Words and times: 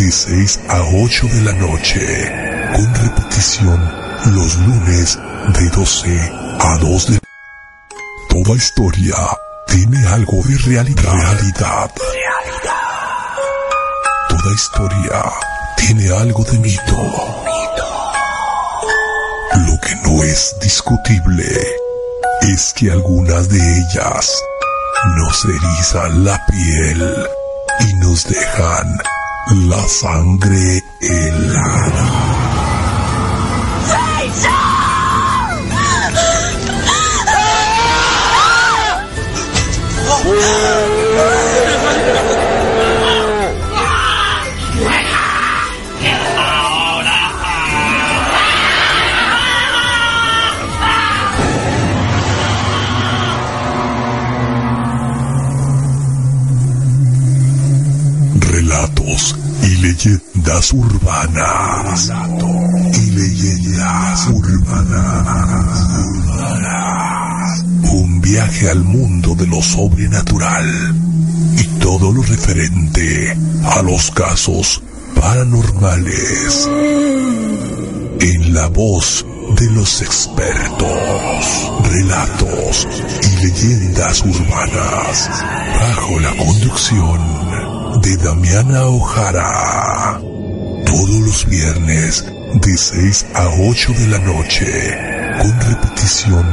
de 0.00 0.10
6 0.10 0.60
a 0.68 0.80
8 0.80 1.26
de 1.26 1.40
la 1.42 1.52
noche, 1.52 2.00
con 2.74 2.94
repetición 2.94 3.78
los 4.32 4.56
lunes 4.56 5.18
de 5.58 5.68
12 5.68 6.32
a 6.58 6.78
2 6.78 7.06
de... 7.10 7.18
Toda 8.30 8.56
historia 8.56 9.16
tiene 9.66 10.06
algo 10.06 10.42
de 10.42 10.56
realidad. 10.56 11.02
Realidad. 11.02 11.90
Toda 14.30 14.54
historia 14.54 15.22
tiene 15.76 16.10
algo 16.16 16.44
de 16.44 16.58
mito. 16.58 16.96
Lo 19.66 19.80
que 19.80 19.94
no 20.02 20.22
es 20.22 20.56
discutible 20.62 21.44
es 22.54 22.72
que 22.72 22.90
algunas 22.90 23.50
de 23.50 23.58
ellas 23.58 24.42
nos 25.18 25.44
erizan 25.44 26.24
la 26.24 26.42
piel 26.46 27.14
y 27.80 27.94
nos 27.96 28.24
dejan 28.24 28.98
la 29.52 29.88
sangre 29.88 30.82
helada. 31.00 32.29
Leyendas 60.50 60.72
urbanas. 60.72 62.10
Y 62.94 63.10
leyendas 63.10 64.26
urbanas. 64.28 65.70
Un 67.92 68.20
viaje 68.20 68.70
al 68.70 68.82
mundo 68.84 69.34
de 69.36 69.46
lo 69.46 69.62
sobrenatural 69.62 70.94
y 71.56 71.64
todo 71.78 72.12
lo 72.12 72.22
referente 72.22 73.36
a 73.64 73.82
los 73.82 74.10
casos 74.10 74.82
paranormales. 75.14 76.68
En 78.20 78.54
la 78.54 78.66
voz 78.68 79.24
de 79.56 79.70
los 79.70 80.02
expertos, 80.02 81.72
relatos 81.84 82.88
y 83.22 83.36
leyendas 83.44 84.22
urbanas, 84.22 85.30
bajo 85.80 86.20
la 86.20 86.36
conducción 86.36 87.40
de 88.02 88.16
Damiana 88.16 88.84
Ojara. 88.84 89.79
Todos 90.86 91.20
los 91.20 91.46
viernes 91.46 92.24
de 92.54 92.76
6 92.76 93.26
a 93.34 93.48
8 93.68 93.92
de 93.92 94.06
la 94.08 94.18
noche, 94.18 94.66
con 95.40 95.60
repetición 95.60 96.46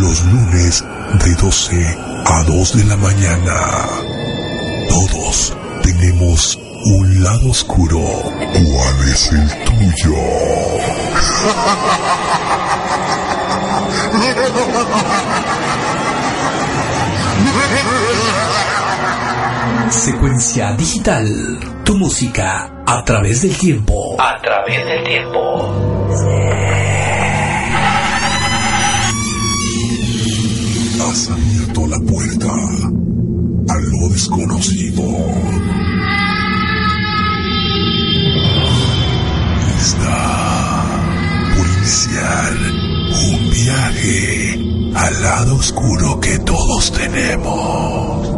los 0.00 0.24
lunes 0.26 0.84
de 1.24 1.34
12 1.34 1.98
a 2.26 2.42
2 2.44 2.76
de 2.76 2.84
la 2.84 2.96
mañana. 2.96 3.54
Todos 4.88 5.56
tenemos 5.82 6.58
un 6.84 7.22
lado 7.22 7.50
oscuro. 7.50 8.00
¿Cuál 8.00 9.08
es 9.08 9.32
el 9.32 9.48
tuyo? 9.64 10.16
Secuencia 19.90 20.72
digital. 20.72 21.69
Tu 21.90 21.96
música 21.96 22.84
a 22.86 23.02
través 23.04 23.42
del 23.42 23.56
tiempo. 23.58 24.14
A 24.16 24.40
través 24.40 24.86
del 24.86 25.02
tiempo. 25.02 25.74
Has 31.02 31.30
abierto 31.30 31.86
la 31.88 31.98
puerta 32.08 32.46
a 32.46 33.78
lo 33.80 34.08
desconocido. 34.08 35.02
Está 39.80 40.86
por 41.56 41.66
iniciar 41.66 42.52
un 43.32 43.50
viaje 43.50 44.60
al 44.94 45.22
lado 45.22 45.56
oscuro 45.56 46.20
que 46.20 46.38
todos 46.38 46.92
tenemos. 46.92 48.28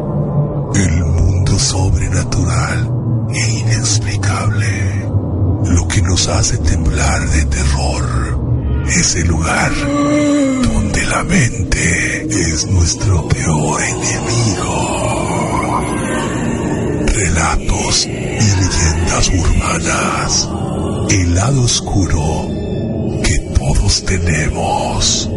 El 0.74 1.04
mundo 1.04 1.58
sobrenatural 1.58 3.01
e 3.34 3.50
inexplicable. 3.60 5.06
Lo 5.64 5.86
que 5.88 6.02
nos 6.02 6.28
hace 6.28 6.58
temblar 6.58 7.28
de 7.30 7.44
terror. 7.46 8.84
Ese 8.86 9.24
lugar 9.24 9.72
donde 9.74 11.04
la 11.06 11.24
mente 11.24 12.26
es 12.28 12.66
nuestro 12.66 13.28
peor 13.28 13.82
enemigo. 13.82 14.76
Relatos 17.06 18.06
y 18.06 18.10
leyendas 18.10 19.28
urbanas. 19.28 20.48
El 21.10 21.34
lado 21.34 21.62
oscuro 21.62 22.48
que 23.22 23.38
todos 23.54 24.04
tenemos. 24.04 25.30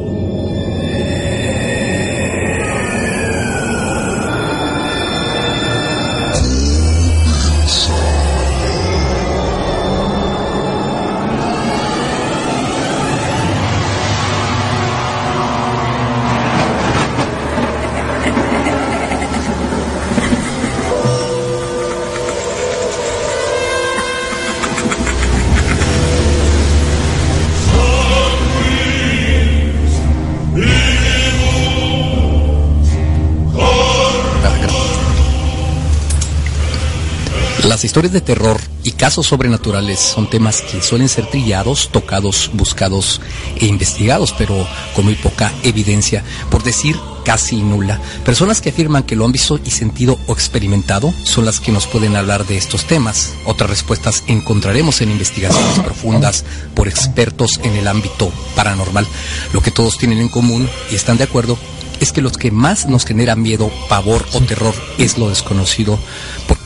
Historias 37.95 38.11
de 38.11 38.19
terror 38.19 38.59
y 38.83 38.91
casos 38.91 39.27
sobrenaturales 39.27 40.01
son 40.01 40.29
temas 40.29 40.61
que 40.61 40.81
suelen 40.81 41.07
ser 41.07 41.27
trillados, 41.27 41.87
tocados, 41.93 42.51
buscados 42.51 43.21
e 43.55 43.67
investigados, 43.67 44.35
pero 44.37 44.67
con 44.93 45.05
muy 45.05 45.15
poca 45.15 45.53
evidencia, 45.63 46.21
por 46.51 46.61
decir 46.61 46.97
casi 47.23 47.61
nula. 47.61 48.01
Personas 48.25 48.59
que 48.59 48.71
afirman 48.71 49.03
que 49.03 49.15
lo 49.15 49.23
han 49.23 49.31
visto 49.31 49.61
y 49.63 49.71
sentido 49.71 50.19
o 50.27 50.33
experimentado 50.33 51.13
son 51.23 51.45
las 51.45 51.61
que 51.61 51.71
nos 51.71 51.87
pueden 51.87 52.17
hablar 52.17 52.45
de 52.45 52.57
estos 52.57 52.83
temas. 52.83 53.33
Otras 53.45 53.69
respuestas 53.69 54.25
encontraremos 54.27 54.99
en 54.99 55.11
investigaciones 55.11 55.79
profundas 55.79 56.43
por 56.73 56.89
expertos 56.89 57.61
en 57.63 57.77
el 57.77 57.87
ámbito 57.87 58.29
paranormal. 58.57 59.07
Lo 59.53 59.61
que 59.61 59.71
todos 59.71 59.97
tienen 59.97 60.19
en 60.19 60.27
común 60.27 60.69
y 60.91 60.95
están 60.95 61.15
de 61.15 61.23
acuerdo 61.23 61.57
es 62.01 62.11
que 62.11 62.21
los 62.21 62.37
que 62.37 62.51
más 62.51 62.87
nos 62.87 63.05
genera 63.05 63.37
miedo, 63.37 63.71
pavor 63.87 64.25
o 64.33 64.41
terror 64.41 64.75
es 64.97 65.17
lo 65.17 65.29
desconocido, 65.29 65.97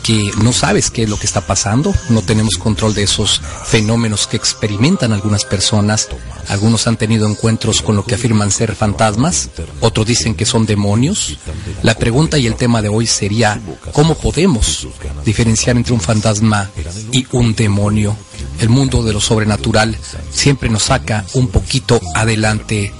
porque 0.09 0.31
no 0.43 0.53
sabes 0.53 0.89
qué 0.89 1.03
es 1.03 1.09
lo 1.09 1.19
que 1.19 1.27
está 1.27 1.41
pasando, 1.41 1.93
no 2.09 2.23
tenemos 2.23 2.57
control 2.57 2.95
de 2.95 3.03
esos 3.03 3.41
fenómenos 3.65 4.25
que 4.25 4.37
experimentan 4.37 5.13
algunas 5.13 5.45
personas, 5.45 6.07
algunos 6.47 6.87
han 6.87 6.97
tenido 6.97 7.27
encuentros 7.27 7.83
con 7.83 7.95
lo 7.95 8.03
que 8.03 8.15
afirman 8.15 8.49
ser 8.49 8.75
fantasmas, 8.75 9.49
otros 9.81 10.07
dicen 10.07 10.33
que 10.33 10.47
son 10.47 10.65
demonios. 10.65 11.37
La 11.83 11.93
pregunta 11.93 12.39
y 12.39 12.47
el 12.47 12.55
tema 12.55 12.81
de 12.81 12.89
hoy 12.89 13.05
sería, 13.05 13.61
¿cómo 13.91 14.15
podemos 14.15 14.87
diferenciar 15.25 15.77
entre 15.77 15.93
un 15.93 16.01
fantasma 16.01 16.71
y 17.11 17.27
un 17.31 17.53
demonio? 17.53 18.17
El 18.59 18.69
mundo 18.69 19.03
de 19.03 19.13
lo 19.13 19.21
sobrenatural 19.21 19.95
siempre 20.31 20.69
nos 20.69 20.83
saca 20.83 21.23
un 21.33 21.49
poquito 21.49 22.01
adelante 22.15 22.91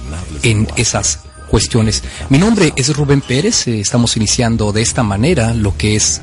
en 0.44 0.68
esas 0.76 1.20
cuestiones. 1.50 2.04
Mi 2.28 2.38
nombre 2.38 2.72
es 2.76 2.96
Rubén 2.96 3.20
Pérez, 3.20 3.66
eh, 3.66 3.80
estamos 3.80 4.16
iniciando 4.16 4.70
de 4.70 4.82
esta 4.82 5.02
manera 5.02 5.52
lo 5.52 5.76
que 5.76 5.96
es 5.96 6.22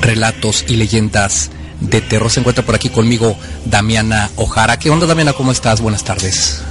relatos 0.00 0.64
y 0.68 0.76
leyendas 0.76 1.50
de 1.80 2.00
terror. 2.00 2.30
Se 2.30 2.40
encuentra 2.40 2.64
por 2.64 2.74
aquí 2.74 2.88
conmigo 2.88 3.36
Damiana 3.64 4.30
Ojara. 4.36 4.78
¿Qué 4.78 4.90
onda 4.90 5.06
Damiana? 5.06 5.32
¿Cómo 5.32 5.52
estás? 5.52 5.80
Buenas 5.80 6.04
tardes. 6.04 6.62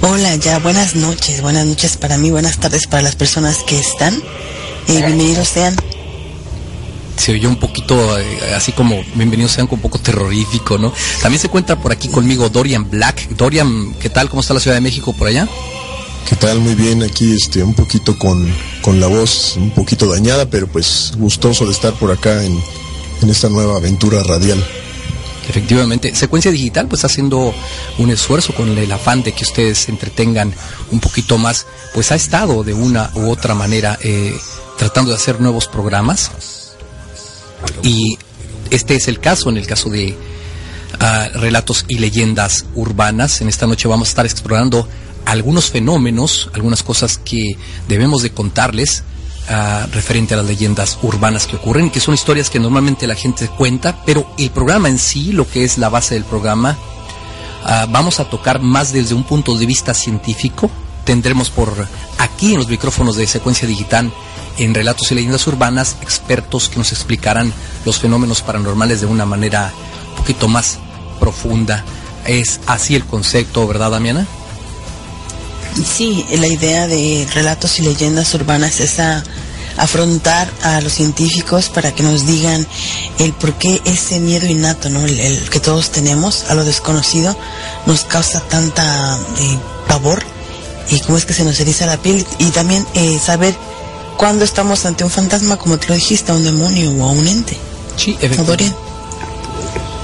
Hola, 0.00 0.36
ya 0.36 0.58
buenas 0.58 0.94
noches, 0.94 1.40
buenas 1.42 1.66
noches 1.66 1.96
para 1.96 2.16
mí, 2.18 2.30
buenas 2.30 2.58
tardes 2.58 2.86
para 2.86 3.02
las 3.02 3.16
personas 3.16 3.62
que 3.64 3.78
están. 3.78 4.14
Eh, 4.14 4.22
bienvenidos 4.88 5.48
sean. 5.48 5.74
Se 7.16 7.32
oyó 7.32 7.48
un 7.48 7.56
poquito 7.56 8.18
eh, 8.18 8.54
así 8.54 8.72
como 8.72 9.02
bienvenidos 9.14 9.52
sean 9.52 9.66
con 9.66 9.78
un 9.78 9.82
poco 9.82 9.98
terrorífico, 9.98 10.78
¿no? 10.78 10.92
También 11.22 11.40
se 11.40 11.48
encuentra 11.48 11.76
por 11.76 11.90
aquí 11.90 12.08
conmigo 12.08 12.48
Dorian 12.48 12.88
Black. 12.88 13.28
Dorian, 13.30 13.94
¿qué 13.94 14.10
tal? 14.10 14.28
¿Cómo 14.28 14.42
está 14.42 14.54
la 14.54 14.60
Ciudad 14.60 14.76
de 14.76 14.82
México 14.82 15.12
por 15.12 15.28
allá? 15.28 15.48
¿Qué 16.28 16.36
tal? 16.36 16.60
Muy 16.60 16.74
bien, 16.74 17.02
aquí 17.02 17.34
este, 17.34 17.62
un 17.62 17.74
poquito 17.74 18.18
con, 18.18 18.52
con 18.86 19.00
la 19.00 19.08
voz 19.08 19.56
un 19.56 19.72
poquito 19.72 20.06
dañada, 20.06 20.48
pero 20.48 20.68
pues 20.68 21.10
gustoso 21.16 21.66
de 21.66 21.72
estar 21.72 21.92
por 21.94 22.12
acá 22.12 22.44
en, 22.44 22.56
en 23.20 23.28
esta 23.28 23.48
nueva 23.48 23.78
aventura 23.78 24.22
radial. 24.22 24.64
Efectivamente, 25.48 26.14
Secuencia 26.14 26.52
Digital 26.52 26.86
pues 26.86 27.04
haciendo 27.04 27.52
un 27.98 28.10
esfuerzo 28.10 28.54
con 28.54 28.78
el 28.78 28.92
afán 28.92 29.24
de 29.24 29.32
que 29.32 29.42
ustedes 29.42 29.78
se 29.78 29.90
entretengan 29.90 30.54
un 30.92 31.00
poquito 31.00 31.36
más, 31.36 31.66
pues 31.94 32.12
ha 32.12 32.14
estado 32.14 32.62
de 32.62 32.74
una 32.74 33.10
u 33.16 33.28
otra 33.28 33.56
manera 33.56 33.98
eh, 34.04 34.38
tratando 34.78 35.10
de 35.10 35.16
hacer 35.16 35.40
nuevos 35.40 35.66
programas 35.66 36.30
y 37.82 38.16
este 38.70 38.94
es 38.94 39.08
el 39.08 39.18
caso, 39.18 39.50
en 39.50 39.56
el 39.56 39.66
caso 39.66 39.90
de 39.90 40.16
uh, 41.00 41.38
relatos 41.40 41.86
y 41.88 41.98
leyendas 41.98 42.66
urbanas. 42.76 43.40
En 43.40 43.48
esta 43.48 43.66
noche 43.66 43.88
vamos 43.88 44.06
a 44.06 44.10
estar 44.10 44.26
explorando 44.26 44.88
algunos 45.26 45.70
fenómenos, 45.70 46.48
algunas 46.54 46.82
cosas 46.82 47.18
que 47.18 47.58
debemos 47.88 48.22
de 48.22 48.30
contarles 48.30 49.02
uh, 49.50 49.86
referente 49.92 50.34
a 50.34 50.38
las 50.38 50.46
leyendas 50.46 50.98
urbanas 51.02 51.46
que 51.46 51.56
ocurren, 51.56 51.90
que 51.90 52.00
son 52.00 52.14
historias 52.14 52.48
que 52.48 52.60
normalmente 52.60 53.06
la 53.06 53.16
gente 53.16 53.48
cuenta, 53.48 54.02
pero 54.06 54.26
el 54.38 54.50
programa 54.50 54.88
en 54.88 54.98
sí, 54.98 55.32
lo 55.32 55.46
que 55.46 55.64
es 55.64 55.78
la 55.78 55.88
base 55.88 56.14
del 56.14 56.24
programa, 56.24 56.78
uh, 57.64 57.90
vamos 57.90 58.20
a 58.20 58.30
tocar 58.30 58.60
más 58.62 58.92
desde 58.92 59.14
un 59.14 59.24
punto 59.24 59.56
de 59.56 59.66
vista 59.66 59.92
científico. 59.92 60.70
Tendremos 61.04 61.50
por 61.50 61.86
aquí 62.18 62.52
en 62.52 62.58
los 62.58 62.68
micrófonos 62.68 63.16
de 63.16 63.26
secuencia 63.26 63.68
digital 63.68 64.12
en 64.58 64.74
relatos 64.74 65.10
y 65.10 65.16
leyendas 65.16 65.46
urbanas 65.46 65.96
expertos 66.02 66.68
que 66.68 66.78
nos 66.78 66.92
explicarán 66.92 67.52
los 67.84 67.98
fenómenos 67.98 68.42
paranormales 68.42 69.00
de 69.00 69.06
una 69.06 69.26
manera 69.26 69.72
un 70.10 70.16
poquito 70.16 70.48
más 70.48 70.78
profunda. 71.20 71.84
Es 72.24 72.60
así 72.66 72.96
el 72.96 73.04
concepto, 73.04 73.66
¿verdad, 73.68 73.90
Damiana? 73.90 74.26
Sí, 75.84 76.24
la 76.32 76.46
idea 76.46 76.86
de 76.86 77.26
relatos 77.34 77.78
y 77.78 77.82
leyendas 77.82 78.32
urbanas 78.34 78.80
es 78.80 78.98
a 78.98 79.22
afrontar 79.76 80.50
a 80.62 80.80
los 80.80 80.92
científicos 80.94 81.68
para 81.68 81.92
que 81.94 82.02
nos 82.02 82.26
digan 82.26 82.66
el 83.18 83.32
por 83.34 83.54
qué 83.54 83.82
ese 83.84 84.20
miedo 84.20 84.46
innato, 84.46 84.88
¿no? 84.88 85.04
El, 85.04 85.20
el 85.20 85.50
que 85.50 85.60
todos 85.60 85.90
tenemos 85.90 86.44
a 86.48 86.54
lo 86.54 86.64
desconocido 86.64 87.36
nos 87.84 88.04
causa 88.04 88.40
tanta 88.40 89.18
eh, 89.38 89.58
pavor 89.86 90.22
y 90.90 91.00
cómo 91.00 91.18
es 91.18 91.26
que 91.26 91.34
se 91.34 91.44
nos 91.44 91.58
eriza 91.60 91.86
la 91.86 91.98
piel 91.98 92.24
y 92.38 92.46
también 92.50 92.86
eh, 92.94 93.18
saber 93.18 93.54
cuándo 94.16 94.44
estamos 94.44 94.86
ante 94.86 95.04
un 95.04 95.10
fantasma, 95.10 95.56
como 95.56 95.78
te 95.78 95.88
lo 95.88 95.94
dijiste, 95.94 96.32
a 96.32 96.34
un 96.34 96.44
demonio 96.44 96.90
o 96.92 97.04
a 97.04 97.10
un 97.10 97.26
ente. 97.26 97.56
Sí, 97.96 98.12
¿No, 98.12 98.18
efectivamente. 98.18 98.64
Dorian? 98.64 98.86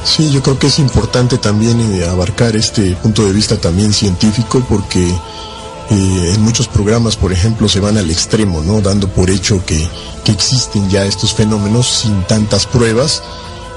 Sí, 0.05 0.31
yo 0.33 0.43
creo 0.43 0.59
que 0.59 0.67
es 0.67 0.79
importante 0.81 1.39
también 1.39 1.81
eh, 1.81 2.07
abarcar 2.09 2.57
este 2.57 2.97
punto 2.97 3.25
de 3.25 3.33
vista 3.33 3.57
también 3.57 3.93
científico 3.93 4.65
porque 4.69 5.15
eh, 5.93 6.33
en 6.35 6.43
muchos 6.43 6.69
programas, 6.69 7.17
por 7.17 7.33
ejemplo, 7.33 7.69
se 7.69 7.79
van 7.79 7.99
al 7.99 8.11
extremo, 8.11 8.63
¿no? 8.63 8.81
Dando 8.81 9.09
por 9.09 9.29
hecho 9.29 9.65
que, 9.67 9.87
que 10.25 10.33
existen 10.33 10.89
ya 10.89 11.05
estos 11.05 11.35
fenómenos 11.35 11.87
sin 11.87 12.23
tantas 12.25 12.67
pruebas 12.67 13.23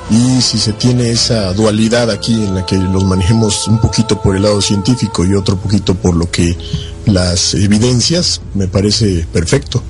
y 0.10 0.42
si 0.42 0.58
se 0.58 0.72
tiene 0.74 1.10
esa 1.10 1.52
dualidad 1.54 2.10
aquí 2.10 2.34
en 2.34 2.56
la 2.56 2.66
que 2.66 2.78
los 2.78 3.04
manejemos 3.04 3.68
un 3.68 3.80
poquito 3.80 4.22
por 4.22 4.36
el 4.36 4.44
lado 4.44 4.62
científico 4.62 5.26
y 5.26 5.34
otro 5.34 5.58
poquito 5.58 5.96
por 5.96 6.16
lo 6.16 6.32
que 6.32 6.58
las 7.06 7.54
evidencias, 7.54 8.42
me 8.54 8.68
parece 8.68 9.28
perfecto. 9.34 9.84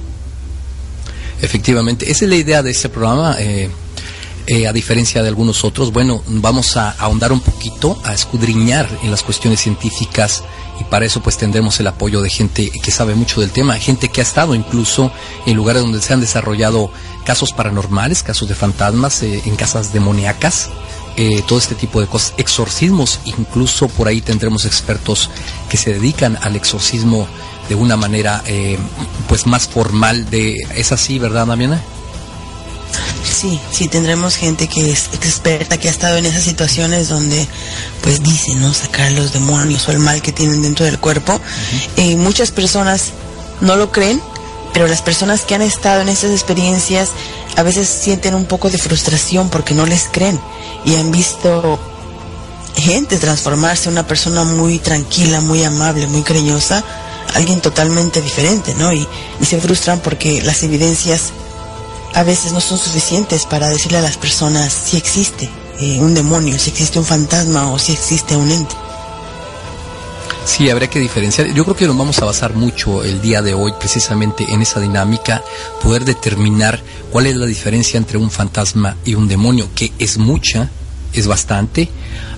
Efectivamente, 1.41 2.09
esa 2.09 2.25
es 2.25 2.29
la 2.29 2.37
idea 2.37 2.63
de 2.63 2.71
este 2.71 2.89
programa. 2.89 3.35
eh, 3.39 3.69
eh, 4.47 4.67
a 4.67 4.73
diferencia 4.73 5.23
de 5.23 5.29
algunos 5.29 5.63
otros, 5.63 5.91
bueno, 5.91 6.21
vamos 6.27 6.77
a 6.77 6.91
ahondar 6.91 7.31
un 7.31 7.39
poquito, 7.39 7.99
a 8.03 8.13
escudriñar 8.13 8.87
en 9.01 9.09
las 9.09 9.23
cuestiones 9.23 9.59
científicas 9.59 10.43
y 10.79 10.83
para 10.85 11.05
eso 11.05 11.21
pues 11.21 11.37
tendremos 11.37 11.79
el 11.79 11.87
apoyo 11.87 12.21
de 12.21 12.29
gente 12.29 12.69
que 12.69 12.91
sabe 12.91 13.15
mucho 13.15 13.41
del 13.41 13.51
tema, 13.51 13.75
gente 13.75 14.09
que 14.09 14.21
ha 14.21 14.23
estado 14.23 14.55
incluso 14.55 15.11
en 15.45 15.55
lugares 15.55 15.81
donde 15.81 16.01
se 16.01 16.13
han 16.13 16.21
desarrollado 16.21 16.91
casos 17.23 17.53
paranormales, 17.53 18.23
casos 18.23 18.47
de 18.47 18.55
fantasmas, 18.55 19.23
eh, 19.23 19.41
en 19.45 19.55
casas 19.55 19.93
demoníacas, 19.93 20.69
eh, 21.17 21.43
todo 21.47 21.59
este 21.59 21.75
tipo 21.75 22.01
de 22.01 22.07
cosas, 22.07 22.33
exorcismos, 22.37 23.19
incluso 23.25 23.87
por 23.87 24.07
ahí 24.07 24.21
tendremos 24.21 24.65
expertos 24.65 25.29
que 25.69 25.77
se 25.77 25.93
dedican 25.93 26.37
al 26.41 26.55
exorcismo 26.55 27.27
de 27.69 27.75
una 27.75 27.97
manera 27.97 28.43
eh, 28.45 28.77
pues 29.27 29.47
más 29.47 29.67
formal 29.67 30.29
de 30.29 30.55
es 30.75 30.91
así, 30.91 31.17
¿verdad, 31.17 31.47
Damiana? 31.47 31.81
Sí, 33.23 33.59
sí, 33.71 33.87
tendremos 33.87 34.35
gente 34.35 34.67
que 34.67 34.91
es 34.91 35.09
experta, 35.13 35.77
que 35.77 35.87
ha 35.87 35.91
estado 35.91 36.17
en 36.17 36.25
esas 36.25 36.43
situaciones 36.43 37.09
donde, 37.09 37.47
pues 38.01 38.23
dice, 38.23 38.55
¿no? 38.55 38.73
Sacar 38.73 39.11
los 39.11 39.33
demonios 39.33 39.87
o 39.87 39.91
el 39.91 39.99
mal 39.99 40.21
que 40.21 40.31
tienen 40.31 40.61
dentro 40.61 40.85
del 40.85 40.99
cuerpo. 40.99 41.39
Eh, 41.97 42.15
muchas 42.15 42.51
personas 42.51 43.11
no 43.61 43.75
lo 43.75 43.91
creen, 43.91 44.21
pero 44.73 44.87
las 44.87 45.01
personas 45.01 45.41
que 45.41 45.55
han 45.55 45.61
estado 45.61 46.01
en 46.01 46.09
esas 46.09 46.31
experiencias 46.31 47.09
a 47.55 47.63
veces 47.63 47.87
sienten 47.87 48.35
un 48.35 48.45
poco 48.45 48.69
de 48.69 48.77
frustración 48.77 49.49
porque 49.49 49.73
no 49.73 49.85
les 49.85 50.07
creen 50.11 50.39
y 50.85 50.95
han 50.95 51.11
visto 51.11 51.79
gente 52.75 53.17
transformarse 53.17 53.89
en 53.89 53.93
una 53.93 54.07
persona 54.07 54.43
muy 54.43 54.79
tranquila, 54.79 55.41
muy 55.41 55.63
amable, 55.63 56.07
muy 56.07 56.23
cariñosa, 56.23 56.83
alguien 57.33 57.61
totalmente 57.61 58.21
diferente, 58.21 58.75
¿no? 58.75 58.91
Y, 58.93 59.07
y 59.39 59.45
se 59.45 59.59
frustran 59.59 59.99
porque 59.99 60.41
las 60.41 60.63
evidencias 60.63 61.31
a 62.15 62.23
veces 62.23 62.53
no 62.53 62.61
son 62.61 62.77
suficientes 62.77 63.45
para 63.45 63.67
decirle 63.67 63.97
a 63.97 64.01
las 64.01 64.17
personas 64.17 64.71
si 64.71 64.97
existe 64.97 65.49
eh, 65.79 65.99
un 65.99 66.13
demonio, 66.13 66.57
si 66.57 66.69
existe 66.69 66.97
un 66.97 67.05
fantasma 67.05 67.71
o 67.71 67.77
si 67.77 67.91
existe 67.91 68.35
un 68.37 68.49
ente. 68.49 68.75
Sí, 70.45 70.69
habría 70.69 70.89
que 70.89 70.99
diferenciar. 70.99 71.47
Yo 71.53 71.63
creo 71.65 71.75
que 71.75 71.87
nos 71.87 71.97
vamos 71.97 72.19
a 72.19 72.25
basar 72.25 72.53
mucho 72.53 73.03
el 73.03 73.21
día 73.21 73.41
de 73.41 73.53
hoy 73.53 73.73
precisamente 73.77 74.45
en 74.53 74.61
esa 74.61 74.79
dinámica, 74.79 75.43
poder 75.81 76.05
determinar 76.05 76.81
cuál 77.11 77.25
es 77.25 77.35
la 77.35 77.47
diferencia 77.47 77.97
entre 77.97 78.17
un 78.17 78.31
fantasma 78.31 78.95
y 79.03 79.15
un 79.15 79.27
demonio, 79.27 79.67
que 79.75 79.91
es 79.99 80.17
mucha, 80.17 80.69
es 81.13 81.27
bastante. 81.27 81.89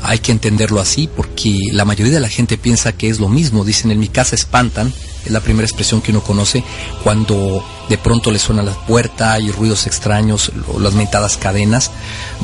Hay 0.02 0.20
que 0.20 0.32
entenderlo 0.32 0.80
así 0.80 1.08
porque 1.14 1.60
la 1.72 1.86
mayoría 1.86 2.14
de 2.14 2.20
la 2.22 2.30
gente 2.30 2.58
piensa 2.58 2.94
que 2.94 3.10
es 3.10 3.20
lo 3.20 3.28
mismo. 3.28 3.66
Dicen, 3.66 3.92
en 3.92 4.00
mi 4.00 4.08
casa 4.08 4.36
espantan, 4.36 4.92
es 5.28 5.32
la 5.32 5.40
primera 5.42 5.66
expresión 5.66 6.02
que 6.02 6.12
uno 6.12 6.22
conoce 6.22 6.64
cuando 7.04 7.64
de 7.88 7.98
pronto 7.98 8.32
le 8.32 8.40
suena 8.40 8.64
la 8.64 8.74
puerta, 8.74 9.34
hay 9.34 9.50
ruidos 9.52 9.88
extraños, 9.88 10.52
o 10.74 10.80
las 10.80 10.94
mentadas 10.94 11.38
cadenas. 11.38 11.92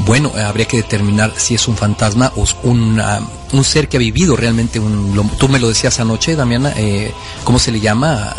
Bueno, 0.05 0.31
eh, 0.37 0.41
habría 0.43 0.67
que 0.67 0.77
determinar 0.77 1.33
si 1.37 1.55
es 1.55 1.67
un 1.67 1.75
fantasma 1.75 2.31
o 2.37 2.43
es 2.43 2.55
una- 2.63 3.19
un 3.51 3.63
ser 3.63 3.89
que 3.89 3.97
ha 3.97 3.99
vivido 3.99 4.35
realmente 4.35 4.79
un... 4.79 5.29
tú 5.37 5.49
me 5.49 5.59
lo 5.59 5.67
decías 5.69 5.99
anoche, 5.99 6.35
Damiana, 6.35 6.73
eh, 6.77 7.11
¿cómo 7.43 7.59
se 7.59 7.71
le 7.71 7.79
llama 7.81 8.33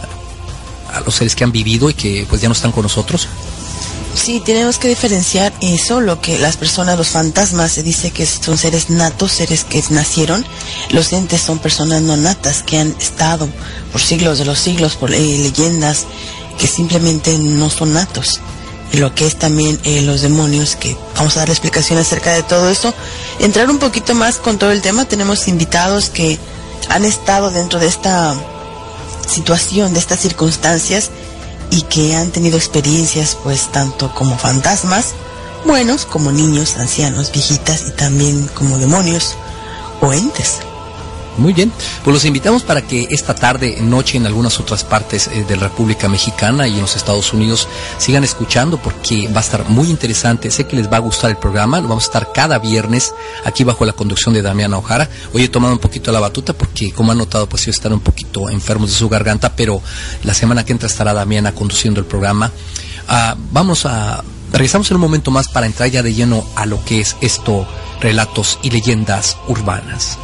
a 0.92 1.00
los 1.00 1.14
seres 1.14 1.34
que 1.36 1.44
han 1.44 1.52
vivido 1.52 1.90
y 1.90 1.94
que 1.94 2.26
pues 2.28 2.40
ya 2.40 2.48
no 2.48 2.54
están 2.54 2.72
con 2.72 2.82
nosotros? 2.84 3.28
Sí, 4.14 4.40
tenemos 4.40 4.78
que 4.78 4.88
diferenciar 4.88 5.52
eso, 5.60 6.00
lo 6.00 6.20
que 6.20 6.38
las 6.38 6.56
personas, 6.56 6.96
los 6.96 7.08
fantasmas, 7.08 7.72
se 7.72 7.82
dice 7.82 8.12
que 8.12 8.24
son 8.24 8.56
seres 8.56 8.88
natos, 8.88 9.32
seres 9.32 9.64
que 9.64 9.82
nacieron. 9.90 10.46
Los 10.90 11.12
entes 11.12 11.42
son 11.42 11.58
personas 11.58 12.00
no 12.00 12.16
natas 12.16 12.62
que 12.62 12.78
han 12.78 12.94
estado 13.00 13.48
por 13.92 14.00
siglos 14.00 14.38
de 14.38 14.44
los 14.44 14.58
siglos, 14.58 14.94
por 14.94 15.10
leyendas, 15.10 16.06
que 16.58 16.68
simplemente 16.68 17.36
no 17.38 17.68
son 17.70 17.92
natos. 17.92 18.40
Y 18.92 18.98
lo 18.98 19.14
que 19.14 19.26
es 19.26 19.36
también 19.36 19.78
eh, 19.82 20.00
los 20.02 20.22
demonios, 20.22 20.76
que 20.76 20.96
vamos 21.16 21.36
a 21.36 21.40
dar 21.40 21.50
explicación 21.50 21.98
acerca 21.98 22.32
de 22.32 22.44
todo 22.44 22.70
eso. 22.70 22.94
Entrar 23.40 23.68
un 23.68 23.78
poquito 23.78 24.14
más 24.14 24.36
con 24.36 24.58
todo 24.58 24.70
el 24.70 24.80
tema, 24.80 25.06
tenemos 25.06 25.48
invitados 25.48 26.08
que 26.08 26.38
han 26.88 27.04
estado 27.04 27.50
dentro 27.50 27.80
de 27.80 27.88
esta 27.88 28.34
situación, 29.26 29.92
de 29.92 29.98
estas 29.98 30.20
circunstancias 30.20 31.10
y 31.74 31.82
que 31.82 32.14
han 32.14 32.30
tenido 32.30 32.56
experiencias 32.56 33.36
pues 33.42 33.72
tanto 33.72 34.14
como 34.14 34.38
fantasmas 34.38 35.14
buenos 35.64 36.04
como 36.06 36.30
niños, 36.30 36.76
ancianos, 36.76 37.32
viejitas 37.32 37.88
y 37.88 37.90
también 37.90 38.48
como 38.54 38.78
demonios 38.78 39.34
o 40.00 40.12
entes. 40.12 40.60
Muy 41.36 41.52
bien, 41.52 41.72
pues 42.04 42.14
los 42.14 42.24
invitamos 42.24 42.62
para 42.62 42.82
que 42.82 43.08
esta 43.10 43.34
tarde, 43.34 43.78
noche, 43.80 44.18
en 44.18 44.26
algunas 44.26 44.60
otras 44.60 44.84
partes 44.84 45.26
eh, 45.26 45.44
de 45.46 45.56
la 45.56 45.64
República 45.64 46.08
Mexicana 46.08 46.68
y 46.68 46.74
en 46.74 46.82
los 46.82 46.94
Estados 46.94 47.32
Unidos 47.32 47.66
sigan 47.98 48.22
escuchando 48.22 48.78
porque 48.78 49.28
va 49.28 49.38
a 49.38 49.42
estar 49.42 49.68
muy 49.68 49.90
interesante. 49.90 50.50
Sé 50.52 50.66
que 50.66 50.76
les 50.76 50.90
va 50.90 50.98
a 50.98 51.00
gustar 51.00 51.30
el 51.30 51.36
programa, 51.36 51.80
lo 51.80 51.88
vamos 51.88 52.04
a 52.04 52.06
estar 52.06 52.32
cada 52.32 52.58
viernes 52.60 53.12
aquí 53.44 53.64
bajo 53.64 53.84
la 53.84 53.92
conducción 53.94 54.32
de 54.32 54.42
Damiana 54.42 54.78
Ojara. 54.78 55.08
Hoy 55.32 55.42
he 55.42 55.48
tomado 55.48 55.72
un 55.72 55.80
poquito 55.80 56.12
la 56.12 56.20
batuta 56.20 56.52
porque, 56.52 56.92
como 56.92 57.10
han 57.10 57.18
notado, 57.18 57.48
pues 57.48 57.64
ellos 57.64 57.76
están 57.76 57.94
un 57.94 58.00
poquito 58.00 58.48
enfermos 58.48 58.90
de 58.90 58.96
su 58.96 59.08
garganta, 59.08 59.56
pero 59.56 59.82
la 60.22 60.34
semana 60.34 60.64
que 60.64 60.72
entra 60.72 60.86
estará 60.86 61.12
Damiana 61.12 61.52
conduciendo 61.52 61.98
el 61.98 62.06
programa. 62.06 62.52
Ah, 63.08 63.36
vamos 63.50 63.86
a 63.86 64.22
regresamos 64.52 64.88
en 64.90 64.96
un 64.96 65.00
momento 65.00 65.32
más 65.32 65.48
para 65.48 65.66
entrar 65.66 65.90
ya 65.90 66.04
de 66.04 66.14
lleno 66.14 66.46
a 66.54 66.64
lo 66.64 66.82
que 66.84 67.00
es 67.00 67.16
esto, 67.20 67.66
relatos 68.00 68.60
y 68.62 68.70
leyendas 68.70 69.36
urbanas. 69.48 70.16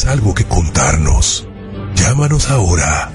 ¿Tienes 0.00 0.18
algo 0.18 0.34
que 0.34 0.46
contarnos? 0.46 1.46
Llámanos 1.94 2.48
ahora 2.48 3.12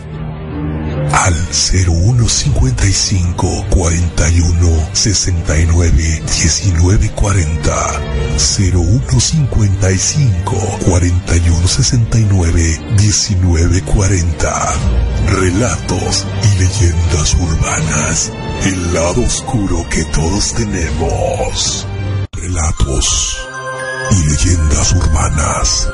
al 1.14 1.34
0155 1.52 3.66
41 3.72 4.90
69 4.94 6.22
19 6.28 7.10
40 7.10 7.76
0155 8.38 10.78
41 10.86 11.68
69 11.68 12.80
19 12.98 13.82
40 13.82 14.74
Relatos 15.28 16.28
y 16.44 16.50
leyendas 16.60 17.34
urbanas. 17.34 18.32
El 18.64 18.94
lado 18.94 19.24
oscuro 19.24 19.90
que 19.90 20.06
todos 20.06 20.54
tenemos. 20.54 21.88
Relatos 22.32 23.38
y 24.12 24.24
leyendas 24.30 24.94
urbanas 24.94 25.90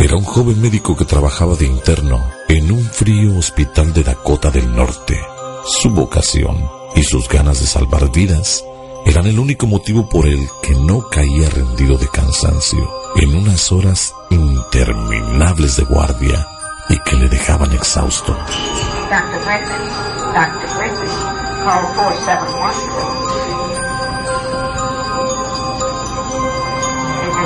era 0.00 0.16
un 0.16 0.24
joven 0.24 0.60
médico 0.62 0.96
que 0.96 1.04
trabajaba 1.04 1.54
de 1.56 1.66
interno 1.66 2.18
en 2.48 2.72
un 2.72 2.82
frío 2.82 3.36
hospital 3.38 3.92
de 3.92 4.02
Dakota 4.02 4.50
del 4.50 4.74
Norte. 4.74 5.20
Su 5.66 5.90
vocación 5.90 6.56
y 6.96 7.02
sus 7.02 7.28
ganas 7.28 7.60
de 7.60 7.66
salvar 7.66 8.10
vidas 8.10 8.64
eran 9.04 9.26
el 9.26 9.38
único 9.38 9.66
motivo 9.66 10.08
por 10.08 10.26
el 10.26 10.48
que 10.62 10.74
no 10.74 11.06
caía 11.10 11.50
rendido 11.50 11.98
de 11.98 12.08
cansancio 12.08 12.90
en 13.16 13.34
unas 13.34 13.70
interminables 14.30 15.76
de 15.76 15.84
guardia 15.84 16.48
y 16.88 16.98
que 17.00 17.16
le 17.16 17.28
dejaban 17.28 17.72
exhausto. 17.72 18.34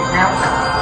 Aquella 0.04 0.73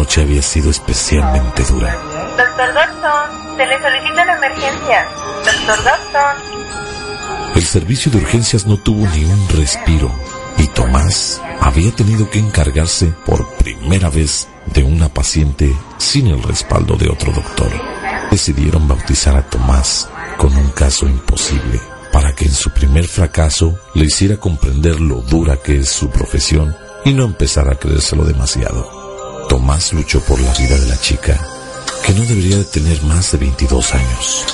noche 0.00 0.22
había 0.22 0.40
sido 0.40 0.70
especialmente 0.70 1.62
dura. 1.64 1.94
Doctor 2.38 2.72
Dodson, 2.72 3.56
se 3.58 3.66
le 3.66 3.82
solicita 3.82 4.24
la 4.24 4.36
emergencia. 4.38 5.06
Doctor 5.44 5.76
Dodson. 5.76 7.54
El 7.54 7.62
servicio 7.62 8.10
de 8.10 8.16
urgencias 8.16 8.66
no 8.66 8.78
tuvo 8.78 9.06
ni 9.08 9.24
un 9.26 9.48
respiro 9.50 10.10
y 10.56 10.66
Tomás 10.68 11.42
había 11.60 11.94
tenido 11.94 12.30
que 12.30 12.38
encargarse 12.38 13.12
por 13.26 13.46
primera 13.56 14.08
vez 14.08 14.48
de 14.72 14.82
una 14.82 15.10
paciente 15.10 15.70
sin 15.98 16.28
el 16.28 16.42
respaldo 16.42 16.96
de 16.96 17.10
otro 17.10 17.30
doctor. 17.32 17.70
Decidieron 18.30 18.88
bautizar 18.88 19.36
a 19.36 19.42
Tomás 19.42 20.08
con 20.38 20.56
un 20.56 20.70
caso 20.70 21.06
imposible 21.06 21.78
para 22.10 22.34
que 22.34 22.46
en 22.46 22.54
su 22.54 22.70
primer 22.70 23.06
fracaso 23.06 23.78
le 23.92 24.06
hiciera 24.06 24.38
comprender 24.38 24.98
lo 24.98 25.16
dura 25.16 25.58
que 25.58 25.80
es 25.80 25.90
su 25.90 26.08
profesión 26.08 26.74
y 27.04 27.12
no 27.12 27.26
empezara 27.26 27.72
a 27.72 27.78
creérselo 27.78 28.24
demasiado. 28.24 28.99
Tomás 29.50 29.92
luchó 29.92 30.20
por 30.20 30.40
la 30.40 30.52
vida 30.54 30.78
de 30.78 30.86
la 30.86 31.00
chica, 31.00 31.36
que 32.06 32.14
no 32.14 32.22
debería 32.22 32.56
de 32.58 32.64
tener 32.64 33.02
más 33.02 33.32
de 33.32 33.38
22 33.38 33.94
años. 33.94 34.46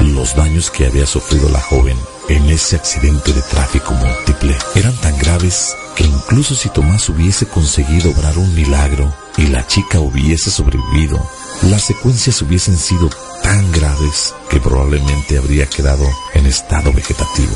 Los 0.00 0.36
daños 0.36 0.70
que 0.70 0.84
había 0.84 1.06
sufrido 1.06 1.48
la 1.48 1.58
joven 1.58 1.96
en 2.28 2.50
ese 2.50 2.76
accidente 2.76 3.32
de 3.32 3.40
tráfico 3.40 3.94
múltiple 3.94 4.54
eran 4.74 4.94
tan 4.96 5.16
graves 5.16 5.74
que 5.94 6.04
incluso 6.04 6.54
si 6.54 6.68
Tomás 6.68 7.08
hubiese 7.08 7.46
conseguido 7.46 8.10
obrar 8.10 8.36
un 8.36 8.54
milagro 8.54 9.10
y 9.38 9.46
la 9.46 9.66
chica 9.66 10.00
hubiese 10.00 10.50
sobrevivido, 10.50 11.18
las 11.62 11.84
secuencias 11.84 12.42
hubiesen 12.42 12.76
sido 12.76 13.08
tan 13.42 13.72
graves 13.72 14.34
que 14.50 14.60
probablemente 14.60 15.38
habría 15.38 15.64
quedado 15.64 16.04
en 16.34 16.44
estado 16.44 16.92
vegetativo. 16.92 17.54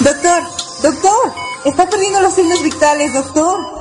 Doctor, 0.00 0.42
doctor, 0.82 1.32
está 1.66 1.88
perdiendo 1.88 2.20
los 2.20 2.34
signos 2.34 2.60
vitales, 2.64 3.14
doctor. 3.14 3.79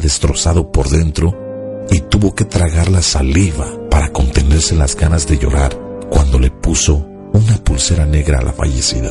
Destrozado 0.00 0.70
por 0.70 0.88
dentro 0.88 1.36
y 1.90 2.00
tuvo 2.00 2.34
que 2.34 2.44
tragar 2.44 2.90
la 2.90 3.02
saliva 3.02 3.66
para 3.90 4.12
contenerse 4.12 4.74
las 4.74 4.96
ganas 4.96 5.26
de 5.26 5.38
llorar 5.38 5.78
cuando 6.10 6.38
le 6.38 6.50
puso 6.50 7.06
una 7.32 7.56
pulsera 7.62 8.06
negra 8.06 8.38
a 8.38 8.42
la 8.42 8.52
fallecida. 8.52 9.10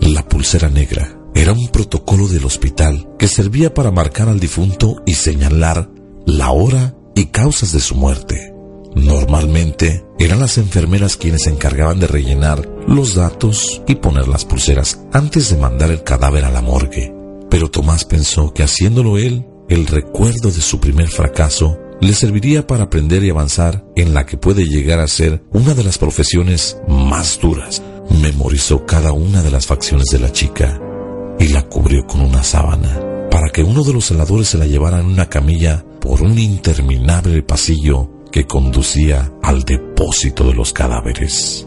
La 0.00 0.26
pulsera 0.26 0.68
negra 0.68 1.18
era 1.34 1.52
un 1.52 1.68
protocolo 1.68 2.28
del 2.28 2.44
hospital 2.44 3.08
que 3.18 3.28
servía 3.28 3.74
para 3.74 3.90
marcar 3.90 4.28
al 4.28 4.40
difunto 4.40 5.02
y 5.04 5.14
señalar 5.14 5.90
la 6.24 6.50
hora 6.50 6.94
y 7.14 7.26
causas 7.26 7.72
de 7.72 7.80
su 7.80 7.94
muerte. 7.94 8.52
Normalmente 8.94 10.04
eran 10.18 10.40
las 10.40 10.56
enfermeras 10.56 11.16
quienes 11.16 11.42
se 11.42 11.50
encargaban 11.50 12.00
de 12.00 12.06
rellenar 12.06 12.66
los 12.86 13.14
datos 13.14 13.82
y 13.86 13.96
poner 13.96 14.28
las 14.28 14.44
pulseras 14.44 15.00
antes 15.12 15.50
de 15.50 15.58
mandar 15.58 15.90
el 15.90 16.02
cadáver 16.02 16.44
a 16.44 16.50
la 16.50 16.62
morgue. 16.62 17.14
Pero 17.50 17.70
Tomás 17.70 18.04
pensó 18.04 18.54
que 18.54 18.62
haciéndolo 18.62 19.18
él, 19.18 19.46
el 19.68 19.86
recuerdo 19.86 20.50
de 20.50 20.60
su 20.60 20.78
primer 20.80 21.08
fracaso 21.08 21.78
le 22.00 22.12
serviría 22.12 22.66
para 22.66 22.84
aprender 22.84 23.24
y 23.24 23.30
avanzar 23.30 23.84
en 23.96 24.14
la 24.14 24.26
que 24.26 24.36
puede 24.36 24.66
llegar 24.66 25.00
a 25.00 25.08
ser 25.08 25.42
una 25.52 25.74
de 25.74 25.82
las 25.82 25.98
profesiones 25.98 26.78
más 26.88 27.40
duras. 27.40 27.82
Memorizó 28.22 28.84
cada 28.86 29.12
una 29.12 29.42
de 29.42 29.50
las 29.50 29.66
facciones 29.66 30.06
de 30.10 30.18
la 30.18 30.30
chica 30.30 30.80
y 31.38 31.48
la 31.48 31.62
cubrió 31.62 32.06
con 32.06 32.20
una 32.20 32.42
sábana 32.42 33.28
para 33.30 33.50
que 33.50 33.62
uno 33.62 33.82
de 33.82 33.92
los 33.92 34.06
celadores 34.06 34.48
se 34.48 34.58
la 34.58 34.66
llevara 34.66 35.00
en 35.00 35.06
una 35.06 35.28
camilla 35.28 35.84
por 36.00 36.22
un 36.22 36.38
interminable 36.38 37.42
pasillo 37.42 38.10
que 38.30 38.46
conducía 38.46 39.32
al 39.42 39.62
depósito 39.62 40.44
de 40.44 40.54
los 40.54 40.72
cadáveres. 40.72 41.66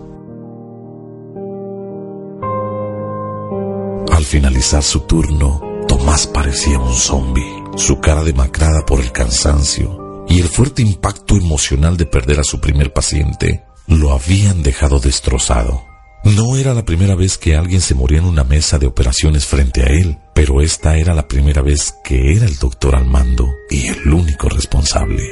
Al 4.12 4.24
finalizar 4.24 4.84
su 4.84 5.02
turno, 5.02 5.62
Tomás 5.88 6.28
parecía 6.28 6.80
un 6.80 6.94
zombi, 6.94 7.59
su 7.76 8.00
cara 8.00 8.24
demacrada 8.24 8.86
por 8.86 9.00
el 9.00 9.12
cansancio, 9.12 10.26
y 10.28 10.40
el 10.42 10.48
fuerte 10.48 10.82
impacto 10.82 11.36
emocional 11.36 11.98
de 11.98 12.06
perder 12.06 12.40
a 12.40 12.44
su 12.44 12.60
primer 12.60 12.94
paciente 12.94 13.64
lo 13.88 14.14
habían 14.14 14.62
dejado 14.62 15.00
destrozado. 15.00 15.86
No 16.24 16.58
era 16.58 16.74
la 16.74 16.86
primera 16.86 17.16
vez 17.16 17.38
que 17.38 17.56
alguien 17.56 17.82
se 17.82 17.96
moría 17.96 18.20
en 18.20 18.26
una 18.26 18.44
mesa 18.44 18.78
de 18.78 18.88
operaciones 18.88 19.46
frente 19.46 19.84
a 19.84 19.88
él, 19.88 20.18
pero 20.34 20.62
esta 20.62 20.98
era 20.98 21.14
la 21.14 21.28
primera 21.28 21.62
vez 21.62 21.96
que 22.04 22.34
era 22.34 22.46
el 22.46 22.58
doctor 22.58 22.96
al 22.96 23.06
mando 23.06 23.50
y 23.70 23.88
el 23.88 24.14
único 24.14 24.50
responsable. 24.50 25.24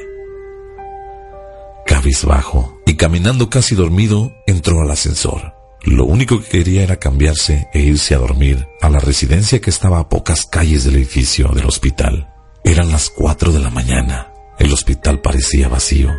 Cabizbajo 1.86 2.82
y 2.86 2.96
caminando 2.96 3.50
casi 3.50 3.76
dormido, 3.76 4.34
entró 4.48 4.82
al 4.82 4.92
ascensor. 4.92 5.57
Lo 5.88 6.06
único 6.06 6.40
que 6.40 6.50
quería 6.50 6.84
era 6.84 6.98
cambiarse 6.98 7.68
e 7.74 7.80
irse 7.80 8.14
a 8.14 8.20
dormir 8.20 8.68
a 8.82 8.90
la 8.90 9.00
residencia 9.00 9.60
que 9.60 9.70
estaba 9.70 10.00
a 10.00 10.10
pocas 10.10 10.46
calles 10.46 10.84
del 10.84 10.96
edificio 10.96 11.50
del 11.50 11.66
hospital. 11.66 12.34
Eran 12.64 12.92
las 12.92 13.10
cuatro 13.10 13.52
de 13.52 13.60
la 13.60 13.70
mañana 13.70 14.34
el 14.60 14.74
hospital 14.74 15.20
parecía 15.20 15.70
vacío. 15.70 16.10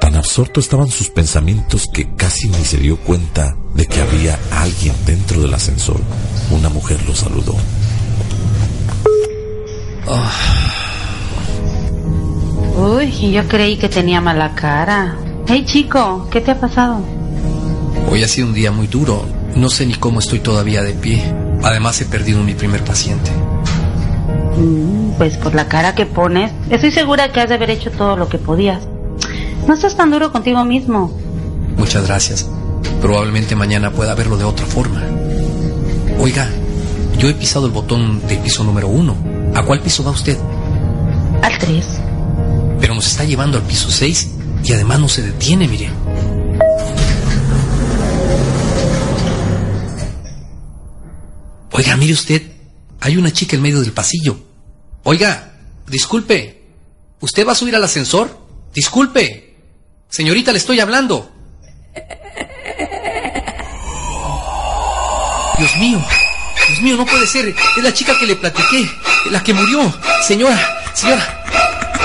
Tan 0.00 0.16
absorto 0.16 0.58
estaban 0.58 0.88
sus 0.88 1.10
pensamientos 1.10 1.86
que 1.92 2.14
casi 2.16 2.48
ni 2.48 2.64
se 2.64 2.78
dio 2.78 2.98
cuenta 2.98 3.56
de 3.74 3.86
que 3.86 4.00
había 4.00 4.38
alguien 4.50 4.94
dentro 5.06 5.40
del 5.40 5.54
ascensor. 5.54 6.00
Una 6.50 6.68
mujer 6.68 6.98
lo 7.06 7.14
saludó. 7.14 7.54
Uy, 12.76 13.32
yo 13.32 13.46
creí 13.46 13.76
que 13.76 13.88
tenía 13.88 14.20
mala 14.20 14.54
cara. 14.54 15.16
Hey 15.46 15.64
chico, 15.64 16.28
¿qué 16.30 16.40
te 16.40 16.50
ha 16.50 16.60
pasado? 16.60 17.23
Hoy 18.10 18.22
ha 18.22 18.28
sido 18.28 18.48
un 18.48 18.54
día 18.54 18.70
muy 18.70 18.86
duro. 18.86 19.24
No 19.56 19.68
sé 19.68 19.86
ni 19.86 19.94
cómo 19.94 20.20
estoy 20.20 20.40
todavía 20.40 20.82
de 20.82 20.92
pie. 20.92 21.22
Además 21.62 22.00
he 22.00 22.04
perdido 22.04 22.42
mi 22.42 22.54
primer 22.54 22.84
paciente. 22.84 23.30
Mm, 24.56 25.12
pues 25.18 25.36
por 25.36 25.54
la 25.54 25.68
cara 25.68 25.94
que 25.94 26.06
pones, 26.06 26.52
estoy 26.70 26.90
segura 26.90 27.32
que 27.32 27.40
has 27.40 27.48
de 27.48 27.54
haber 27.56 27.70
hecho 27.70 27.90
todo 27.90 28.16
lo 28.16 28.28
que 28.28 28.38
podías. 28.38 28.86
No 29.66 29.76
seas 29.76 29.96
tan 29.96 30.10
duro 30.10 30.30
contigo 30.30 30.64
mismo. 30.64 31.12
Muchas 31.76 32.06
gracias. 32.06 32.48
Probablemente 33.00 33.56
mañana 33.56 33.90
pueda 33.90 34.14
verlo 34.14 34.36
de 34.36 34.44
otra 34.44 34.66
forma. 34.66 35.02
Oiga, 36.20 36.48
yo 37.18 37.28
he 37.28 37.34
pisado 37.34 37.66
el 37.66 37.72
botón 37.72 38.26
del 38.26 38.38
piso 38.38 38.64
número 38.64 38.88
uno. 38.88 39.16
¿A 39.54 39.62
cuál 39.62 39.80
piso 39.80 40.04
va 40.04 40.10
usted? 40.10 40.38
Al 41.42 41.58
tres. 41.58 42.00
Pero 42.80 42.94
nos 42.94 43.06
está 43.06 43.24
llevando 43.24 43.58
al 43.58 43.64
piso 43.64 43.90
seis 43.90 44.30
y 44.62 44.72
además 44.72 45.00
no 45.00 45.08
se 45.08 45.22
detiene, 45.22 45.68
mire. 45.68 45.90
Oiga, 51.76 51.96
mire 51.96 52.12
usted, 52.12 52.40
hay 53.00 53.16
una 53.16 53.32
chica 53.32 53.56
en 53.56 53.62
medio 53.62 53.80
del 53.80 53.90
pasillo. 53.90 54.38
Oiga, 55.02 55.54
disculpe. 55.88 56.62
¿Usted 57.18 57.44
va 57.44 57.50
a 57.50 57.56
subir 57.56 57.74
al 57.74 57.82
ascensor? 57.82 58.38
Disculpe. 58.72 59.56
Señorita, 60.08 60.52
le 60.52 60.58
estoy 60.58 60.78
hablando. 60.78 61.32
Dios 65.58 65.76
mío. 65.78 66.04
Dios 66.68 66.80
mío, 66.80 66.96
no 66.96 67.06
puede 67.06 67.26
ser. 67.26 67.48
Es 67.48 67.82
la 67.82 67.92
chica 67.92 68.16
que 68.20 68.26
le 68.26 68.36
platiqué. 68.36 68.88
La 69.32 69.42
que 69.42 69.52
murió. 69.52 69.92
Señora, 70.22 70.92
señora. 70.94 71.44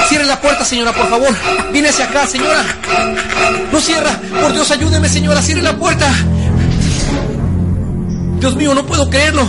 Cierre 0.07 0.25
la 0.25 0.41
puerta, 0.41 0.65
señora, 0.65 0.93
por 0.93 1.07
favor. 1.07 1.35
Viene 1.71 1.89
hacia 1.89 2.05
acá, 2.05 2.25
señora. 2.25 2.65
No 3.71 3.79
cierra. 3.79 4.19
Por 4.41 4.51
Dios, 4.51 4.71
ayúdeme, 4.71 5.07
señora. 5.07 5.43
Cierre 5.43 5.61
la 5.61 5.77
puerta. 5.77 6.11
Dios 8.39 8.55
mío, 8.55 8.73
no 8.73 8.85
puedo 8.85 9.09
creerlo. 9.09 9.47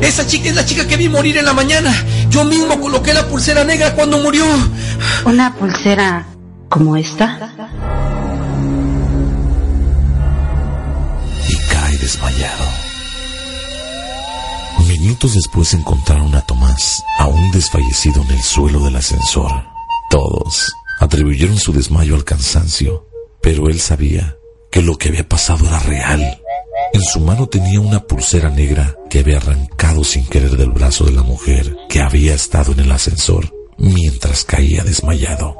Esa 0.00 0.26
chica 0.26 0.48
es 0.50 0.54
la 0.54 0.64
chica 0.64 0.86
que 0.86 0.96
vi 0.96 1.08
morir 1.08 1.38
en 1.38 1.44
la 1.44 1.52
mañana. 1.52 1.94
Yo 2.28 2.44
mismo 2.44 2.78
coloqué 2.80 3.14
la 3.14 3.26
pulsera 3.26 3.64
negra 3.64 3.94
cuando 3.94 4.18
murió. 4.18 4.44
¿Una 5.24 5.54
pulsera 5.54 6.26
como 6.68 6.96
esta? 6.96 7.52
Y 11.48 11.56
cae 11.72 11.96
desmayado. 11.98 12.64
Minutos 14.86 15.34
después 15.34 15.74
encontraron 15.74 16.34
a 16.34 16.40
Tomás, 16.42 17.02
aún 17.18 17.50
desfallecido 17.52 18.22
en 18.22 18.30
el 18.30 18.42
suelo 18.42 18.80
del 18.80 18.96
ascensor. 18.96 19.50
Todos 20.10 20.72
atribuyeron 21.00 21.58
su 21.58 21.72
desmayo 21.72 22.14
al 22.14 22.24
cansancio, 22.24 23.06
pero 23.42 23.68
él 23.68 23.80
sabía 23.80 24.36
que 24.70 24.82
lo 24.82 24.96
que 24.96 25.08
había 25.08 25.28
pasado 25.28 25.66
era 25.66 25.78
real. 25.80 26.40
En 26.94 27.02
su 27.02 27.18
mano 27.18 27.48
tenía 27.48 27.80
una 27.80 27.98
pulsera 28.06 28.50
negra 28.50 28.94
que 29.10 29.18
había 29.18 29.38
arrancado 29.38 30.04
sin 30.04 30.24
querer 30.26 30.56
del 30.56 30.70
brazo 30.70 31.04
de 31.04 31.10
la 31.10 31.24
mujer 31.24 31.76
que 31.88 32.00
había 32.00 32.34
estado 32.34 32.70
en 32.70 32.78
el 32.78 32.92
ascensor 32.92 33.52
mientras 33.78 34.44
caía 34.44 34.84
desmayado. 34.84 35.56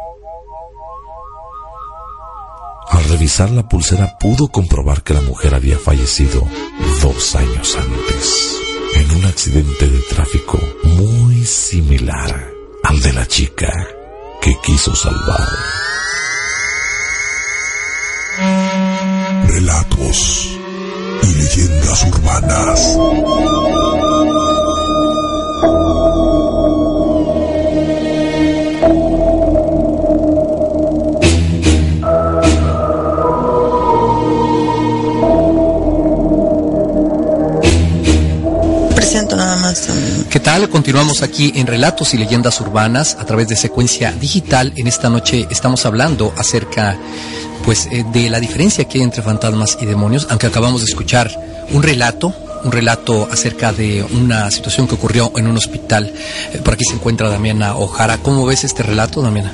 Al 2.89 3.05
revisar 3.07 3.51
la 3.51 3.69
pulsera 3.69 4.17
pudo 4.17 4.47
comprobar 4.47 5.03
que 5.03 5.13
la 5.13 5.23
mujer 5.23 5.57
había 5.57 5.77
fallecido 5.77 6.47
dos 7.03 7.35
años 7.35 7.77
antes 7.77 8.57
en 8.95 9.11
un 9.17 9.25
accidente 9.25 9.91
de 9.91 9.99
tráfico 10.03 10.61
muy 10.85 11.45
similar 11.45 12.49
al 12.85 13.01
de 13.01 13.13
la 13.13 13.27
chica 13.27 13.73
que 14.41 14.55
quiso 14.63 14.95
salvar. 14.95 15.49
Relatos 19.49 20.54
y 21.27 21.35
leyendas 21.35 22.05
urbanas. 22.05 23.84
¿Qué 40.35 40.41
tal? 40.41 40.69
Continuamos 40.69 41.23
aquí 41.23 41.53
en 41.55 41.69
Relatos 41.69 42.13
y 42.13 42.19
Leyendas 42.19 42.61
Urbanas 42.61 43.17
a 43.21 43.25
través 43.25 43.47
de 43.47 43.55
secuencia 43.55 44.11
digital. 44.11 44.73
En 44.75 44.89
esta 44.89 45.09
noche 45.09 45.47
estamos 45.49 45.87
hablando 45.87 46.35
acerca 46.37 46.99
pues 47.65 47.87
eh, 47.93 48.05
de 48.13 48.29
la 48.31 48.41
diferencia 48.41 48.85
que 48.87 48.99
hay 48.99 49.05
entre 49.05 49.23
fantasmas 49.23 49.79
y 49.81 49.87
demonios, 49.87 50.27
aunque 50.31 50.49
acabamos 50.49 50.81
de 50.81 50.87
escuchar 50.87 51.31
un 51.71 51.85
relato, 51.85 52.35
un 52.65 52.73
relato 52.73 53.29
acerca 53.31 53.73
de 53.73 54.03
una 54.03 54.51
situación 54.51 54.89
que 54.89 54.97
ocurrió 54.97 55.31
en 55.37 55.47
un 55.47 55.57
hospital. 55.57 56.13
Eh, 56.53 56.59
por 56.65 56.75
aquí 56.75 56.85
se 56.85 56.95
encuentra 56.95 57.29
Damiana 57.29 57.77
Ojara. 57.77 58.19
¿Cómo 58.19 58.45
ves 58.45 58.65
este 58.65 58.83
relato, 58.83 59.23
Damiana? 59.23 59.53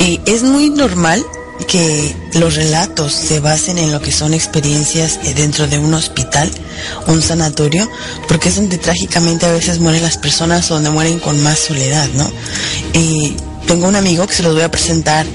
Es 0.00 0.42
muy 0.42 0.68
normal 0.68 1.24
que 1.64 2.14
los 2.34 2.54
relatos 2.54 3.12
se 3.12 3.40
basen 3.40 3.78
en 3.78 3.92
lo 3.92 4.00
que 4.00 4.12
son 4.12 4.34
experiencias 4.34 5.18
dentro 5.34 5.66
de 5.66 5.78
un 5.78 5.94
hospital, 5.94 6.50
un 7.06 7.22
sanatorio, 7.22 7.88
porque 8.28 8.50
es 8.50 8.56
donde 8.56 8.78
trágicamente 8.78 9.46
a 9.46 9.52
veces 9.52 9.78
mueren 9.78 10.02
las 10.02 10.18
personas 10.18 10.68
donde 10.68 10.90
mueren 10.90 11.18
con 11.18 11.42
más 11.42 11.58
soledad, 11.58 12.08
¿no? 12.14 12.30
Y 12.92 13.34
tengo 13.66 13.88
un 13.88 13.96
amigo 13.96 14.26
que 14.26 14.34
se 14.34 14.42
los 14.42 14.54
voy 14.54 14.62
a 14.62 14.70
presentar. 14.70 15.26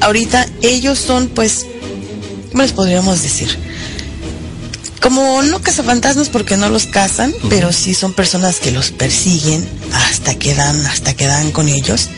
Ahorita 0.00 0.46
ellos 0.62 0.98
son, 0.98 1.28
pues, 1.28 1.66
¿cómo 2.50 2.62
les 2.62 2.72
podríamos 2.72 3.22
decir? 3.22 3.65
Como 5.00 5.42
no 5.42 5.60
cazafantasmas 5.60 6.28
porque 6.28 6.56
no 6.56 6.68
los 6.68 6.86
cazan, 6.86 7.34
pero 7.48 7.72
sí 7.72 7.94
son 7.94 8.12
personas 8.12 8.58
que 8.58 8.72
los 8.72 8.90
persiguen 8.90 9.68
hasta 9.92 10.34
que 10.34 10.54
dan, 10.54 10.84
hasta 10.86 11.14
que 11.14 11.26
dan 11.26 11.52
con 11.52 11.68
ellos. 11.68 12.08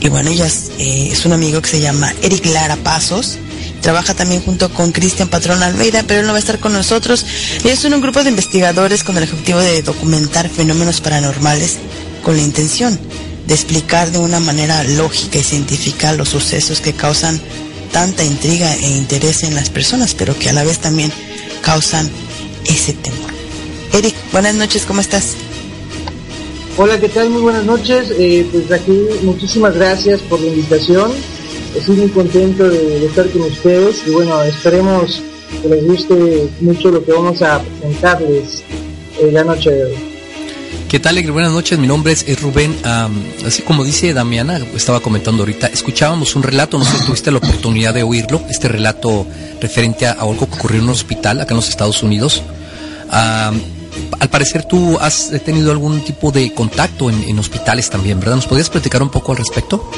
Y 0.00 0.08
bueno, 0.08 0.30
ellas, 0.30 0.70
eh, 0.78 1.10
es 1.12 1.24
un 1.26 1.32
amigo 1.32 1.60
que 1.62 1.68
se 1.68 1.80
llama 1.80 2.12
Eric 2.22 2.46
Lara 2.46 2.76
Pasos. 2.76 3.38
Trabaja 3.82 4.14
también 4.14 4.42
junto 4.42 4.72
con 4.72 4.92
Cristian 4.92 5.28
Patrón 5.28 5.62
Almeida, 5.62 6.02
pero 6.06 6.20
él 6.20 6.26
no 6.26 6.32
va 6.32 6.38
a 6.38 6.40
estar 6.40 6.58
con 6.58 6.72
nosotros. 6.72 7.24
Ellos 7.62 7.78
son 7.78 7.94
un 7.94 8.00
grupo 8.00 8.22
de 8.22 8.30
investigadores 8.30 9.04
con 9.04 9.16
el 9.16 9.24
objetivo 9.24 9.60
de 9.60 9.82
documentar 9.82 10.48
fenómenos 10.48 11.00
paranormales 11.00 11.76
con 12.22 12.36
la 12.36 12.42
intención 12.42 12.98
de 13.46 13.54
explicar 13.54 14.10
de 14.10 14.18
una 14.18 14.40
manera 14.40 14.82
lógica 14.84 15.38
y 15.38 15.42
científica 15.42 16.14
los 16.14 16.30
sucesos 16.30 16.80
que 16.80 16.94
causan 16.94 17.40
tanta 17.92 18.24
intriga 18.24 18.74
e 18.74 18.88
interés 18.88 19.44
en 19.44 19.54
las 19.54 19.70
personas, 19.70 20.14
pero 20.14 20.36
que 20.38 20.48
a 20.48 20.52
la 20.52 20.64
vez 20.64 20.78
también 20.78 21.12
causan 21.64 22.10
ese 22.66 22.92
temor. 22.92 23.30
Eric, 23.92 24.14
buenas 24.32 24.54
noches, 24.54 24.84
¿cómo 24.84 25.00
estás? 25.00 25.34
Hola, 26.76 27.00
¿qué 27.00 27.08
tal? 27.08 27.30
Muy 27.30 27.42
buenas 27.42 27.64
noches. 27.64 28.12
Eh, 28.18 28.46
pues 28.52 28.70
aquí 28.70 29.06
muchísimas 29.22 29.74
gracias 29.74 30.20
por 30.22 30.40
la 30.40 30.48
invitación. 30.48 31.12
Estoy 31.74 31.96
muy 31.96 32.08
contento 32.08 32.68
de, 32.68 33.06
estar 33.06 33.28
con 33.30 33.42
ustedes 33.42 34.02
y 34.06 34.10
bueno, 34.10 34.42
esperemos 34.42 35.22
que 35.62 35.68
les 35.68 35.84
guste 35.84 36.48
mucho 36.60 36.90
lo 36.90 37.04
que 37.04 37.12
vamos 37.12 37.40
a 37.42 37.60
presentarles 37.60 38.62
eh, 39.20 39.30
la 39.32 39.44
noche 39.44 39.70
de 39.70 39.84
hoy. 39.84 40.13
¿Qué 40.94 41.00
tal? 41.00 41.20
Buenas 41.32 41.50
noches, 41.50 41.76
mi 41.76 41.88
nombre 41.88 42.12
es, 42.12 42.40
Rubén. 42.40 42.72
Am, 42.84 43.20
así 43.44 43.62
como 43.62 43.82
dice 43.82 44.14
Damiana, 44.14 44.64
estaba 44.76 45.00
comentando 45.00 45.42
ahorita, 45.42 45.66
escuchábamos 45.66 46.36
un 46.36 46.44
relato, 46.44 46.78
no 46.78 46.84
sé 46.84 46.98
si 46.98 47.04
tuviste 47.04 47.32
la 47.32 47.38
oportunidad 47.38 47.92
de 47.92 48.04
oírlo, 48.04 48.40
este 48.48 48.68
relato 48.68 49.26
referente 49.60 50.06
a, 50.06 50.12
algo 50.12 50.46
que 50.48 50.54
ocurrió 50.54 50.78
en 50.78 50.84
un 50.84 50.90
hospital 50.90 51.40
acá 51.40 51.50
en 51.50 51.56
los 51.56 51.68
Estados 51.68 52.04
Unidos. 52.04 52.44
Al 53.10 54.28
parecer 54.30 54.66
tú 54.66 54.96
has 55.00 55.32
tenido 55.44 55.72
algún 55.72 56.00
tipo 56.02 56.30
de 56.30 56.54
contacto 56.54 57.10
en, 57.10 57.36
hospitales 57.40 57.90
también, 57.90 58.20
¿verdad? 58.20 58.36
¿Nos 58.36 58.46
podrías 58.46 58.70
platicar 58.70 59.02
un 59.02 59.10
poco 59.10 59.32
al 59.32 59.38
respecto? 59.38 59.90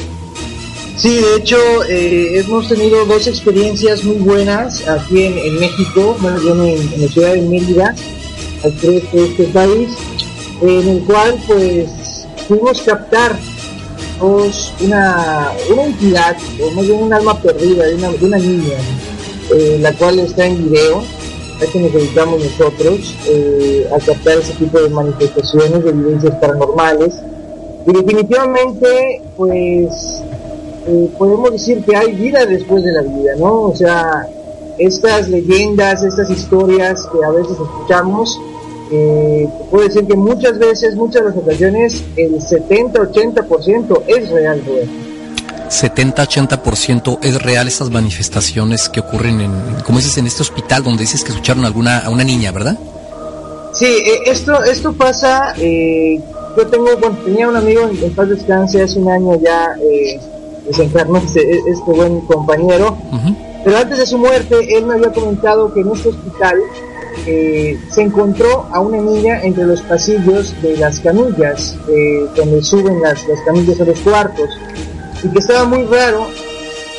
Sí, 0.95 1.13
de 1.13 1.35
hecho, 1.35 1.57
eh, 1.87 2.39
hemos 2.39 2.69
tenido 2.69 3.05
dos 3.05 3.27
experiencias 3.27 4.03
muy 4.03 4.15
buenas 4.15 4.87
aquí 4.87 5.25
en, 5.25 5.59
México, 5.59 6.17
bueno, 6.19 6.41
yo 6.41 6.55
en, 6.55 6.91
en 6.91 7.01
la 7.03 7.07
ciudad 7.07 7.33
de 7.33 7.41
Mérida, 7.43 7.95
al 8.63 8.73
este 8.73 9.43
país, 9.53 9.89
en 10.61 10.87
el 10.89 11.03
cual 11.05 11.35
pues 11.47 12.25
pudimos 12.47 12.81
captar 12.81 13.37
dos- 14.19 14.73
una, 14.81 15.51
una 15.71 15.83
entidad, 15.83 16.35
o 16.63 16.71
más 16.71 16.87
bien 16.87 17.03
un 17.03 17.13
alma 17.13 17.39
perdida 17.39 17.85
de 17.85 17.95
una, 17.95 18.09
de 18.09 18.25
una 18.25 18.37
niña, 18.37 18.77
eh, 19.55 19.77
la 19.81 19.93
cual 19.93 20.19
está 20.19 20.45
en 20.47 20.63
video, 20.69 21.01
a 21.59 21.63
eso 21.63 21.79
nos 21.79 21.93
dedicamos 21.93 22.43
nosotros, 22.43 23.15
eh, 23.27 23.87
a 23.95 23.99
captar 24.03 24.37
ese 24.39 24.53
tipo 24.53 24.79
de 24.79 24.89
manifestaciones, 24.89 25.83
de 25.83 25.89
evidencias 25.89 26.35
paranormales, 26.39 27.13
y 27.85 27.93
definitivamente 27.93 29.21
pues 29.37 30.21
eh, 30.87 31.09
podemos 31.17 31.51
decir 31.51 31.83
que 31.83 31.95
hay 31.95 32.13
vida 32.13 32.45
después 32.45 32.83
de 32.83 32.91
la 32.91 33.01
vida, 33.01 33.35
¿no? 33.37 33.63
O 33.63 33.75
sea, 33.75 34.27
estas 34.77 35.29
leyendas, 35.29 36.03
estas 36.03 36.29
historias 36.29 37.07
que 37.11 37.23
a 37.25 37.29
veces 37.31 37.53
escuchamos, 37.53 38.39
eh, 38.91 39.47
puedo 39.69 39.87
decir 39.87 40.05
que 40.05 40.15
muchas 40.15 40.57
veces, 40.57 40.95
muchas 40.95 41.23
de 41.23 41.29
las 41.29 41.37
ocasiones, 41.37 42.03
el 42.15 42.35
70-80% 42.35 44.03
es 44.07 44.29
real, 44.29 44.61
güey. 44.65 44.87
70-80% 45.69 47.19
es 47.21 47.41
real 47.41 47.67
esas 47.67 47.89
manifestaciones 47.89 48.89
que 48.89 49.01
ocurren 49.01 49.41
en, 49.41 49.51
como 49.85 49.97
dices, 49.99 50.17
en 50.17 50.27
este 50.27 50.41
hospital 50.41 50.83
donde 50.83 51.01
dices 51.01 51.23
que 51.23 51.31
escucharon 51.31 51.65
a 51.65 51.67
alguna, 51.67 51.99
a 51.99 52.09
una 52.09 52.23
niña, 52.23 52.51
¿verdad? 52.51 52.77
Sí, 53.73 53.85
eh, 53.85 54.21
esto, 54.25 54.63
esto 54.63 54.93
pasa, 54.93 55.53
eh, 55.57 56.19
yo 56.55 56.67
tengo, 56.67 56.85
bueno, 56.97 57.17
tenía 57.23 57.47
un 57.49 57.55
amigo 57.55 57.81
en, 57.81 58.03
en 58.03 58.15
paz 58.15 58.29
descanse 58.29 58.81
hace 58.81 58.97
un 58.97 59.09
año 59.09 59.39
ya, 59.39 59.75
eh, 59.81 60.19
desencarnó 60.65 61.17
este, 61.19 61.59
este 61.67 61.91
buen 61.91 62.21
compañero, 62.21 62.97
pero 63.63 63.77
antes 63.77 63.97
de 63.99 64.05
su 64.05 64.17
muerte 64.17 64.77
él 64.77 64.85
me 64.85 64.95
había 64.95 65.11
comentado 65.11 65.73
que 65.73 65.81
en 65.81 65.91
este 65.91 66.09
hospital 66.09 66.57
eh, 67.25 67.77
se 67.89 68.01
encontró 68.03 68.67
a 68.71 68.79
una 68.79 68.97
niña 68.97 69.41
entre 69.43 69.65
los 69.65 69.81
pasillos 69.81 70.53
de 70.61 70.77
las 70.77 70.99
camillas, 70.99 71.75
eh, 71.89 72.25
donde 72.35 72.61
suben 72.63 73.01
las, 73.01 73.27
las 73.27 73.41
camillas 73.45 73.79
a 73.81 73.85
los 73.85 73.99
cuartos, 73.99 74.49
y 75.23 75.29
que 75.29 75.39
estaba 75.39 75.65
muy 75.65 75.85
raro, 75.85 76.27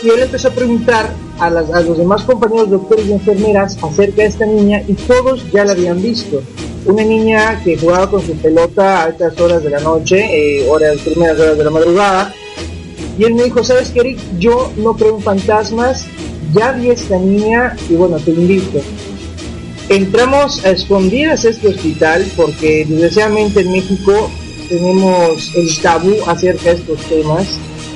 y 0.02 0.08
él 0.10 0.20
empezó 0.22 0.48
a 0.48 0.50
preguntar 0.52 1.10
a, 1.38 1.50
las- 1.50 1.68
los 1.84 1.96
demás 1.98 2.22
compañeros 2.24 2.70
doctores 2.70 3.06
y 3.06 3.12
enfermeras 3.12 3.76
acerca 3.82 4.22
de 4.22 4.28
esta 4.28 4.46
niña 4.46 4.82
y 4.86 4.94
todos 4.94 5.44
ya 5.52 5.64
la 5.64 5.72
habían 5.72 6.00
visto. 6.02 6.42
Una 6.86 7.02
niña 7.04 7.60
que 7.62 7.76
jugaba 7.76 8.08
con 8.10 8.22
su 8.22 8.32
pelota 8.34 9.00
a 9.02 9.04
altas 9.04 9.38
horas 9.40 9.62
de 9.62 9.70
la 9.70 9.80
noche, 9.80 10.18
eh, 10.62 10.68
horas, 10.68 10.96
primeras 10.98 11.38
horas 11.38 11.58
de 11.58 11.64
la 11.64 11.70
madrugada, 11.70 12.34
y 13.18 13.24
él 13.24 13.34
me 13.34 13.44
dijo, 13.44 13.62
¿sabes 13.64 13.90
qué, 13.90 14.00
Eric? 14.00 14.18
Yo 14.38 14.70
no 14.76 14.94
creo 14.94 15.16
en 15.16 15.22
fantasmas, 15.22 16.06
ya 16.54 16.72
vi 16.72 16.90
a 16.90 16.92
esta 16.92 17.18
niña 17.18 17.76
y 17.90 17.94
bueno, 17.94 18.16
te 18.18 18.30
invito. 18.30 18.80
Entramos 19.88 20.64
a 20.64 20.70
escondidas 20.70 21.44
a 21.44 21.50
este 21.50 21.68
hospital 21.68 22.26
porque 22.36 22.84
desgraciadamente 22.86 23.60
en 23.60 23.72
México 23.72 24.30
tenemos 24.68 25.54
el 25.54 25.80
tabú 25.80 26.14
acerca 26.26 26.74
de 26.74 26.80
estos 26.80 27.00
temas 27.06 27.46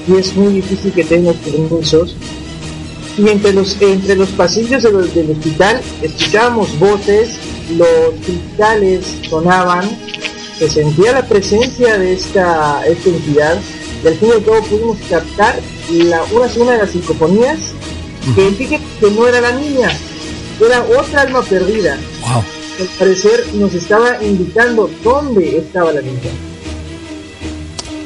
y 0.09 0.17
es 0.17 0.35
muy 0.35 0.55
difícil 0.55 0.91
que 0.93 1.05
tengamos 1.05 1.37
permisos. 1.37 2.17
Y 3.19 3.29
entre 3.29 3.53
los, 3.53 3.77
entre 3.83 4.17
los 4.17 4.31
pasillos 4.31 4.83
del, 4.83 5.13
del 5.13 5.33
hospital 5.33 5.83
escuchábamos 6.01 6.79
voces 6.79 7.39
los 7.77 8.15
cristales 8.25 9.05
sonaban, 9.29 9.85
se 10.59 10.71
sentía 10.71 11.13
la 11.13 11.27
presencia 11.27 11.99
de 11.99 12.15
esta, 12.15 12.87
esta 12.87 13.09
entidad 13.11 13.61
y 14.03 14.09
al 14.09 14.15
fin 14.15 14.29
y 14.31 14.33
al 14.33 14.45
cabo 14.45 14.63
pudimos 14.65 14.99
captar 15.09 15.61
la, 15.91 16.23
una, 16.25 16.47
una 16.57 16.73
de 16.73 16.79
las 16.79 16.91
psicofonías 16.91 17.59
que 18.35 18.51
fíjate 18.51 18.83
que 19.01 19.11
no 19.11 19.27
era 19.27 19.41
la 19.41 19.53
niña, 19.53 19.91
era 20.67 20.83
otra 20.83 21.23
alma 21.23 21.43
perdida. 21.43 21.99
Wow. 22.21 22.45
Al 22.81 22.87
parecer 22.99 23.47
nos 23.55 23.75
estaba 23.75 24.23
indicando 24.23 24.91
dónde 25.03 25.59
estaba 25.59 25.93
la 25.93 26.01
niña. 26.01 26.31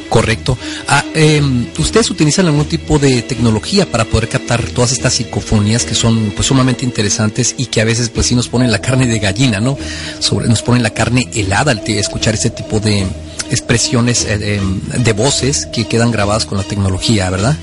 Correcto. 0.09 0.57
Ah, 0.89 1.05
em, 1.15 1.67
¿Ustedes 1.79 2.11
utilizan 2.11 2.47
algún 2.47 2.65
tipo 2.65 2.99
de 2.99 3.23
tecnología 3.23 3.85
para 3.91 4.07
poder 4.07 4.29
captar 4.29 4.63
todas 4.71 4.93
estas 4.93 5.13
psicofonías 5.15 5.85
que 5.85 5.95
son 5.95 6.33
pues 6.35 6.49
sumamente 6.49 6.85
interesantes 6.87 7.55
y 7.59 7.67
que 7.67 7.81
a 7.81 7.85
veces 7.85 8.09
pues 8.09 8.27
sí 8.27 8.35
nos 8.35 8.49
ponen 8.49 8.71
la 8.71 8.81
carne 8.81 9.07
de 9.07 9.19
gallina, 9.19 9.61
¿no? 9.61 9.77
Sobre, 10.21 10.49
nos 10.49 10.63
ponen 10.63 10.83
la 10.83 10.91
carne 10.91 11.29
helada 11.35 11.73
al 11.73 11.83
escuchar 11.87 12.35
ese 12.35 12.51
tipo 12.51 12.81
de 12.81 13.07
expresiones 13.51 14.25
eh, 14.25 14.57
em, 14.57 14.81
de 14.81 15.13
voces 15.13 15.67
que 15.67 15.87
quedan 15.87 16.11
grabadas 16.13 16.47
con 16.47 16.57
la 16.57 16.65
tecnología, 16.65 17.29
¿verdad? 17.29 17.57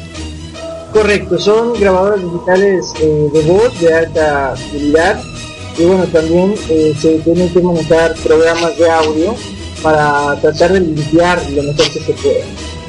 Correcto, 0.93 1.39
son 1.39 1.73
grabadoras 1.73 2.21
digitales 2.21 2.93
eh, 3.01 3.27
de 3.33 3.41
voz 3.41 3.79
de 3.81 3.93
alta 3.95 4.53
calidad 4.71 5.23
y 5.75 5.85
bueno, 5.85 6.05
también 6.05 6.53
eh, 6.69 6.93
se 7.01 7.17
tienen 7.19 7.49
que 7.49 7.61
montar 7.61 8.13
programas 8.23 8.77
de 8.77 8.91
audio 8.91 9.35
para 9.81 10.39
tratar 10.39 10.73
de 10.73 10.81
limpiar 10.81 11.41
lo 11.49 11.63
mejor 11.63 11.89
que 11.91 11.99
se 11.99 12.13
pueda. 12.13 12.45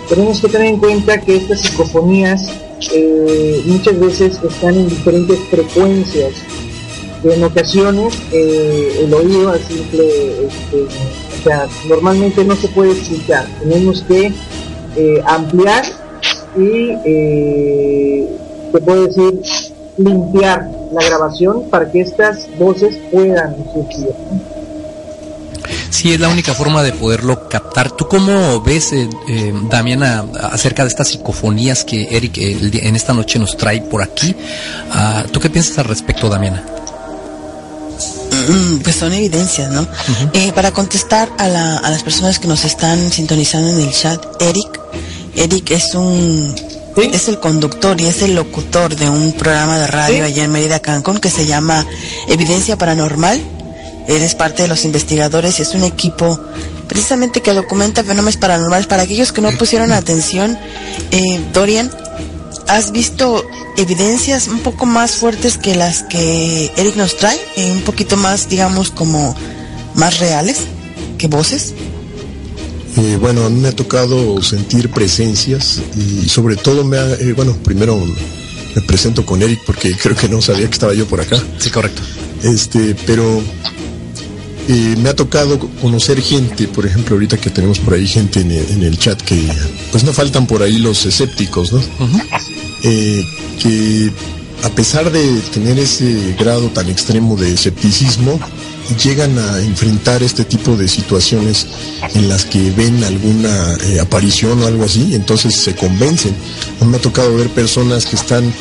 Tenemos 0.06 0.38
que 0.38 0.48
tener 0.48 0.66
en 0.66 0.80
cuenta 0.80 1.18
que 1.18 1.36
estas 1.36 1.60
psicofonías 1.62 2.52
eh, 2.92 3.62
muchas 3.64 3.98
veces 3.98 4.38
están 4.42 4.74
en 4.74 4.88
diferentes 4.90 5.38
frecuencias. 5.50 6.34
En 7.24 7.42
ocasiones 7.42 8.12
el 8.32 9.14
oído 9.14 9.54
simple, 9.66 10.46
este, 10.46 10.82
o 10.82 11.42
sea, 11.42 11.66
normalmente 11.88 12.44
no 12.44 12.54
se 12.54 12.68
puede 12.68 12.92
escuchar. 12.92 13.46
Tenemos 13.60 14.02
que 14.02 14.30
ampliar 15.24 16.03
y 16.56 16.90
eh, 17.04 18.28
te 18.72 18.80
puedo 18.80 19.06
decir 19.06 19.40
limpiar 19.96 20.68
la 20.92 21.04
grabación 21.04 21.68
para 21.70 21.90
que 21.90 22.00
estas 22.00 22.46
voces 22.58 22.96
puedan 23.12 23.56
surgir. 23.72 24.08
Sí, 25.90 26.12
es 26.12 26.20
la 26.20 26.28
única 26.28 26.54
forma 26.54 26.82
de 26.82 26.92
poderlo 26.92 27.48
captar. 27.48 27.92
¿Tú 27.92 28.06
cómo 28.08 28.60
ves, 28.60 28.92
eh, 28.92 29.08
eh 29.28 29.54
Damiana, 29.70 30.24
acerca 30.50 30.82
de 30.82 30.88
estas 30.88 31.08
psicofonías 31.08 31.84
que 31.84 32.16
Eric 32.16 32.38
en 32.38 32.96
esta 32.96 33.12
noche 33.12 33.38
nos 33.38 33.56
trae 33.56 33.80
por 33.80 34.02
aquí? 34.02 34.34
Ah, 34.90 35.24
¿Tú 35.30 35.40
qué 35.40 35.48
piensas 35.48 35.78
al 35.78 35.86
respecto, 35.86 36.28
Damiana? 36.28 36.64
Mm, 38.48 38.78
pues 38.80 38.96
son 38.96 39.12
evidencias, 39.12 39.70
¿no? 39.70 39.86
eh, 40.32 40.52
para 40.52 40.72
contestar 40.72 41.30
a, 41.38 41.48
la, 41.48 41.78
a 41.78 41.90
las 41.90 42.02
personas 42.02 42.38
que 42.38 42.48
nos 42.48 42.64
están 42.64 43.10
sintonizando 43.10 43.70
en 43.70 43.80
el 43.80 43.92
chat, 43.92 44.20
Eric, 44.42 44.83
Eric 45.36 45.70
es 45.72 45.94
un 45.94 46.54
es 46.96 47.28
el 47.28 47.40
conductor 47.40 48.00
y 48.00 48.06
es 48.06 48.22
el 48.22 48.34
locutor 48.34 48.94
de 48.94 49.08
un 49.08 49.32
programa 49.32 49.78
de 49.78 49.86
radio 49.88 50.24
allá 50.24 50.44
en 50.44 50.52
Mérida, 50.52 50.78
Cancún, 50.80 51.18
que 51.18 51.30
se 51.30 51.44
llama 51.44 51.84
Evidencia 52.28 52.78
Paranormal. 52.78 53.42
Él 54.06 54.22
es 54.22 54.34
parte 54.34 54.62
de 54.62 54.68
los 54.68 54.84
investigadores 54.84 55.58
y 55.58 55.62
es 55.62 55.74
un 55.74 55.82
equipo 55.82 56.38
precisamente 56.86 57.40
que 57.40 57.52
documenta 57.52 58.04
fenómenos 58.04 58.36
paranormales. 58.36 58.86
Para 58.86 59.02
aquellos 59.02 59.32
que 59.32 59.40
no 59.40 59.50
pusieron 59.52 59.92
atención, 59.92 60.56
eh, 61.10 61.40
Dorian, 61.52 61.90
¿has 62.68 62.92
visto 62.92 63.44
evidencias 63.76 64.46
un 64.46 64.60
poco 64.60 64.86
más 64.86 65.12
fuertes 65.12 65.58
que 65.58 65.74
las 65.74 66.04
que 66.04 66.70
Eric 66.76 66.96
nos 66.96 67.16
trae? 67.16 67.40
Eh, 67.56 67.72
un 67.72 67.82
poquito 67.82 68.16
más, 68.16 68.48
digamos, 68.48 68.90
como 68.90 69.34
más 69.94 70.20
reales 70.20 70.58
que 71.18 71.26
voces. 71.26 71.74
Eh, 72.96 73.16
bueno, 73.20 73.44
a 73.44 73.50
mí 73.50 73.60
me 73.60 73.68
ha 73.68 73.76
tocado 73.76 74.40
sentir 74.42 74.90
presencias 74.90 75.80
y 75.96 76.28
sobre 76.28 76.56
todo 76.56 76.84
me 76.84 76.96
ha, 76.96 77.14
eh, 77.14 77.32
bueno, 77.32 77.56
primero 77.64 78.00
me 78.74 78.82
presento 78.82 79.26
con 79.26 79.42
Eric 79.42 79.60
porque 79.66 79.96
creo 79.96 80.14
que 80.14 80.28
no 80.28 80.40
sabía 80.40 80.66
que 80.66 80.72
estaba 80.72 80.94
yo 80.94 81.06
por 81.06 81.20
acá. 81.20 81.42
Sí, 81.58 81.70
correcto. 81.70 82.02
Este, 82.42 82.94
pero 83.06 83.42
eh, 84.68 84.94
me 84.98 85.08
ha 85.08 85.16
tocado 85.16 85.58
conocer 85.80 86.20
gente, 86.22 86.68
por 86.68 86.86
ejemplo, 86.86 87.16
ahorita 87.16 87.36
que 87.36 87.50
tenemos 87.50 87.80
por 87.80 87.94
ahí 87.94 88.06
gente 88.06 88.40
en 88.40 88.82
el, 88.82 88.96
chat 88.98 89.20
que, 89.22 89.42
pues 89.90 90.04
no 90.04 90.12
faltan 90.12 90.46
por 90.46 90.62
ahí 90.62 90.78
los 90.78 91.04
escépticos, 91.04 91.72
¿no? 91.72 91.80
que 93.60 94.12
a 94.62 94.70
pesar 94.70 95.10
de 95.10 95.40
tener 95.52 95.78
ese 95.78 96.34
grado 96.38 96.68
tan 96.68 96.88
extremo 96.88 97.36
de 97.36 97.52
escepticismo, 97.52 98.38
llegan 99.02 99.38
a 99.38 99.60
enfrentar 99.60 100.22
este 100.22 100.44
tipo 100.44 100.76
de 100.76 100.88
situaciones 100.88 101.66
en 102.14 102.28
las 102.28 102.44
que 102.44 102.70
ven 102.70 103.02
alguna 103.04 103.74
eh, 103.84 104.00
aparición 104.00 104.62
o 104.62 104.66
algo 104.66 104.84
así, 104.84 105.14
entonces 105.14 105.56
se 105.56 105.74
convencen. 105.74 106.34
A 106.80 106.84
mí 106.84 106.90
me 106.90 106.96
ha 106.98 107.00
tocado 107.00 107.34
ver 107.34 107.48
personas 107.50 108.06
que 108.06 108.16
están 108.16 108.52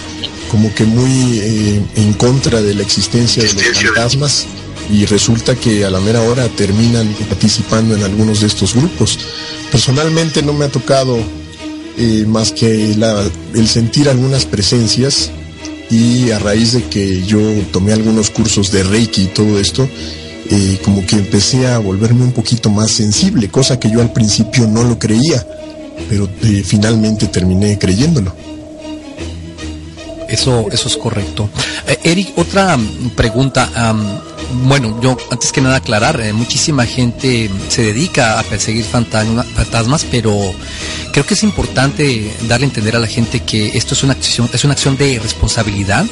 como 0.50 0.74
que 0.74 0.86
muy 0.86 1.40
eh, 1.40 1.82
en 1.96 2.14
contra 2.14 2.62
de 2.62 2.74
la 2.76 2.84
existencia 2.84 3.44
de 3.44 3.54
los 3.54 3.64
fantasmas 3.80 4.46
y 4.92 5.06
resulta 5.06 5.56
que 5.56 5.86
a 5.86 5.90
la 5.90 6.00
mera 6.00 6.22
hora 6.22 6.48
terminan 6.50 7.08
participando 7.30 7.96
en 7.96 8.04
algunos 8.04 8.42
de 8.42 8.48
estos 8.48 8.76
grupos. 8.76 9.18
Personalmente 9.72 10.42
no 10.44 10.54
me 10.54 10.66
ha 10.66 10.70
tocado 10.70 11.18
eh, 11.98 12.26
más 12.28 12.52
que 12.52 12.92
el 12.92 13.68
sentir 13.68 14.10
algunas 14.10 14.46
presencias 14.46 15.32
y 15.94 16.32
a 16.32 16.40
raíz 16.40 16.74
de 16.74 16.84
que 16.84 17.24
yo 17.24 17.40
tomé 17.72 17.94
algunos 17.94 18.32
cursos 18.32 18.72
de 18.72 18.84
Reiki 18.84 19.24
y 19.24 19.28
todo 19.28 19.60
esto, 19.60 19.88
eh, 20.50 20.80
como 20.84 21.06
que 21.06 21.18
empecé 21.18 21.68
a 21.68 21.78
volverme 21.78 22.24
un 22.24 22.32
poquito 22.32 22.70
más 22.70 22.92
sensible, 22.92 23.50
cosa 23.50 23.80
que 23.80 23.92
yo 23.92 24.02
al 24.02 24.12
principio 24.12 24.68
no 24.68 24.84
lo 24.84 24.98
creía, 24.98 25.46
pero 26.10 26.28
eh, 26.42 26.64
finalmente 26.66 27.28
terminé 27.28 27.78
creyéndolo. 27.78 28.36
Eso, 30.28 30.66
eso 30.72 30.88
es 30.88 30.98
correcto. 30.98 31.50
Eh, 31.88 32.00
Eric, 32.04 32.30
otra 32.38 32.76
pregunta. 33.16 33.70
Bueno, 34.54 35.00
yo 35.02 35.18
antes 35.32 35.52
que 35.52 35.62
nada 35.62 35.78
aclarar, 35.78 36.22
muchísima 36.34 36.86
gente 36.86 37.50
se 37.70 37.82
dedica 37.84 38.40
a 38.40 38.44
perseguir 38.44 38.86
fantasmas, 38.86 40.06
pero 40.10 40.38
creo 41.12 41.26
que 41.26 41.34
es 41.34 41.44
importante 41.44 42.32
darle 42.48 42.66
a 42.66 42.70
entender 42.70 42.96
a 42.96 43.00
la 43.00 43.08
gente 43.08 43.42
que 43.42 43.78
esto 43.78 43.94
es 43.94 44.04
una 44.04 44.14
acción, 44.14 44.50
es 44.54 44.64
una 44.64 44.74
acción 44.74 44.98
de 44.98 45.20
responsabilidad. 45.20 46.06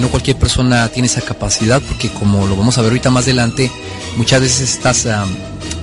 no 0.00 0.08
cualquier 0.08 0.36
persona 0.36 0.88
tiene 0.88 1.06
esa 1.06 1.20
capacidad 1.20 1.82
porque 1.82 2.08
como 2.08 2.46
lo 2.46 2.56
vamos 2.56 2.78
a 2.78 2.82
ver 2.82 2.90
ahorita 2.90 3.10
más 3.10 3.24
adelante, 3.24 3.70
muchas 4.16 4.40
veces 4.40 4.70
estas 4.70 5.06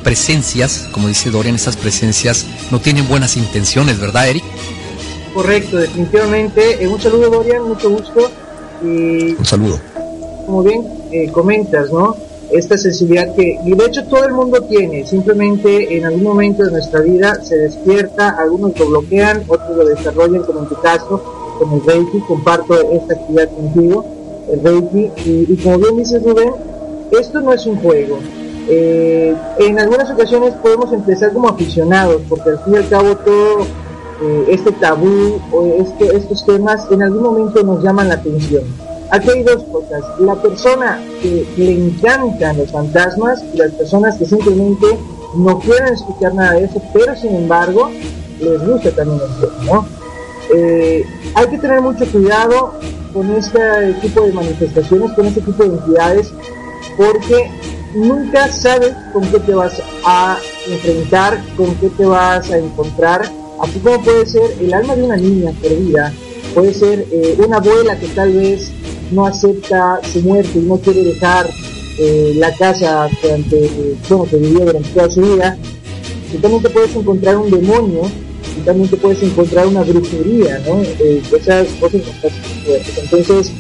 presencias, 0.04 0.88
como 0.92 1.08
dice 1.08 1.30
Dorian, 1.30 1.56
estas 1.56 1.76
presencias 1.76 2.46
no 2.72 2.80
tienen 2.80 3.08
buenas 3.08 3.38
intenciones, 3.38 4.00
¿verdad, 4.00 4.30
Eric? 4.30 4.44
Correcto, 5.34 5.78
definitivamente. 5.78 6.84
Eh, 6.84 6.88
un 6.88 7.00
saludo, 7.00 7.30
Dorian, 7.30 7.64
mucho 7.64 7.90
gusto. 7.90 8.32
Y, 8.84 9.34
un 9.34 9.46
saludo. 9.46 9.80
Como 10.46 10.64
bien 10.64 10.99
eh, 11.12 11.32
comentas, 11.32 11.92
¿no? 11.92 12.16
Esta 12.52 12.78
sensibilidad 12.78 13.36
que, 13.36 13.60
y 13.64 13.76
de 13.76 13.86
hecho 13.86 14.06
todo 14.06 14.26
el 14.26 14.34
mundo 14.34 14.62
tiene, 14.64 15.06
simplemente 15.06 15.96
en 15.96 16.06
algún 16.06 16.24
momento 16.24 16.64
de 16.64 16.72
nuestra 16.72 17.02
vida 17.02 17.36
se 17.44 17.56
despierta, 17.58 18.30
algunos 18.30 18.78
lo 18.80 18.88
bloquean, 18.88 19.44
otros 19.48 19.78
lo 19.78 19.86
desarrollan, 19.86 20.44
como 20.44 20.62
en 20.62 20.66
tu 20.68 20.76
caso, 20.82 21.22
con 21.60 21.74
el 21.74 21.86
Reiki, 21.86 22.20
comparto 22.22 22.74
esta 22.92 23.14
actividad 23.14 23.50
contigo, 23.50 24.06
el 24.52 24.64
Reiki, 24.64 25.12
y, 25.26 25.58
como 25.58 25.78
bien 25.78 25.98
dices 25.98 26.24
Rubén, 26.24 26.54
esto 27.12 27.40
no 27.42 27.54
es 27.54 27.66
un 27.68 27.76
juego. 27.78 28.18
Eh, 28.68 29.36
en 29.60 29.80
algunas 29.80 30.10
ocasiones 30.12 30.54
podemos 30.56 30.92
empezar 30.92 31.34
como 31.34 31.50
aficionados, 31.50 32.22
porque 32.28 32.50
al 32.50 32.60
fin 32.64 32.74
y 32.74 32.78
al 32.78 32.90
cabo 32.90 33.16
todo 33.18 33.60
eh, 34.22 34.46
este 34.50 34.72
tabú 34.74 35.40
o 35.52 35.66
este, 35.82 36.16
estos 36.16 36.46
temas 36.46 36.86
en 36.92 37.04
algún 37.04 37.24
momento 37.24 37.64
nos 37.64 37.82
llaman 37.84 38.10
la 38.10 38.16
atención. 38.16 38.64
Aquí 39.12 39.30
hay 39.30 39.44
dos 39.44 39.64
cosas, 39.64 40.04
la 40.20 40.36
persona 40.36 41.02
que 41.22 41.46
le 41.58 41.72
encantan 41.72 42.58
los 42.58 42.72
fantasmas 42.72 43.44
y 43.54 43.58
las 43.58 43.72
personas 43.72 44.18
que 44.18 44.26
simplemente 44.26 44.86
no 45.36 45.60
quieren 45.60 45.94
escuchar 45.94 46.36
nada 46.36 46.54
de 46.54 46.66
eso, 46.66 46.82
pero 46.94 47.16
sin 47.16 47.36
embargo 47.36 47.90
les 48.40 48.66
gusta 48.66 48.92
también 48.92 49.20
el 49.22 49.42
tema, 49.42 49.64
¿no? 49.66 49.88
Eh, 50.56 51.04
hay 51.36 51.48
que 51.48 51.58
tener 51.58 51.82
mucho 51.82 52.06
cuidado 52.06 52.74
con 53.14 53.32
este 53.32 53.94
tipo 54.02 54.22
de 54.22 54.34
manifestaciones, 54.34 55.12
con 55.14 55.26
este 55.26 55.42
tipo 55.42 55.64
de 55.64 55.70
entidades, 55.70 56.32
porque 56.98 57.52
nunca 57.96 58.48
sabes 58.52 58.94
con 59.12 59.24
qué 59.24 59.40
te 59.40 59.54
vas 59.54 59.82
a 60.06 60.38
enfrentar, 60.68 61.42
con 61.58 61.74
qué 61.76 61.90
te 61.90 62.06
vas 62.06 62.50
a 62.52 62.58
encontrar 62.58 63.24
así 63.62 63.80
como 63.80 64.02
puede 64.02 64.26
ser 64.26 64.56
el 64.60 64.74
alma 64.74 64.96
de 64.96 65.04
una 65.04 65.18
niña 65.18 65.52
perdida, 65.62 66.14
puede 66.54 66.74
ser 66.74 67.06
eh, 67.12 67.38
una 67.46 67.58
abuela 67.58 68.00
que 68.00 68.08
tal 68.08 68.34
vez 68.34 68.72
no 69.12 69.26
acepta 69.26 70.00
su 70.12 70.22
muerte 70.22 70.60
y 70.60 70.62
no 70.62 70.78
quiere 70.78 71.04
dejar 71.04 71.50
eh, 71.98 72.34
la 72.36 72.54
casa 72.56 73.10
durante, 73.22 73.70
bueno, 74.08 74.26
que 74.26 74.38
vivió 74.38 74.60
durante 74.66 74.90
toda 74.90 75.10
su 75.10 75.22
vida, 75.22 75.58
y 76.34 76.38
también 76.38 76.62
te 76.62 76.70
puedes 76.70 76.96
encontrar 76.96 77.38
un 77.38 77.50
demonio 77.50 78.02
y 78.58 78.62
también 78.62 78.90
te 78.90 78.98
puedes 78.98 79.22
encontrar 79.24 79.68
una 79.68 79.82
brujería, 79.82 80.60
¿no? 80.68 80.82
Eh, 80.82 81.22
esas 81.36 81.68
cosas. 81.80 82.02
Entonces, 83.02 83.52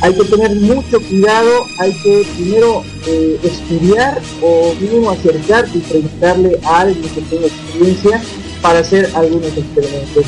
hay 0.00 0.14
que 0.14 0.24
tener 0.24 0.54
mucho 0.56 1.00
cuidado, 1.00 1.64
hay 1.78 1.92
que 2.02 2.24
primero 2.36 2.82
eh, 3.06 3.38
estudiar 3.42 4.20
o 4.42 4.72
mínimo 4.80 5.10
acercarte 5.10 5.78
y 5.78 5.80
preguntarle 5.80 6.58
a 6.64 6.80
alguien 6.80 7.08
que 7.14 7.20
tenga 7.22 7.46
experiencia 7.46 8.22
para 8.62 8.78
hacer 8.78 9.10
algunos 9.14 9.56
experimentos. 9.56 10.24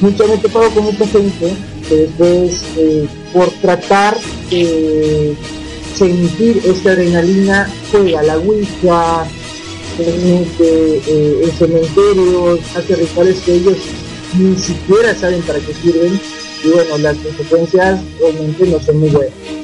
Mucho 0.00 0.28
me 0.28 0.34
he 0.34 0.38
con 0.38 0.84
mucha 0.84 1.06
gente 1.06 1.54
que 1.88 1.94
después, 1.96 2.64
eh, 2.76 3.08
por 3.32 3.50
tratar 3.60 4.16
de 4.50 5.34
sentir 5.96 6.62
esta 6.64 6.92
adrenalina, 6.92 7.68
juega 7.90 8.22
la 8.22 8.38
ouija, 8.38 9.26
eh, 9.98 11.40
en 11.42 11.50
cementerios, 11.52 12.60
hace 12.76 12.94
rituales 12.94 13.40
que 13.44 13.54
ellos 13.54 13.76
ni 14.38 14.56
siquiera 14.56 15.14
saben 15.14 15.42
para 15.42 15.58
qué 15.58 15.74
sirven 15.74 16.20
y 16.64 16.68
bueno, 16.68 16.98
las 16.98 17.16
consecuencias 17.16 18.00
realmente 18.20 18.66
no 18.66 18.80
son 18.80 19.00
muy 19.00 19.10
buenas. 19.10 19.57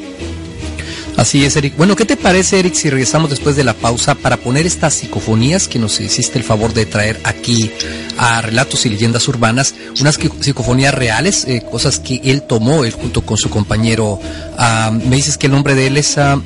Así 1.16 1.44
es, 1.44 1.54
Eric. 1.56 1.76
Bueno, 1.76 1.94
¿qué 1.94 2.04
te 2.04 2.16
parece, 2.16 2.58
Eric, 2.58 2.74
si 2.74 2.90
regresamos 2.90 3.30
después 3.30 3.54
de 3.54 3.62
la 3.62 3.72
pausa 3.72 4.14
para 4.14 4.36
poner 4.36 4.66
estas 4.66 4.94
psicofonías 4.94 5.68
que 5.68 5.78
nos 5.78 6.00
hiciste 6.00 6.38
el 6.38 6.44
favor 6.44 6.74
de 6.74 6.86
traer 6.86 7.20
aquí 7.24 7.70
a 8.18 8.42
Relatos 8.42 8.84
y 8.84 8.90
Leyendas 8.90 9.28
Urbanas? 9.28 9.74
Unas 10.00 10.18
psicofonías 10.40 10.92
reales, 10.92 11.44
eh, 11.46 11.62
cosas 11.70 12.00
que 12.00 12.20
él 12.24 12.42
tomó 12.42 12.84
él 12.84 12.92
junto 12.92 13.22
con 13.22 13.36
su 13.36 13.48
compañero. 13.48 14.20
Ah, 14.58 14.90
me 14.90 15.16
dices 15.16 15.38
que 15.38 15.46
el 15.46 15.52
nombre 15.52 15.74
de 15.74 15.86
él 15.86 15.96
es... 15.96 16.16
Uh, 16.16 16.42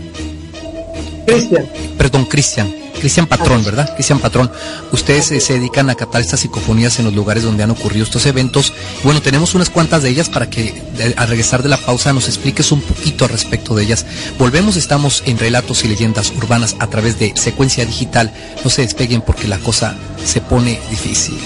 Cristian. 1.26 1.66
Perdón, 1.96 2.24
Cristian. 2.26 2.72
Cristian 2.98 3.26
Patrón, 3.26 3.64
¿verdad? 3.64 3.94
Cristian 3.94 4.18
Patrón. 4.18 4.50
Ustedes 4.92 5.30
eh, 5.30 5.40
se 5.40 5.54
dedican 5.54 5.90
a 5.90 5.94
captar 5.94 6.20
estas 6.20 6.40
psicofonías 6.40 6.98
en 6.98 7.06
los 7.06 7.14
lugares 7.14 7.42
donde 7.42 7.62
han 7.62 7.70
ocurrido 7.70 8.04
estos 8.04 8.26
eventos. 8.26 8.72
Bueno, 9.04 9.22
tenemos 9.22 9.54
unas 9.54 9.70
cuantas 9.70 10.02
de 10.02 10.10
ellas 10.10 10.28
para 10.28 10.50
que 10.50 10.82
al 11.16 11.28
regresar 11.28 11.62
de 11.62 11.68
la 11.68 11.76
pausa 11.76 12.12
nos 12.12 12.28
expliques 12.28 12.72
un 12.72 12.80
poquito 12.80 13.24
al 13.24 13.30
respecto 13.30 13.74
de 13.74 13.84
ellas. 13.84 14.06
Volvemos, 14.38 14.76
estamos 14.76 15.22
en 15.26 15.38
relatos 15.38 15.84
y 15.84 15.88
leyendas 15.88 16.32
urbanas 16.36 16.76
a 16.78 16.86
través 16.88 17.18
de 17.18 17.32
secuencia 17.36 17.84
digital. 17.84 18.32
No 18.64 18.70
se 18.70 18.82
despeguen 18.82 19.22
porque 19.22 19.48
la 19.48 19.58
cosa 19.58 19.96
se 20.24 20.40
pone 20.40 20.80
difícil. 20.90 21.38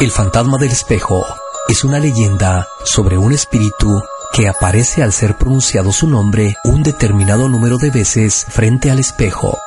El 0.00 0.12
fantasma 0.12 0.58
del 0.58 0.70
espejo 0.70 1.26
es 1.66 1.82
una 1.82 1.98
leyenda 1.98 2.68
sobre 2.84 3.18
un 3.18 3.32
espíritu 3.32 4.00
que 4.32 4.48
aparece 4.48 5.02
al 5.02 5.12
ser 5.12 5.36
pronunciado 5.36 5.90
su 5.90 6.06
nombre 6.06 6.56
un 6.62 6.84
determinado 6.84 7.48
número 7.48 7.78
de 7.78 7.90
veces 7.90 8.46
frente 8.48 8.92
al 8.92 9.00
espejo. 9.00 9.58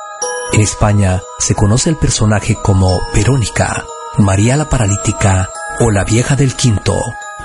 En 0.54 0.62
España 0.62 1.20
se 1.38 1.54
conoce 1.54 1.90
el 1.90 1.96
personaje 1.96 2.56
como 2.62 2.98
Verónica, 3.14 3.84
María 4.16 4.56
la 4.56 4.70
Paralítica 4.70 5.50
o 5.80 5.90
la 5.90 6.02
Vieja 6.02 6.34
del 6.34 6.56
Quinto, 6.56 6.98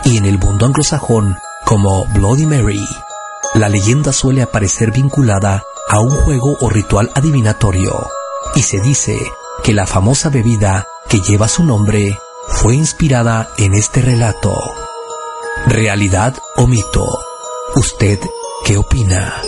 y 0.05 0.15
en 0.15 0.25
el 0.25 0.37
mundo 0.37 0.65
anglosajón 0.65 1.37
como 1.65 2.05
Bloody 2.05 2.45
Mary. 2.45 2.87
La 3.53 3.67
leyenda 3.67 4.13
suele 4.13 4.41
aparecer 4.41 4.91
vinculada 4.91 5.61
a 5.89 5.99
un 5.99 6.11
juego 6.11 6.55
o 6.61 6.69
ritual 6.69 7.11
adivinatorio, 7.15 8.07
y 8.55 8.63
se 8.63 8.79
dice 8.79 9.19
que 9.61 9.73
la 9.73 9.85
famosa 9.85 10.29
bebida 10.29 10.87
que 11.09 11.19
lleva 11.19 11.49
su 11.49 11.65
nombre 11.65 12.17
fue 12.47 12.75
inspirada 12.75 13.49
en 13.57 13.73
este 13.73 14.01
relato. 14.01 14.55
¿Realidad 15.67 16.35
o 16.55 16.67
mito? 16.67 17.05
¿Usted 17.75 18.19
qué 18.65 18.77
opina? 18.77 19.41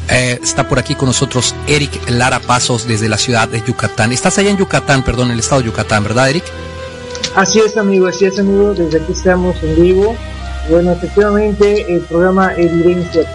Eh, 0.10 0.40
está 0.42 0.68
por 0.68 0.80
aquí 0.80 0.96
con 0.96 1.08
nosotros 1.08 1.56
Eric 1.68 2.10
Lara 2.10 2.40
Pasos 2.40 2.88
desde 2.88 3.08
la 3.08 3.18
ciudad 3.18 3.48
de 3.48 3.62
Yucatán. 3.62 4.12
Estás 4.12 4.38
allá 4.38 4.50
en 4.50 4.58
Yucatán, 4.58 5.04
perdón, 5.04 5.28
en 5.28 5.34
el 5.34 5.40
estado 5.40 5.62
de 5.62 5.68
Yucatán, 5.68 6.04
¿verdad, 6.04 6.30
Eric? 6.30 6.44
Así 7.36 7.60
es, 7.60 7.78
amigo, 7.78 8.08
así 8.08 8.26
es, 8.26 8.38
amigo. 8.40 8.74
Desde 8.74 9.02
aquí 9.02 9.14
estamos 9.14 9.56
en 9.64 9.82
vivo. 9.82 10.16
Bueno, 10.70 10.92
efectivamente, 10.92 11.86
el 11.94 12.02
programa 12.02 12.54
Evidencia 12.56 13.26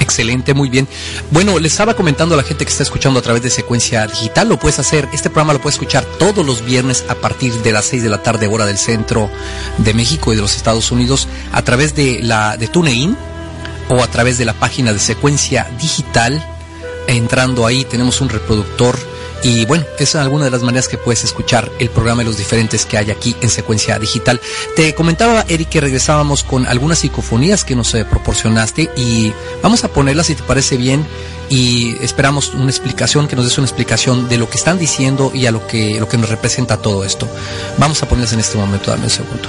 Excelente, 0.00 0.54
muy 0.54 0.68
bien. 0.68 0.88
Bueno, 1.30 1.58
les 1.58 1.72
estaba 1.72 1.94
comentando 1.94 2.34
a 2.34 2.36
la 2.36 2.42
gente 2.42 2.64
que 2.64 2.70
está 2.70 2.82
escuchando 2.82 3.20
a 3.20 3.22
través 3.22 3.42
de 3.42 3.50
secuencia 3.50 4.06
digital, 4.06 4.48
lo 4.48 4.58
puedes 4.58 4.78
hacer, 4.78 5.08
este 5.12 5.30
programa 5.30 5.52
lo 5.52 5.60
puedes 5.60 5.76
escuchar 5.76 6.04
todos 6.18 6.44
los 6.44 6.64
viernes 6.64 7.04
a 7.08 7.14
partir 7.14 7.52
de 7.62 7.72
las 7.72 7.84
6 7.86 8.02
de 8.02 8.08
la 8.08 8.22
tarde, 8.22 8.48
hora 8.48 8.66
del 8.66 8.76
centro 8.76 9.30
de 9.78 9.94
México 9.94 10.32
y 10.32 10.36
de 10.36 10.42
los 10.42 10.56
Estados 10.56 10.90
Unidos, 10.90 11.28
a 11.52 11.62
través 11.62 11.94
de 11.94 12.20
la 12.22 12.56
de 12.56 12.66
TuneIn, 12.66 13.16
o 13.90 14.02
a 14.02 14.06
través 14.06 14.38
de 14.38 14.44
la 14.44 14.54
página 14.54 14.92
de 14.92 14.98
secuencia 14.98 15.70
digital. 15.78 16.42
Entrando 17.06 17.66
ahí 17.66 17.84
tenemos 17.84 18.20
un 18.20 18.28
reproductor 18.28 18.96
y 19.42 19.64
bueno, 19.64 19.84
es 19.98 20.14
alguna 20.16 20.44
de 20.44 20.50
las 20.50 20.62
maneras 20.62 20.86
que 20.86 20.98
puedes 20.98 21.24
escuchar 21.24 21.70
el 21.78 21.88
programa 21.88 22.22
y 22.22 22.26
los 22.26 22.36
diferentes 22.36 22.84
que 22.84 22.98
hay 22.98 23.10
aquí 23.10 23.34
en 23.40 23.48
secuencia 23.48 23.98
digital. 23.98 24.40
Te 24.76 24.94
comentaba, 24.94 25.44
Eric, 25.48 25.70
que 25.70 25.80
regresábamos 25.80 26.44
con 26.44 26.66
algunas 26.66 26.98
psicofonías 26.98 27.64
que 27.64 27.74
nos 27.74 27.94
eh, 27.94 28.04
proporcionaste 28.04 28.90
y 28.96 29.32
vamos 29.62 29.82
a 29.84 29.88
ponerlas 29.88 30.26
si 30.26 30.34
te 30.34 30.42
parece 30.42 30.76
bien 30.76 31.06
y 31.48 31.96
esperamos 32.02 32.54
una 32.54 32.70
explicación, 32.70 33.28
que 33.28 33.36
nos 33.36 33.46
des 33.46 33.58
una 33.58 33.66
explicación 33.66 34.28
de 34.28 34.38
lo 34.38 34.48
que 34.48 34.58
están 34.58 34.78
diciendo 34.78 35.32
y 35.34 35.46
a 35.46 35.52
lo 35.52 35.66
que, 35.66 35.98
lo 35.98 36.08
que 36.08 36.18
nos 36.18 36.28
representa 36.28 36.76
todo 36.76 37.04
esto. 37.04 37.26
Vamos 37.78 38.02
a 38.02 38.08
ponerlas 38.08 38.34
en 38.34 38.40
este 38.40 38.58
momento, 38.58 38.90
dame 38.90 39.04
un 39.04 39.10
segundo. 39.10 39.48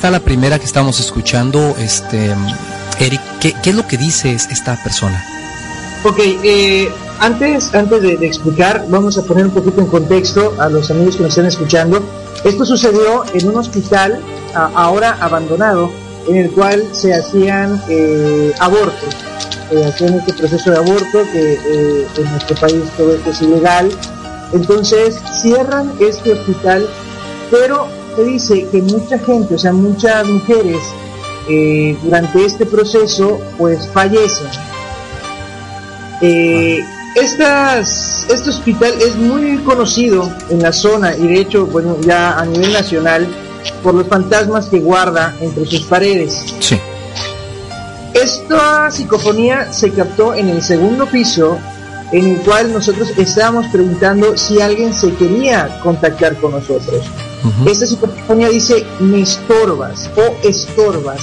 Está 0.00 0.10
la 0.10 0.20
primera 0.20 0.58
que 0.58 0.64
estamos 0.64 0.98
escuchando, 0.98 1.76
este 1.78 2.34
Eric. 3.00 3.20
¿Qué, 3.38 3.54
es 3.62 3.74
lo 3.74 3.86
que 3.86 3.98
dice 3.98 4.32
esta 4.32 4.82
persona? 4.82 5.22
Ok, 6.04 6.18
eh, 6.42 6.90
antes, 7.18 7.74
antes 7.74 8.00
de, 8.00 8.14
explicar, 8.26 8.86
vamos 8.88 9.18
a 9.18 9.22
poner 9.24 9.44
un 9.44 9.52
poquito 9.52 9.82
en 9.82 9.88
contexto 9.88 10.54
a 10.58 10.70
los 10.70 10.90
amigos 10.90 11.16
que 11.16 11.24
nos 11.24 11.32
están 11.32 11.44
escuchando. 11.44 12.02
Esto 12.44 12.64
sucedió 12.64 13.24
en 13.34 13.48
un 13.48 13.56
hospital 13.56 14.20
ahora 14.54 15.16
abandonado, 15.20 15.90
en 16.28 16.36
el 16.36 16.50
cual 16.50 16.82
se 16.92 17.14
hacían 17.14 17.82
eh, 17.88 18.52
abortos. 18.58 19.14
Se 19.70 19.84
hacían 19.84 20.14
este 20.14 20.32
proceso 20.32 20.70
de 20.70 20.76
aborto 20.78 21.22
que 21.32 21.52
eh, 21.54 22.06
en 22.16 22.30
nuestro 22.30 22.56
país 22.56 22.82
todo 22.96 23.14
esto 23.14 23.30
es 23.30 23.42
ilegal. 23.42 23.90
Entonces 24.52 25.20
cierran 25.40 25.92
este 26.00 26.32
hospital, 26.32 26.88
pero 27.50 27.86
se 28.16 28.24
dice 28.24 28.68
que 28.70 28.82
mucha 28.82 29.18
gente, 29.18 29.54
o 29.54 29.58
sea, 29.58 29.72
muchas 29.72 30.26
mujeres 30.26 30.78
eh, 31.48 31.96
durante 32.02 32.44
este 32.44 32.66
proceso, 32.66 33.40
pues 33.58 33.88
fallecen. 33.88 34.48
Eh, 36.22 36.84
estas, 37.14 38.26
este 38.28 38.50
hospital 38.50 38.94
es 39.00 39.16
muy 39.16 39.58
conocido 39.58 40.30
en 40.48 40.62
la 40.62 40.72
zona 40.72 41.16
y 41.16 41.26
de 41.26 41.40
hecho, 41.40 41.66
bueno, 41.66 41.96
ya 42.00 42.38
a 42.38 42.44
nivel 42.44 42.72
nacional, 42.72 43.26
por 43.82 43.94
los 43.94 44.06
fantasmas 44.06 44.68
que 44.68 44.80
guarda 44.80 45.34
entre 45.40 45.66
sus 45.66 45.82
paredes. 45.82 46.44
Sí. 46.60 46.78
Esta 48.14 48.90
psicofonía 48.90 49.72
se 49.72 49.90
captó 49.92 50.34
en 50.34 50.48
el 50.48 50.62
segundo 50.62 51.06
piso, 51.06 51.58
en 52.12 52.26
el 52.26 52.40
cual 52.40 52.72
nosotros 52.72 53.12
estábamos 53.16 53.66
preguntando 53.68 54.36
si 54.36 54.60
alguien 54.60 54.92
se 54.92 55.12
quería 55.14 55.78
contactar 55.82 56.36
con 56.36 56.52
nosotros. 56.52 57.04
Esta 57.66 57.86
psicofonía 57.86 58.48
dice 58.48 58.84
me 58.98 59.22
estorbas 59.22 60.10
o 60.16 60.46
estorbas. 60.46 61.20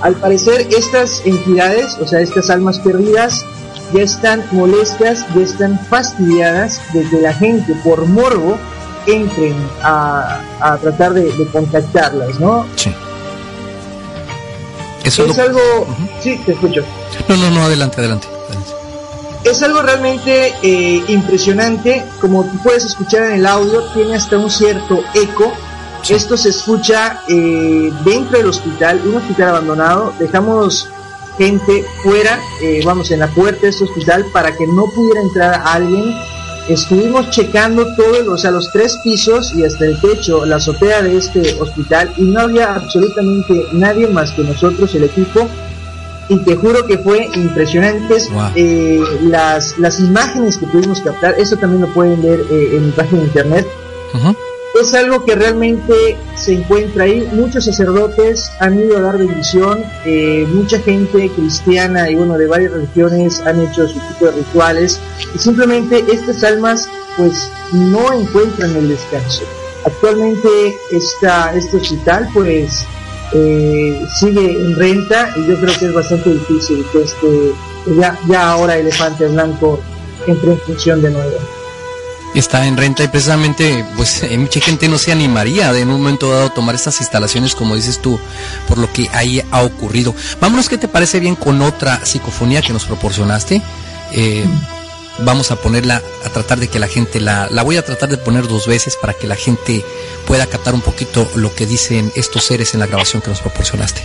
Al 0.00 0.14
parecer 0.14 0.66
estas 0.76 1.22
entidades, 1.24 1.96
o 2.00 2.06
sea, 2.06 2.20
estas 2.20 2.50
almas 2.50 2.78
perdidas, 2.78 3.44
ya 3.92 4.02
están 4.02 4.44
molestas, 4.52 5.24
ya 5.34 5.42
están 5.42 5.78
fastidiadas 5.86 6.80
de 6.92 7.08
que 7.08 7.20
la 7.20 7.32
gente 7.34 7.74
por 7.84 8.06
morbo 8.06 8.58
entren 9.06 9.54
a, 9.82 10.40
tratar 10.80 11.14
de, 11.14 11.30
contactarlas, 11.52 12.40
¿no? 12.40 12.66
Sí. 12.76 12.92
Eso 15.04 15.26
es, 15.26 15.38
algo... 15.38 15.60
Sí, 16.20 16.40
te 16.46 16.52
escucho. 16.52 16.82
No, 17.28 17.36
no, 17.36 17.50
no, 17.50 17.64
adelante, 17.64 17.98
adelante. 17.98 18.26
Es 19.44 19.62
algo 19.62 19.82
realmente 19.82 20.54
eh, 20.62 21.04
impresionante, 21.08 22.02
como 22.18 22.44
tú 22.44 22.56
puedes 22.62 22.86
escuchar 22.86 23.24
en 23.24 23.32
el 23.40 23.46
audio, 23.46 23.82
tiene 23.92 24.14
hasta 24.14 24.38
un 24.38 24.50
cierto 24.50 25.04
eco. 25.12 25.52
Esto 26.08 26.36
se 26.38 26.48
escucha 26.48 27.20
eh, 27.28 27.92
dentro 28.04 28.38
del 28.38 28.46
hospital, 28.46 29.02
un 29.04 29.16
hospital 29.16 29.50
abandonado. 29.50 30.14
Dejamos 30.18 30.88
gente 31.38 31.84
fuera, 32.02 32.40
eh, 32.62 32.80
vamos, 32.84 33.10
en 33.10 33.20
la 33.20 33.28
puerta 33.28 33.62
de 33.62 33.68
este 33.68 33.84
hospital 33.84 34.26
para 34.32 34.56
que 34.56 34.66
no 34.66 34.86
pudiera 34.86 35.20
entrar 35.20 35.62
alguien. 35.64 36.14
Estuvimos 36.68 37.28
checando 37.30 37.94
todos, 37.94 38.26
o 38.26 38.38
sea, 38.38 38.50
los 38.50 38.70
tres 38.72 38.98
pisos 39.04 39.54
y 39.54 39.64
hasta 39.64 39.84
el 39.84 40.00
techo, 40.00 40.46
la 40.46 40.56
azotea 40.56 41.02
de 41.02 41.18
este 41.18 41.60
hospital 41.60 42.12
y 42.16 42.22
no 42.22 42.40
había 42.40 42.74
absolutamente 42.74 43.66
nadie 43.72 44.08
más 44.08 44.32
que 44.32 44.42
nosotros, 44.42 44.94
el 44.94 45.04
equipo. 45.04 45.46
Y 46.30 46.38
te 46.38 46.56
juro 46.56 46.86
que 46.86 46.96
fue 46.96 47.28
impresionante 47.34 48.16
eh, 48.54 48.98
las, 49.24 49.78
las 49.78 50.00
imágenes 50.00 50.56
que 50.56 50.66
pudimos 50.66 51.02
captar. 51.02 51.34
Eso 51.36 51.56
también 51.56 51.82
lo 51.82 51.92
pueden 51.92 52.22
ver 52.22 52.40
eh, 52.50 52.76
en 52.76 52.86
mi 52.86 52.92
página 52.92 53.20
de 53.20 53.26
internet 53.26 53.66
es 54.80 54.94
algo 54.94 55.24
que 55.24 55.34
realmente 55.34 56.16
se 56.36 56.54
encuentra 56.54 57.04
ahí. 57.04 57.28
Muchos 57.32 57.64
sacerdotes 57.64 58.50
han 58.60 58.78
ido 58.78 58.96
a 58.96 59.00
dar 59.00 59.18
bendición, 59.18 59.84
eh, 60.04 60.46
mucha 60.50 60.78
gente 60.80 61.30
cristiana 61.30 62.10
y 62.10 62.16
bueno, 62.16 62.36
de 62.36 62.46
varias 62.46 62.72
religiones 62.72 63.40
han 63.40 63.60
hecho 63.60 63.86
su 63.86 64.00
tipo 64.00 64.26
de 64.26 64.32
rituales 64.32 65.00
y 65.34 65.38
simplemente 65.38 66.04
estas 66.12 66.42
almas 66.44 66.88
pues 67.16 67.50
no 67.72 68.12
encuentran 68.12 68.74
el 68.76 68.88
descanso. 68.88 69.44
Actualmente 69.84 70.48
esta, 70.90 71.54
este 71.54 71.76
hospital 71.76 72.28
pues 72.34 72.84
eh, 73.32 74.04
sigue 74.18 74.60
en 74.60 74.76
renta 74.76 75.32
y 75.36 75.46
yo 75.46 75.58
creo 75.60 75.78
que 75.78 75.86
es 75.86 75.94
bastante 75.94 76.30
difícil 76.30 76.84
que 76.92 77.02
este, 77.02 77.52
ya, 77.98 78.18
ya 78.28 78.50
ahora 78.50 78.76
Elefante 78.76 79.26
Blanco 79.28 79.80
entre 80.26 80.52
en 80.52 80.58
función 80.60 81.02
de 81.02 81.10
nuevo 81.10 81.63
está 82.38 82.66
en 82.66 82.76
renta 82.76 83.04
y 83.04 83.08
precisamente 83.08 83.84
pues 83.96 84.22
eh, 84.22 84.36
mucha 84.38 84.60
gente 84.60 84.88
no 84.88 84.98
se 84.98 85.12
animaría 85.12 85.72
de 85.72 85.82
en 85.82 85.90
un 85.90 86.00
momento 86.00 86.30
dado 86.30 86.50
tomar 86.50 86.74
estas 86.74 87.00
instalaciones 87.00 87.54
como 87.54 87.76
dices 87.76 88.00
tú 88.00 88.18
por 88.68 88.78
lo 88.78 88.92
que 88.92 89.08
ahí 89.12 89.42
ha 89.50 89.62
ocurrido. 89.62 90.14
Vámonos, 90.40 90.68
¿qué 90.68 90.78
te 90.78 90.88
parece 90.88 91.20
bien 91.20 91.36
con 91.36 91.62
otra 91.62 92.04
psicofonía 92.04 92.62
que 92.62 92.72
nos 92.72 92.84
proporcionaste? 92.84 93.62
Eh, 94.12 94.44
vamos 95.18 95.50
a 95.50 95.56
ponerla, 95.56 96.02
a 96.24 96.28
tratar 96.30 96.58
de 96.58 96.68
que 96.68 96.78
la 96.78 96.88
gente 96.88 97.20
la, 97.20 97.48
la 97.50 97.62
voy 97.62 97.76
a 97.76 97.84
tratar 97.84 98.08
de 98.08 98.18
poner 98.18 98.48
dos 98.48 98.66
veces 98.66 98.96
para 98.96 99.14
que 99.14 99.26
la 99.26 99.36
gente 99.36 99.84
pueda 100.26 100.46
captar 100.46 100.74
un 100.74 100.80
poquito 100.80 101.30
lo 101.34 101.54
que 101.54 101.66
dicen 101.66 102.12
estos 102.14 102.44
seres 102.44 102.74
en 102.74 102.80
la 102.80 102.86
grabación 102.86 103.22
que 103.22 103.30
nos 103.30 103.40
proporcionaste. 103.40 104.02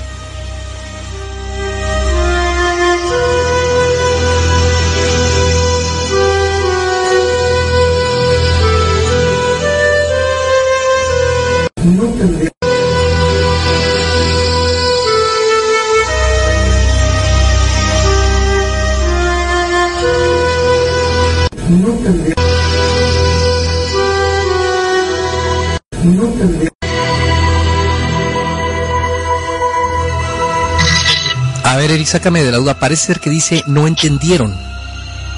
A 31.69 31.77
ver, 31.77 31.91
Eric, 31.91 32.07
sácame 32.07 32.43
de 32.43 32.51
la 32.51 32.57
duda. 32.57 32.73
Parece 32.73 33.05
ser 33.05 33.19
que 33.19 33.29
dice 33.29 33.63
no 33.67 33.85
entendieron. 33.85 34.51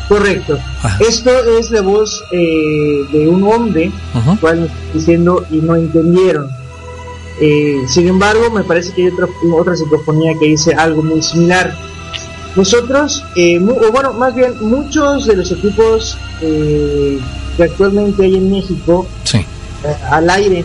Correcto. 0.07 0.57
Esto 1.01 1.29
es 1.59 1.71
la 1.71 1.81
voz 1.81 2.23
eh, 2.31 3.01
de 3.11 3.27
un 3.27 3.43
hombre, 3.43 3.91
cual 4.39 4.71
diciendo 4.93 5.45
y 5.51 5.57
no 5.57 5.75
entendieron. 5.75 6.49
Eh, 7.41 7.81
sin 7.89 8.07
embargo, 8.07 8.49
me 8.49 8.63
parece 8.63 8.93
que 8.93 9.01
hay 9.01 9.07
otra, 9.09 9.27
otra 9.53 9.75
psicofonía 9.75 10.31
que 10.39 10.45
dice 10.45 10.73
algo 10.73 11.03
muy 11.03 11.21
similar. 11.21 11.75
Nosotros, 12.55 13.25
eh, 13.35 13.59
o 13.59 13.91
bueno, 13.91 14.13
más 14.13 14.33
bien 14.33 14.53
muchos 14.61 15.25
de 15.25 15.35
los 15.35 15.51
equipos 15.51 16.17
que 16.39 17.19
actualmente 17.61 18.23
hay 18.23 18.37
en 18.37 18.49
México 18.49 19.05
al 20.09 20.29
aire 20.29 20.63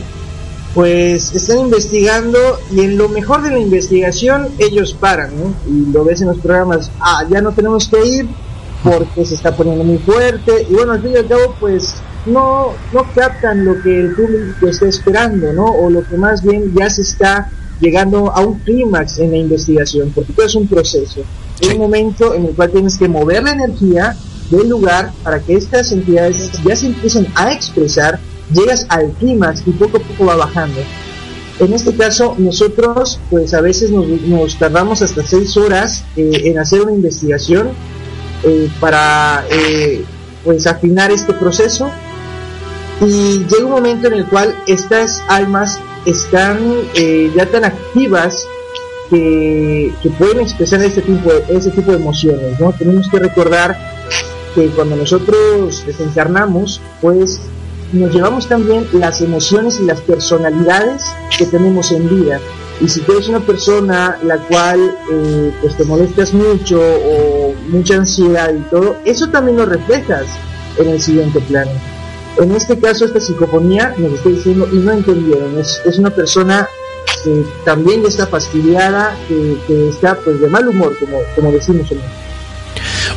pues 0.77 1.35
están 1.35 1.59
investigando 1.61 2.39
y 2.71 2.83
en 2.83 2.99
lo 2.99 3.09
mejor 3.09 3.41
de 3.41 3.51
la 3.51 3.59
investigación 3.59 4.49
ellos 4.59 4.93
paran, 4.93 5.31
¿no? 5.35 5.55
Y 5.67 5.91
lo 5.91 6.05
ves 6.05 6.21
en 6.21 6.29
los 6.29 6.39
programas, 6.39 6.91
ah, 7.01 7.25
ya 7.31 7.41
no 7.41 7.53
tenemos 7.53 7.89
que 7.89 8.07
ir 8.07 8.29
porque 8.85 9.25
se 9.25 9.37
está 9.37 9.57
poniendo 9.57 9.83
muy 9.85 9.97
fuerte 9.97 10.67
y 10.69 10.75
bueno, 10.75 10.93
al 10.93 11.01
fin 11.01 11.13
y 11.13 11.17
al 11.17 11.27
cabo 11.27 11.57
pues 11.59 11.95
no, 12.27 12.75
no 12.93 13.07
captan 13.15 13.65
lo 13.65 13.81
que 13.83 14.01
el 14.01 14.15
público 14.15 14.69
está 14.69 14.87
esperando, 14.87 15.51
¿no? 15.55 15.65
O 15.65 15.89
lo 15.89 16.07
que 16.07 16.19
más 16.19 16.43
bien 16.43 16.71
ya 16.79 16.91
se 16.91 17.01
está 17.01 17.51
llegando 17.81 18.31
a 18.31 18.41
un 18.41 18.59
clímax 18.59 19.19
en 19.19 19.31
la 19.31 19.39
investigación, 19.39 20.13
porque 20.15 20.35
todo 20.35 20.45
es 20.45 20.55
un 20.57 20.69
proceso. 20.69 21.23
Es 21.59 21.73
un 21.73 21.79
momento 21.79 22.35
en 22.35 22.45
el 22.45 22.55
cual 22.55 22.71
tienes 22.71 22.99
que 22.99 23.09
mover 23.09 23.45
la 23.45 23.53
energía 23.53 24.15
del 24.51 24.69
lugar 24.69 25.11
para 25.23 25.41
que 25.41 25.55
estas 25.55 25.91
entidades 25.91 26.51
ya 26.63 26.77
se 26.77 26.89
empiecen 26.89 27.27
a 27.35 27.51
expresar 27.51 28.21
llegas 28.53 28.87
al 28.89 29.11
clímax 29.13 29.63
y 29.67 29.71
poco 29.73 29.99
a 29.99 30.01
poco 30.01 30.27
va 30.27 30.37
bajando. 30.37 30.81
En 31.59 31.73
este 31.73 31.95
caso, 31.95 32.35
nosotros, 32.37 33.19
pues 33.31 33.55
a 33.55 33.63
veces 33.63 33.91
nos, 33.91 34.59
tardamos 34.59 35.01
hasta 35.01 35.23
seis 35.27 35.57
horas 35.57 36.05
eh, 36.17 36.43
en 36.45 36.59
hacer 36.59 36.83
una 36.83 36.93
investigación 36.93 37.71
eh, 38.43 38.69
para, 38.79 39.45
eh, 39.51 40.05
pues, 40.45 40.67
afinar 40.67 41.11
este 41.11 41.33
proceso. 41.33 41.91
Y 43.01 43.45
llega 43.47 43.65
un 43.65 43.71
momento 43.71 44.09
en 44.09 44.15
el 44.15 44.27
cual 44.27 44.55
estas 44.67 45.23
almas 45.29 45.79
están 46.05 46.59
ya 47.35 47.47
tan 47.47 47.65
activas 47.65 48.47
que, 49.11 49.93
que, 50.03 50.11
pueden 50.11 50.41
expresar 50.41 50.83
este 50.83 51.03
tipo, 51.03 51.31
de, 51.31 51.45
este 51.49 51.71
tipo 51.73 51.91
de 51.91 51.99
emociones, 51.99 52.59
¿no? 52.59 52.73
Tenemos 52.73 53.09
que 53.09 53.19
recordar 53.19 53.77
que 54.55 54.69
cuando 54.69 54.97
nosotros 54.97 55.85
desencarnamos, 55.87 56.81
pues 57.03 57.39
nos 57.97 58.15
llevamos 58.15 58.49
también 58.49 58.87
las 58.93 59.21
emociones 59.21 59.81
y 59.81 59.85
las 59.85 60.01
personalidades 60.01 61.03
que 61.37 61.47
tenemos 61.47 61.93
en 61.93 62.09
vida. 62.09 62.41
Y 62.81 62.89
si 62.89 63.01
tú 63.01 63.13
eres 63.13 63.29
una 63.29 63.41
persona 63.41 64.19
la 64.23 64.37
cual 64.39 64.81
eh, 65.11 65.53
pues 65.61 65.77
te 65.77 65.85
molestas 65.85 66.35
mucho 66.35 66.81
o 66.81 67.55
mucha 67.69 67.97
ansiedad 67.97 68.53
y 68.53 68.61
todo, 68.71 68.97
eso 69.05 69.29
también 69.29 69.57
lo 69.57 69.67
reflejas 69.67 70.27
en 70.79 70.89
el 70.89 71.01
siguiente 71.01 71.41
plano. 71.41 71.71
En 72.39 72.53
este 72.53 72.79
caso, 72.79 73.07
esta 73.07 73.19
psicofonía 73.19 73.95
nos 73.97 74.13
está 74.13 74.29
diciendo, 74.29 74.69
y 74.71 74.77
no 74.77 74.93
entendieron, 74.93 75.59
es, 75.59 75.81
es 75.87 75.99
una 75.99 76.11
persona 76.11 76.69
que 77.25 77.45
también 77.65 78.05
está 78.05 78.27
fastidiada, 78.27 79.17
que, 79.27 79.57
que, 79.67 79.89
está 79.89 80.17
pues 80.17 80.39
de 80.41 80.49
mal 80.49 80.69
humor, 80.69 80.95
como, 81.01 81.19
como 81.35 81.51
decimos 81.53 81.91
en 81.93 82.01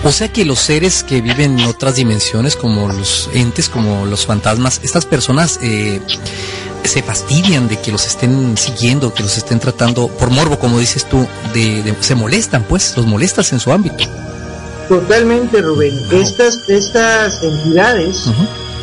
o 0.04 0.12
sea 0.12 0.28
que 0.32 0.46
los 0.46 0.60
seres 0.60 1.04
que 1.04 1.22
viven 1.22 1.60
en 1.60 1.66
otras 1.68 1.96
dimensiones, 1.96 2.56
como 2.56 2.88
los 2.88 3.30
entes, 3.34 3.70
como 3.70 4.06
los 4.06 4.26
fantasmas, 4.26 4.82
estas 4.84 5.06
personas 5.06 5.60
eh, 5.62 6.02
se 6.84 7.04
fastidian 7.04 7.68
de 7.68 7.78
que 7.78 7.92
los 7.92 8.06
estén 8.06 8.58
siguiendo, 8.58 9.14
que 9.14 9.24
los 9.24 9.38
estén 9.38 9.60
tratando 9.60 10.08
por 10.08 10.30
morbo, 10.30 10.58
como 10.60 10.80
dices 10.80 11.08
tú, 11.08 11.28
de, 11.54 11.96
se 12.00 12.16
molestan, 12.16 12.64
pues, 12.64 12.96
los 12.98 13.06
molestas 13.06 13.52
en 13.54 13.60
su 13.60 13.72
ámbito. 13.72 14.06
Totalmente, 14.88 15.62
Rubén. 15.62 15.94
Estas, 16.12 16.68
estas 16.68 17.44
entidades 17.44 18.26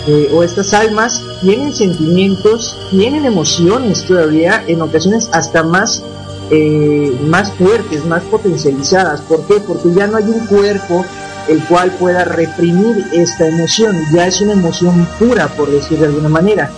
eh, 0.07 0.30
o 0.32 0.44
estas 0.44 0.72
almas 0.72 1.20
tienen 1.40 1.74
sentimientos, 1.74 2.76
tienen 2.90 3.24
emociones 3.24 4.04
todavía, 4.04 4.62
en 4.68 4.82
ocasiones 4.82 5.28
hasta 5.32 5.64
más 5.64 6.02
eh, 6.51 7.18
más 7.26 7.53
fuertes, 7.55 8.05
más 8.07 8.22
potencializadas. 8.24 9.20
¿Por 9.22 9.42
qué? 9.47 9.55
Porque 9.66 9.92
ya 9.92 10.07
no 10.07 10.16
hay 10.16 10.24
un 10.24 10.47
cuerpo 10.47 11.05
el 11.49 11.62
cual 11.64 11.90
pueda 11.92 12.24
reprimir 12.24 13.07
esta 13.12 13.47
emoción, 13.47 13.97
ya 14.12 14.26
es 14.26 14.40
una 14.40 14.53
emoción 14.53 15.07
pura, 15.18 15.49
por 15.49 15.70
decir 15.70 15.99
de 15.99 16.07
alguna 16.07 16.28
manera, 16.28 16.70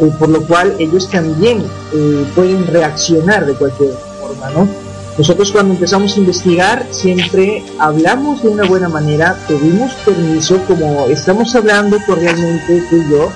eh, 0.00 0.10
por 0.18 0.28
lo 0.28 0.42
cual 0.42 0.74
ellos 0.78 1.08
también 1.08 1.64
eh, 1.94 2.26
pueden 2.34 2.66
reaccionar 2.66 3.46
de 3.46 3.54
cualquier 3.54 3.92
forma, 4.20 4.50
¿no? 4.50 4.68
Nosotros 5.16 5.50
cuando 5.50 5.74
empezamos 5.74 6.16
a 6.16 6.20
investigar 6.20 6.86
siempre 6.90 7.64
hablamos 7.80 8.42
de 8.42 8.50
una 8.50 8.64
buena 8.64 8.88
manera, 8.88 9.36
pedimos 9.48 9.92
permiso, 10.04 10.60
como 10.68 11.06
estamos 11.06 11.54
hablando 11.56 11.98
cordialmente 12.06 12.84
tú 12.88 12.96
y 12.96 13.10
yo, 13.10 13.30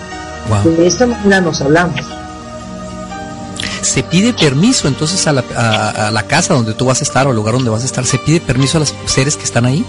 de 0.64 0.86
esta 0.86 1.06
manera 1.06 1.40
nos 1.40 1.60
hablamos 1.60 2.21
se 3.92 4.02
pide 4.02 4.32
permiso 4.32 4.88
entonces 4.88 5.26
a 5.26 5.32
la, 5.32 5.44
a, 5.54 6.10
la 6.10 6.22
casa 6.22 6.54
donde 6.54 6.72
tú 6.72 6.86
vas 6.86 7.00
a 7.00 7.04
estar 7.04 7.26
o 7.26 7.30
al 7.30 7.36
lugar 7.36 7.54
donde 7.54 7.68
vas 7.68 7.82
a 7.82 7.86
estar, 7.86 8.06
se 8.06 8.18
pide 8.18 8.40
permiso 8.40 8.78
a 8.78 8.80
los 8.80 8.94
seres 9.04 9.36
que 9.36 9.44
están 9.44 9.66
ahí. 9.66 9.84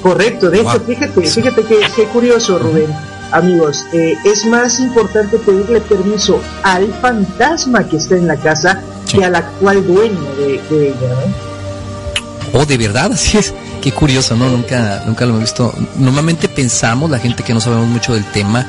Correcto, 0.00 0.48
de 0.48 0.60
hecho, 0.60 0.80
fíjate, 0.86 1.20
fíjate 1.22 1.64
que, 1.64 1.80
qué 1.96 2.04
curioso, 2.04 2.58
Rubén. 2.58 2.94
Amigos, 3.32 3.84
eh, 3.92 4.14
es 4.24 4.46
más 4.46 4.78
importante 4.78 5.38
pedirle 5.38 5.80
permiso 5.80 6.40
al 6.62 6.92
fantasma 7.00 7.88
que 7.88 7.96
está 7.96 8.16
en 8.16 8.28
la 8.28 8.36
casa 8.36 8.80
que 9.10 9.24
al 9.24 9.34
actual 9.34 9.84
dueño 9.84 10.22
de, 10.36 10.62
de 10.70 10.88
ella, 10.90 11.08
¿no? 11.08 12.60
Oh, 12.60 12.64
de 12.64 12.78
verdad, 12.78 13.12
así 13.12 13.38
es. 13.38 13.52
Qué 13.82 13.90
curioso, 13.90 14.36
¿no? 14.36 14.48
Nunca, 14.48 15.02
nunca 15.04 15.26
lo 15.26 15.36
he 15.36 15.40
visto. 15.40 15.74
Normalmente 15.96 16.48
pensamos, 16.48 17.10
la 17.10 17.18
gente 17.18 17.42
que 17.42 17.52
no 17.52 17.60
sabemos 17.60 17.88
mucho 17.88 18.14
del 18.14 18.24
tema, 18.26 18.64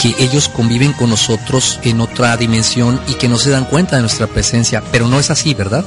que 0.00 0.14
ellos 0.18 0.48
conviven 0.48 0.92
con 0.92 1.10
nosotros 1.10 1.80
en 1.82 2.00
otra 2.00 2.36
dimensión 2.36 3.00
y 3.08 3.14
que 3.14 3.28
no 3.28 3.36
se 3.36 3.50
dan 3.50 3.64
cuenta 3.64 3.96
de 3.96 4.02
nuestra 4.02 4.26
presencia, 4.26 4.82
pero 4.92 5.08
no 5.08 5.18
es 5.18 5.30
así, 5.30 5.54
¿verdad? 5.54 5.84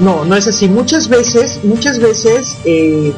No, 0.00 0.24
no 0.24 0.36
es 0.36 0.46
así. 0.48 0.68
Muchas 0.68 1.08
veces, 1.08 1.60
muchas 1.62 2.00
veces, 2.00 2.56
eh, 2.64 3.12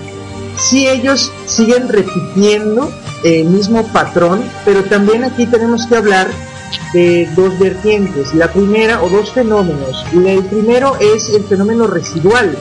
sí 0.59 0.87
ellos 0.87 1.33
siguen 1.47 1.89
repitiendo 1.89 2.93
el 3.25 3.47
mismo 3.47 3.87
patrón, 3.89 4.45
pero 4.65 4.85
también 4.85 5.25
aquí 5.25 5.47
tenemos 5.47 5.87
que 5.87 5.97
hablar 5.97 6.29
de 6.93 7.29
dos 7.35 7.59
vertientes. 7.59 8.35
La 8.35 8.53
primera, 8.53 9.03
o 9.03 9.09
dos 9.09 9.33
fenómenos. 9.33 10.05
El 10.13 10.45
primero 10.45 10.97
es 11.01 11.31
el 11.31 11.45
fenómeno 11.45 11.87
residual, 11.87 12.57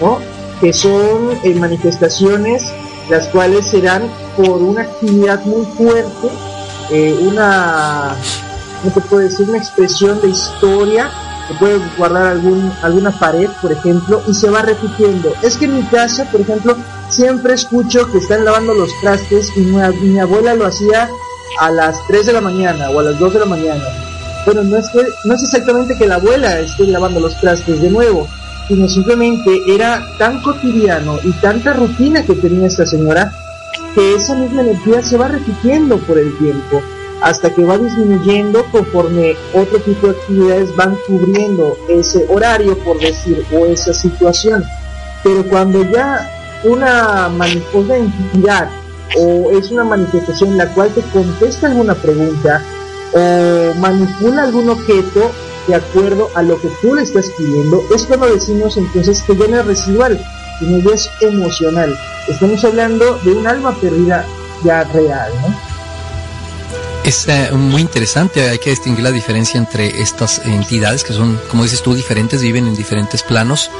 ¿no? 0.00 0.18
que 0.60 0.72
son 0.72 1.32
eh, 1.42 1.54
manifestaciones 1.54 2.62
las 3.10 3.26
cuales 3.28 3.66
serán 3.66 4.02
por 4.36 4.62
una 4.62 4.82
actividad 4.82 5.44
muy 5.44 5.66
fuerte, 5.76 6.28
eh, 6.92 7.18
una, 7.22 8.14
¿cómo 8.82 9.06
te 9.08 9.16
decir? 9.16 9.48
Una 9.48 9.58
expresión 9.58 10.20
de 10.20 10.28
historia, 10.28 11.10
que 11.48 11.54
puede 11.54 11.80
guardar 11.96 12.26
algún, 12.26 12.70
alguna 12.82 13.10
pared, 13.18 13.48
por 13.60 13.72
ejemplo, 13.72 14.22
y 14.28 14.34
se 14.34 14.50
va 14.50 14.62
repitiendo. 14.62 15.32
Es 15.42 15.56
que 15.56 15.64
en 15.64 15.76
mi 15.76 15.82
casa, 15.84 16.24
por 16.30 16.42
ejemplo, 16.42 16.76
siempre 17.08 17.54
escucho 17.54 18.10
que 18.12 18.18
están 18.18 18.44
lavando 18.44 18.74
los 18.74 18.90
trastes 19.00 19.48
y 19.56 19.60
mi, 19.60 19.80
mi 20.02 20.20
abuela 20.20 20.54
lo 20.54 20.66
hacía 20.66 21.08
a 21.60 21.70
las 21.70 21.96
3 22.08 22.26
de 22.26 22.32
la 22.34 22.40
mañana 22.40 22.90
o 22.90 23.00
a 23.00 23.02
las 23.02 23.18
2 23.18 23.32
de 23.32 23.40
la 23.40 23.46
mañana. 23.46 23.84
Bueno, 24.44 24.62
no 24.64 24.76
es, 24.76 24.88
que, 24.90 25.02
no 25.24 25.34
es 25.34 25.42
exactamente 25.42 25.96
que 25.96 26.06
la 26.06 26.16
abuela 26.16 26.58
esté 26.58 26.86
lavando 26.86 27.20
los 27.20 27.38
trastes 27.40 27.80
de 27.80 27.90
nuevo, 27.90 28.28
sino 28.68 28.88
simplemente 28.88 29.62
era 29.68 30.04
tan 30.18 30.42
cotidiano 30.42 31.18
y 31.22 31.32
tanta 31.40 31.72
rutina 31.72 32.24
que 32.24 32.34
tenía 32.34 32.66
esta 32.66 32.84
señora 32.84 33.32
que 33.94 34.14
esa 34.14 34.34
misma 34.34 34.62
energía 34.62 35.02
se 35.02 35.16
va 35.16 35.28
repitiendo 35.28 35.98
por 35.98 36.18
el 36.18 36.36
tiempo 36.38 36.82
hasta 37.22 37.50
que 37.54 37.64
va 37.64 37.78
disminuyendo 37.78 38.64
conforme 38.72 39.36
otro 39.54 39.78
tipo 39.80 40.08
de 40.08 40.12
actividades 40.18 40.74
van 40.74 40.96
cubriendo 41.06 41.76
ese 41.88 42.26
horario, 42.28 42.76
por 42.78 42.98
decir, 42.98 43.44
o 43.52 43.66
esa 43.66 43.94
situación. 43.94 44.64
Pero 45.22 45.44
cuando 45.44 45.88
ya 45.90 46.28
una, 46.64 47.30
una 47.74 47.96
entidad 47.96 48.70
o 49.16 49.50
es 49.56 49.70
una 49.70 49.84
manifestación 49.84 50.50
en 50.50 50.58
la 50.58 50.74
cual 50.74 50.90
te 50.90 51.02
contesta 51.12 51.68
alguna 51.68 51.94
pregunta 51.94 52.62
o 53.12 53.74
manipula 53.78 54.42
algún 54.44 54.70
objeto, 54.70 55.30
de 55.68 55.76
acuerdo 55.76 56.28
a 56.34 56.42
lo 56.42 56.60
que 56.60 56.68
tú 56.80 56.94
le 56.94 57.02
estás 57.02 57.30
pidiendo, 57.38 57.84
es 57.94 58.04
cuando 58.04 58.26
decimos 58.26 58.76
entonces 58.76 59.22
que 59.22 59.36
ya 59.36 59.46
no 59.46 59.60
es 59.60 59.66
residual, 59.66 60.20
es 60.92 61.10
emocional. 61.20 61.96
Estamos 62.28 62.64
hablando 62.64 63.18
de 63.18 63.32
un 63.32 63.46
alma 63.46 63.74
perdida 63.80 64.24
ya 64.64 64.84
real, 64.84 65.32
¿no? 65.42 65.72
Es 67.04 67.26
eh, 67.26 67.50
muy 67.52 67.82
interesante, 67.82 68.48
hay 68.48 68.58
que 68.58 68.70
distinguir 68.70 69.02
la 69.02 69.10
diferencia 69.10 69.58
entre 69.58 70.00
estas 70.00 70.40
entidades 70.44 71.02
que 71.02 71.12
son, 71.12 71.40
como 71.50 71.64
dices 71.64 71.82
tú, 71.82 71.94
diferentes, 71.94 72.42
viven 72.42 72.68
en 72.68 72.76
diferentes 72.76 73.24
planos 73.24 73.72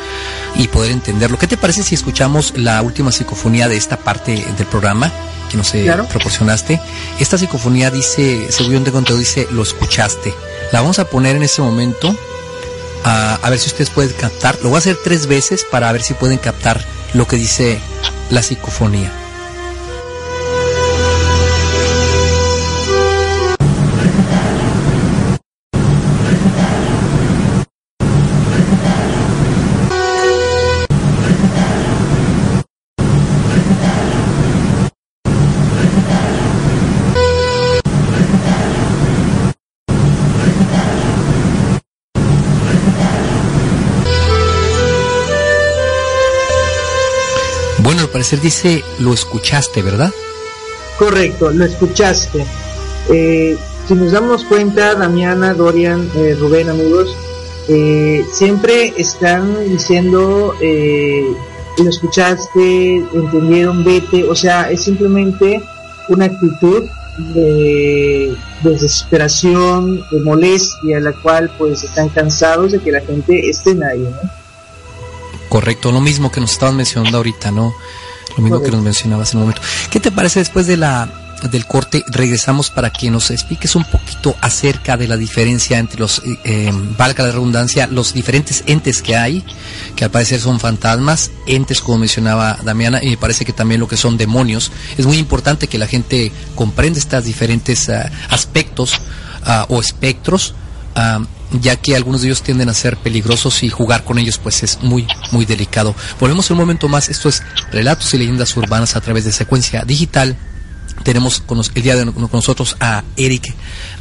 y 0.56 0.66
poder 0.66 0.90
entenderlo. 0.90 1.38
¿Qué 1.38 1.46
te 1.46 1.56
parece 1.56 1.84
si 1.84 1.94
escuchamos 1.94 2.52
la 2.56 2.82
última 2.82 3.12
psicofonía 3.12 3.68
de 3.68 3.76
esta 3.76 3.96
parte 3.96 4.44
del 4.56 4.66
programa 4.66 5.12
que 5.48 5.56
nos 5.56 5.72
eh, 5.76 5.88
proporcionaste? 6.10 6.80
Esta 7.20 7.38
psicofonía 7.38 7.92
dice, 7.92 8.50
según 8.50 8.82
te 8.82 8.90
conté, 8.90 9.14
dice, 9.16 9.46
lo 9.52 9.62
escuchaste. 9.62 10.34
La 10.72 10.80
vamos 10.80 10.98
a 10.98 11.04
poner 11.04 11.36
en 11.36 11.44
ese 11.44 11.62
momento 11.62 12.16
a, 13.04 13.34
a 13.34 13.50
ver 13.50 13.58
si 13.58 13.68
ustedes 13.68 13.90
pueden 13.90 14.12
captar. 14.12 14.58
Lo 14.62 14.68
voy 14.68 14.76
a 14.76 14.78
hacer 14.78 14.98
tres 15.02 15.26
veces 15.26 15.64
para 15.64 15.90
ver 15.92 16.02
si 16.02 16.14
pueden 16.14 16.38
captar 16.38 16.84
lo 17.14 17.26
que 17.26 17.36
dice 17.36 17.80
la 18.30 18.42
psicofonía. 18.42 19.21
Parecer 48.22 48.40
dice, 48.40 48.84
lo 49.00 49.12
escuchaste, 49.12 49.82
¿verdad? 49.82 50.12
Correcto, 50.96 51.50
lo 51.50 51.64
escuchaste. 51.64 52.46
Eh, 53.10 53.58
si 53.88 53.94
nos 53.94 54.12
damos 54.12 54.44
cuenta, 54.44 54.94
Damiana, 54.94 55.54
Dorian, 55.54 56.08
eh, 56.14 56.36
Rubén, 56.38 56.70
amigos, 56.70 57.16
eh, 57.66 58.24
siempre 58.30 58.94
están 58.96 59.68
diciendo, 59.68 60.54
lo 60.60 61.90
escuchaste, 61.90 62.98
entendieron, 63.12 63.82
vete, 63.82 64.22
o 64.22 64.36
sea, 64.36 64.70
es 64.70 64.84
simplemente 64.84 65.60
una 66.08 66.26
actitud 66.26 66.84
de 67.34 68.36
desesperación, 68.62 70.00
de 70.12 70.20
molestia, 70.20 71.00
la 71.00 71.12
cual 71.12 71.52
pues 71.58 71.82
están 71.82 72.08
cansados 72.08 72.70
de 72.70 72.78
que 72.78 72.92
la 72.92 73.00
gente 73.00 73.50
esté 73.50 73.72
en 73.72 73.82
ahí, 73.82 73.98
¿no? 73.98 74.30
Correcto, 75.48 75.90
lo 75.90 76.00
mismo 76.00 76.30
que 76.30 76.40
nos 76.40 76.52
estaban 76.52 76.76
mencionando 76.76 77.16
ahorita, 77.16 77.50
¿no? 77.50 77.74
Lo 78.36 78.42
mismo 78.42 78.62
que 78.62 78.70
nos 78.70 78.82
mencionabas 78.82 79.32
en 79.32 79.38
un 79.38 79.44
momento. 79.44 79.62
¿Qué 79.90 80.00
te 80.00 80.10
parece 80.10 80.38
después 80.38 80.66
de 80.66 80.76
la 80.76 81.22
del 81.50 81.66
corte 81.66 82.04
regresamos 82.08 82.70
para 82.70 82.90
que 82.90 83.10
nos 83.10 83.30
expliques 83.30 83.74
un 83.74 83.84
poquito 83.84 84.36
acerca 84.40 84.96
de 84.96 85.08
la 85.08 85.16
diferencia 85.16 85.78
entre 85.78 86.00
los, 86.00 86.20
eh, 86.20 86.38
eh, 86.44 86.70
valga 86.96 87.24
la 87.24 87.32
redundancia, 87.32 87.86
los 87.86 88.14
diferentes 88.14 88.62
entes 88.66 89.02
que 89.02 89.16
hay, 89.16 89.44
que 89.96 90.04
al 90.04 90.10
parecer 90.10 90.40
son 90.40 90.60
fantasmas, 90.60 91.30
entes 91.46 91.80
como 91.80 91.98
mencionaba 91.98 92.58
Damiana, 92.62 93.02
y 93.02 93.10
me 93.10 93.16
parece 93.16 93.44
que 93.44 93.52
también 93.52 93.80
lo 93.80 93.88
que 93.88 93.96
son 93.96 94.16
demonios. 94.16 94.70
Es 94.96 95.06
muy 95.06 95.18
importante 95.18 95.66
que 95.66 95.78
la 95.78 95.86
gente 95.86 96.32
comprenda 96.54 96.98
estos 96.98 97.24
diferentes 97.24 97.88
ah, 97.88 98.10
aspectos 98.30 99.00
ah, 99.44 99.66
o 99.68 99.80
espectros. 99.80 100.54
Ya 101.60 101.76
que 101.76 101.96
algunos 101.96 102.22
de 102.22 102.28
ellos 102.28 102.42
tienden 102.42 102.68
a 102.68 102.74
ser 102.74 102.96
peligrosos 102.96 103.62
y 103.62 103.68
jugar 103.68 104.04
con 104.04 104.18
ellos 104.18 104.38
pues 104.38 104.62
es 104.62 104.82
muy 104.82 105.06
muy 105.30 105.44
delicado. 105.44 105.94
Volvemos 106.20 106.50
un 106.50 106.58
momento 106.58 106.88
más, 106.88 107.08
esto 107.08 107.28
es 107.28 107.42
Relatos 107.70 108.12
y 108.14 108.18
Leyendas 108.18 108.56
Urbanas 108.56 108.96
a 108.96 109.00
través 109.00 109.24
de 109.24 109.32
secuencia 109.32 109.84
digital. 109.84 110.36
Tenemos 111.04 111.42
el 111.74 111.82
día 111.82 111.96
de 111.96 112.12
con 112.12 112.28
nosotros 112.32 112.76
a 112.80 113.02
Eric 113.16 113.54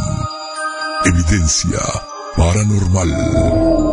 Evidencia 1.04 1.78
paranormal. 2.36 3.89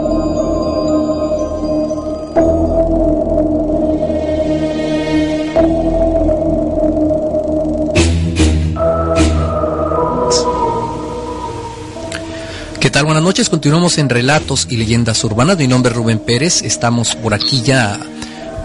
Buenas 13.03 13.21
noches. 13.21 13.49
Continuamos 13.49 13.99
en 13.99 14.09
Relatos 14.09 14.67
y 14.71 14.75
Leyendas 14.75 15.23
Urbanas. 15.23 15.57
Mi 15.57 15.67
nombre 15.67 15.91
es 15.91 15.95
Rubén 15.95 16.17
Pérez. 16.17 16.63
Estamos 16.63 17.15
por 17.15 17.33
aquí 17.33 17.61
ya, 17.61 17.99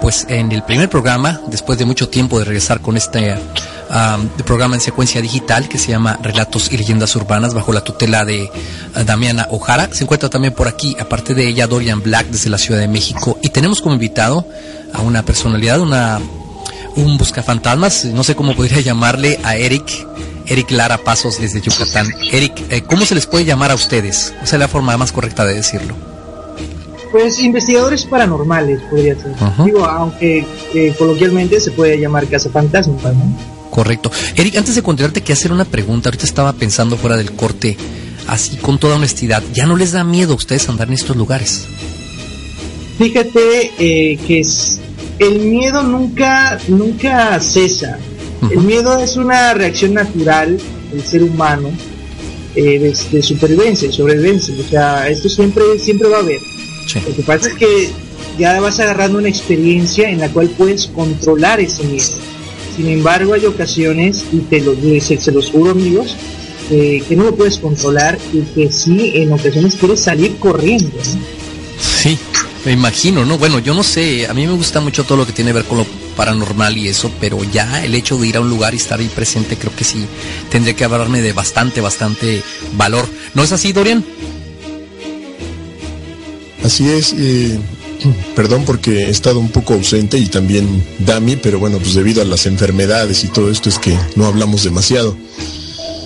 pues, 0.00 0.26
en 0.28 0.50
el 0.52 0.62
primer 0.62 0.88
programa, 0.88 1.42
después 1.48 1.78
de 1.78 1.84
mucho 1.84 2.08
tiempo 2.08 2.38
de 2.38 2.46
regresar 2.46 2.80
con 2.80 2.96
este 2.96 3.36
programa 4.46 4.74
en 4.74 4.80
secuencia 4.80 5.20
digital 5.20 5.68
que 5.68 5.76
se 5.76 5.90
llama 5.90 6.18
Relatos 6.22 6.72
y 6.72 6.78
Leyendas 6.78 7.14
Urbanas, 7.14 7.52
bajo 7.52 7.74
la 7.74 7.84
tutela 7.84 8.24
de 8.24 8.50
uh, 8.96 9.04
Damiana 9.04 9.48
Ojara. 9.50 9.92
Se 9.92 10.04
encuentra 10.04 10.30
también 10.30 10.54
por 10.54 10.66
aquí, 10.66 10.96
aparte 10.98 11.34
de 11.34 11.46
ella, 11.46 11.66
Dorian 11.66 12.02
Black, 12.02 12.28
desde 12.28 12.48
la 12.48 12.58
Ciudad 12.58 12.80
de 12.80 12.88
México. 12.88 13.38
Y 13.42 13.50
tenemos 13.50 13.82
como 13.82 13.94
invitado 13.94 14.46
a 14.94 15.02
una 15.02 15.22
personalidad, 15.24 15.78
una 15.78 16.20
un 16.96 17.18
buscafantasmas, 17.18 18.06
no 18.06 18.24
sé 18.24 18.34
cómo 18.34 18.56
podría 18.56 18.80
llamarle, 18.82 19.38
a 19.42 19.56
Eric 19.56 20.06
Eric 20.46 20.70
Lara 20.70 20.98
Pasos 20.98 21.40
desde 21.40 21.60
Yucatán. 21.60 22.06
Eric, 22.30 22.52
eh, 22.70 22.82
¿cómo 22.82 23.04
se 23.04 23.14
les 23.14 23.26
puede 23.26 23.44
llamar 23.44 23.70
a 23.70 23.74
ustedes? 23.74 24.34
Esa 24.42 24.56
es 24.56 24.60
la 24.60 24.68
forma 24.68 24.96
más 24.96 25.12
correcta 25.12 25.44
de 25.44 25.54
decirlo. 25.54 25.94
Pues 27.10 27.38
investigadores 27.40 28.04
paranormales, 28.06 28.80
podría 28.82 29.14
ser. 29.14 29.34
Digo, 29.64 29.84
aunque 29.84 30.46
eh, 30.74 30.94
coloquialmente 30.98 31.60
se 31.60 31.70
puede 31.70 32.00
llamar 32.00 32.26
casa 32.26 32.48
fantasma, 32.48 32.94
¿no? 33.12 33.52
Correcto. 33.70 34.10
Eric, 34.36 34.56
antes 34.56 34.74
de 34.74 34.82
continuarte, 34.82 35.22
que 35.22 35.32
hacer 35.32 35.52
una 35.52 35.64
pregunta. 35.64 36.08
Ahorita 36.08 36.24
estaba 36.24 36.52
pensando 36.52 36.96
fuera 36.96 37.16
del 37.16 37.32
corte, 37.32 37.76
así 38.28 38.56
con 38.56 38.78
toda 38.78 38.96
honestidad. 38.96 39.42
¿Ya 39.54 39.66
no 39.66 39.76
les 39.76 39.92
da 39.92 40.04
miedo 40.04 40.32
a 40.32 40.36
ustedes 40.36 40.68
andar 40.68 40.88
en 40.88 40.94
estos 40.94 41.16
lugares? 41.16 41.66
Fíjate 42.98 43.72
eh, 43.78 44.18
que 44.26 44.40
es, 44.40 44.78
el 45.18 45.38
miedo 45.40 45.82
nunca, 45.82 46.58
nunca 46.68 47.40
cesa. 47.40 47.98
El 48.50 48.60
miedo 48.60 48.98
es 48.98 49.16
una 49.16 49.54
reacción 49.54 49.94
natural 49.94 50.58
del 50.92 51.02
ser 51.04 51.22
humano 51.22 51.70
eh, 52.54 52.94
de, 53.10 53.22
supervivencia, 53.22 53.88
de 53.88 53.94
sobrevivencia. 53.94 54.54
O 54.58 54.68
sea, 54.68 55.08
esto 55.08 55.28
siempre, 55.28 55.78
siempre 55.78 56.08
va 56.08 56.18
a 56.18 56.20
haber. 56.20 56.40
Lo 57.08 57.16
que 57.16 57.22
pasa 57.22 57.48
es 57.48 57.54
que 57.54 57.90
ya 58.38 58.60
vas 58.60 58.80
agarrando 58.80 59.18
una 59.18 59.28
experiencia 59.28 60.10
en 60.10 60.18
la 60.18 60.28
cual 60.28 60.48
puedes 60.50 60.86
controlar 60.86 61.60
ese 61.60 61.84
miedo. 61.84 62.10
Sin 62.76 62.88
embargo, 62.88 63.34
hay 63.34 63.46
ocasiones, 63.46 64.24
y 64.32 64.38
te 64.38 64.60
lo 64.60 64.74
se, 65.00 65.18
se 65.18 65.32
los 65.32 65.50
juro 65.50 65.70
amigos, 65.70 66.16
que 66.68 67.14
no 67.16 67.24
lo 67.24 67.34
puedes 67.34 67.58
controlar 67.58 68.18
y 68.32 68.40
que 68.54 68.72
sí, 68.72 69.12
en 69.14 69.32
ocasiones 69.32 69.74
quieres 69.74 70.00
salir 70.00 70.36
corriendo. 70.36 70.90
Sí, 71.78 72.18
me 72.64 72.72
imagino, 72.72 73.24
¿no? 73.24 73.38
Bueno, 73.38 73.58
yo 73.58 73.74
no 73.74 73.82
sé, 73.82 74.26
a 74.26 74.34
mí 74.34 74.46
me 74.46 74.54
gusta 74.54 74.80
mucho 74.80 75.04
todo 75.04 75.18
lo 75.18 75.26
que 75.26 75.32
tiene 75.32 75.50
que 75.50 75.56
ver 75.56 75.64
con 75.64 75.78
lo 75.78 75.86
paranormal 76.16 76.76
y 76.78 76.88
eso, 76.88 77.10
pero 77.20 77.42
ya 77.44 77.84
el 77.84 77.94
hecho 77.94 78.16
de 78.18 78.28
ir 78.28 78.36
a 78.36 78.40
un 78.40 78.50
lugar 78.50 78.74
y 78.74 78.76
estar 78.76 79.00
ahí 79.00 79.08
presente 79.08 79.56
creo 79.56 79.74
que 79.74 79.84
sí 79.84 80.06
tendría 80.50 80.74
que 80.74 80.84
hablarme 80.84 81.20
de 81.20 81.32
bastante, 81.32 81.80
bastante 81.80 82.42
valor. 82.76 83.06
¿No 83.34 83.42
es 83.42 83.52
así, 83.52 83.72
Dorian? 83.72 84.04
Así 86.64 86.88
es, 86.88 87.14
perdón 88.36 88.64
porque 88.64 89.06
he 89.06 89.10
estado 89.10 89.38
un 89.38 89.50
poco 89.50 89.74
ausente 89.74 90.18
y 90.18 90.26
también 90.26 90.84
Dami, 91.00 91.36
pero 91.36 91.58
bueno, 91.58 91.78
pues 91.78 91.94
debido 91.94 92.22
a 92.22 92.24
las 92.24 92.46
enfermedades 92.46 93.24
y 93.24 93.28
todo 93.28 93.50
esto 93.50 93.68
es 93.68 93.78
que 93.78 93.96
no 94.16 94.26
hablamos 94.26 94.64
demasiado. 94.64 95.16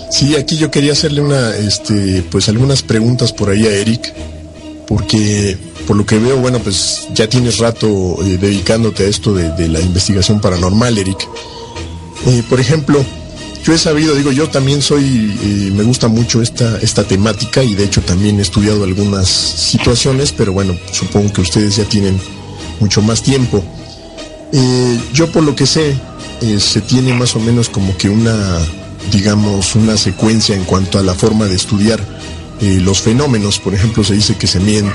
Sí, 0.09 0.35
aquí 0.35 0.57
yo 0.57 0.71
quería 0.71 0.93
hacerle 0.93 1.21
una, 1.21 1.55
este, 1.55 2.23
pues 2.31 2.47
algunas 2.49 2.81
preguntas 2.81 3.33
por 3.33 3.49
ahí 3.49 3.65
a 3.67 3.75
Eric, 3.75 4.13
porque 4.87 5.57
por 5.87 5.95
lo 5.95 6.05
que 6.05 6.19
veo, 6.19 6.37
bueno, 6.37 6.59
pues 6.59 7.07
ya 7.13 7.29
tienes 7.29 7.59
rato 7.59 8.17
eh, 8.21 8.37
dedicándote 8.37 9.05
a 9.05 9.07
esto 9.07 9.33
de, 9.33 9.67
la 9.69 9.79
investigación 9.79 10.41
paranormal, 10.41 10.97
Eric. 10.97 11.27
Eh, 12.27 12.43
por 12.49 12.59
ejemplo, 12.59 13.03
yo 13.63 13.73
he 13.73 13.77
sabido, 13.77 14.13
digo, 14.13 14.33
yo 14.33 14.49
también 14.49 14.81
soy, 14.81 15.33
eh, 15.41 15.71
me 15.73 15.83
gusta 15.83 16.09
mucho 16.09 16.41
esta, 16.41 16.77
esta 16.79 17.05
temática 17.05 17.63
y 17.63 17.73
de 17.73 17.85
hecho 17.85 18.01
también 18.01 18.37
he 18.39 18.41
estudiado 18.41 18.83
algunas 18.83 19.29
situaciones, 19.29 20.33
pero 20.33 20.51
bueno, 20.51 20.77
supongo 20.91 21.31
que 21.31 21.41
ustedes 21.41 21.77
ya 21.77 21.85
tienen 21.85 22.19
mucho 22.81 23.01
más 23.01 23.23
tiempo. 23.23 23.63
yo 25.13 25.31
por 25.31 25.43
lo 25.43 25.55
que 25.55 25.65
sé, 25.65 25.95
se 26.59 26.81
tiene 26.81 27.13
más 27.13 27.35
o 27.35 27.39
menos 27.39 27.69
como 27.69 27.95
que 27.97 28.09
una, 28.09 28.57
digamos, 29.11 29.75
una 29.75 29.95
secuencia 29.97 30.55
en 30.55 30.65
cuanto 30.65 30.99
a 30.99 31.03
la 31.03 31.15
forma 31.15 31.45
de 31.45 31.55
estudiar 31.55 31.99
los 32.59 33.01
fenómenos. 33.01 33.59
Por 33.59 33.73
ejemplo, 33.73 34.03
se 34.03 34.13
dice 34.13 34.35
que 34.35 34.47
se 34.47 34.59
miden 34.59 34.91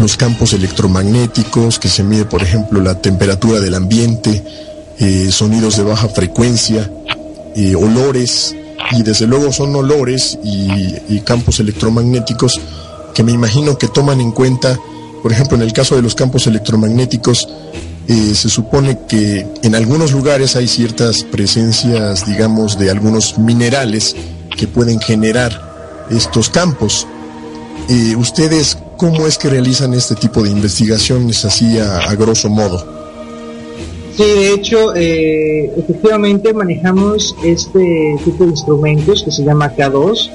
los 0.00 0.16
campos 0.16 0.54
electromagnéticos, 0.54 1.78
que 1.78 1.88
se 1.88 2.02
mide, 2.02 2.24
por 2.24 2.42
ejemplo, 2.42 2.80
la 2.80 3.00
temperatura 3.00 3.60
del 3.60 3.74
ambiente, 3.74 4.42
eh, 4.98 5.30
sonidos 5.30 5.76
de 5.76 5.84
baja 5.84 6.08
frecuencia, 6.08 6.90
eh, 7.54 7.76
olores, 7.76 8.56
y 8.92 9.02
desde 9.02 9.26
luego 9.26 9.52
son 9.52 9.76
olores 9.76 10.38
y, 10.42 11.20
campos 11.20 11.60
electromagnéticos 11.60 12.58
que 13.14 13.22
me 13.22 13.30
imagino 13.30 13.76
que 13.76 13.86
toman 13.88 14.20
en 14.20 14.32
cuenta, 14.32 14.80
por 15.22 15.32
ejemplo, 15.32 15.56
en 15.56 15.62
el 15.62 15.72
caso 15.72 15.94
de 15.94 16.02
los 16.02 16.14
campos 16.14 16.46
electromagnéticos, 16.46 17.46
eh, 18.08 18.34
se 18.34 18.48
supone 18.48 19.00
que 19.06 19.46
en 19.62 19.74
algunos 19.74 20.12
lugares 20.12 20.56
hay 20.56 20.66
ciertas 20.66 21.22
presencias, 21.24 22.26
digamos, 22.26 22.78
de 22.78 22.90
algunos 22.90 23.38
minerales 23.38 24.16
que 24.56 24.66
pueden 24.66 24.98
generar 24.98 26.08
estos 26.10 26.48
campos. 26.48 27.06
¿Ustedes 28.16 28.78
cómo 29.00 29.26
es 29.26 29.38
que 29.38 29.48
realizan 29.48 29.94
este 29.94 30.14
tipo 30.14 30.42
de 30.42 30.50
investigaciones 30.50 31.42
así 31.46 31.78
a, 31.78 32.14
grosso 32.16 32.50
modo. 32.50 32.84
Sí, 34.14 34.24
de 34.24 34.52
hecho, 34.52 34.94
eh, 34.94 35.72
efectivamente 35.74 36.52
manejamos 36.52 37.34
este 37.42 38.16
tipo 38.22 38.44
de 38.44 38.50
instrumentos 38.50 39.22
que 39.22 39.30
se 39.30 39.42
llama 39.42 39.74
K2, 39.74 40.30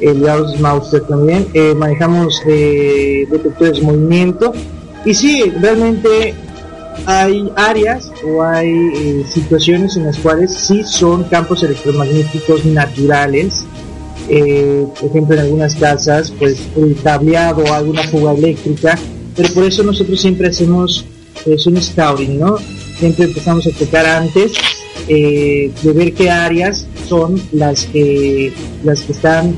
el 0.00 0.22
Gauss 0.22 0.58
Mauser 0.58 1.02
también, 1.02 1.46
eh, 1.52 1.74
manejamos 1.74 2.40
eh, 2.46 3.26
detectores 3.30 3.80
de 3.80 3.82
movimiento. 3.82 4.54
Y 5.04 5.12
sí, 5.12 5.52
realmente 5.60 6.34
hay 7.04 7.52
áreas 7.54 8.10
o 8.26 8.42
hay 8.42 9.24
situaciones 9.28 9.98
en 9.98 10.06
las 10.06 10.16
cuales 10.16 10.54
sí 10.54 10.82
son 10.84 11.24
campos 11.24 11.62
electromagnéticos 11.62 12.64
naturales 12.64 13.66
eh, 14.28 14.86
por 15.00 15.10
ejemplo 15.10 15.34
en 15.34 15.42
algunas 15.42 15.74
casas, 15.74 16.32
pues 16.38 16.58
el 16.76 16.96
cableado 17.02 17.62
o 17.64 17.72
alguna 17.72 18.02
fuga 18.04 18.32
eléctrica, 18.32 18.98
pero 19.36 19.48
por 19.52 19.64
eso 19.64 19.82
nosotros 19.82 20.20
siempre 20.20 20.48
hacemos 20.48 21.04
pues, 21.44 21.66
un 21.66 21.80
scouting, 21.80 22.38
¿no? 22.38 22.56
Siempre 22.98 23.26
empezamos 23.26 23.66
a 23.66 23.70
tocar 23.70 24.06
antes 24.06 24.52
eh, 25.08 25.70
de 25.82 25.92
ver 25.92 26.12
qué 26.14 26.30
áreas 26.30 26.86
son 27.08 27.40
las 27.52 27.84
que, 27.84 28.52
las 28.82 29.02
que 29.02 29.12
están 29.12 29.56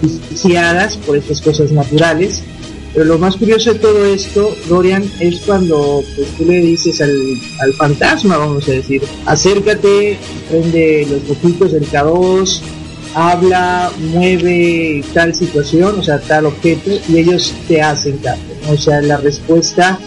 viciadas 0.00 0.96
por 0.98 1.16
estas 1.16 1.40
cosas 1.40 1.72
naturales. 1.72 2.42
Pero 2.94 3.06
lo 3.06 3.18
más 3.18 3.36
curioso 3.36 3.72
de 3.72 3.78
todo 3.78 4.04
esto, 4.04 4.54
Dorian, 4.68 5.02
es 5.18 5.40
cuando 5.40 6.02
pues, 6.14 6.28
tú 6.36 6.44
le 6.44 6.58
dices 6.58 7.00
al, 7.00 7.16
al 7.60 7.72
fantasma, 7.72 8.36
vamos 8.36 8.68
a 8.68 8.72
decir, 8.72 9.02
acércate, 9.24 10.18
prende 10.50 11.06
los 11.10 11.26
boquitos 11.26 11.72
del 11.72 11.86
K2, 11.90 12.60
habla, 13.14 13.90
mueve 14.12 15.04
tal 15.12 15.34
situación, 15.34 15.98
o 15.98 16.02
sea, 16.02 16.20
tal 16.20 16.46
objeto, 16.46 16.90
y 17.08 17.18
ellos 17.18 17.52
te 17.68 17.82
hacen 17.82 18.18
caso, 18.18 18.40
o 18.68 18.76
sea, 18.76 19.00
la 19.02 19.16
respuesta 19.18 19.98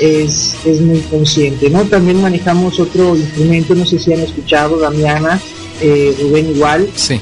es, 0.00 0.54
es 0.64 0.80
muy 0.80 1.00
consciente, 1.00 1.70
¿no? 1.70 1.84
También 1.84 2.20
manejamos 2.20 2.80
otro 2.80 3.16
instrumento, 3.16 3.74
no 3.74 3.86
sé 3.86 3.98
si 3.98 4.12
han 4.12 4.20
escuchado, 4.20 4.78
Damiana, 4.78 5.40
eh, 5.80 6.16
Rubén 6.20 6.50
igual, 6.50 6.88
sí. 6.94 7.20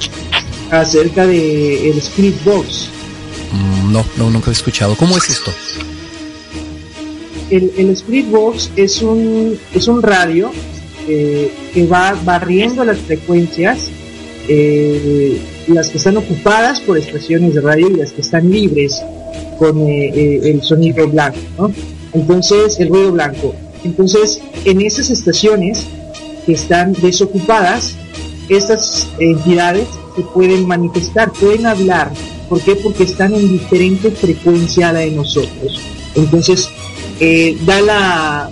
acerca 0.70 1.26
de 1.26 1.90
el 1.90 1.99
Spirit 1.99 2.43
Box. 2.45 2.88
Mm, 3.53 3.93
no, 3.93 4.05
no, 4.16 4.30
nunca 4.30 4.51
he 4.51 4.55
escuchado. 4.55 4.97
¿Cómo 4.97 5.16
es 5.16 5.28
esto? 5.28 5.53
El, 7.51 7.70
el 7.76 7.90
Spirit 7.90 8.30
Box 8.30 8.70
es 8.76 9.03
un, 9.03 9.59
es 9.74 9.88
un 9.88 10.03
radio 10.03 10.51
eh, 11.09 11.53
que 11.74 11.86
va 11.86 12.16
barriendo 12.24 12.84
las 12.84 12.99
frecuencias, 12.99 13.90
eh, 14.49 15.40
las 15.68 15.88
que 15.88 15.99
están 15.99 16.16
ocupadas 16.16 16.80
por 16.80 16.99
estaciones 16.99 17.55
de 17.55 17.61
radio 17.61 17.88
y 17.88 17.97
las 17.97 18.12
que 18.12 18.22
están 18.22 18.51
libres 18.51 19.01
con 19.59 19.78
eh, 19.88 20.40
el 20.45 20.62
sonido 20.62 21.09
blanco, 21.09 21.38
¿no? 21.59 21.72
Entonces, 22.12 22.78
el 22.80 22.88
ruido 22.88 23.12
blanco. 23.12 23.55
Entonces, 23.84 24.40
en 24.64 24.80
esas 24.80 25.11
estaciones 25.11 25.86
que 26.45 26.53
están 26.53 26.93
desocupadas, 26.95 27.95
estas 28.49 29.09
entidades 29.18 29.86
se 30.16 30.22
pueden 30.22 30.66
manifestar, 30.66 31.32
pueden 31.32 31.66
hablar. 31.66 32.11
¿Por 32.49 32.61
qué? 32.61 32.74
Porque 32.76 33.05
están 33.05 33.34
en 33.34 33.49
diferente 33.49 34.11
frecuencia 34.11 34.93
de 34.93 35.11
nosotros. 35.11 35.80
Entonces, 36.14 36.68
eh, 37.20 37.57
da 37.64 37.80
la, 37.80 38.51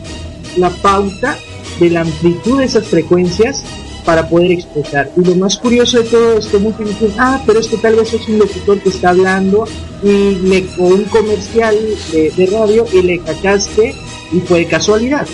la 0.56 0.70
pauta 0.70 1.36
de 1.78 1.90
la 1.90 2.00
amplitud 2.02 2.58
de 2.58 2.64
esas 2.64 2.86
frecuencias 2.86 3.62
para 4.04 4.28
poder 4.28 4.52
expresar. 4.52 5.10
Y 5.16 5.24
lo 5.24 5.34
más 5.36 5.56
curioso 5.56 5.98
de 5.98 6.04
todo 6.04 6.38
esto, 6.38 6.58
muchos 6.60 6.88
dicen, 6.88 7.12
ah, 7.18 7.42
pero 7.46 7.60
es 7.60 7.68
que 7.68 7.76
tal 7.76 7.96
vez 7.96 8.12
es 8.12 8.28
un 8.28 8.38
locutor 8.38 8.80
que 8.80 8.88
está 8.88 9.10
hablando 9.10 9.64
y 10.02 10.34
le, 10.36 10.66
o 10.78 10.86
un 10.86 11.04
comercial 11.04 11.76
de, 12.12 12.30
de 12.30 12.46
radio 12.46 12.86
y 12.92 13.02
le 13.02 13.18
cachaste 13.20 13.94
y 14.32 14.40
fue 14.40 14.60
de 14.60 14.66
casualidad. 14.66 15.26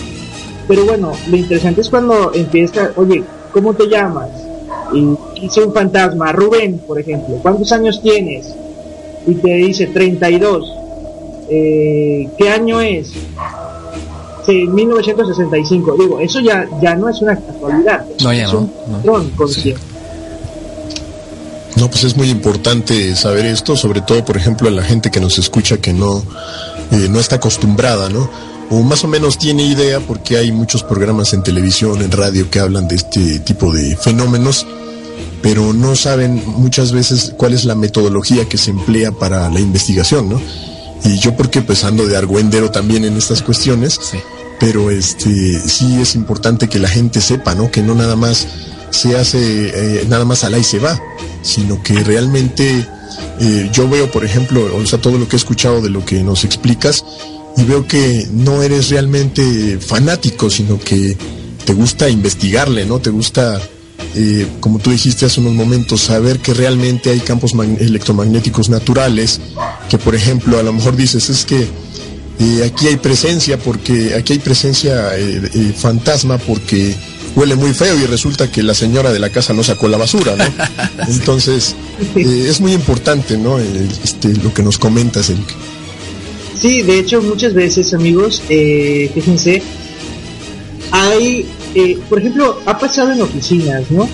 Pero 0.69 0.85
bueno, 0.85 1.13
lo 1.29 1.37
interesante 1.37 1.81
es 1.81 1.91
cuando 1.91 2.33
empieza, 2.35 2.91
oye, 2.97 3.23
¿cómo 3.53 3.75
te 3.75 3.87
llamas? 3.87 4.31
Y 4.93 5.17
dice 5.41 5.65
un 5.65 5.73
fantasma, 5.73 6.33
Rubén, 6.33 6.79
por 6.79 6.99
ejemplo, 7.01 7.37
¿cuántos 7.43 7.71
años 7.73 8.01
tienes? 8.03 8.53
Y 9.27 9.35
te 9.35 9.55
dice 9.55 9.87
32. 9.87 10.73
Eh, 11.49 12.29
¿Qué 12.37 12.51
año 12.51 12.81
es? 12.81 13.13
Sí, 14.47 14.67
1965. 14.67 15.97
Digo, 15.99 16.21
eso 16.21 16.41
ya, 16.41 16.69
ya 16.81 16.95
no 16.95 17.09
es 17.09 17.21
una 17.21 17.37
casualidad. 17.37 18.07
No, 18.23 18.33
ya 18.33 18.45
es 18.45 18.53
no, 18.53 18.61
un 18.61 18.73
no. 19.03 19.19
No, 21.77 21.91
pues 21.91 22.05
es 22.05 22.17
muy 22.17 22.31
importante 22.31 23.15
saber 23.17 23.45
esto, 23.45 23.77
sobre 23.77 24.01
todo, 24.01 24.25
por 24.25 24.37
ejemplo, 24.37 24.69
a 24.69 24.71
la 24.71 24.83
gente 24.83 25.11
que 25.11 25.21
nos 25.21 25.39
escucha 25.39 25.77
que 25.79 25.93
no, 25.93 26.23
eh, 26.93 27.09
no 27.11 27.21
está 27.21 27.37
acostumbrada, 27.37 28.09
¿no? 28.09 28.31
O 28.71 28.83
más 28.83 29.05
o 29.05 29.09
menos 29.09 29.37
tiene 29.37 29.65
idea 29.65 30.01
porque 30.01 30.39
hay 30.39 30.53
muchos 30.53 30.83
programas 30.83 31.35
en 31.35 31.43
televisión, 31.43 32.01
en 32.01 32.11
radio 32.11 32.49
que 32.51 32.61
hablan 32.61 32.89
de 32.89 32.97
este 32.97 33.41
tipo 33.41 33.73
de 33.73 33.97
fenómenos, 33.97 34.67
pero 35.43 35.73
no 35.75 35.97
saben 35.97 36.43
muchas 36.57 36.93
veces 36.93 37.35
cuál 37.37 37.53
es 37.53 37.65
la 37.65 37.75
metodología 37.75 38.49
que 38.49 38.59
se 38.59 38.71
emplea 38.71 39.13
para 39.13 39.51
la 39.51 39.61
investigación, 39.61 40.29
¿no? 40.31 40.41
Y 41.05 41.19
yo 41.19 41.37
porque 41.37 41.63
pues 41.63 41.85
ando 41.85 42.07
de 42.07 42.17
argüendero 42.17 42.71
también 42.71 43.05
en 43.05 43.17
estas 43.17 43.43
cuestiones, 43.43 44.01
pero 44.59 44.91
este 44.91 45.61
sí 45.69 46.01
es 46.01 46.15
importante 46.15 46.69
que 46.69 46.79
la 46.79 46.89
gente 46.89 47.21
sepa, 47.21 47.55
¿no? 47.55 47.71
Que 47.71 47.83
no 47.83 47.95
nada 47.95 48.17
más 48.17 48.47
se 48.91 49.17
hace 49.17 49.39
eh, 49.75 50.05
nada 50.09 50.25
más 50.25 50.45
al 50.45 50.59
y 50.59 50.65
se 50.65 50.79
va, 50.79 50.99
sino 51.43 51.83
que 51.83 51.95
realmente 52.05 52.87
eh, 53.41 53.71
yo 53.73 53.89
veo, 53.89 54.11
por 54.11 54.25
ejemplo, 54.25 54.75
o 54.75 54.87
sea, 54.87 55.01
todo 55.01 55.19
lo 55.19 55.29
que 55.29 55.37
he 55.37 55.39
escuchado 55.39 55.81
de 55.81 55.91
lo 55.91 56.05
que 56.05 56.23
nos 56.23 56.45
explicas 56.45 57.05
y 57.57 57.65
veo 57.65 57.87
que 57.87 58.27
no 58.33 58.63
eres 58.63 58.91
realmente 58.91 59.79
fanático, 59.79 60.51
sino 60.51 60.79
que 60.79 61.17
te 61.65 61.73
gusta 61.75 62.09
investigarle, 62.09 62.85
¿no? 62.87 62.99
Te 63.01 63.11
gusta, 63.11 63.61
eh, 64.15 64.47
como 64.61 64.79
tú 64.79 64.91
dijiste 64.91 65.27
hace 65.27 65.41
unos 65.41 65.55
momentos, 65.55 66.03
saber 66.03 66.39
que 66.39 66.55
realmente 66.55 67.11
hay 67.11 67.21
campos 67.21 67.55
mag- 67.55 67.81
electromagnéticos 67.81 68.69
naturales, 68.69 69.41
que 69.91 69.99
por 69.99 70.15
ejemplo 70.15 70.59
a 70.59 70.63
lo 70.63 70.73
mejor 70.73 70.97
dices 70.97 71.29
es 71.29 71.45
que 71.45 71.67
eh, 72.39 72.65
aquí 72.65 72.87
hay 72.89 72.97
presencia 72.97 73.59
porque 73.59 74.15
aquí 74.15 74.35
hay 74.35 74.39
presencia 74.39 75.17
eh, 75.17 75.41
eh, 75.55 75.73
fantasma 75.77 76.39
porque 76.39 76.95
huele 77.35 77.55
muy 77.55 77.73
feo 77.75 77.97
y 77.99 78.07
resulta 78.07 78.51
que 78.51 78.63
la 78.63 78.75
señora 78.75 79.13
de 79.13 79.19
la 79.19 79.31
casa 79.31 79.53
no 79.53 79.63
sacó 79.63 79.89
la 79.89 79.97
basura, 79.99 80.37
¿no? 80.37 80.45
Entonces 81.09 81.75
eh, 82.15 82.47
es 82.49 82.61
muy 82.61 82.73
importante, 82.73 83.37
¿no? 83.37 83.59
El- 83.59 83.89
este, 84.03 84.29
lo 84.37 84.53
que 84.55 84.63
nos 84.63 84.79
comentas, 84.79 85.29
Eric. 85.31 85.55
Sí, 86.59 86.83
de 86.83 86.99
hecho 86.99 87.21
muchas 87.21 87.53
veces 87.53 87.93
amigos, 87.93 88.43
eh, 88.49 89.11
fíjense, 89.15 89.63
hay, 90.91 91.47
eh, 91.75 91.99
por 92.09 92.19
ejemplo, 92.19 92.61
ha 92.67 92.79
pasado 92.79 93.13
en 93.13 93.21
oficinas, 93.21 93.91
¿no? 93.91 94.09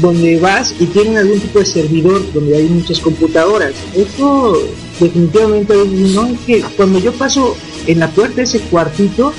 Donde 0.00 0.38
vas 0.38 0.74
y 0.78 0.86
tienen 0.86 1.16
algún 1.16 1.40
tipo 1.40 1.58
de 1.58 1.66
servidor 1.66 2.22
donde 2.32 2.56
hay 2.56 2.64
muchas 2.64 3.00
computadoras. 3.00 3.72
Eso 3.94 4.62
definitivamente 4.98 5.74
no 6.14 6.26
es 6.26 6.38
que 6.46 6.62
cuando 6.76 6.98
yo 7.00 7.12
paso 7.12 7.56
en 7.86 7.98
la 7.98 8.08
puerta 8.08 8.36
de 8.36 8.42
ese 8.42 8.60
cuartito, 8.60 9.32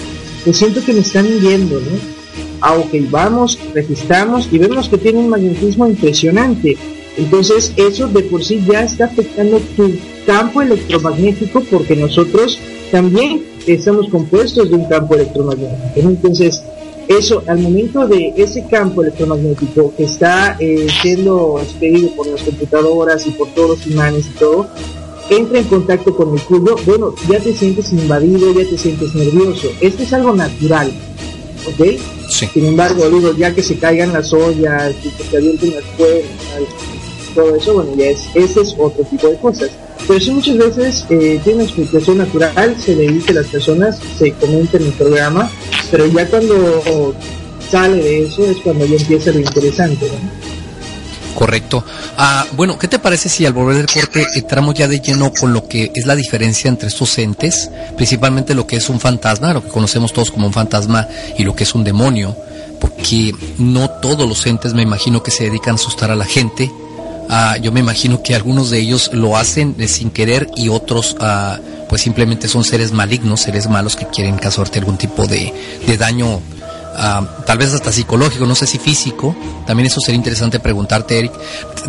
pues 0.43 0.57
siento 0.57 0.83
que 0.83 0.93
me 0.93 0.99
están 0.99 1.27
viendo, 1.39 1.79
¿no? 1.79 2.21
Ah, 2.61 2.77
vamos, 3.09 3.57
registramos 3.73 4.47
y 4.51 4.59
vemos 4.59 4.87
que 4.87 4.97
tiene 4.97 5.19
un 5.19 5.29
magnetismo 5.29 5.87
impresionante. 5.87 6.77
Entonces 7.17 7.73
eso 7.75 8.07
de 8.07 8.21
por 8.23 8.43
sí 8.43 8.63
ya 8.69 8.83
está 8.83 9.05
afectando 9.05 9.59
tu 9.75 9.91
campo 10.25 10.61
electromagnético 10.61 11.61
porque 11.69 11.95
nosotros 11.95 12.59
también 12.91 13.43
estamos 13.67 14.09
compuestos 14.09 14.69
de 14.69 14.75
un 14.75 14.85
campo 14.85 15.15
electromagnético. 15.15 16.07
Entonces 16.09 16.61
eso 17.07 17.43
al 17.47 17.59
momento 17.59 18.07
de 18.07 18.33
ese 18.37 18.65
campo 18.67 19.01
electromagnético 19.01 19.93
que 19.95 20.03
está 20.03 20.55
eh, 20.59 20.87
siendo 21.01 21.59
expedido 21.61 22.09
por 22.15 22.27
las 22.27 22.41
computadoras 22.43 23.27
y 23.27 23.31
por 23.31 23.49
todos 23.49 23.79
los 23.79 23.87
imanes 23.87 24.27
y 24.27 24.39
todo, 24.39 24.67
entra 25.29 25.59
en 25.59 25.65
contacto 25.65 26.15
con 26.15 26.33
el 26.33 26.41
cubo, 26.43 26.75
bueno, 26.85 27.13
ya 27.29 27.39
te 27.39 27.53
sientes 27.53 27.91
invadido, 27.93 28.53
ya 28.53 28.69
te 28.69 28.77
sientes 28.77 29.15
nervioso. 29.15 29.69
Esto 29.79 30.03
es 30.03 30.13
algo 30.13 30.33
natural, 30.33 30.91
¿ok? 31.67 31.99
Sin 32.29 32.65
embargo, 32.65 33.09
digo, 33.09 33.33
ya 33.33 33.53
que 33.53 33.61
se 33.61 33.77
caigan 33.77 34.13
las 34.13 34.33
ollas 34.33 34.93
y 35.03 35.09
que 35.09 35.23
se 35.23 35.37
avienten 35.37 35.75
las 35.75 35.83
puertas, 35.97 36.91
todo 37.33 37.55
eso, 37.55 37.73
bueno, 37.73 37.91
ya 37.95 38.07
es, 38.07 38.27
ese 38.35 38.61
es 38.61 38.75
otro 38.77 39.03
tipo 39.05 39.27
de 39.27 39.37
cosas. 39.37 39.69
Pero 40.07 40.19
sí 40.19 40.31
muchas 40.31 40.57
veces 40.57 41.05
eh, 41.09 41.39
tiene 41.43 41.59
una 41.59 41.63
explicación 41.63 42.17
natural, 42.17 42.75
se 42.79 42.95
le 42.95 43.07
dice 43.07 43.31
a 43.31 43.35
las 43.35 43.47
personas, 43.47 43.99
se 44.17 44.31
comenta 44.33 44.77
en 44.77 44.85
el 44.85 44.93
programa, 44.93 45.49
pero 45.91 46.05
ya 46.07 46.25
cuando 46.27 47.13
sale 47.69 47.97
de 47.97 48.25
eso 48.25 48.45
es 48.45 48.57
cuando 48.63 48.85
ya 48.85 48.95
empieza 48.95 49.31
lo 49.31 49.39
interesante. 49.39 50.09
Correcto. 51.35 51.83
Ah, 52.17 52.45
bueno, 52.53 52.77
¿qué 52.77 52.87
te 52.87 52.99
parece 52.99 53.29
si 53.29 53.45
al 53.45 53.53
volver 53.53 53.77
del 53.77 53.87
corte 53.87 54.25
entramos 54.35 54.75
ya 54.75 54.87
de 54.87 54.99
lleno 54.99 55.31
con 55.33 55.53
lo 55.53 55.67
que 55.67 55.91
es 55.95 56.05
la 56.05 56.15
diferencia 56.15 56.69
entre 56.69 56.89
estos 56.89 57.17
entes, 57.17 57.69
principalmente 57.95 58.53
lo 58.53 58.67
que 58.67 58.77
es 58.77 58.89
un 58.89 58.99
fantasma, 58.99 59.53
lo 59.53 59.63
que 59.63 59.69
conocemos 59.69 60.13
todos 60.13 60.31
como 60.31 60.47
un 60.47 60.53
fantasma 60.53 61.07
y 61.37 61.43
lo 61.43 61.55
que 61.55 61.63
es 61.63 61.73
un 61.73 61.83
demonio? 61.83 62.35
Porque 62.79 63.33
no 63.57 63.89
todos 63.89 64.27
los 64.27 64.45
entes 64.45 64.73
me 64.73 64.81
imagino 64.81 65.23
que 65.23 65.31
se 65.31 65.45
dedican 65.45 65.73
a 65.73 65.75
asustar 65.75 66.11
a 66.11 66.15
la 66.15 66.25
gente. 66.25 66.71
Ah, 67.29 67.57
yo 67.57 67.71
me 67.71 67.79
imagino 67.79 68.21
que 68.23 68.35
algunos 68.35 68.69
de 68.69 68.79
ellos 68.79 69.11
lo 69.13 69.37
hacen 69.37 69.77
de 69.77 69.87
sin 69.87 70.09
querer 70.09 70.49
y 70.55 70.69
otros 70.69 71.15
ah, 71.19 71.59
pues 71.89 72.01
simplemente 72.01 72.47
son 72.47 72.63
seres 72.63 72.91
malignos, 72.91 73.41
seres 73.41 73.67
malos 73.67 73.95
que 73.95 74.07
quieren 74.07 74.37
causarte 74.37 74.79
algún 74.79 74.97
tipo 74.97 75.27
de, 75.27 75.53
de 75.85 75.97
daño 75.97 76.41
ah, 76.95 77.25
tal 77.45 77.57
vez 77.57 77.73
hasta 77.73 77.91
psicológico, 77.91 78.45
no 78.45 78.55
sé 78.55 78.67
si 78.67 78.77
físico. 78.77 79.35
También 79.65 79.87
eso 79.87 79.99
sería 79.99 80.17
interesante 80.17 80.59
preguntarte, 80.59 81.19
Eric. 81.19 81.33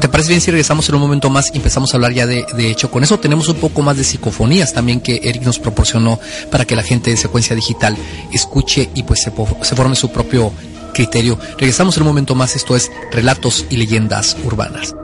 ¿Te 0.00 0.08
parece 0.08 0.30
bien 0.30 0.40
si 0.40 0.50
regresamos 0.50 0.88
en 0.88 0.94
un 0.94 1.00
momento 1.00 1.30
más 1.30 1.50
y 1.52 1.56
empezamos 1.56 1.92
a 1.92 1.96
hablar 1.96 2.12
ya 2.12 2.26
de, 2.26 2.46
de 2.56 2.70
hecho? 2.70 2.90
Con 2.90 3.02
eso 3.04 3.18
tenemos 3.18 3.48
un 3.48 3.56
poco 3.56 3.82
más 3.82 3.96
de 3.96 4.04
psicofonías 4.04 4.72
también 4.72 5.00
que 5.00 5.20
Eric 5.24 5.42
nos 5.42 5.58
proporcionó 5.58 6.18
para 6.50 6.64
que 6.64 6.76
la 6.76 6.82
gente 6.82 7.10
de 7.10 7.16
secuencia 7.16 7.56
digital 7.56 7.96
escuche 8.32 8.90
y 8.94 9.02
pues 9.02 9.22
se, 9.22 9.30
forme 9.30 9.96
su 9.96 10.10
propio 10.10 10.52
criterio. 10.92 11.38
Regresamos 11.58 11.96
en 11.96 12.02
un 12.02 12.08
momento 12.08 12.34
más, 12.34 12.56
esto 12.56 12.76
es 12.76 12.90
Relatos 13.10 13.66
y 13.70 13.76
Leyendas 13.76 14.36
Urbanas. 14.44 14.94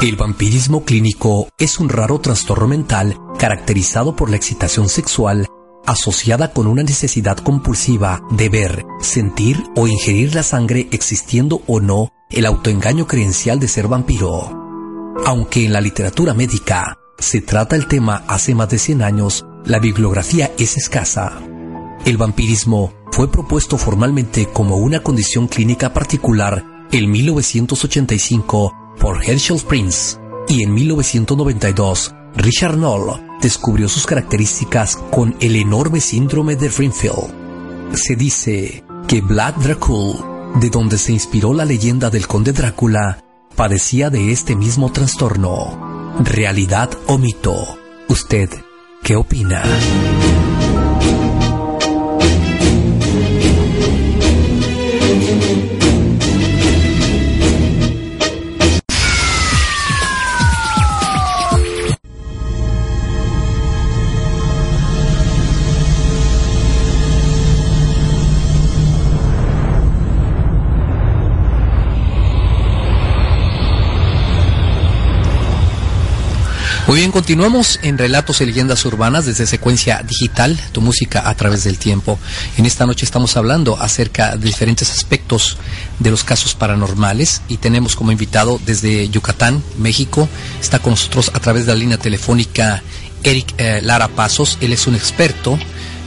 El 0.00 0.16
vampirismo 0.16 0.84
clínico 0.84 1.48
es 1.58 1.80
un 1.80 1.88
raro 1.88 2.20
trastorno 2.20 2.68
mental 2.68 3.18
caracterizado 3.38 4.14
por 4.14 4.28
la 4.28 4.36
excitación 4.36 4.90
sexual 4.90 5.46
asociada 5.86 6.52
con 6.52 6.66
una 6.66 6.82
necesidad 6.82 7.38
compulsiva 7.38 8.22
de 8.30 8.48
ver, 8.50 8.84
sentir 9.00 9.62
o 9.74 9.86
ingerir 9.86 10.34
la 10.34 10.42
sangre 10.42 10.88
existiendo 10.90 11.62
o 11.66 11.80
no 11.80 12.12
el 12.28 12.44
autoengaño 12.44 13.06
creencial 13.06 13.58
de 13.58 13.68
ser 13.68 13.88
vampiro. 13.88 15.14
Aunque 15.24 15.64
en 15.64 15.72
la 15.72 15.80
literatura 15.80 16.34
médica 16.34 16.98
se 17.18 17.40
trata 17.40 17.74
el 17.74 17.86
tema 17.86 18.24
hace 18.28 18.54
más 18.54 18.68
de 18.68 18.78
100 18.78 19.02
años, 19.02 19.46
la 19.64 19.78
bibliografía 19.78 20.52
es 20.58 20.76
escasa. 20.76 21.40
El 22.04 22.18
vampirismo 22.18 22.92
fue 23.12 23.30
propuesto 23.30 23.78
formalmente 23.78 24.48
como 24.52 24.76
una 24.76 25.02
condición 25.02 25.48
clínica 25.48 25.94
particular 25.94 26.64
en 26.92 27.10
1985 27.10 28.85
por 29.00 29.22
Herschel 29.24 29.60
Prince 29.66 30.18
y 30.48 30.62
en 30.62 30.74
1992 30.74 32.14
Richard 32.36 32.74
Knoll 32.74 33.20
descubrió 33.40 33.88
sus 33.88 34.06
características 34.06 34.96
con 35.10 35.36
el 35.40 35.56
enorme 35.56 36.00
síndrome 36.00 36.56
de 36.56 36.68
Renfield. 36.68 37.94
Se 37.94 38.16
dice 38.16 38.84
que 39.08 39.20
Vlad 39.20 39.54
Dracul, 39.54 40.16
de 40.60 40.70
donde 40.70 40.98
se 40.98 41.12
inspiró 41.12 41.52
la 41.52 41.64
leyenda 41.64 42.10
del 42.10 42.26
conde 42.26 42.52
Drácula, 42.52 43.24
padecía 43.54 44.10
de 44.10 44.32
este 44.32 44.56
mismo 44.56 44.92
trastorno. 44.92 46.14
¿Realidad 46.20 46.90
o 47.06 47.18
mito? 47.18 47.78
¿Usted 48.08 48.50
qué 49.02 49.16
opina? 49.16 49.62
Muy 76.96 77.02
bien, 77.02 77.12
continuamos 77.12 77.78
en 77.82 77.98
Relatos 77.98 78.40
y 78.40 78.46
Leyendas 78.46 78.82
Urbanas 78.86 79.26
desde 79.26 79.44
Secuencia 79.44 80.02
Digital, 80.02 80.58
tu 80.72 80.80
música 80.80 81.28
a 81.28 81.34
través 81.34 81.62
del 81.64 81.76
tiempo. 81.76 82.18
En 82.56 82.64
esta 82.64 82.86
noche 82.86 83.04
estamos 83.04 83.36
hablando 83.36 83.78
acerca 83.78 84.34
de 84.34 84.46
diferentes 84.46 84.90
aspectos 84.90 85.58
de 85.98 86.10
los 86.10 86.24
casos 86.24 86.54
paranormales 86.54 87.42
y 87.48 87.58
tenemos 87.58 87.96
como 87.96 88.12
invitado 88.12 88.58
desde 88.64 89.10
Yucatán, 89.10 89.62
México, 89.76 90.26
está 90.58 90.78
con 90.78 90.92
nosotros 90.92 91.30
a 91.34 91.38
través 91.38 91.66
de 91.66 91.74
la 91.74 91.78
línea 91.78 91.98
telefónica 91.98 92.82
Eric 93.22 93.52
eh, 93.58 93.80
Lara 93.82 94.08
Pasos. 94.08 94.56
Él 94.62 94.72
es 94.72 94.86
un 94.86 94.94
experto, 94.94 95.58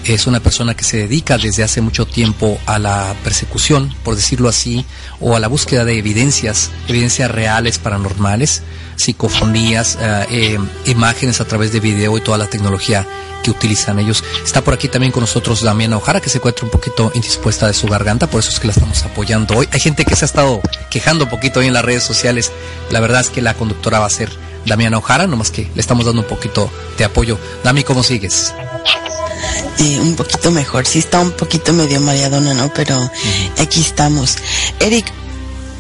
es 0.06 0.28
una 0.28 0.40
persona 0.40 0.76
que 0.76 0.84
se 0.84 0.98
dedica 0.98 1.38
desde 1.38 1.64
hace 1.64 1.82
mucho 1.82 2.06
tiempo 2.06 2.60
a 2.66 2.80
la 2.80 3.16
persecución, 3.24 3.94
por 4.04 4.16
decirlo 4.16 4.50
así, 4.50 4.86
o 5.20 5.36
a 5.36 5.40
la 5.40 5.48
búsqueda 5.48 5.86
de 5.86 5.98
evidencias, 5.98 6.72
evidencias 6.88 7.30
reales 7.30 7.80
paranormales 7.80 8.64
psicofonías, 9.00 9.98
eh, 10.02 10.26
eh, 10.30 10.60
imágenes 10.86 11.40
a 11.40 11.46
través 11.46 11.72
de 11.72 11.80
video 11.80 12.18
y 12.18 12.22
toda 12.22 12.38
la 12.38 12.48
tecnología 12.48 13.08
que 13.42 13.50
utilizan 13.50 13.98
ellos. 13.98 14.24
Está 14.44 14.62
por 14.62 14.74
aquí 14.74 14.90
también 14.90 15.14
con 15.14 15.22
nosotros 15.22 15.62
Damiana 15.62 15.96
Ojara, 15.96 16.20
que 16.20 16.30
se 16.30 16.40
encuentra 16.40 16.66
un 16.66 16.72
poquito 16.72 17.10
indispuesta 17.16 17.68
de 17.68 17.74
su 17.74 17.88
garganta, 17.88 18.28
por 18.28 18.42
eso 18.42 18.50
es 18.50 18.60
que 18.60 18.68
la 18.68 18.74
estamos 18.74 19.02
apoyando 19.04 19.56
hoy. 19.56 19.70
Hay 19.72 19.80
gente 19.80 20.04
que 20.04 20.16
se 20.16 20.26
ha 20.26 20.28
estado 20.28 20.62
quejando 20.90 21.24
un 21.24 21.30
poquito 21.30 21.62
hoy 21.62 21.68
en 21.68 21.74
las 21.74 21.86
redes 21.86 22.04
sociales. 22.04 22.52
La 22.92 23.00
verdad 23.00 23.22
es 23.22 23.30
que 23.30 23.42
la 23.42 23.54
conductora 23.54 24.00
va 24.00 24.06
a 24.06 24.10
ser 24.10 24.30
Damiana 24.66 24.98
Ojara, 24.98 25.28
nomás 25.28 25.50
que 25.50 25.70
le 25.74 25.82
estamos 25.82 26.06
dando 26.06 26.22
un 26.22 26.28
poquito 26.28 26.70
de 26.98 27.06
apoyo. 27.06 27.40
Dami, 27.64 27.84
¿cómo 27.84 28.04
sigues? 28.04 28.54
Eh, 29.80 30.00
un 30.00 30.16
poquito 30.16 30.52
mejor, 30.52 30.86
sí 30.86 31.00
está 31.00 31.20
un 31.20 31.32
poquito 31.32 31.74
medio 31.74 32.02
mareadona, 32.02 32.54
¿no? 32.54 32.74
Pero 32.74 32.98
aquí 33.58 33.82
estamos. 33.82 34.38
Eric, 34.80 35.06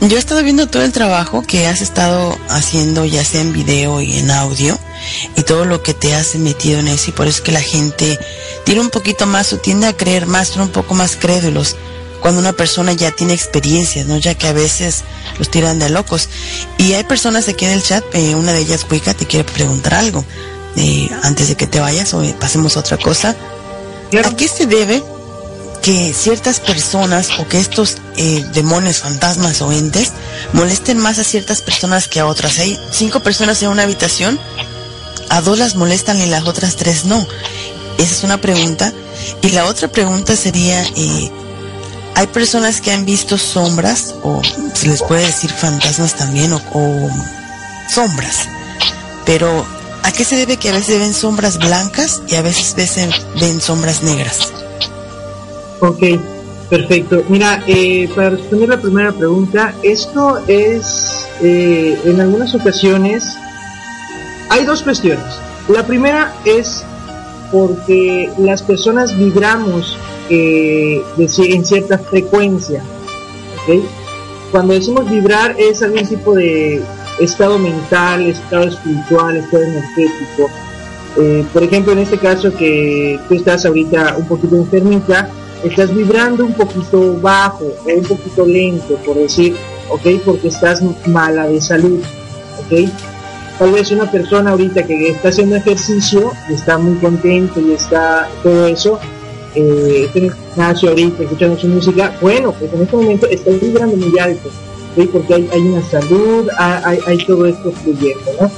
yo 0.01 0.15
he 0.15 0.20
estado 0.20 0.41
viendo 0.43 0.67
todo 0.67 0.84
el 0.84 0.93
trabajo 0.93 1.41
que 1.41 1.67
has 1.67 1.82
estado 1.82 2.38
haciendo, 2.47 3.03
ya 3.05 3.24
sea 3.26 3.41
en 3.41 3.51
video 3.51 3.99
y 4.01 4.17
en 4.17 4.32
audio, 4.32 4.80
y 5.36 5.43
todo 5.43 5.65
lo 5.65 5.84
que 5.84 5.93
te 5.93 6.15
has 6.15 6.36
metido 6.36 6.80
en 6.80 6.88
eso, 6.88 7.09
y 7.09 7.13
por 7.13 7.28
eso 7.28 7.38
es 7.38 7.41
que 7.41 7.51
la 7.51 7.61
gente 7.61 8.17
tiene 8.63 8.80
un 8.82 8.89
poquito 8.89 9.26
más 9.26 9.51
o 9.51 9.57
tiende 9.57 9.88
a 9.88 9.97
creer 9.97 10.26
más, 10.26 10.49
son 10.49 10.63
un 10.63 10.70
poco 10.70 10.93
más 10.93 11.17
crédulos 11.17 11.76
cuando 12.22 12.39
una 12.39 12.53
persona 12.53 12.93
ya 12.93 13.11
tiene 13.11 13.34
experiencias, 13.34 14.05
¿no? 14.05 14.17
Ya 14.17 14.36
que 14.36 14.47
a 14.47 14.53
veces 14.53 15.03
los 15.38 15.49
tiran 15.49 15.80
de 15.80 15.89
locos. 15.89 16.30
Y 16.78 16.93
hay 16.93 17.03
personas 17.03 17.47
aquí 17.47 17.65
en 17.65 17.72
el 17.72 17.84
chat, 17.84 18.03
eh, 18.13 18.36
una 18.36 18.53
de 18.53 18.59
ellas, 18.59 18.86
Wicca, 18.89 19.13
te 19.13 19.26
quiere 19.26 19.49
preguntar 19.49 19.93
algo. 19.95 20.26
Eh, 20.76 21.09
antes 21.24 21.47
de 21.47 21.55
que 21.55 21.67
te 21.67 21.80
vayas 21.80 22.13
o 22.13 22.24
pasemos 22.39 22.78
a 22.78 22.82
otra 22.82 22.97
cosa. 22.97 23.36
¿A 24.18 24.36
qué 24.36 24.47
se 24.47 24.66
debe 24.66 25.03
que 25.82 26.14
ciertas 26.14 26.60
personas 26.60 27.39
o 27.39 27.47
que 27.47 27.60
estos 27.60 27.97
eh, 28.18 28.45
demonios, 28.53 28.99
fantasmas 28.99 29.62
o 29.62 29.72
entes 29.72 30.12
molesten 30.53 30.97
más 30.97 31.20
a 31.20 31.24
ciertas 31.24 31.62
personas 31.62 32.07
que 32.07 32.20
a 32.20 32.26
otras. 32.26 32.60
Hay 32.60 32.78
cinco 32.91 33.22
personas 33.22 33.62
en 33.64 33.70
una 33.70 33.84
habitación, 33.84 34.39
a 35.30 35.41
dos 35.41 35.57
las 35.57 35.76
molestan 35.76 36.20
y 36.20 36.26
las 36.26 36.45
otras 36.45 36.76
tres 36.76 37.05
no. 37.05 37.26
Esa 37.97 38.14
es 38.14 38.24
una 38.24 38.39
pregunta. 38.39 38.93
Y 39.41 39.49
la 39.49 39.66
otra 39.66 39.88
pregunta 39.89 40.36
sería, 40.36 40.82
eh, 40.95 41.32
hay 42.16 42.28
personas 42.28 42.82
que 42.82 42.91
han 42.91 43.05
visto 43.05 43.38
sombras, 43.38 44.16
o 44.24 44.41
se 44.74 44.88
les 44.88 45.01
puede 45.03 45.26
decir 45.26 45.51
fantasmas 45.51 46.16
también, 46.16 46.53
o 46.53 47.10
sombras. 47.93 48.47
Pero, 49.26 49.66
¿a 50.03 50.11
qué 50.11 50.23
se 50.23 50.35
debe 50.35 50.57
que 50.57 50.69
a 50.69 50.73
veces 50.73 50.99
ven 50.99 51.13
sombras 51.13 51.57
blancas 51.57 52.21
y 52.27 52.35
a 52.35 52.41
veces 52.41 52.75
ven 53.39 53.61
sombras 53.61 54.03
negras? 54.03 54.51
Ok, 55.79 56.03
perfecto. 56.69 57.23
Mira, 57.29 57.63
eh, 57.67 58.09
para 58.15 58.31
responder 58.31 58.69
la 58.69 58.81
primera 58.81 59.11
pregunta, 59.11 59.73
esto 59.83 60.39
es, 60.47 61.27
eh, 61.41 61.99
en 62.05 62.19
algunas 62.19 62.53
ocasiones, 62.55 63.23
hay 64.49 64.65
dos 64.65 64.83
cuestiones. 64.83 65.25
La 65.67 65.85
primera 65.85 66.33
es 66.45 66.83
porque 67.51 68.31
las 68.37 68.61
personas 68.61 69.17
vibramos 69.17 69.97
eh, 70.29 71.01
en 71.17 71.65
cierta 71.65 71.97
frecuencia. 71.97 72.83
¿okay? 73.63 73.83
Cuando 74.51 74.73
decimos 74.73 75.09
vibrar 75.09 75.55
es 75.59 75.81
algún 75.81 76.07
tipo 76.07 76.33
de 76.33 76.81
estado 77.20 77.57
mental, 77.59 78.26
estado 78.26 78.65
espiritual, 78.65 79.38
estado 79.38 79.63
energético. 79.63 80.49
por 81.53 81.63
ejemplo, 81.63 81.91
en 81.93 81.99
este 81.99 82.17
caso 82.17 82.55
que 82.55 83.20
tú 83.28 83.36
estás 83.36 83.65
ahorita 83.65 84.15
un 84.17 84.28
poquito 84.28 84.55
enfermita, 84.55 85.30
estás 85.63 85.93
vibrando 85.93 86.45
un 86.45 86.53
poquito 86.53 87.20
bajo 87.20 87.65
o 87.65 87.89
un 87.89 88.03
poquito 88.03 88.45
lento, 88.45 88.95
por 89.05 89.17
decir, 89.17 89.55
¿ok? 89.89 90.22
Porque 90.26 90.47
estás 90.47 90.82
mala 91.07 91.47
de 91.47 91.59
salud, 91.59 91.99
¿ok? 92.59 92.89
Tal 93.57 93.72
vez 93.74 93.91
una 93.91 94.09
persona 94.09 94.51
ahorita 94.51 94.84
que 94.84 95.09
está 95.09 95.30
haciendo 95.30 95.57
ejercicio 95.57 96.32
está 96.49 96.78
muy 96.78 96.97
contento 96.99 97.59
y 97.59 97.74
está 97.74 98.30
todo 98.41 98.67
eso, 98.67 98.99
eh, 99.55 100.09
está 100.13 100.70
ahorita 100.70 101.24
escuchando 101.24 101.59
su 101.59 101.67
música, 101.67 102.15
bueno, 102.22 102.53
pues 102.53 102.72
en 102.72 102.84
este 102.84 102.95
momento 102.95 103.28
está 103.28 103.51
vibrando 103.51 103.97
muy 103.97 104.17
alto, 104.17 104.49
Porque 105.07 105.33
hay, 105.33 105.61
una 105.61 105.81
salud, 105.83 106.49
hay, 106.57 107.17
todo 107.25 107.45
esto 107.45 107.71
fluyendo, 107.71 108.31
¿no? 108.41 108.51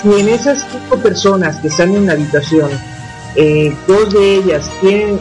Si 0.00 0.20
en 0.20 0.28
esas 0.28 0.66
cinco 0.70 0.96
personas 0.96 1.56
que 1.58 1.68
están 1.68 1.94
en 1.94 2.06
la 2.06 2.14
habitación 2.14 2.70
eh, 3.36 3.76
dos 3.86 4.12
de 4.12 4.36
ellas 4.36 4.68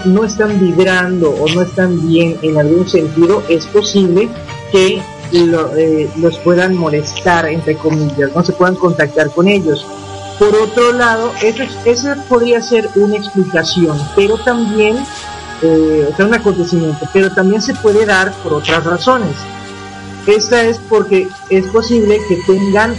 no 0.06 0.24
están 0.24 0.60
vibrando 0.60 1.30
o 1.30 1.48
no 1.50 1.62
están 1.62 2.08
bien 2.08 2.38
en 2.42 2.58
algún 2.58 2.88
sentido, 2.90 3.44
es 3.50 3.68
posible 3.68 4.30
que 4.72 5.02
eh, 5.32 6.10
los 6.18 6.38
puedan 6.40 6.76
molestar, 6.76 7.48
entre 7.48 7.76
comillas, 7.76 8.32
no 8.36 8.44
se 8.44 8.54
puedan 8.54 8.76
contactar 8.76 9.30
con 9.30 9.48
ellos. 9.48 9.86
Por 10.40 10.56
otro 10.56 10.94
lado, 10.94 11.32
eso, 11.44 12.10
podría 12.28 12.62
ser 12.62 12.90
una 12.96 13.18
explicación, 13.18 13.98
pero 14.16 14.38
también, 14.38 14.98
eh, 15.62 16.08
o 16.12 16.16
sea, 16.16 16.26
un 16.26 16.34
acontecimiento, 16.34 17.08
pero 17.14 17.32
también 17.32 17.62
se 17.62 17.76
puede 17.76 18.06
dar 18.06 18.32
por 18.42 18.54
otras 18.54 18.84
razones. 18.86 19.36
Esta 20.28 20.64
es 20.64 20.78
porque 20.90 21.28
es 21.50 21.66
posible 21.68 22.20
que 22.28 22.36
tengan 22.46 22.96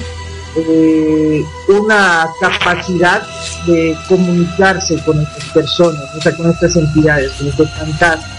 eh, 0.56 1.44
una 1.68 2.28
capacidad 2.40 3.22
de 3.66 3.96
comunicarse 4.08 5.00
con 5.04 5.20
estas 5.20 5.44
personas, 5.50 6.02
o 6.16 6.20
sea, 6.20 6.36
con 6.36 6.50
estas 6.50 6.76
entidades, 6.76 7.30
con 7.32 7.48
estos 7.48 7.70
fantasmas. 7.70 8.30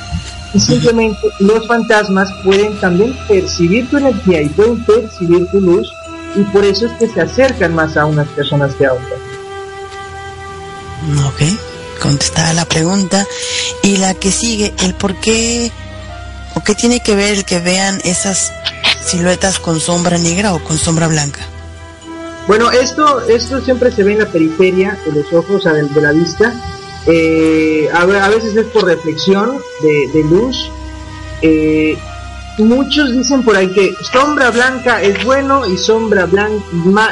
Y 0.53 0.59
simplemente 0.59 1.21
los 1.39 1.65
fantasmas 1.67 2.29
pueden 2.43 2.77
también 2.81 3.17
percibir 3.27 3.89
tu 3.89 3.97
energía 3.97 4.41
y 4.41 4.49
pueden 4.49 4.83
percibir 4.83 5.47
tu 5.51 5.61
luz 5.61 5.87
y 6.35 6.41
por 6.43 6.65
eso 6.65 6.87
es 6.87 6.91
que 6.93 7.07
se 7.07 7.21
acercan 7.21 7.73
más 7.73 7.95
a 7.95 8.05
unas 8.05 8.27
personas 8.29 8.73
que 8.75 8.85
a 8.85 8.93
otras. 8.93 9.19
Ok, 11.25 11.41
contestada 12.01 12.53
la 12.53 12.65
pregunta. 12.65 13.25
Y 13.83 13.97
la 13.97 14.13
que 14.13 14.31
sigue, 14.31 14.73
el 14.79 14.93
por 14.95 15.15
qué 15.15 15.71
o 16.55 16.63
qué 16.63 16.75
tiene 16.75 16.99
que 16.99 17.15
ver 17.15 17.37
el 17.37 17.45
que 17.45 17.59
vean 17.59 17.99
esas 18.03 18.51
siluetas 19.03 19.59
con 19.59 19.79
sombra 19.79 20.17
negra 20.17 20.53
o 20.53 20.63
con 20.63 20.77
sombra 20.77 21.07
blanca. 21.07 21.41
Bueno, 22.47 22.71
esto, 22.71 23.21
esto 23.27 23.61
siempre 23.61 23.91
se 23.91 24.03
ve 24.03 24.13
en 24.13 24.19
la 24.19 24.25
periferia 24.25 24.97
de 25.05 25.11
los 25.11 25.31
ojos, 25.31 25.63
de, 25.63 26.01
la 26.01 26.11
vista. 26.11 26.53
Eh, 27.07 27.87
a, 27.93 28.05
veces 28.29 28.55
es 28.55 28.65
por 28.67 28.85
reflexión 28.85 29.57
de, 29.81 30.23
luz. 30.23 30.71
Eh, 31.41 31.97
muchos 32.57 33.11
dicen 33.11 33.43
por 33.43 33.55
ahí 33.55 33.71
que 33.73 33.95
sombra 34.11 34.51
blanca 34.51 35.01
es 35.01 35.23
bueno 35.23 35.65
y 35.65 35.77
sombra 35.77 36.25
blanca, 36.25 36.63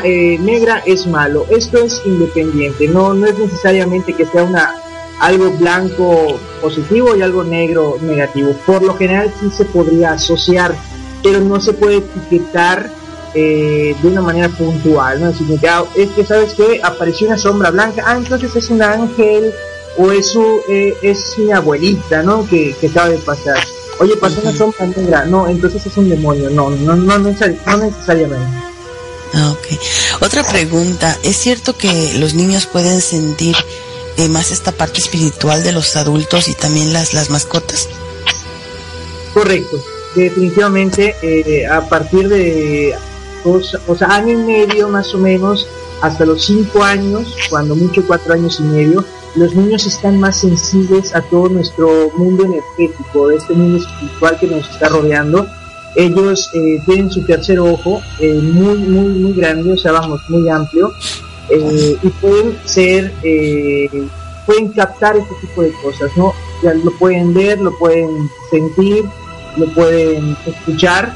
eh, 0.03 0.37
negra 0.39 0.83
es 0.85 1.05
malo. 1.07 1.45
Esto 1.49 1.77
es 1.77 2.01
independiente, 2.05 2.87
no, 2.87 3.13
no 3.13 3.27
es 3.27 3.37
necesariamente 3.37 4.13
que 4.13 4.25
sea 4.25 4.43
una 4.43 4.73
algo 5.19 5.51
blanco 5.51 6.39
positivo 6.61 7.15
y 7.15 7.21
algo 7.21 7.43
negro 7.43 7.97
negativo. 8.01 8.53
Por 8.65 8.81
lo 8.81 8.95
general 8.95 9.33
sí 9.39 9.49
se 9.55 9.65
podría 9.65 10.13
asociar, 10.13 10.75
pero 11.23 11.39
no 11.41 11.59
se 11.59 11.73
puede 11.73 11.97
etiquetar 11.97 12.91
eh, 13.35 13.95
de 14.01 14.07
una 14.07 14.21
manera 14.21 14.49
puntual, 14.49 15.21
¿no? 15.21 15.29
Es 15.29 16.09
que, 16.11 16.25
¿sabes 16.25 16.53
que 16.53 16.81
Apareció 16.83 17.27
una 17.27 17.37
sombra 17.37 17.69
blanca, 17.69 18.03
ah, 18.05 18.17
entonces 18.17 18.55
es 18.55 18.69
un 18.69 18.81
ángel 18.81 19.53
o 19.97 20.11
es, 20.11 20.31
su, 20.31 20.61
eh, 20.69 20.97
es 21.01 21.37
mi 21.37 21.51
abuelita, 21.51 22.23
¿no? 22.23 22.47
Que, 22.47 22.75
acaba 22.89 23.09
de 23.09 23.17
pasar. 23.17 23.57
Oye, 23.99 24.15
pasó 24.15 24.39
una 24.41 24.53
sombra 24.53 24.85
negra. 24.87 25.25
No, 25.25 25.47
entonces 25.47 25.85
es 25.85 25.97
un 25.97 26.09
demonio. 26.09 26.49
No, 26.49 26.69
no, 26.69 26.95
no, 26.95 27.19
no, 27.19 27.31
necesariamente. 27.33 28.47
Ah, 29.33 29.51
ok. 29.51 30.21
Otra 30.21 30.43
pregunta. 30.43 31.17
¿Es 31.23 31.35
cierto 31.35 31.75
que 31.77 32.13
los 32.17 32.33
niños 32.33 32.65
pueden 32.65 33.01
sentir 33.01 33.55
más 34.29 34.51
esta 34.51 34.71
parte 34.71 34.99
espiritual 34.99 35.63
de 35.63 35.71
los 35.71 35.95
adultos 35.95 36.47
y 36.49 36.53
también 36.53 36.91
las, 36.91 37.13
las 37.13 37.29
mascotas? 37.29 37.87
Correcto. 39.33 39.77
Definitivamente, 40.15 41.15
eh, 41.21 41.67
a 41.67 41.87
partir 41.87 42.27
de 42.27 42.95
dos, 43.43 43.77
o 43.87 43.95
sea, 43.95 44.09
año 44.15 44.33
y 44.33 44.37
medio 44.37 44.89
más 44.89 45.13
o 45.13 45.17
menos, 45.17 45.67
hasta 46.01 46.25
los 46.25 46.45
cinco 46.45 46.83
años, 46.83 47.35
cuando 47.49 47.75
mucho 47.75 48.05
cuatro 48.05 48.33
años 48.33 48.59
y 48.59 48.63
medio, 48.63 49.05
los 49.35 49.53
niños 49.55 49.85
están 49.85 50.19
más 50.19 50.39
sensibles 50.39 51.13
a 51.13 51.21
todo 51.21 51.49
nuestro 51.49 52.11
mundo 52.17 52.45
energético, 52.45 53.31
este 53.31 53.53
mundo 53.53 53.77
espiritual 53.77 54.37
que 54.39 54.47
nos 54.47 54.69
está 54.69 54.89
rodeando. 54.89 55.47
Ellos 55.95 56.49
eh, 56.53 56.81
tienen 56.85 57.11
su 57.11 57.23
tercer 57.23 57.59
ojo 57.59 58.01
eh, 58.19 58.33
muy, 58.33 58.77
muy, 58.77 59.09
muy 59.09 59.33
grande, 59.33 59.73
o 59.73 59.77
sea, 59.77 59.91
vamos, 59.91 60.21
muy 60.29 60.49
amplio, 60.49 60.91
eh, 61.49 61.97
y 62.01 62.09
pueden 62.09 62.57
ser, 62.65 63.13
pueden 64.45 64.69
captar 64.73 65.17
este 65.17 65.35
tipo 65.41 65.61
de 65.61 65.71
cosas, 65.83 66.11
¿no? 66.15 66.33
Ya 66.63 66.73
lo 66.73 66.91
pueden 66.97 67.33
ver, 67.33 67.59
lo 67.59 67.77
pueden 67.77 68.29
sentir, 68.49 69.05
lo 69.57 69.67
pueden 69.73 70.35
escuchar, 70.45 71.15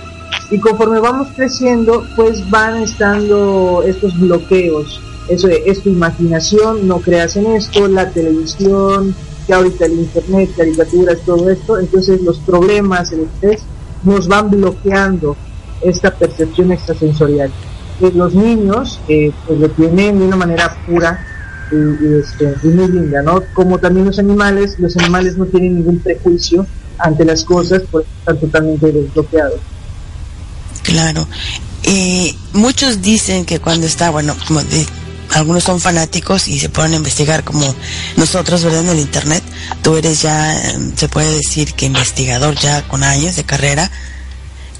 y 0.49 0.59
conforme 0.59 0.99
vamos 0.99 1.29
creciendo, 1.36 2.05
pues 2.15 2.49
van 2.49 2.77
estando 2.84 3.84
estos 3.86 4.19
bloqueos 4.19 5.01
eso 5.27 5.47
es 5.47 5.81
tu 5.81 5.89
imaginación, 5.89 6.88
no 6.88 6.99
creas 6.99 7.36
en 7.38 7.47
esto, 7.47 7.88
la 7.88 8.09
televisión, 8.09 9.15
que 9.47 9.53
ahorita 9.53 9.86
el 9.86 9.93
internet, 9.93 10.49
caricaturas, 10.55 11.19
todo 11.25 11.49
esto, 11.49 11.79
entonces 11.79 12.21
los 12.21 12.39
problemas, 12.39 13.11
el 13.11 13.21
estrés, 13.21 13.61
nos 14.03 14.27
van 14.27 14.49
bloqueando 14.49 15.38
esta 15.81 16.11
percepción 16.11 16.71
extrasensorial. 16.73 17.51
Pues 18.04 18.16
los 18.16 18.36
niños 18.36 18.99
eh, 19.08 19.32
pues 19.47 19.60
lo 19.62 19.70
tienen 19.70 20.20
de 20.20 20.26
una 20.26 20.36
manera 20.36 20.76
pura 20.86 21.26
y, 21.72 22.20
este, 22.20 22.54
muy 22.62 22.89
linda, 22.89 23.22
¿no? 23.22 23.41
Como 23.54 23.80
también 23.80 24.06
los 24.06 24.20
animales, 24.20 24.78
los 24.78 24.97
animales 24.97 25.38
no 25.38 25.45
tienen 25.45 25.76
ningún 25.76 25.99
prejuicio 25.99 26.68
ante 26.97 27.24
las 27.24 27.45
cosas, 27.45 27.84
porque 27.89 28.10
están 28.20 28.41
totalmente 28.41 28.91
desbloqueados. 28.91 29.62
Claro. 30.82 31.26
Eh, 31.84 32.36
muchos 32.51 33.01
dicen 33.01 33.45
que 33.45 33.62
cuando 33.62 33.88
está, 33.88 34.10
bueno, 34.10 34.36
como 34.49 34.60
algunos 35.32 35.64
son 35.64 35.80
fanáticos 35.80 36.49
y 36.49 36.60
se 36.60 36.68
ponen 36.68 36.95
a 36.95 36.97
investigar 36.97 37.45
como 37.45 37.74
nosotros, 38.18 38.66
¿verdad? 38.66 38.82
En 38.82 38.89
el 38.89 38.99
Internet. 38.99 39.43
Tú 39.82 39.95
eres 39.95 40.24
ya, 40.24 40.72
em, 40.72 40.93
se 40.93 41.08
puede 41.08 41.32
decir 41.38 41.72
que 41.74 41.86
investigador 41.86 42.56
ya 42.56 42.86
con 42.86 43.01
años 43.01 43.38
de 43.38 43.45
carrera. 43.45 43.89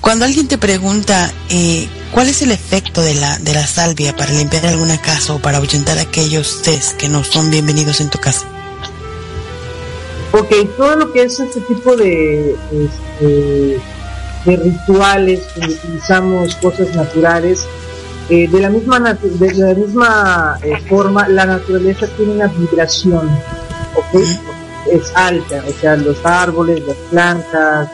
Cuando 0.04 0.26
alguien 0.26 0.50
te 0.50 0.58
pregunta 0.58 1.32
eh, 1.50 1.88
cuál 2.12 2.28
es 2.28 2.42
el 2.42 2.52
efecto 2.52 3.02
de 3.02 3.16
la, 3.16 3.40
de 3.40 3.54
la 3.54 3.66
salvia 3.66 4.14
para 4.14 4.34
limpiar 4.34 4.66
alguna 4.66 5.02
casa 5.02 5.34
o 5.34 5.40
para 5.40 5.60
ahuyentar 5.60 5.98
aquellos 5.98 6.62
test 6.62 6.98
que 6.98 7.08
no 7.08 7.24
son 7.24 7.50
bienvenidos 7.50 8.02
en 8.02 8.10
tu 8.10 8.20
casa. 8.20 8.46
Ok, 10.34 10.52
todo 10.76 10.98
lo 10.98 11.14
que 11.14 11.24
es 11.24 11.40
este 11.40 11.62
tipo 11.62 11.96
de, 11.96 12.52
este, 12.52 13.80
de 14.44 14.58
rituales, 14.58 15.40
donde 15.56 15.74
utilizamos 15.76 16.54
cosas 16.56 16.94
naturales, 16.94 17.66
eh, 18.30 18.50
de 18.50 18.60
la 18.60 18.70
misma, 18.70 19.00
de 19.00 19.54
la 19.54 19.74
misma 19.74 20.60
eh, 20.64 20.74
forma, 20.90 21.30
la 21.30 21.46
naturaleza 21.46 22.08
tiene 22.18 22.34
una 22.34 22.48
vibración, 22.48 23.30
Es 24.92 25.14
alta, 25.16 25.64
o 25.66 25.80
sea, 25.80 25.96
los 25.96 26.18
árboles, 26.26 26.84
las 26.86 26.98
plantas, 27.10 27.90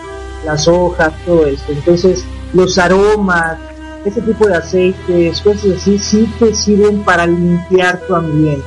las 0.45 0.67
hojas, 0.67 1.13
todo 1.25 1.45
esto. 1.45 1.71
Entonces, 1.71 2.23
los 2.53 2.77
aromas, 2.77 3.57
ese 4.05 4.21
tipo 4.21 4.47
de 4.47 4.55
aceites, 4.55 5.41
cosas 5.41 5.77
así, 5.77 5.99
sí 5.99 6.33
te 6.39 6.53
sirven 6.53 7.03
para 7.03 7.25
limpiar 7.25 7.99
tu 8.07 8.15
ambiente, 8.15 8.65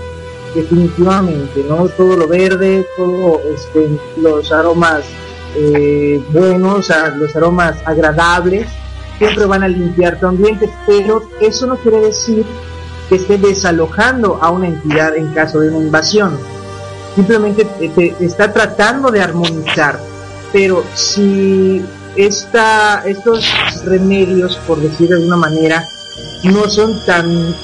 definitivamente, 0.55 1.64
¿no? 1.68 1.89
Todo 1.89 2.16
lo 2.16 2.29
verde, 2.29 2.87
todo 2.97 3.41
este, 3.55 3.89
los 4.18 4.53
aromas 4.53 5.05
eh, 5.57 6.23
buenos, 6.31 6.91
los 7.16 7.37
aromas 7.37 7.77
agradables, 7.85 8.66
siempre 9.18 9.47
van 9.47 9.62
a 9.62 9.68
limpiar 9.68 10.18
tu 10.18 10.27
ambiente, 10.27 10.68
pero 10.87 11.23
eso 11.41 11.66
no 11.66 11.77
quiere 11.77 12.01
decir 12.01 12.45
que 13.09 13.16
esté 13.16 13.39
desalojando 13.39 14.39
a 14.41 14.51
una 14.51 14.68
entidad 14.68 15.16
en 15.16 15.33
caso 15.33 15.61
de 15.61 15.68
una 15.68 15.79
invasión. 15.79 16.39
Simplemente 17.14 17.64
te, 17.64 18.16
está 18.20 18.53
tratando 18.53 19.11
de 19.11 19.20
armonizar. 19.20 19.99
Pero 20.53 20.85
si 20.95 21.83
esta, 22.17 23.03
estos 23.07 23.45
remedios, 23.85 24.57
por 24.67 24.81
decir 24.81 25.09
de 25.09 25.17
alguna 25.17 25.37
manera, 25.37 25.85
no 26.45 26.69
son 26.69 27.05
tan 27.07 27.55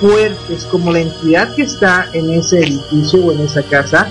fuertes 0.00 0.64
como 0.64 0.92
la 0.92 1.00
entidad 1.00 1.54
que 1.54 1.62
está 1.62 2.08
en 2.12 2.30
ese 2.30 2.58
edificio 2.58 3.24
o 3.24 3.32
en 3.32 3.40
esa 3.40 3.62
casa, 3.62 4.08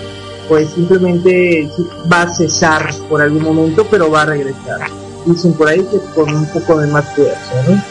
pues 0.49 0.69
simplemente 0.71 1.69
va 2.11 2.23
a 2.23 2.33
cesar 2.33 2.93
por 3.09 3.21
algún 3.21 3.43
momento, 3.43 3.85
pero 3.89 4.09
va 4.09 4.23
a 4.23 4.25
regresar 4.25 4.81
dicen 5.25 5.53
por 5.53 5.67
ahí 5.67 5.79
que 5.79 5.99
con 6.13 6.33
un 6.33 6.45
poco 6.47 6.79
de 6.79 6.87
más 6.87 7.05
fuerza, 7.15 7.63
¿no? 7.67 7.81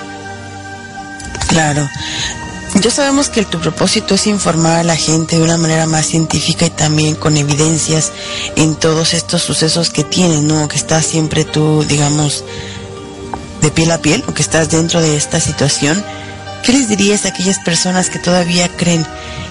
Claro. 1.48 1.88
Ya 2.82 2.90
sabemos 2.90 3.28
que 3.28 3.44
tu 3.44 3.60
propósito 3.60 4.16
es 4.16 4.26
informar 4.26 4.80
a 4.80 4.82
la 4.82 4.96
gente 4.96 5.36
de 5.36 5.42
una 5.44 5.56
manera 5.56 5.86
más 5.86 6.04
científica 6.04 6.66
y 6.66 6.70
también 6.70 7.14
con 7.14 7.36
evidencias 7.36 8.10
en 8.56 8.74
todos 8.74 9.14
estos 9.14 9.40
sucesos 9.40 9.90
que 9.90 10.02
tienen, 10.02 10.48
¿no? 10.48 10.66
Que 10.66 10.78
estás 10.78 11.06
siempre 11.06 11.44
tú, 11.44 11.84
digamos, 11.84 12.42
de 13.60 13.70
piel 13.70 13.92
a 13.92 13.98
piel 13.98 14.24
o 14.26 14.34
que 14.34 14.42
estás 14.42 14.68
dentro 14.68 15.00
de 15.00 15.16
esta 15.16 15.38
situación. 15.38 16.04
¿Qué 16.64 16.72
les 16.72 16.88
dirías 16.88 17.24
a 17.24 17.28
aquellas 17.28 17.60
personas 17.60 18.10
que 18.10 18.18
todavía 18.18 18.68
creen 18.76 19.06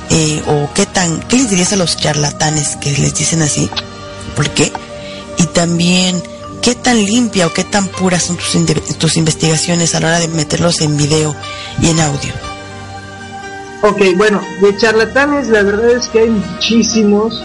eh, 0.10 0.44
o 0.48 0.70
qué 0.74 0.86
tan, 0.86 1.22
qué 1.22 1.38
les 1.38 1.50
dirías 1.50 1.72
a 1.72 1.78
los 1.78 1.96
charlatanes 1.96 2.76
que 2.76 2.92
les 2.98 3.14
dicen 3.14 3.42
así? 3.44 3.70
¿Por 4.36 4.50
qué? 4.50 4.74
Y 5.38 5.46
también 5.46 6.22
¿Qué 6.62 6.76
tan 6.76 7.04
limpia 7.04 7.48
o 7.48 7.54
qué 7.54 7.64
tan 7.64 7.88
puras 7.88 8.22
son 8.22 8.38
tus, 8.38 8.98
tus 9.00 9.18
investigaciones 9.18 9.96
a 9.96 10.00
la 10.00 10.10
hora 10.10 10.20
de 10.20 10.28
meterlos 10.28 10.82
en 10.82 10.96
video 10.96 11.36
y 11.82 11.88
en 11.90 12.00
audio? 12.00 12.51
Ok, 13.84 14.00
bueno, 14.16 14.40
de 14.62 14.78
charlatanes 14.78 15.50
la 15.50 15.64
verdad 15.64 15.90
es 15.92 16.08
que 16.08 16.20
hay 16.20 16.30
muchísimos. 16.30 17.44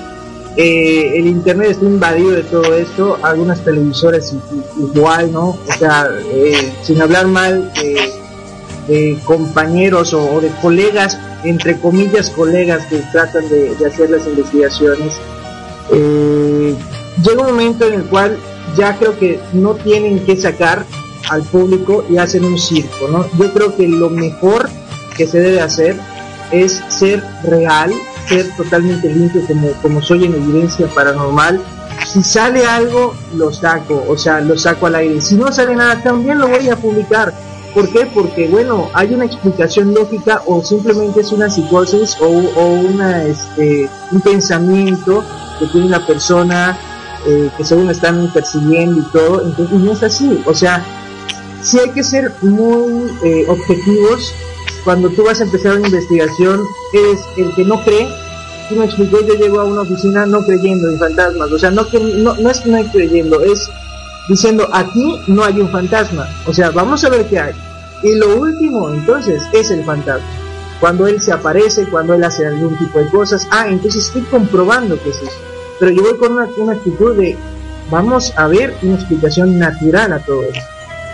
Eh, 0.59 1.13
el 1.19 1.27
internet 1.29 1.71
está 1.71 1.87
invadido 1.87 2.33
de 2.33 2.43
todo 2.43 2.75
esto, 2.75 3.19
algunas 3.23 3.65
televisoras 3.65 4.35
igual, 4.79 5.33
¿no? 5.33 5.49
O 5.49 5.73
sea, 5.79 6.09
eh, 6.31 6.75
sin 6.83 7.01
hablar 7.01 7.27
mal 7.27 7.73
de 7.73 9.19
compañeros 9.25 10.13
o, 10.13 10.41
de 10.41 10.51
colegas, 10.61 11.19
entre 11.43 11.79
comillas 11.79 12.29
colegas 12.31 12.85
que 12.87 12.99
tratan 13.13 13.49
de, 13.49 13.75
hacer 13.87 14.11
las 14.11 14.27
investigaciones, 14.27 15.15
eh, 15.91 16.75
llega 17.23 17.41
un 17.41 17.49
momento 17.49 17.87
en 17.87 17.95
el 17.95 18.05
cual 18.05 18.39
ya 18.77 18.97
creo 18.99 19.19
que 19.19 19.41
no 19.55 19.75
tienen 19.75 20.21
que 20.21 20.37
sacar 20.37 20.85
al 21.31 21.43
público 21.45 22.05
y 22.11 22.19
hacen 22.19 22.45
un 22.45 22.59
circo, 22.59 23.09
¿no? 23.11 23.27
Yo 23.39 23.53
creo 23.55 23.75
que 23.75 23.89
lo 23.89 24.11
mejor 24.11 24.69
que 25.17 25.27
se 25.27 25.41
debe 25.41 25.61
hacer 25.61 25.99
es 26.51 26.83
ser 26.89 27.23
real, 27.45 27.93
ser 28.29 28.47
totalmente 28.57 29.09
limpio 29.09 29.47
como, 29.47 29.71
como 29.83 30.03
soy 30.03 30.25
en 30.25 30.35
evidencia 30.35 30.87
paranormal. 30.89 31.61
Si 32.07 32.23
sale 32.23 32.65
algo, 32.67 33.15
lo 33.35 33.53
saco, 33.53 34.05
o 34.09 34.17
sea, 34.17 34.41
lo 34.41 34.57
saco 34.57 34.87
al 34.87 34.97
aire. 34.97 35.21
Si 35.21 35.35
no 35.35 35.51
sale 35.53 35.75
nada, 35.75 36.03
también 36.03 36.39
lo 36.39 36.49
voy 36.49 36.69
a 36.69 36.77
publicar. 36.77 37.33
¿Por 37.75 37.91
qué? 37.91 38.07
Porque, 38.07 38.49
bueno, 38.49 38.89
hay 38.95 39.13
una 39.13 39.27
explicación 39.27 39.93
lógica 39.93 40.43
o 40.47 40.63
simplemente 40.63 41.21
es 41.21 41.33
una 41.33 41.51
psicosis 41.51 42.17
o, 42.21 42.27
o 42.27 42.69
una, 42.69 43.25
este, 43.25 43.91
un 44.13 44.21
pensamiento 44.21 45.23
que 45.59 45.67
tiene 45.67 45.87
una 45.87 46.07
persona 46.07 46.79
eh, 47.29 47.51
que 47.57 47.65
según 47.65 47.91
están 47.91 48.33
persiguiendo 48.33 49.01
y 49.01 49.05
todo, 49.11 49.45
entonces 49.45 49.81
no 49.81 49.93
es 49.93 50.03
así, 50.05 50.41
o 50.47 50.55
sea, 50.55 50.81
sí 51.61 51.77
hay 51.81 51.91
que 51.91 52.05
ser 52.05 52.33
muy 52.41 53.11
eh, 53.25 53.47
objetivos 53.49 54.33
cuando 54.87 55.11
tú 55.11 55.25
vas 55.25 55.41
a 55.41 55.45
empezar 55.45 55.77
una 55.77 55.87
investigación, 55.87 56.63
eres 56.95 57.21
el 57.37 57.55
que 57.55 57.67
no 57.67 57.83
cree, 57.85 58.09
tú 58.71 58.77
me 58.77 58.87
explicó, 58.87 59.21
yo 59.21 59.35
llego 59.35 59.61
a 59.61 59.65
una 59.65 59.83
oficina 59.83 60.25
no 60.25 60.43
creyendo 60.43 60.89
en 60.89 60.99
fantasmas, 60.99 61.53
o 61.53 61.59
sea, 61.59 61.71
no, 61.71 61.87
que, 61.87 62.01
no, 62.01 62.35
no 62.35 62.51
es 62.51 62.65
no 62.65 62.83
creyendo, 62.91 63.43
es 63.43 63.69
diciendo, 64.31 64.67
aquí 64.73 65.21
no 65.27 65.45
hay 65.45 65.61
un 65.61 65.71
fantasma, 65.71 66.27
o 66.47 66.55
sea, 66.55 66.71
vamos 66.71 67.05
a 67.05 67.11
ver 67.11 67.27
qué 67.27 67.39
hay. 67.39 67.55
Y 68.03 68.15
lo 68.15 68.37
último, 68.37 68.89
entonces, 68.91 69.43
es 69.53 69.71
el 69.71 69.85
fantasma. 69.85 70.27
Cuando 70.81 71.07
él 71.07 71.21
se 71.21 71.33
aparece, 71.33 71.87
cuando 71.91 72.15
él 72.15 72.25
hace 72.25 72.47
algún 72.47 72.77
tipo 72.79 72.99
de 72.99 73.09
cosas, 73.11 73.47
ah, 73.51 73.67
entonces 73.69 74.07
estoy 74.07 74.23
comprobando 74.23 74.99
que 75.03 75.11
es 75.11 75.17
eso 75.17 75.47
pero 75.79 75.93
yo 75.93 76.03
voy 76.03 76.17
con 76.17 76.33
una, 76.33 76.73
actitud 76.73 77.17
de 77.17 77.37
vamos 77.91 78.33
a 78.37 78.47
ver 78.47 78.75
una 78.83 78.95
explicación 78.95 79.59
natural 79.59 80.13
a 80.13 80.19
todo 80.21 80.43
esto. 80.45 80.61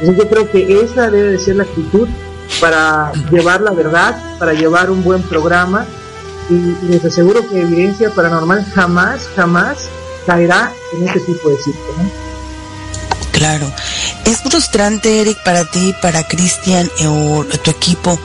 Entonces 0.00 0.24
yo 0.24 0.30
creo 0.30 0.50
que 0.50 0.80
esa 0.80 1.10
debe 1.10 1.32
de 1.32 1.38
ser 1.38 1.56
la 1.56 1.64
actitud 1.64 2.08
para 2.60 3.12
llevar 3.30 3.60
la 3.60 3.72
verdad, 3.72 4.16
para 4.38 4.52
llevar 4.52 4.90
un 4.90 5.02
buen 5.02 5.22
programa 5.22 5.86
y, 6.50 6.86
les 6.86 7.04
aseguro 7.04 7.48
que 7.48 7.60
evidencia 7.60 8.10
paranormal 8.10 8.64
jamás, 8.74 9.22
jamás 9.34 9.88
caerá 10.26 10.72
en 10.94 11.08
este 11.08 11.20
tipo 11.20 11.50
de 11.50 11.56
circo. 11.56 11.94
Claro. 13.32 13.72
¿Es 14.24 14.38
frustrante, 14.38 15.20
Eric, 15.20 15.42
para 15.44 15.64
ti, 15.64 15.94
para 16.00 16.26
Cristian 16.28 16.88
eh, 17.00 17.06
o 17.06 17.44
tu 17.44 17.70
equipo, 17.70 18.18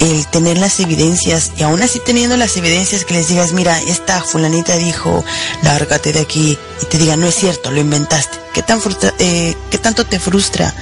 el 0.00 0.26
tener 0.26 0.58
las 0.58 0.80
evidencias 0.80 1.52
y 1.56 1.62
aún 1.62 1.80
así 1.80 2.00
teniendo 2.00 2.36
las 2.36 2.56
evidencias 2.56 3.04
que 3.04 3.14
les 3.14 3.28
digas, 3.28 3.52
mira, 3.52 3.80
esta 3.82 4.20
fulanita 4.20 4.76
dijo, 4.76 5.24
lárgate 5.62 6.12
de 6.12 6.20
aquí 6.20 6.58
y 6.82 6.86
te 6.86 6.98
diga, 6.98 7.16
no 7.16 7.26
es 7.26 7.34
cierto, 7.34 7.70
lo 7.70 7.80
inventaste? 7.80 8.38
¿Qué, 8.52 8.62
tan 8.62 8.80
frustra 8.80 9.14
eh, 9.18 9.56
¿Qué 9.70 9.78
tanto 9.78 10.04
te 10.04 10.18
frustra 10.18 10.74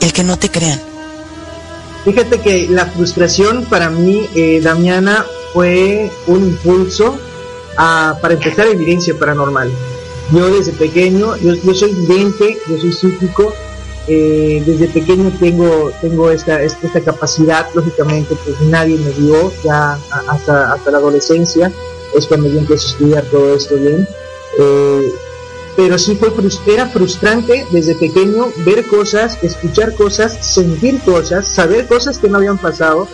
el 0.00 0.12
que 0.12 0.22
no 0.22 0.36
te 0.36 0.50
crean? 0.50 0.80
Fíjate 2.04 2.38
que 2.40 2.68
la 2.68 2.86
frustración 2.86 3.64
para 3.64 3.88
mí, 3.88 4.28
eh, 4.34 4.60
Damiana, 4.60 5.24
fue 5.52 6.10
un 6.26 6.44
impulso 6.48 7.18
a, 7.76 8.18
para 8.20 8.34
empezar 8.34 8.66
evidencia 8.66 9.18
paranormal. 9.18 9.70
Yo 10.32 10.50
desde 10.50 10.72
pequeño, 10.72 11.36
yo, 11.36 11.54
yo 11.54 11.74
soy 11.74 11.94
vidente, 11.94 12.58
yo 12.68 12.78
soy 12.78 12.92
psíquico, 12.92 13.54
eh, 14.06 14.62
desde 14.66 14.88
pequeño 14.88 15.32
tengo 15.40 15.90
tengo 16.02 16.30
esta, 16.30 16.62
esta 16.62 17.00
capacidad, 17.00 17.66
lógicamente 17.74 18.36
pues 18.44 18.60
nadie 18.62 18.98
me 18.98 19.10
dio, 19.12 19.50
ya 19.64 19.98
hasta, 20.28 20.74
hasta 20.74 20.90
la 20.90 20.98
adolescencia 20.98 21.72
es 22.14 22.26
cuando 22.26 22.48
yo 22.48 22.58
empecé 22.58 22.84
a 22.86 22.90
estudiar 22.90 23.24
todo 23.24 23.54
esto 23.54 23.76
bien. 23.76 24.06
Eh, 24.58 25.14
pero 25.76 25.98
sí 25.98 26.16
fue 26.16 26.32
era 26.66 26.86
frustrante 26.86 27.66
desde 27.70 27.94
pequeño 27.96 28.46
ver 28.64 28.86
cosas, 28.86 29.38
escuchar 29.42 29.94
cosas, 29.94 30.38
sentir 30.40 31.00
cosas, 31.00 31.48
saber 31.48 31.86
cosas 31.86 32.18
que 32.18 32.28
no 32.28 32.38
habían 32.38 32.58
pasado 32.58 33.08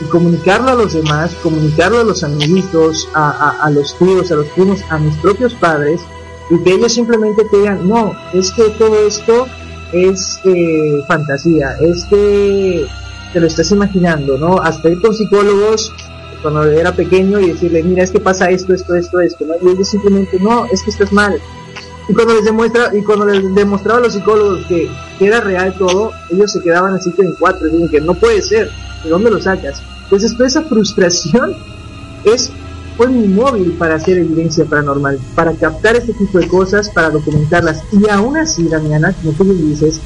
y 0.00 0.04
comunicarlo 0.06 0.70
a 0.70 0.74
los 0.74 0.92
demás, 0.92 1.34
comunicarlo 1.42 2.00
a 2.00 2.04
los 2.04 2.22
amiguitos, 2.22 3.08
a, 3.14 3.30
a, 3.30 3.64
a 3.64 3.70
los 3.70 3.96
tíos, 3.98 4.30
a 4.30 4.36
los 4.36 4.48
primos, 4.48 4.80
a 4.90 4.98
mis 4.98 5.16
propios 5.16 5.54
padres 5.54 6.00
y 6.50 6.62
que 6.62 6.74
ellos 6.74 6.92
simplemente 6.92 7.44
te 7.50 7.58
digan, 7.58 7.88
no, 7.88 8.12
es 8.34 8.50
que 8.52 8.64
todo 8.70 9.06
esto 9.06 9.46
es 9.92 10.40
eh, 10.44 11.02
fantasía, 11.06 11.76
es 11.80 12.04
que 12.06 12.86
te 13.32 13.40
lo 13.40 13.46
estás 13.46 13.70
imaginando, 13.70 14.36
¿no? 14.36 14.60
Hasta 14.60 14.90
ir 14.90 15.00
con 15.00 15.14
psicólogos 15.14 15.92
cuando 16.42 16.64
era 16.64 16.94
pequeño 16.94 17.40
y 17.40 17.52
decirle, 17.52 17.82
mira, 17.82 18.02
es 18.02 18.10
que 18.10 18.20
pasa 18.20 18.50
esto, 18.50 18.74
esto, 18.74 18.94
esto, 18.94 19.20
esto, 19.20 19.46
¿no? 19.46 19.54
Y 19.62 19.72
ellos 19.72 19.88
simplemente, 19.88 20.38
no, 20.40 20.66
es 20.66 20.82
que 20.82 20.90
estás 20.90 21.12
mal. 21.12 21.40
Y 22.08 22.14
cuando 22.14 22.34
les 22.34 22.44
demuestra, 22.44 22.90
y 22.94 23.02
cuando 23.02 23.26
les 23.26 23.54
demostraba 23.54 23.98
a 23.98 24.02
los 24.02 24.12
psicólogos 24.12 24.66
que, 24.66 24.90
era 25.20 25.40
real 25.40 25.72
todo, 25.78 26.10
ellos 26.30 26.50
se 26.50 26.60
quedaban 26.60 26.94
así 26.94 27.12
que 27.12 27.22
en 27.22 27.34
cuatro, 27.38 27.68
y 27.68 27.88
que 27.88 28.00
no 28.00 28.14
puede 28.14 28.42
ser, 28.42 28.70
¿de 29.04 29.10
dónde 29.10 29.30
lo 29.30 29.40
sacas? 29.40 29.80
Entonces 30.04 30.32
toda 30.36 30.48
esa 30.48 30.62
frustración 30.62 31.54
es 32.24 32.50
fue 32.96 33.08
mi 33.08 33.26
móvil 33.28 33.72
para 33.72 33.94
hacer 33.94 34.18
evidencia 34.18 34.64
paranormal, 34.64 35.18
para 35.34 35.52
captar 35.54 35.96
este 35.96 36.12
tipo 36.12 36.38
de 36.38 36.48
cosas, 36.48 36.90
para 36.90 37.10
documentarlas. 37.10 37.82
Y 37.92 38.08
aún 38.10 38.36
así, 38.36 38.68
Damiana, 38.68 39.12
como 39.12 39.32
tú 39.32 39.44
me 39.44 39.54
dices, 39.54 40.00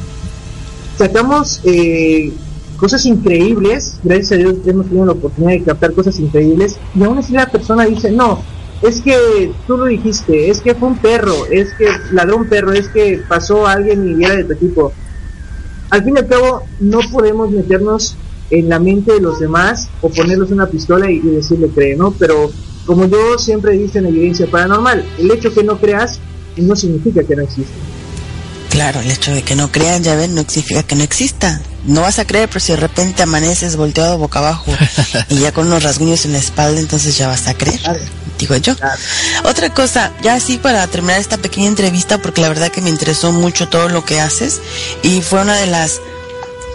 sacamos 0.97 1.61
eh, 1.65 2.33
cosas 2.77 3.05
increíbles, 3.07 3.99
gracias 4.03 4.33
a 4.33 4.37
Dios 4.37 4.57
hemos 4.67 4.87
tenido 4.87 5.07
la 5.07 5.13
oportunidad 5.13 5.53
de 5.53 5.65
captar 5.65 5.93
cosas 5.95 6.19
increíbles, 6.19 6.79
y 6.95 7.03
aún 7.03 7.19
así 7.19 7.33
la 7.33 7.47
persona 7.47 7.85
dice, 7.87 8.11
no, 8.11 8.41
es 8.83 9.01
que 9.01 9.53
tú 9.67 9.77
lo 9.77 9.87
dijiste, 9.87 10.51
es 10.51 10.61
que 10.61 10.75
fue 10.75 10.89
un 10.89 10.99
perro, 10.99 11.47
es 11.51 11.73
que 11.75 11.87
ladró 12.13 12.37
un 12.37 12.49
perro, 12.49 12.73
es 12.73 12.89
que 12.89 13.23
pasó 13.29 13.67
alguien 13.67 14.21
y 14.21 14.25
era 14.25 14.37
de 14.37 14.45
tu 14.45 14.53
equipo. 14.53 14.93
Al 15.91 16.05
fin 16.05 16.15
y 16.17 16.19
al 16.19 16.27
cabo, 16.27 16.63
no 16.81 16.99
podemos 17.13 17.51
meternos 17.51 18.17
en 18.51 18.69
la 18.69 18.79
mente 18.79 19.15
de 19.15 19.21
los 19.21 19.41
demás 19.41 19.89
o 20.03 20.09
ponerles 20.09 20.51
una 20.51 20.67
pistola 20.67 21.11
y, 21.11 21.17
y 21.17 21.29
decirle 21.31 21.69
cree, 21.75 21.97
¿no? 21.97 22.13
Pero 22.13 22.51
como 22.87 23.07
yo 23.07 23.39
siempre 23.39 23.73
dice 23.73 23.99
en 23.99 24.07
evidencia 24.07 24.47
paranormal, 24.47 25.05
el 25.19 25.31
hecho 25.31 25.53
que 25.53 25.65
no 25.65 25.79
creas 25.79 26.21
no 26.57 26.77
significa 26.77 27.25
que 27.25 27.37
no 27.37 27.43
exista. 27.43 27.75
Claro, 28.71 29.01
el 29.01 29.11
hecho 29.11 29.33
de 29.33 29.43
que 29.43 29.57
no 29.57 29.73
crean, 29.73 30.03
ya 30.03 30.17
ven, 30.17 30.35
no 30.35 30.45
significa 30.47 30.83
que 30.83 30.97
no 30.97 31.03
exista. 31.03 31.63
No 31.87 32.03
vas 32.03 32.19
a 32.19 32.27
creer, 32.27 32.49
pero 32.49 32.61
si 32.61 32.73
de 32.73 32.79
repente 32.79 33.23
amaneces 33.23 33.77
volteado 33.77 34.19
boca 34.19 34.41
abajo 34.41 34.71
y 35.31 35.39
ya 35.39 35.53
con 35.53 35.67
unos 35.67 35.83
rasguños 35.83 36.25
en 36.27 36.33
la 36.33 36.39
espalda, 36.39 36.81
entonces 36.81 37.17
ya 37.17 37.29
vas 37.29 37.49
a 37.49 37.55
creer, 37.55 37.81
digo 38.39 38.57
yo. 38.57 38.75
Otra 39.45 39.73
cosa, 39.73 40.13
ya 40.23 40.35
así 40.35 40.59
para 40.59 40.87
terminar 40.87 41.21
esta 41.21 41.39
pequeña 41.39 41.69
entrevista, 41.69 42.19
porque 42.19 42.41
la 42.41 42.49
verdad 42.49 42.71
que 42.71 42.81
me 42.81 42.91
interesó 42.91 43.33
mucho 43.33 43.69
todo 43.69 43.89
lo 43.89 44.05
que 44.05 44.21
haces 44.21 44.61
y 45.03 45.21
fue 45.21 45.43
una 45.43 45.57
de 45.57 45.67
las 45.67 46.01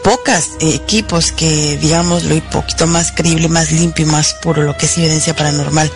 pocas 0.04 0.52
eh, 0.60 0.74
equipos 0.74 1.32
que, 1.32 1.78
digamos, 1.78 2.24
lo 2.24 2.40
poquito 2.50 2.88
más 2.88 3.12
creíble, 3.12 3.48
más 3.48 3.72
limpio 3.72 4.06
más 4.08 4.34
puro, 4.36 4.64
lo 4.64 4.78
que 4.78 4.86
es 4.86 4.98
evidencia 4.98 5.36
paranormal. 5.36 5.92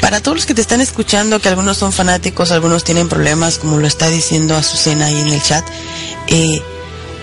Para 0.00 0.20
todos 0.20 0.36
los 0.36 0.46
que 0.46 0.54
te 0.54 0.60
están 0.60 0.80
escuchando, 0.80 1.40
que 1.40 1.48
algunos 1.48 1.78
son 1.78 1.92
fanáticos, 1.92 2.50
algunos 2.50 2.84
tienen 2.84 3.08
problemas, 3.08 3.58
como 3.58 3.78
lo 3.78 3.86
está 3.86 4.08
diciendo 4.08 4.56
Azucena 4.56 5.06
ahí 5.06 5.20
en 5.20 5.28
el 5.28 5.42
chat, 5.42 5.64
eh, 6.28 6.60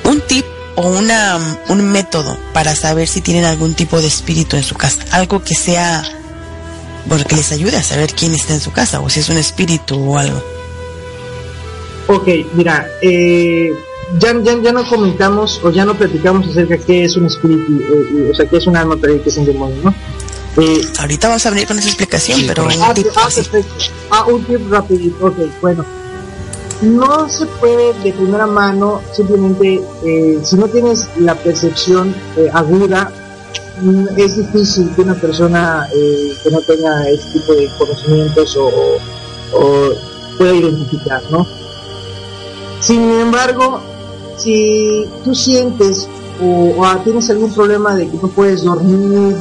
un 0.04 0.22
tip 0.22 0.46
o 0.76 0.88
una, 0.88 1.40
un 1.70 1.84
método 1.84 2.38
para 2.52 2.76
saber 2.76 3.08
si 3.08 3.22
tienen 3.22 3.46
algún 3.46 3.76
tipo 3.76 4.02
de 4.02 4.08
espíritu 4.08 4.58
en 4.58 4.64
su 4.64 4.76
casa, 4.76 5.00
algo 5.12 5.44
que 5.44 5.56
sea, 5.56 6.04
bueno, 7.06 7.24
que 7.26 7.36
les 7.36 7.52
ayude 7.52 7.78
a 7.78 7.84
saber 7.84 8.14
quién 8.14 8.34
está 8.34 8.54
en 8.54 8.60
su 8.62 8.72
casa, 8.72 9.00
o 9.00 9.10
si 9.10 9.20
es 9.20 9.30
un 9.30 9.38
espíritu 9.38 10.00
o 10.00 10.18
algo. 10.18 10.42
Ok, 12.08 12.28
mira, 12.54 12.88
eh, 13.02 13.70
ya, 14.20 14.34
ya, 14.42 14.62
ya 14.62 14.72
no 14.72 14.88
comentamos 14.88 15.60
o 15.64 15.72
ya 15.72 15.86
no 15.86 15.98
platicamos 15.98 16.48
acerca 16.48 16.76
de 16.76 16.84
qué 16.84 17.04
es 17.06 17.16
un 17.16 17.28
espíritu, 17.28 17.82
eh, 17.82 18.30
o 18.32 18.36
sea, 18.36 18.46
qué 18.46 18.58
es 18.58 18.68
un 18.68 18.76
alma, 18.76 18.98
pero 19.00 19.22
qué 19.22 19.30
es 19.30 19.38
un 19.38 19.46
demonio, 19.46 19.78
¿no? 19.84 19.94
Eh, 20.58 20.82
Ahorita 21.00 21.30
vamos 21.30 21.46
a 21.46 21.50
venir 21.50 21.68
con 21.68 21.80
esa 21.80 21.88
explicación, 21.88 22.42
pero 22.48 22.66
un 22.66 22.72
ah, 22.74 22.94
ah, 23.16 23.30
ah, 24.12 24.26
un 24.26 24.44
tip 24.44 24.70
rapidito, 24.70 25.26
ok, 25.26 25.38
bueno. 25.62 25.86
No 26.82 27.30
se 27.30 27.46
puede 27.46 27.94
de 28.04 28.12
primera 28.12 28.46
mano, 28.46 29.02
simplemente, 29.14 29.82
eh, 30.06 30.40
si 30.44 30.56
no 30.58 30.68
tienes 30.68 31.08
la 31.18 31.34
percepción 31.36 32.14
eh, 32.36 32.50
aguda, 32.54 33.12
es 34.18 34.38
difícil 34.38 34.90
que 34.96 35.02
una 35.02 35.16
persona 35.16 35.88
eh, 35.94 36.34
que 36.44 36.52
no 36.52 36.62
tenga 36.62 37.10
este 37.10 37.40
tipo 37.40 37.54
de 37.54 37.70
conocimientos 37.78 38.58
o, 38.58 38.72
pueda 40.38 40.54
identificar, 40.56 41.22
¿no? 41.30 41.46
Sin 42.80 43.02
embargo, 43.02 43.82
si 44.36 45.08
tú 45.24 45.36
sientes 45.36 46.08
o, 46.42 46.74
o, 46.76 46.98
tienes 47.04 47.30
algún 47.30 47.54
problema 47.54 47.96
de 47.96 48.10
que 48.10 48.18
no 48.18 48.28
puedes 48.30 48.64
dormir, 48.64 49.36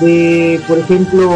de, 0.00 0.60
por 0.66 0.78
ejemplo, 0.78 1.32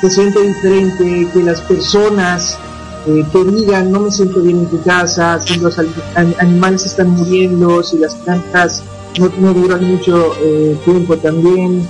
te 0.00 0.10
sientes 0.10 0.46
diferente, 0.46 1.28
que 1.32 1.42
las 1.42 1.60
personas 1.62 2.58
eh, 3.06 3.24
te 3.32 3.44
digan 3.44 3.90
no 3.90 4.00
me 4.00 4.10
siento 4.10 4.40
bien 4.40 4.58
en 4.58 4.66
tu 4.66 4.82
casa, 4.82 5.40
si 5.40 5.58
los 5.60 5.76
animales 6.14 6.84
están 6.84 7.10
muriendo, 7.10 7.82
si 7.82 7.98
las 7.98 8.14
plantas 8.16 8.82
no, 9.18 9.30
no 9.38 9.54
duran 9.54 9.84
mucho 9.84 10.34
eh, 10.40 10.76
tiempo 10.84 11.16
también, 11.16 11.86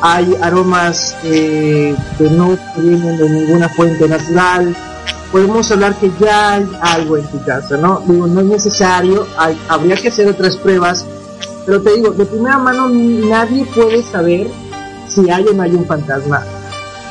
hay 0.00 0.34
aromas 0.42 1.14
eh, 1.24 1.94
que 2.18 2.24
no 2.30 2.58
vienen 2.76 3.18
de 3.18 3.30
ninguna 3.30 3.68
fuente 3.68 4.08
natural, 4.08 4.76
podemos 5.30 5.70
hablar 5.70 5.94
que 5.96 6.10
ya 6.20 6.54
hay 6.54 6.68
algo 6.80 7.16
en 7.16 7.26
tu 7.28 7.42
casa, 7.44 7.76
¿no? 7.76 8.02
Digo, 8.06 8.26
no 8.26 8.40
es 8.40 8.46
necesario, 8.46 9.26
hay, 9.38 9.56
habría 9.68 9.96
que 9.96 10.08
hacer 10.08 10.28
otras 10.28 10.56
pruebas, 10.56 11.06
pero 11.64 11.80
te 11.80 11.94
digo, 11.94 12.10
de 12.10 12.26
primera 12.26 12.58
mano 12.58 12.88
nadie 12.88 13.64
puede 13.66 14.02
saber 14.02 14.48
si 15.08 15.30
hay 15.30 15.46
o 15.46 15.52
no 15.52 15.62
hay 15.62 15.74
un 15.74 15.86
fantasma. 15.86 16.44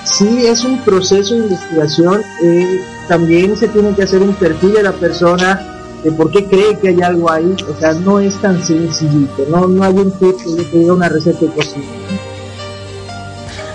Si 0.04 0.46
es 0.46 0.64
un 0.66 0.80
proceso 0.80 1.36
de 1.36 1.42
investigación, 1.42 2.22
eh, 2.44 2.82
también 3.08 3.56
se 3.56 3.68
tiene 3.68 3.94
que 3.96 4.04
hacer 4.04 4.22
un 4.22 4.34
perfil 4.34 4.74
de 4.74 4.84
la 4.84 4.92
persona, 4.94 5.71
de 6.04 6.12
por 6.12 6.32
qué 6.32 6.46
cree 6.46 6.78
que 6.80 6.90
hay 6.90 7.02
algo 7.02 7.32
ahí, 7.32 7.56
o 7.70 7.80
sea, 7.80 7.94
no 7.94 8.20
es 8.20 8.36
tan 8.42 8.66
sencillito, 8.66 9.46
no, 9.50 9.68
no 9.68 9.84
hay 9.84 9.94
un 9.94 10.12
tip 10.12 10.36
que 10.38 10.64
te 10.64 10.78
diga 10.78 10.94
una 10.94 11.10
receta 11.10 11.40
de 11.42 11.52
cocina. 11.52 11.86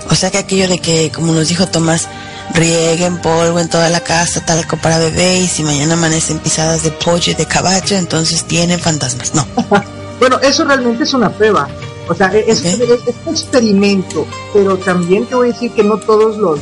O 0.09 0.15
sea 0.15 0.31
que 0.31 0.37
aquello 0.37 0.67
de 0.67 0.79
que, 0.79 1.11
como 1.11 1.33
nos 1.33 1.49
dijo 1.49 1.67
Tomás, 1.67 2.07
rieguen 2.53 3.17
polvo 3.19 3.59
en 3.59 3.69
toda 3.69 3.89
la 3.89 4.01
casa, 4.01 4.45
talco 4.45 4.77
para 4.77 4.99
bebé, 4.99 5.39
y 5.39 5.47
si 5.47 5.63
mañana 5.63 5.93
amanecen 5.93 6.39
pisadas 6.39 6.83
de 6.83 6.91
pollo 6.91 7.31
y 7.31 7.35
de 7.35 7.45
caballo, 7.45 7.97
entonces 7.97 8.43
tienen 8.45 8.79
fantasmas. 8.79 9.33
No. 9.33 9.45
bueno, 10.19 10.39
eso 10.41 10.63
realmente 10.65 11.03
es 11.03 11.13
una 11.13 11.29
prueba. 11.29 11.67
O 12.09 12.15
sea, 12.15 12.27
es, 12.27 12.63
es, 12.63 12.79
es, 12.79 13.15
un 13.25 13.33
experimento, 13.33 14.25
pero 14.53 14.77
también 14.77 15.25
te 15.25 15.35
voy 15.35 15.49
a 15.49 15.53
decir 15.53 15.71
que 15.73 15.83
no 15.83 15.97
todos 15.97 16.37
los, 16.37 16.59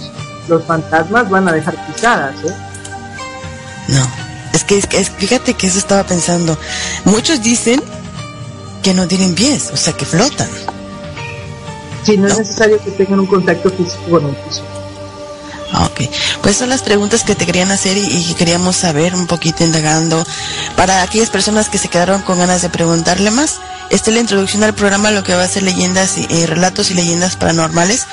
los 0.47 0.63
fantasmas 0.63 1.29
van 1.29 1.47
a 1.47 1.53
dejar 1.53 1.75
pisadas, 1.85 2.35
¿eh? 2.43 2.55
No, 3.89 4.24
que, 4.65 4.77
es 4.77 4.87
que 4.87 5.03
fíjate 5.03 5.53
que 5.53 5.67
eso 5.67 5.77
estaba 5.77 6.03
pensando. 6.05 6.57
Muchos 7.05 7.41
dicen 7.41 7.81
que 8.83 8.93
no 8.93 9.07
tienen 9.07 9.35
pies, 9.35 9.71
o 9.73 9.77
sea, 9.77 9.93
que 9.93 10.05
flotan. 10.05 10.49
Sí, 12.03 12.17
no, 12.17 12.27
no. 12.27 12.33
es 12.33 12.39
necesario 12.39 12.79
que 12.83 12.91
tengan 12.91 13.21
un 13.21 13.25
contacto 13.25 13.69
físico 13.71 14.11
con 14.11 14.25
un 14.25 14.35
piso. 14.35 14.61
Ok, 15.73 16.01
pues 16.41 16.55
son 16.55 16.69
las 16.69 16.83
preguntas 16.83 17.23
que 17.23 17.35
te 17.35 17.45
querían 17.45 17.71
hacer 17.71 17.97
y, 17.97 18.05
y, 18.05 18.33
queríamos 18.35 18.77
saber 18.77 19.13
un 19.15 19.27
poquito 19.27 19.63
indagando 19.63 20.23
para 20.77 21.01
aquellas 21.01 21.29
personas 21.29 21.67
que 21.67 21.77
se 21.77 21.89
quedaron 21.89 22.21
con 22.21 22.37
ganas 22.37 22.61
de 22.61 22.69
preguntarle 22.69 23.31
más. 23.31 23.59
Esta 23.89 24.09
es 24.09 24.15
la 24.15 24.21
introducción 24.21 24.63
al 24.63 24.73
programa, 24.73 25.11
lo 25.11 25.23
que 25.23 25.35
va 25.35 25.43
a 25.43 25.47
ser 25.47 25.63
leyendas 25.63 26.17
y 26.17 26.27
eh, 26.29 26.47
relatos 26.47 26.91
y 26.91 26.93
leyendas 26.93 27.35
paranormales. 27.35 28.05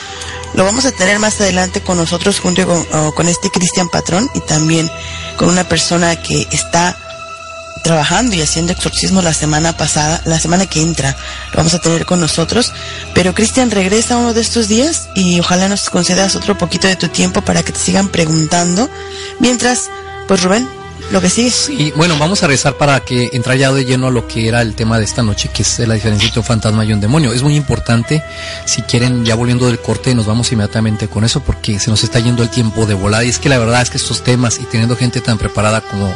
Lo 0.55 0.65
vamos 0.65 0.85
a 0.87 0.93
tener 0.93 1.19
más 1.19 1.41
adelante 1.41 1.83
con 1.83 1.97
nosotros 1.97 2.41
junto 2.41 2.67
con, 2.67 2.87
oh, 2.93 3.15
con 3.15 3.29
este 3.29 3.51
Cristian 3.51 3.89
Patrón 3.89 4.29
y 4.35 4.41
también 4.41 4.91
con 5.43 5.51
una 5.51 5.65
persona 5.65 6.15
que 6.15 6.47
está 6.53 6.97
trabajando 7.83 8.37
y 8.37 8.43
haciendo 8.43 8.71
exorcismo 8.71 9.23
la 9.23 9.35
semana 9.35 9.77
pasada, 9.77 10.23
la 10.25 10.39
semana 10.39 10.67
que 10.67 10.81
entra, 10.81 11.17
lo 11.51 11.57
vamos 11.57 11.75
a 11.75 11.81
tener 11.81 12.07
con 12.07 12.21
nosotros. 12.21 12.73
Pero 13.13 13.35
Cristian 13.35 13.73
regresa 13.73 14.19
uno 14.19 14.35
de 14.35 14.41
estos 14.41 14.69
días 14.69 15.09
y 15.17 15.41
ojalá 15.41 15.69
nos 15.69 15.91
concedas 15.91 16.37
otro 16.37 16.57
poquito 16.57 16.87
de 16.87 16.95
tu 16.95 17.09
tiempo 17.09 17.43
para 17.43 17.65
que 17.65 17.73
te 17.73 17.81
sigan 17.81 18.09
preguntando. 18.09 18.89
Mientras, 19.41 19.91
pues 20.29 20.45
Rubén, 20.45 20.69
lo 21.13 21.21
que 21.21 21.29
sigue. 21.29 21.51
Sí, 21.51 21.93
bueno, 21.97 22.17
vamos 22.19 22.43
a 22.43 22.47
rezar 22.47 22.77
para 22.77 23.01
que 23.01 23.31
entrar 23.33 23.57
ya 23.57 23.71
de 23.73 23.85
lleno 23.85 24.09
a 24.09 24.11
lo 24.11 24.27
que 24.27 24.49
era 24.49 24.63
el 24.63 24.75
tema 24.75 24.99
de 24.99 25.05
esta 25.05 25.23
noche, 25.23 25.51
que 25.53 25.63
es 25.63 25.79
la 25.81 25.95
diferencia 25.95 26.27
entre 26.27 26.41
un 26.41 26.47
fantasma 26.47 26.85
y 26.85 26.93
un 26.93 27.01
demonio. 27.01 27.33
Es 27.33 27.43
muy 27.43 27.55
importante, 27.55 28.23
si 28.65 28.83
quieren, 28.83 29.25
ya 29.25 29.35
volviendo 29.35 29.67
del 29.67 29.79
corte, 29.79 30.15
nos 30.15 30.27
vamos 30.27 30.51
inmediatamente 30.53 31.09
con 31.09 31.25
eso, 31.25 31.41
porque 31.41 31.79
se 31.79 31.91
nos 31.91 32.03
está 32.03 32.19
yendo 32.19 32.43
el 32.43 32.51
tiempo 32.51 32.87
de 32.87 32.95
volada. 32.95 33.25
Y 33.25 33.29
es 33.29 33.39
que 33.39 33.49
la 33.49 33.59
verdad 33.59 33.83
es 33.83 33.91
que 33.91 33.99
estos 33.99 34.23
temas, 34.23 34.59
y 34.59 34.65
teniendo 34.65 34.97
gente 34.97 35.21
tan 35.21 35.39
preparada 35.39 35.83
como, 35.83 36.13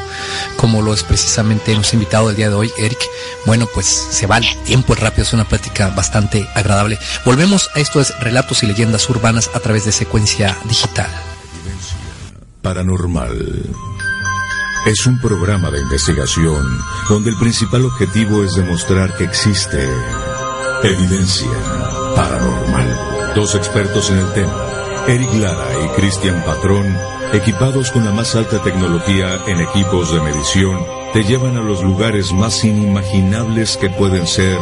como 0.56 0.82
lo 0.82 0.94
es 0.94 1.02
precisamente 1.02 1.74
nuestro 1.74 1.96
invitado 1.96 2.28
del 2.28 2.36
día 2.36 2.48
de 2.48 2.54
hoy, 2.54 2.72
Eric, 2.78 2.98
bueno, 3.44 3.68
pues 3.72 3.86
se 3.86 4.26
va 4.26 4.38
el 4.38 4.46
tiempo 4.64 4.94
rápido, 4.94 5.22
es 5.24 5.32
una 5.32 5.48
plática 5.48 5.88
bastante 5.90 6.48
agradable. 6.54 6.98
Volvemos 7.24 7.70
a 7.74 7.80
esto 7.80 8.00
es 8.00 8.18
Relatos 8.20 8.62
y 8.62 8.66
Leyendas 8.66 9.08
Urbanas 9.10 9.50
a 9.54 9.60
través 9.60 9.84
de 9.84 9.92
secuencia 9.92 10.56
digital. 10.68 11.10
Paranormal 12.62 13.62
es 14.86 15.04
un 15.04 15.18
programa 15.18 15.68
de 15.72 15.80
investigación 15.80 16.64
donde 17.08 17.30
el 17.30 17.36
principal 17.36 17.84
objetivo 17.84 18.44
es 18.44 18.54
demostrar 18.54 19.16
que 19.16 19.24
existe 19.24 19.84
evidencia 20.84 21.50
paranormal. 22.14 23.32
Dos 23.34 23.56
expertos 23.56 24.10
en 24.10 24.18
el 24.18 24.32
tema, 24.32 25.04
Eric 25.08 25.34
Lara 25.34 25.66
y 25.84 25.88
Cristian 26.00 26.40
Patrón, 26.44 26.86
equipados 27.32 27.90
con 27.90 28.04
la 28.04 28.12
más 28.12 28.36
alta 28.36 28.62
tecnología 28.62 29.40
en 29.48 29.60
equipos 29.60 30.14
de 30.14 30.20
medición, 30.20 30.78
te 31.12 31.24
llevan 31.24 31.56
a 31.56 31.62
los 31.62 31.82
lugares 31.82 32.32
más 32.32 32.62
inimaginables 32.62 33.76
que 33.76 33.90
pueden 33.90 34.28
ser 34.28 34.56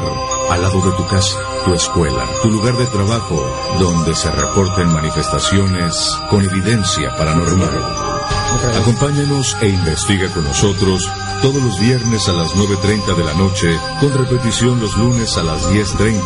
al 0.50 0.62
lado 0.62 0.80
de 0.80 0.96
tu 0.96 1.06
casa, 1.06 1.38
tu 1.66 1.74
escuela, 1.74 2.24
tu 2.42 2.50
lugar 2.50 2.74
de 2.78 2.86
trabajo, 2.86 3.44
donde 3.78 4.14
se 4.14 4.30
reporten 4.30 4.88
manifestaciones 4.88 6.16
con 6.30 6.42
evidencia 6.42 7.14
paranormal. 7.18 8.13
Acompáñanos 8.54 9.56
e 9.60 9.68
investiga 9.68 10.28
con 10.32 10.44
nosotros 10.44 11.10
todos 11.42 11.60
los 11.62 11.78
viernes 11.80 12.28
a 12.28 12.32
las 12.32 12.54
9.30 12.54 13.16
de 13.16 13.24
la 13.24 13.34
noche, 13.34 13.78
con 13.98 14.12
repetición 14.12 14.80
los 14.80 14.96
lunes 14.96 15.36
a 15.36 15.42
las 15.42 15.68
10.30 15.70 16.20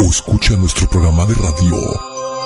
o 0.00 0.02
escucha 0.02 0.54
nuestro 0.58 0.86
programa 0.90 1.24
de 1.24 1.34
radio 1.34 1.78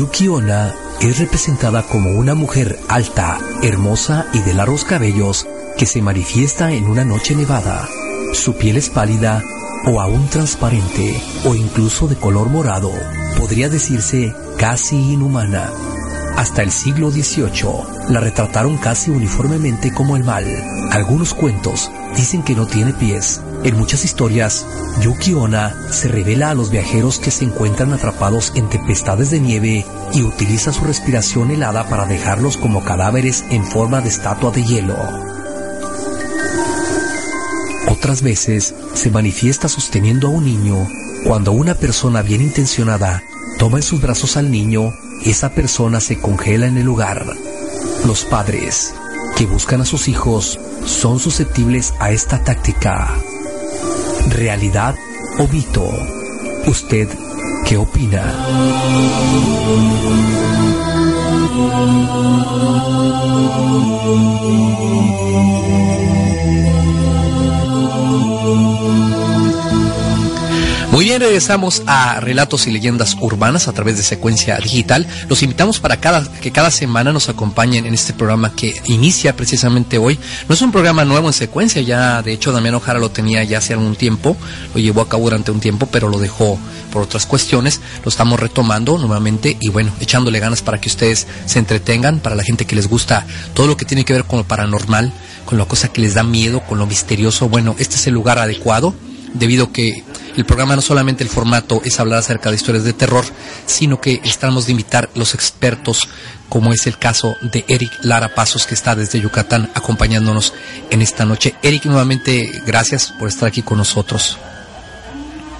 Yuki 0.00 0.28
Onna 0.28 0.74
es 1.02 1.18
representada 1.18 1.82
como 1.82 2.12
una 2.12 2.34
mujer 2.34 2.80
alta, 2.88 3.38
hermosa 3.62 4.24
y 4.32 4.38
de 4.38 4.54
largos 4.54 4.84
cabellos 4.84 5.46
que 5.76 5.84
se 5.84 6.00
manifiesta 6.00 6.72
en 6.72 6.86
una 6.86 7.04
noche 7.04 7.36
nevada. 7.36 7.86
Su 8.32 8.56
piel 8.56 8.78
es 8.78 8.88
pálida 8.88 9.44
o 9.84 10.00
aún 10.00 10.26
transparente 10.28 11.22
o 11.44 11.54
incluso 11.54 12.08
de 12.08 12.16
color 12.16 12.48
morado. 12.48 12.90
Podría 13.36 13.68
decirse 13.68 14.34
casi 14.56 14.96
inhumana. 14.96 15.70
Hasta 16.34 16.62
el 16.62 16.70
siglo 16.70 17.10
XVIII 17.10 18.08
la 18.08 18.20
retrataron 18.20 18.78
casi 18.78 19.10
uniformemente 19.10 19.92
como 19.92 20.16
el 20.16 20.24
mal. 20.24 20.46
Algunos 20.92 21.34
cuentos 21.34 21.90
dicen 22.16 22.42
que 22.42 22.54
no 22.54 22.66
tiene 22.66 22.94
pies. 22.94 23.42
En 23.62 23.76
muchas 23.76 24.06
historias, 24.06 24.64
Yuki 25.02 25.34
Onna 25.34 25.76
se 25.92 26.08
revela 26.08 26.50
a 26.50 26.54
los 26.54 26.70
viajeros 26.70 27.18
que 27.18 27.30
se 27.30 27.44
encuentran 27.44 27.92
atrapados 27.92 28.52
en 28.54 28.70
tempestades 28.70 29.30
de 29.30 29.38
nieve 29.38 29.84
y 30.14 30.22
utiliza 30.22 30.72
su 30.72 30.84
respiración 30.84 31.50
helada 31.50 31.86
para 31.88 32.06
dejarlos 32.06 32.56
como 32.56 32.82
cadáveres 32.82 33.44
en 33.50 33.64
forma 33.64 34.00
de 34.00 34.08
estatua 34.08 34.50
de 34.50 34.64
hielo. 34.64 34.96
Otras 37.90 38.22
veces 38.22 38.74
se 38.94 39.10
manifiesta 39.10 39.68
sosteniendo 39.68 40.28
a 40.28 40.30
un 40.30 40.44
niño. 40.44 40.88
Cuando 41.26 41.52
una 41.52 41.74
persona 41.74 42.22
bien 42.22 42.40
intencionada 42.40 43.22
toma 43.58 43.76
en 43.76 43.82
sus 43.82 44.00
brazos 44.00 44.38
al 44.38 44.50
niño, 44.50 44.94
esa 45.22 45.50
persona 45.50 46.00
se 46.00 46.18
congela 46.18 46.66
en 46.66 46.78
el 46.78 46.86
lugar. 46.86 47.26
Los 48.06 48.24
padres 48.24 48.94
que 49.36 49.44
buscan 49.44 49.82
a 49.82 49.84
sus 49.84 50.08
hijos 50.08 50.58
son 50.86 51.18
susceptibles 51.18 51.92
a 51.98 52.10
esta 52.10 52.42
táctica. 52.42 53.18
¿Realidad 54.28 54.94
o 55.38 55.48
mito? 55.48 55.88
¿Usted 56.66 57.08
qué 57.66 57.76
opina? 57.76 58.24
Muy 70.90 71.04
bien, 71.04 71.20
regresamos 71.20 71.82
a 71.86 72.18
Relatos 72.18 72.66
y 72.66 72.72
Leyendas 72.72 73.16
Urbanas 73.20 73.68
a 73.68 73.72
través 73.72 73.96
de 73.96 74.02
Secuencia 74.02 74.58
Digital. 74.58 75.06
Los 75.28 75.42
invitamos 75.42 75.78
para 75.78 75.98
cada, 75.98 76.30
que 76.40 76.50
cada 76.50 76.72
semana 76.72 77.12
nos 77.12 77.28
acompañen 77.28 77.86
en 77.86 77.94
este 77.94 78.12
programa 78.12 78.54
que 78.54 78.74
inicia 78.86 79.36
precisamente 79.36 79.98
hoy. 79.98 80.18
No 80.48 80.54
es 80.54 80.62
un 80.62 80.72
programa 80.72 81.04
nuevo 81.04 81.28
en 81.28 81.32
secuencia, 81.32 81.80
ya 81.80 82.22
de 82.22 82.32
hecho 82.32 82.50
Damián 82.50 82.74
Ojara 82.74 82.98
lo 82.98 83.10
tenía 83.12 83.44
ya 83.44 83.58
hace 83.58 83.72
algún 83.72 83.94
tiempo, 83.94 84.36
lo 84.74 84.80
llevó 84.80 85.00
a 85.02 85.08
cabo 85.08 85.22
durante 85.22 85.52
un 85.52 85.60
tiempo, 85.60 85.86
pero 85.86 86.08
lo 86.08 86.18
dejó 86.18 86.58
por 86.92 87.02
otras 87.02 87.24
cuestiones. 87.24 87.80
Lo 88.04 88.08
estamos 88.08 88.40
retomando 88.40 88.98
nuevamente 88.98 89.56
y 89.60 89.68
bueno, 89.70 89.92
echándole 90.00 90.40
ganas 90.40 90.60
para 90.60 90.80
que 90.80 90.88
ustedes 90.88 91.26
se 91.46 91.60
entretengan, 91.60 92.18
para 92.18 92.34
la 92.34 92.42
gente 92.42 92.66
que 92.66 92.74
les 92.74 92.88
gusta 92.88 93.26
todo 93.54 93.68
lo 93.68 93.76
que 93.76 93.84
tiene 93.84 94.04
que 94.04 94.12
ver 94.12 94.24
con 94.24 94.40
lo 94.40 94.44
paranormal, 94.44 95.12
con 95.50 95.58
la 95.58 95.64
cosa 95.64 95.92
que 95.92 96.00
les 96.00 96.14
da 96.14 96.22
miedo, 96.22 96.60
con 96.60 96.78
lo 96.78 96.86
misterioso. 96.86 97.48
Bueno, 97.48 97.74
este 97.80 97.96
es 97.96 98.06
el 98.06 98.14
lugar 98.14 98.38
adecuado 98.38 98.94
debido 99.34 99.64
a 99.64 99.72
que 99.72 100.04
el 100.36 100.44
programa 100.44 100.76
no 100.76 100.82
solamente 100.82 101.24
el 101.24 101.28
formato 101.28 101.82
es 101.84 101.98
hablar 101.98 102.20
acerca 102.20 102.50
de 102.50 102.56
historias 102.56 102.84
de 102.84 102.92
terror, 102.92 103.24
sino 103.66 104.00
que 104.00 104.20
estamos 104.22 104.66
de 104.66 104.72
invitar 104.72 105.10
los 105.16 105.34
expertos, 105.34 106.08
como 106.48 106.72
es 106.72 106.86
el 106.86 106.98
caso 106.98 107.34
de 107.42 107.64
Eric 107.66 107.90
Lara 108.02 108.32
Pasos, 108.32 108.64
que 108.64 108.74
está 108.74 108.94
desde 108.94 109.20
Yucatán 109.20 109.70
acompañándonos 109.74 110.54
en 110.88 111.02
esta 111.02 111.24
noche. 111.24 111.54
Eric, 111.64 111.84
nuevamente, 111.86 112.62
gracias 112.64 113.12
por 113.18 113.28
estar 113.28 113.48
aquí 113.48 113.62
con 113.62 113.78
nosotros. 113.78 114.38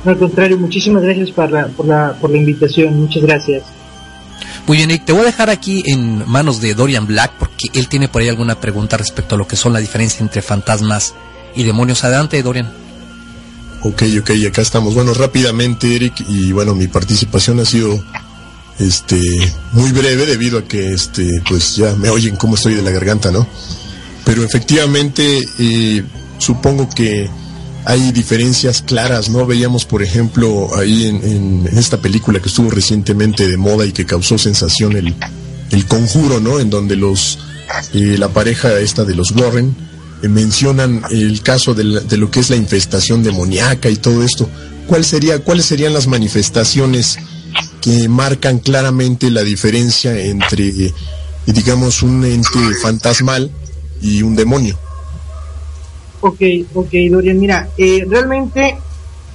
al 0.05 0.19
contrario, 0.19 0.57
muchísimas 0.57 1.03
gracias 1.03 1.33
por 1.33 1.51
la, 1.51 1.67
por 1.67 1.87
la, 1.87 2.15
por 2.21 2.31
la 2.31 2.39
invitación, 2.39 2.97
muchas 2.97 3.25
gracias. 3.25 3.65
Muy 4.71 4.77
bien, 4.77 4.93
Eric, 4.93 5.05
te 5.05 5.13
voy 5.13 5.23
a 5.23 5.25
dejar 5.25 5.51
aquí 5.51 5.83
en 5.87 6.31
manos 6.31 6.61
de 6.61 6.75
Dorian 6.75 7.05
Black, 7.05 7.33
porque 7.41 7.71
él 7.75 7.89
tiene 7.89 8.07
por 8.07 8.23
ahí 8.23 8.29
alguna 8.29 8.61
pregunta 8.61 8.97
respecto 8.97 9.35
a 9.35 9.39
lo 9.39 9.49
que 9.49 9.57
son 9.57 9.73
la 9.73 9.81
diferencia 9.81 10.21
entre 10.21 10.43
fantasmas 10.43 11.13
y 11.57 11.65
demonios. 11.65 12.05
Adelante, 12.05 12.41
Dorian. 12.41 12.73
Ok, 13.83 14.05
ok, 14.21 14.31
acá 14.47 14.63
estamos. 14.63 14.95
Bueno, 14.95 15.13
rápidamente, 15.13 15.97
Eric, 15.97 16.25
y 16.29 16.53
bueno, 16.53 16.77
mi 16.77 16.87
participación 16.87 17.59
ha 17.59 17.65
sido 17.65 18.01
este 18.79 19.21
muy 19.73 19.91
breve 19.91 20.25
debido 20.25 20.61
a 20.61 20.65
que 20.65 20.93
este 20.93 21.43
pues 21.49 21.75
ya 21.75 21.97
me 21.97 22.09
oyen 22.09 22.37
cómo 22.37 22.55
estoy 22.55 22.75
de 22.75 22.83
la 22.83 22.93
garganta, 22.93 23.33
¿no? 23.33 23.49
Pero 24.25 24.45
efectivamente 24.45 25.41
eh, 25.59 26.05
supongo 26.39 26.89
que 26.89 27.29
hay 27.85 28.13
diferencias 28.13 28.83
claras, 28.83 29.29
¿no? 29.31 29.47
Veíamos, 29.47 29.85
por 29.85 30.03
ejemplo, 30.03 30.71
ahí 30.77 31.07
en, 31.07 31.25
en, 31.25 31.79
esta 31.79 32.01
película 32.01 32.41
que 32.41 32.49
estuvo 32.49 32.71
recientemente 32.71 33.49
de 33.49 33.57
moda 33.57 33.87
y 33.87 33.93
que 33.93 34.07
causó 34.07 34.39
sensación 34.39 34.97
el, 34.97 35.15
el 35.71 35.87
conjuro, 35.87 36.41
¿no? 36.41 36.61
En 36.61 36.71
donde 36.71 36.97
los 36.97 37.39
eh, 37.95 38.17
la 38.19 38.29
pareja 38.29 38.79
esta 38.81 39.05
de 39.05 39.15
los 39.15 39.31
Warren 39.31 39.75
eh, 40.23 40.29
mencionan 40.29 41.03
el 41.11 41.43
caso 41.43 41.75
de, 41.75 41.85
la, 41.85 42.01
de, 42.01 42.17
lo 42.17 42.31
que 42.31 42.41
es 42.41 42.51
la 42.51 42.57
infestación 42.57 43.23
demoníaca 43.23 43.89
y 43.89 43.97
todo 43.97 44.23
esto. 44.23 44.49
¿Cuál 44.87 45.05
sería, 45.05 45.39
¿Cuáles 45.39 45.67
serían 45.67 45.93
las 45.93 46.07
manifestaciones 46.07 47.19
que 47.81 48.09
marcan 48.09 48.59
claramente 48.59 49.31
la 49.31 49.43
diferencia 49.43 50.19
entre, 50.19 50.93
digamos, 51.47 52.03
un 52.03 52.25
ente 52.25 52.59
fantasmal 52.83 53.51
y 54.01 54.23
un 54.23 54.37
demonio. 54.37 54.79
Ok, 56.21 56.41
ok, 56.75 56.91
Dorian, 57.11 57.39
mira, 57.39 57.69
eh, 57.79 58.05
realmente 58.09 58.77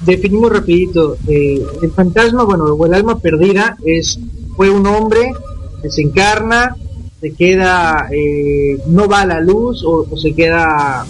definimos 0.02 0.52
rapidito, 0.52 1.18
eh, 1.28 1.62
el 1.82 1.92
fantasma, 1.92 2.44
bueno, 2.44 2.66
o 2.66 2.86
el 2.86 2.94
alma 2.94 3.20
perdida 3.20 3.78
es, 3.84 4.20
fue 4.56 4.70
un 4.70 4.86
hombre, 4.86 5.34
desencarna, 5.82 6.76
se 7.20 7.32
queda, 7.32 8.08
eh, 8.12 8.78
no 8.88 9.08
va 9.08 9.22
a 9.22 9.26
la 9.26 9.40
luz 9.40 9.84
o, 9.86 10.06
se 10.18 10.34
queda 10.34 11.06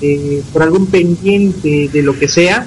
eh, 0.00 0.42
por 0.52 0.62
algún 0.62 0.86
pendiente 0.86 1.90
de 1.92 2.02
lo 2.02 2.18
que 2.18 2.28
sea 2.28 2.66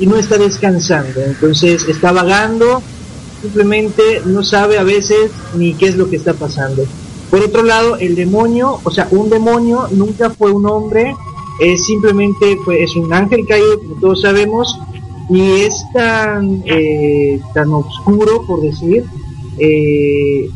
y 0.00 0.06
no 0.06 0.16
está 0.16 0.38
descansando, 0.38 1.20
entonces 1.20 1.86
está 1.88 2.10
vagando, 2.10 2.82
simplemente 3.42 4.22
no 4.24 4.42
sabe 4.42 4.78
a 4.78 4.82
veces 4.82 5.30
ni 5.56 5.74
qué 5.74 5.86
es 5.86 5.96
lo 5.96 6.10
que 6.10 6.16
está 6.16 6.34
pasando. 6.34 6.84
Por 7.30 7.42
otro 7.42 7.62
lado, 7.62 7.96
el 7.96 8.14
demonio, 8.14 8.80
o 8.82 8.90
sea, 8.90 9.08
un 9.10 9.28
demonio 9.28 9.88
nunca 9.92 10.30
fue 10.30 10.52
un 10.52 10.66
hombre, 10.66 11.14
es 11.60 11.86
simplemente 11.86 12.58
pues, 12.64 12.90
es 12.90 12.96
un 12.96 13.12
ángel 13.12 13.46
caído, 13.46 13.78
como 13.80 13.94
todos 13.96 14.22
sabemos, 14.22 14.78
y 15.30 15.40
es 15.40 15.84
tan, 15.92 16.62
eh, 16.66 17.40
tan 17.54 17.72
oscuro, 17.72 18.44
por 18.46 18.60
decir, 18.60 19.04
eh, 19.58 20.50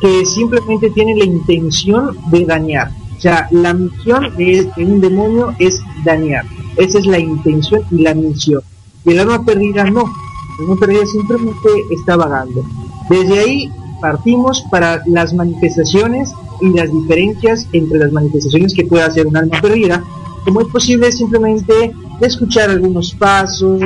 que 0.00 0.26
simplemente 0.26 0.90
tiene 0.90 1.16
la 1.16 1.24
intención 1.24 2.16
de 2.30 2.44
dañar. 2.44 2.90
O 3.16 3.20
sea, 3.20 3.48
la 3.50 3.72
misión 3.72 4.36
de, 4.36 4.70
un 4.76 5.00
demonio 5.00 5.54
es 5.58 5.80
dañar. 6.04 6.44
Esa 6.76 6.98
es 6.98 7.06
la 7.06 7.18
intención 7.18 7.82
y 7.90 8.02
la 8.02 8.14
misión. 8.14 8.60
Y 9.04 9.12
el 9.12 9.20
alma 9.20 9.44
perdida 9.44 9.84
no. 9.84 10.12
El 10.58 10.64
alma 10.64 10.76
perdida 10.78 11.06
simplemente 11.06 11.68
está 11.90 12.16
vagando. 12.16 12.64
Desde 13.08 13.38
ahí 13.38 13.70
partimos 14.00 14.62
para 14.70 15.02
las 15.06 15.32
manifestaciones 15.32 16.32
y 16.60 16.68
las 16.70 16.92
diferencias 16.92 17.66
entre 17.72 17.98
las 17.98 18.12
manifestaciones 18.12 18.74
que 18.74 18.84
puede 18.84 19.04
hacer 19.04 19.26
un 19.26 19.36
alma 19.36 19.60
perdida 19.60 20.04
como 20.44 20.60
es 20.60 20.68
posible 20.68 21.10
simplemente 21.10 21.92
escuchar 22.20 22.70
algunos 22.70 23.14
pasos, 23.14 23.80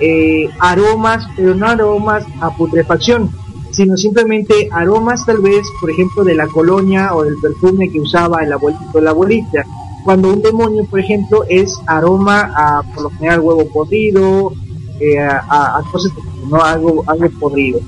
eh, 0.00 0.48
aromas, 0.60 1.26
pero 1.36 1.54
no 1.54 1.66
aromas 1.66 2.24
a 2.40 2.54
putrefacción, 2.54 3.30
sino 3.70 3.96
simplemente 3.96 4.68
aromas 4.72 5.24
tal 5.24 5.38
vez, 5.38 5.66
por 5.80 5.90
ejemplo, 5.90 6.22
de 6.22 6.34
la 6.34 6.46
colonia 6.48 7.14
o 7.14 7.24
del 7.24 7.36
perfume 7.40 7.90
que 7.90 8.00
usaba 8.00 8.42
el 8.42 8.52
abuelito 8.52 8.84
o 8.92 9.00
la 9.00 9.10
abuelita. 9.10 9.64
Cuando 10.04 10.32
un 10.32 10.42
demonio, 10.42 10.84
por 10.84 11.00
ejemplo, 11.00 11.44
es 11.48 11.80
aroma 11.86 12.52
a, 12.54 12.82
por 12.94 13.04
lo 13.04 13.10
general, 13.10 13.40
huevo 13.40 13.66
podrido, 13.72 14.52
eh, 15.00 15.18
a, 15.18 15.82
cosas, 15.90 16.12
no 16.48 16.62
algo, 16.62 17.02
algo 17.06 17.28
podrido. 17.40 17.80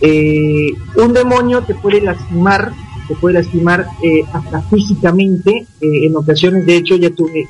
Eh, 0.00 0.72
un 0.96 1.12
demonio 1.12 1.62
te 1.62 1.74
puede 1.74 2.00
lastimar 2.00 2.72
se 3.10 3.16
puede 3.16 3.42
lastimar 3.42 3.88
eh, 4.04 4.22
hasta 4.32 4.62
físicamente. 4.62 5.66
Eh, 5.80 6.06
en 6.06 6.16
ocasiones, 6.16 6.64
de 6.64 6.76
hecho, 6.76 6.94
ya 6.94 7.10
tuve 7.10 7.48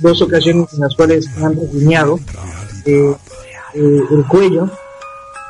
dos 0.00 0.22
ocasiones 0.22 0.72
en 0.72 0.80
las 0.80 0.94
cuales 0.94 1.28
han 1.36 1.54
rasguñado 1.54 2.18
eh, 2.86 3.14
el 3.74 4.24
cuello 4.26 4.70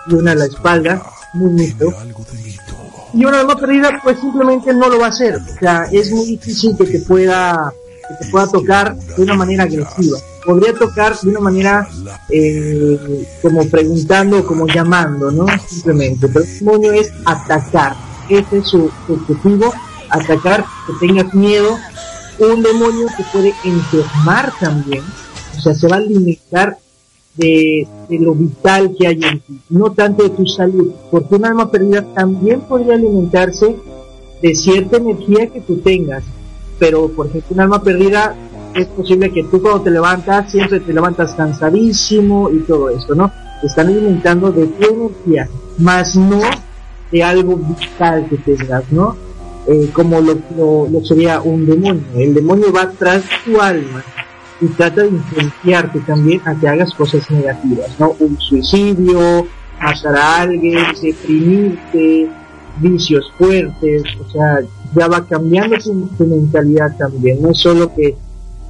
y 0.09 0.15
una 0.15 0.35
la 0.35 0.47
espalda, 0.47 1.01
muy 1.35 1.51
muy 1.51 1.77
Y 3.15 3.25
una 3.25 3.41
alma 3.41 3.57
perdida, 3.57 4.01
pues 4.03 4.19
simplemente 4.19 4.75
no 4.75 4.89
lo 4.89 4.99
va 4.99 5.07
a 5.07 5.11
hacer. 5.11 5.37
O 5.37 5.59
sea, 5.61 5.85
es 5.93 6.11
muy 6.11 6.27
difícil 6.27 6.77
que 6.77 6.87
te 6.87 6.99
pueda, 6.99 7.73
que 8.09 8.25
te 8.25 8.31
pueda 8.33 8.49
tocar 8.49 8.97
de 8.97 9.23
una 9.23 9.35
manera 9.35 9.63
agresiva. 9.63 10.19
Podría 10.45 10.75
tocar 10.75 11.17
de 11.21 11.29
una 11.29 11.39
manera 11.39 11.89
como 13.41 13.65
preguntando, 13.69 14.45
como 14.45 14.67
llamando, 14.67 15.31
¿no? 15.31 15.47
Simplemente. 15.69 16.27
Pero 16.27 16.45
el 16.45 16.59
demonio 16.59 16.93
es 16.95 17.13
atacar 17.25 17.95
ese 18.29 18.59
es 18.59 18.69
su, 18.69 18.91
objetivo, 19.09 19.73
atacar, 20.11 20.65
que 20.87 21.07
tengas 21.07 21.33
miedo. 21.35 21.77
Un 22.39 22.63
demonio 22.63 23.07
te 23.17 23.25
puede 23.33 23.55
enfermar 23.65 24.53
también, 24.59 25.05
o 25.57 25.61
sea, 25.61 25.75
se 25.75 25.87
va 25.87 25.97
a 25.97 25.99
alimentar 25.99 26.79
de, 27.37 27.87
lo 28.11 28.35
vital 28.35 28.95
que 28.99 29.07
hay 29.07 29.21
en 29.23 29.41
ti, 29.41 29.61
no 29.71 29.93
tanto 29.93 30.25
de 30.25 30.31
tu 30.31 30.47
salud, 30.47 30.93
porque 31.11 31.37
un 31.37 31.45
alma 31.45 31.71
perdida 31.71 32.03
también 32.15 32.61
podría 32.61 32.95
alimentarse 32.95 33.77
de 34.43 34.55
cierta 34.55 34.99
energía 34.99 35.47
que 35.47 35.61
tú 35.61 35.79
tengas, 35.79 36.25
pero 36.79 37.09
por 37.09 37.27
ejemplo 37.27 37.55
un 37.55 37.61
alma 37.61 37.83
perdida 37.83 38.35
es 38.75 38.87
posible 38.87 39.31
que 39.31 39.45
tú 39.45 39.63
cuando 39.63 39.83
te 39.83 39.91
levantas 39.91 40.51
siempre 40.51 40.81
te 40.81 40.93
levantas 40.93 41.35
cansadísimo 41.35 42.51
y 42.51 42.61
todo 42.61 42.91
esto, 42.91 43.15
¿no? 43.15 43.31
Te 43.61 43.67
están 43.67 43.89
alimentando 43.89 44.51
de 44.51 44.67
tu 44.67 44.85
energía, 44.85 45.49
más 45.79 46.17
no 46.17 46.41
de 47.13 47.23
algo 47.23 47.57
vital 47.57 48.27
que 48.29 48.39
tengas, 48.39 48.91
¿no? 48.91 49.17
Eh, 49.69 49.91
como 49.93 50.21
lo, 50.21 50.39
lo, 50.57 51.05
sería 51.05 51.41
un 51.41 51.67
demonio. 51.67 52.03
El 52.17 52.35
demonio 52.35 52.73
va 52.73 52.91
tras 52.91 53.23
tu 53.45 53.61
alma 53.61 54.03
y 54.61 54.67
trata 54.69 55.03
de 55.03 55.09
influenciarte 55.09 56.01
también 56.01 56.41
a 56.45 56.55
que 56.59 56.69
hagas 56.69 56.93
cosas 56.95 57.31
negativas, 57.31 57.91
¿no? 57.99 58.17
Un 58.19 58.39
suicidio, 58.41 59.47
matar 59.81 60.17
a 60.17 60.41
alguien, 60.43 60.79
deprimirte, 61.01 62.31
vicios 62.79 63.31
fuertes, 63.39 64.03
o 64.21 64.31
sea, 64.31 64.61
ya 64.95 65.09
va 65.09 65.27
cambiando 65.27 65.77
tu, 65.79 66.25
mentalidad 66.25 66.97
también, 66.97 67.43
no 67.43 67.51
es 67.51 67.59
solo 67.59 67.93
que 67.95 68.17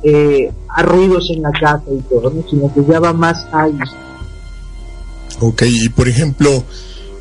eh, 0.02 0.52
ruidos 0.78 1.30
en 1.30 1.42
la 1.42 1.52
casa 1.52 1.84
y 1.90 2.00
todo, 2.02 2.30
¿no? 2.30 2.42
sino 2.48 2.72
que 2.74 2.84
ya 2.90 3.00
va 3.00 3.12
más 3.12 3.46
allá. 3.52 3.84
Ok, 5.40 5.62
y 5.66 5.88
por 5.88 6.08
ejemplo, 6.08 6.64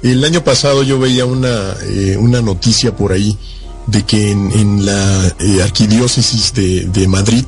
el 0.03 0.23
año 0.23 0.43
pasado 0.43 0.83
yo 0.83 0.99
veía 0.99 1.25
una, 1.25 1.75
eh, 1.83 2.17
una 2.17 2.41
noticia 2.41 2.95
por 2.95 3.11
ahí 3.11 3.37
de 3.87 4.03
que 4.03 4.31
en, 4.31 4.85
la 4.85 5.27
eh, 5.39 5.61
arquidiócesis 5.61 6.53
de, 6.53 7.07
Madrid, 7.07 7.45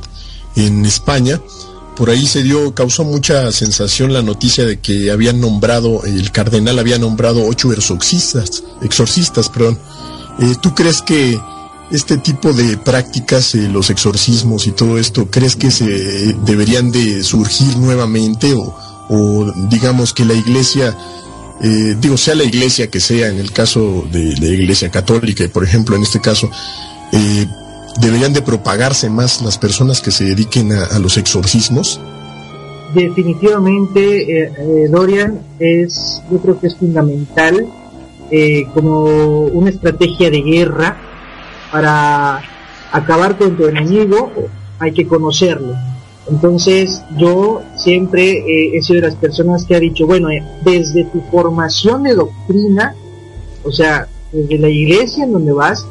en 0.56 0.86
España, 0.86 1.40
por 1.96 2.10
ahí 2.10 2.26
se 2.26 2.44
dio, 2.44 2.74
causó 2.74 3.04
mucha 3.04 3.52
sensación 3.52 4.14
la 4.14 4.22
noticia 4.22 4.66
de 4.66 4.80
que 4.80 5.12
habían 5.12 5.40
nombrado, 5.40 6.04
el 6.06 6.32
cardenal 6.32 6.80
había 6.80 6.98
nombrado 6.98 7.46
ocho 7.46 7.72
exorcistas, 7.72 8.64
exorcistas, 8.82 9.50
perdón. 9.50 9.80
Eh, 10.40 10.56
¿Tú 10.62 10.74
crees 10.74 11.02
que 11.02 11.40
este 11.92 12.18
tipo 12.18 12.52
de 12.54 12.78
prácticas, 12.78 13.54
los 13.56 13.90
exorcismos 13.90 14.66
y 14.68 14.72
todo 14.72 14.98
esto, 14.98 15.28
crees 15.30 15.56
que 15.56 15.70
se 15.70 15.86
deberían 16.46 16.92
de 16.92 17.24
surgir 17.24 17.78
nuevamente 17.78 18.54
o, 18.54 18.76
o 19.10 19.52
digamos 19.70 20.14
que 20.14 20.26
la 20.26 20.34
iglesia 20.34 20.98
eh, 21.62 21.96
digo, 22.00 22.18
sea 22.18 22.36
la 22.36 22.44
iglesia 22.44 22.90
que 22.90 23.00
sea, 23.00 23.30
en 23.30 23.40
el 23.40 23.52
caso 23.52 24.06
de 24.12 24.36
la 24.40 24.48
iglesia 24.48 24.90
católica, 24.90 25.44
por 25.52 25.64
ejemplo, 25.64 25.96
en 25.96 26.04
este 26.04 26.20
caso, 26.20 26.50
eh, 27.12 27.46
deberían 28.00 28.34
de 28.34 28.42
propagarse 28.42 29.10
más 29.10 29.42
las 29.42 29.58
personas 29.58 30.02
que 30.02 30.12
se 30.12 30.26
dediquen 30.26 30.72
a, 30.74 30.98
los 31.00 31.18
exorcismos? 31.18 32.00
Definitivamente, 32.94 34.44
eh, 34.44 34.88
Dorian, 34.90 35.40
es, 35.60 36.22
yo 36.32 36.38
creo 36.40 36.60
que 36.60 36.68
es 36.68 36.76
fundamental 36.76 37.68
como 38.74 39.44
una 39.46 39.70
estrategia 39.70 40.32
de 40.32 40.42
guerra 40.42 40.98
para 41.72 42.42
acabar 42.92 43.38
con 43.38 43.56
tu 43.56 43.68
enemigo, 43.68 44.32
hay 44.80 44.92
que 44.92 45.06
conocerlo 45.06 45.76
entonces 46.30 47.04
yo 47.18 47.62
siempre 47.76 48.32
eh, 48.32 48.78
he 48.78 48.82
sido 48.82 49.02
de 49.02 49.08
las 49.08 49.16
personas 49.16 49.66
que 49.66 49.76
ha 49.76 49.80
dicho, 49.80 50.08
bueno, 50.08 50.30
eh, 50.30 50.44
desde 50.64 51.04
tu 51.06 51.22
formación 51.32 52.04
de 52.04 52.16
doctrina, 52.16 52.96
o 53.64 53.72
sea, 53.72 54.08
desde 54.32 54.58
la 54.58 54.70
iglesia 54.70 55.26
en 55.26 55.34
donde 55.34 55.52
vas, 55.52 55.86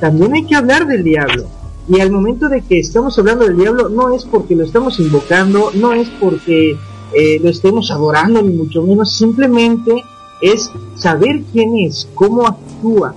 también 0.00 0.34
hay 0.34 0.44
que 0.44 0.54
hablar 0.54 0.86
del 0.86 1.02
diablo. 1.02 1.46
Y 1.88 2.00
al 2.00 2.10
momento 2.10 2.48
de 2.48 2.62
que 2.62 2.78
estamos 2.78 3.18
hablando 3.18 3.44
del 3.44 3.56
diablo, 3.56 3.88
no 3.88 4.14
es 4.14 4.24
porque 4.24 4.54
lo 4.54 4.64
estamos 4.64 4.98
invocando, 5.00 5.70
no 5.74 5.92
es 5.92 6.08
porque 6.20 6.76
eh, 7.14 7.38
lo 7.42 7.48
estemos 7.48 7.90
adorando, 7.90 8.42
ni 8.42 8.54
mucho 8.54 8.82
menos, 8.82 9.16
simplemente 9.16 10.04
es 10.42 10.70
saber 10.96 11.42
quién 11.52 11.76
es, 11.76 12.08
cómo 12.14 12.46
actúa, 12.46 13.14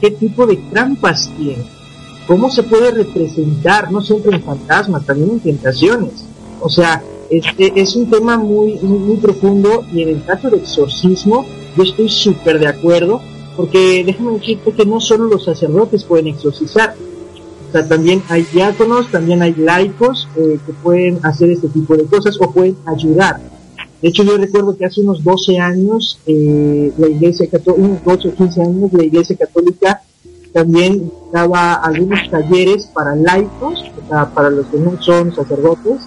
qué 0.00 0.10
tipo 0.10 0.46
de 0.46 0.56
trampas 0.70 1.30
tiene 1.36 1.79
cómo 2.26 2.50
se 2.50 2.62
puede 2.62 2.90
representar, 2.90 3.90
no 3.90 4.00
siempre 4.00 4.36
en 4.36 4.42
fantasmas, 4.42 5.04
también 5.04 5.30
en 5.30 5.40
tentaciones. 5.40 6.24
O 6.60 6.68
sea, 6.68 7.02
este 7.30 7.80
es 7.80 7.96
un 7.96 8.10
tema 8.10 8.38
muy, 8.38 8.74
muy, 8.80 9.16
profundo 9.16 9.84
y 9.92 10.02
en 10.02 10.08
el 10.10 10.24
caso 10.24 10.50
de 10.50 10.58
exorcismo 10.58 11.46
yo 11.76 11.84
estoy 11.84 12.08
súper 12.08 12.58
de 12.58 12.66
acuerdo 12.66 13.20
porque 13.56 14.02
déjame 14.04 14.32
decirte 14.32 14.72
que 14.72 14.84
no 14.84 15.00
solo 15.00 15.26
los 15.26 15.44
sacerdotes 15.44 16.04
pueden 16.04 16.28
exorcizar, 16.28 16.96
o 17.68 17.72
sea, 17.72 17.86
también 17.86 18.22
hay 18.28 18.42
diáconos, 18.52 19.10
también 19.10 19.42
hay 19.42 19.54
laicos 19.54 20.28
eh, 20.36 20.58
que 20.66 20.72
pueden 20.72 21.20
hacer 21.22 21.50
este 21.50 21.68
tipo 21.68 21.96
de 21.96 22.04
cosas 22.04 22.36
o 22.40 22.50
pueden 22.50 22.76
ayudar. 22.86 23.40
De 24.02 24.08
hecho, 24.08 24.24
yo 24.24 24.36
recuerdo 24.36 24.76
que 24.76 24.86
hace 24.86 25.02
unos 25.02 25.22
12 25.22 25.58
años, 25.58 26.18
eh, 26.26 26.90
la 26.96 27.08
iglesia 27.08 27.46
católica, 27.48 27.86
unos 27.86 28.04
12 28.04 28.28
o 28.28 28.34
15 28.34 28.62
años, 28.62 28.92
la 28.92 29.04
iglesia 29.04 29.36
católica 29.36 30.02
también 30.52 31.12
daba 31.32 31.74
algunos 31.74 32.30
talleres 32.30 32.86
para 32.86 33.14
laicos, 33.14 33.84
para 34.34 34.50
los 34.50 34.66
que 34.66 34.78
no 34.78 35.00
son 35.00 35.34
sacerdotes, 35.34 36.00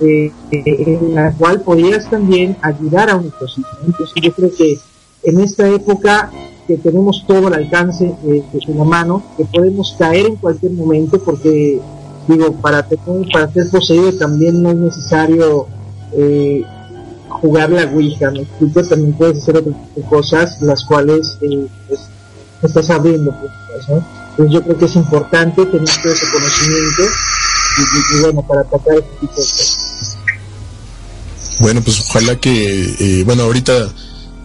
eh, 0.00 0.32
en 0.50 1.14
la 1.14 1.32
cual 1.32 1.60
podías 1.62 2.10
también 2.10 2.56
ayudar 2.62 3.10
a 3.10 3.16
ecosistema. 3.16 3.78
Entonces 3.86 4.22
yo 4.22 4.32
creo 4.32 4.50
que 4.54 4.78
en 5.22 5.40
esta 5.40 5.68
época 5.68 6.30
que 6.66 6.76
tenemos 6.76 7.24
todo 7.26 7.48
el 7.48 7.54
alcance 7.54 8.14
de 8.22 8.60
su 8.60 8.72
mano, 8.72 9.22
que 9.36 9.44
podemos 9.44 9.94
caer 9.96 10.26
en 10.26 10.36
cualquier 10.36 10.72
momento, 10.72 11.18
porque 11.20 11.80
digo, 12.28 12.52
para 12.54 12.82
tener, 12.82 13.28
para 13.32 13.52
ser 13.52 13.70
poseído 13.70 14.12
también 14.18 14.62
no 14.62 14.70
es 14.70 14.76
necesario 14.76 15.66
eh, 16.12 16.64
jugar 17.28 17.70
la 17.70 17.84
Ouija, 17.84 18.32
también 18.88 19.12
puedes 19.14 19.38
hacer 19.38 19.56
otras 19.58 19.76
cosas 20.08 20.60
las 20.62 20.84
cuales 20.84 21.38
eh, 21.42 21.66
pues, 21.88 22.00
estás 22.62 22.90
abriendo 22.90 23.32
pues, 23.32 23.52
Entonces 23.88 24.54
yo 24.54 24.62
creo 24.62 24.78
que 24.78 24.84
es 24.84 24.96
importante 24.96 25.66
tener 25.66 25.88
todo 26.02 26.12
ese 26.12 26.26
conocimiento 26.30 27.02
y, 27.78 28.20
bueno, 28.22 28.42
para 28.42 28.60
atacar 28.62 28.94
este 28.94 29.10
tipo 29.20 29.32
de 29.32 29.36
cosas. 29.36 30.16
Bueno, 31.58 31.80
pues 31.82 32.00
ojalá 32.00 32.36
que, 32.36 32.96
eh, 32.98 33.24
bueno, 33.24 33.44
ahorita 33.44 33.90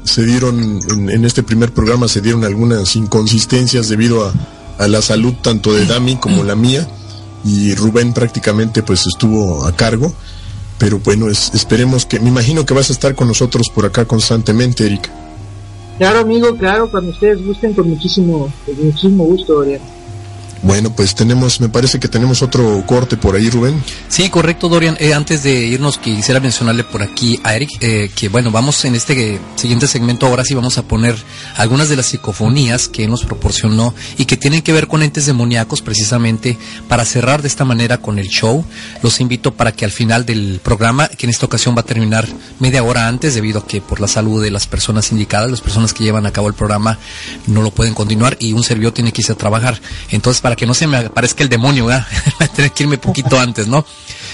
se 0.03 0.23
dieron, 0.23 0.79
en, 0.89 1.25
este 1.25 1.43
primer 1.43 1.73
programa 1.73 2.07
se 2.07 2.21
dieron 2.21 2.43
algunas 2.43 2.95
inconsistencias 2.95 3.89
debido 3.89 4.25
a, 4.25 4.33
a 4.77 4.87
la 4.87 5.01
salud 5.01 5.33
tanto 5.41 5.73
de 5.73 5.85
Dami 5.85 6.15
como 6.17 6.43
la 6.43 6.55
mía 6.55 6.87
y 7.43 7.75
Rubén 7.75 8.13
prácticamente 8.13 8.83
pues 8.83 9.05
estuvo 9.07 9.65
a 9.65 9.75
cargo 9.75 10.13
pero 10.81 10.97
bueno, 10.97 11.29
esperemos 11.29 12.07
que, 12.07 12.19
me 12.19 12.29
imagino 12.29 12.65
que 12.65 12.73
vas 12.73 12.89
a 12.89 12.93
estar 12.93 13.13
con 13.13 13.27
nosotros 13.27 13.69
por 13.69 13.85
acá 13.85 14.05
constantemente, 14.05 14.83
Erika. 14.83 15.11
Claro, 15.97 16.19
amigo, 16.19 16.55
claro, 16.57 16.89
cuando 16.89 17.11
ustedes 17.11 17.45
gusten, 17.45 17.73
con 17.73 17.89
muchísimo, 17.89 18.51
con 18.65 18.85
muchísimo 18.85 19.23
gusto, 19.25 19.53
Dorian. 19.53 19.81
Bueno, 20.63 20.95
pues 20.95 21.15
tenemos, 21.15 21.59
me 21.59 21.69
parece 21.69 21.99
que 21.99 22.07
tenemos 22.07 22.43
otro 22.43 22.83
corte 22.85 23.17
por 23.17 23.35
ahí, 23.35 23.49
Rubén. 23.49 23.83
Sí, 24.07 24.29
correcto, 24.29 24.69
Dorian. 24.69 24.95
Eh, 24.99 25.13
antes 25.13 25.41
de 25.41 25.53
irnos, 25.53 25.97
quisiera 25.97 26.39
mencionarle 26.39 26.83
por 26.83 27.01
aquí 27.01 27.39
a 27.43 27.55
Eric 27.55 27.71
eh, 27.79 28.11
que, 28.15 28.29
bueno, 28.29 28.51
vamos 28.51 28.85
en 28.85 28.93
este 28.93 29.39
siguiente 29.55 29.87
segmento, 29.87 30.27
ahora 30.27 30.45
sí 30.45 30.53
vamos 30.53 30.77
a 30.77 30.83
poner 30.83 31.15
algunas 31.57 31.89
de 31.89 31.95
las 31.95 32.05
psicofonías 32.07 32.87
que 32.87 33.07
nos 33.07 33.25
proporcionó 33.25 33.95
y 34.19 34.25
que 34.25 34.37
tienen 34.37 34.61
que 34.61 34.71
ver 34.71 34.87
con 34.87 35.01
entes 35.01 35.25
demoníacos, 35.25 35.81
precisamente 35.81 36.59
para 36.87 37.05
cerrar 37.05 37.41
de 37.41 37.47
esta 37.47 37.65
manera 37.65 37.97
con 37.97 38.19
el 38.19 38.27
show. 38.27 38.63
Los 39.01 39.19
invito 39.19 39.55
para 39.55 39.71
que 39.71 39.83
al 39.83 39.91
final 39.91 40.27
del 40.27 40.59
programa, 40.63 41.07
que 41.07 41.25
en 41.25 41.31
esta 41.31 41.47
ocasión 41.47 41.75
va 41.75 41.81
a 41.81 41.85
terminar 41.85 42.27
media 42.59 42.83
hora 42.83 43.07
antes, 43.07 43.33
debido 43.33 43.61
a 43.61 43.65
que 43.65 43.81
por 43.81 43.99
la 43.99 44.07
salud 44.07 44.43
de 44.43 44.51
las 44.51 44.67
personas 44.67 45.11
indicadas, 45.11 45.49
las 45.49 45.61
personas 45.61 45.91
que 45.93 46.03
llevan 46.03 46.27
a 46.27 46.31
cabo 46.31 46.47
el 46.47 46.53
programa 46.53 46.99
no 47.47 47.63
lo 47.63 47.71
pueden 47.71 47.95
continuar 47.95 48.37
y 48.39 48.53
un 48.53 48.63
servidor 48.63 48.93
tiene 48.93 49.11
que 49.11 49.21
irse 49.21 49.31
a 49.31 49.35
trabajar. 49.35 49.81
Entonces, 50.11 50.41
para 50.41 50.50
para 50.51 50.57
que 50.57 50.65
no 50.65 50.73
se 50.73 50.85
me 50.85 50.97
aparezca 50.97 51.43
el 51.43 51.49
demonio, 51.49 51.85
¿verdad? 51.85 52.05
tener 52.57 52.73
que 52.73 52.83
irme 52.83 52.97
poquito 52.97 53.39
antes, 53.39 53.67
¿no? 53.67 53.85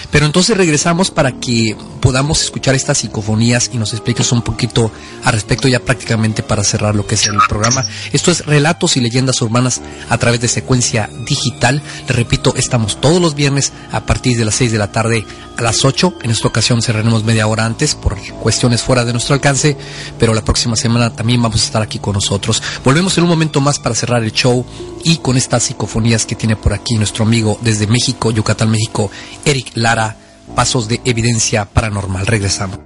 Pero 0.10 0.26
entonces 0.26 0.58
regresamos 0.58 1.12
para 1.12 1.34
que 1.34 1.76
podamos 2.02 2.42
escuchar 2.42 2.74
estas 2.74 2.98
psicofonías 2.98 3.70
y 3.72 3.78
nos 3.78 3.94
expliques 3.94 4.32
un 4.32 4.42
poquito 4.42 4.92
al 5.24 5.34
respecto 5.34 5.68
ya 5.68 5.80
prácticamente 5.80 6.42
para 6.42 6.64
cerrar 6.64 6.96
lo 6.96 7.06
que 7.06 7.16
es 7.16 7.28
el 7.28 7.38
programa. 7.48 7.86
Esto 8.14 8.32
es 8.32 8.46
Relatos 8.46 8.98
y 8.98 9.02
Leyendas 9.02 9.42
Urbanas 9.42 9.82
a 10.10 10.18
través 10.18 10.40
de 10.40 10.48
secuencia 10.48 11.10
digital. 11.28 11.84
Le 12.08 12.14
repito, 12.16 12.56
estamos 12.56 13.00
todos 13.02 13.22
los 13.22 13.36
viernes 13.36 13.74
a 13.92 14.06
partir 14.06 14.38
de 14.38 14.46
las 14.46 14.56
6 14.56 14.72
de 14.72 14.78
la 14.78 14.92
tarde 14.92 15.26
a 15.58 15.62
las 15.62 15.84
8. 15.84 16.20
En 16.24 16.32
esta 16.32 16.48
ocasión 16.48 16.82
cerraremos 16.82 17.24
media 17.24 17.48
hora 17.48 17.66
antes 17.66 17.96
por 17.96 18.18
cuestiones 18.38 18.82
fuera 18.82 19.04
de 19.04 19.12
nuestro 19.12 19.34
alcance, 19.34 19.76
pero 20.18 20.34
la 20.34 20.44
próxima 20.44 20.76
semana 20.76 21.10
también 21.10 21.42
vamos 21.42 21.62
a 21.62 21.66
estar 21.66 21.82
aquí 21.82 22.00
con 22.00 22.14
nosotros. 22.14 22.64
Volvemos 22.86 23.18
en 23.18 23.26
un 23.26 23.30
momento 23.30 23.60
más 23.60 23.80
para 23.80 23.96
cerrar 23.96 24.24
el 24.24 24.32
show 24.32 24.66
y 25.04 25.18
con 25.18 25.38
estas 25.38 25.70
psicofonías 26.08 26.26
que 26.26 26.36
tiene 26.36 26.56
por 26.56 26.74
aquí 26.74 26.96
nuestro 26.96 27.26
amigo 27.26 27.58
desde 27.62 27.88
México, 27.88 28.32
Yucatán, 28.32 28.70
México, 28.70 29.12
Eric 29.46 29.72
Lara, 29.76 30.16
Pasos 30.56 30.88
de 30.88 31.02
Evidencia 31.04 31.66
Paranormal. 31.66 32.26
Regresamos. 32.26 32.80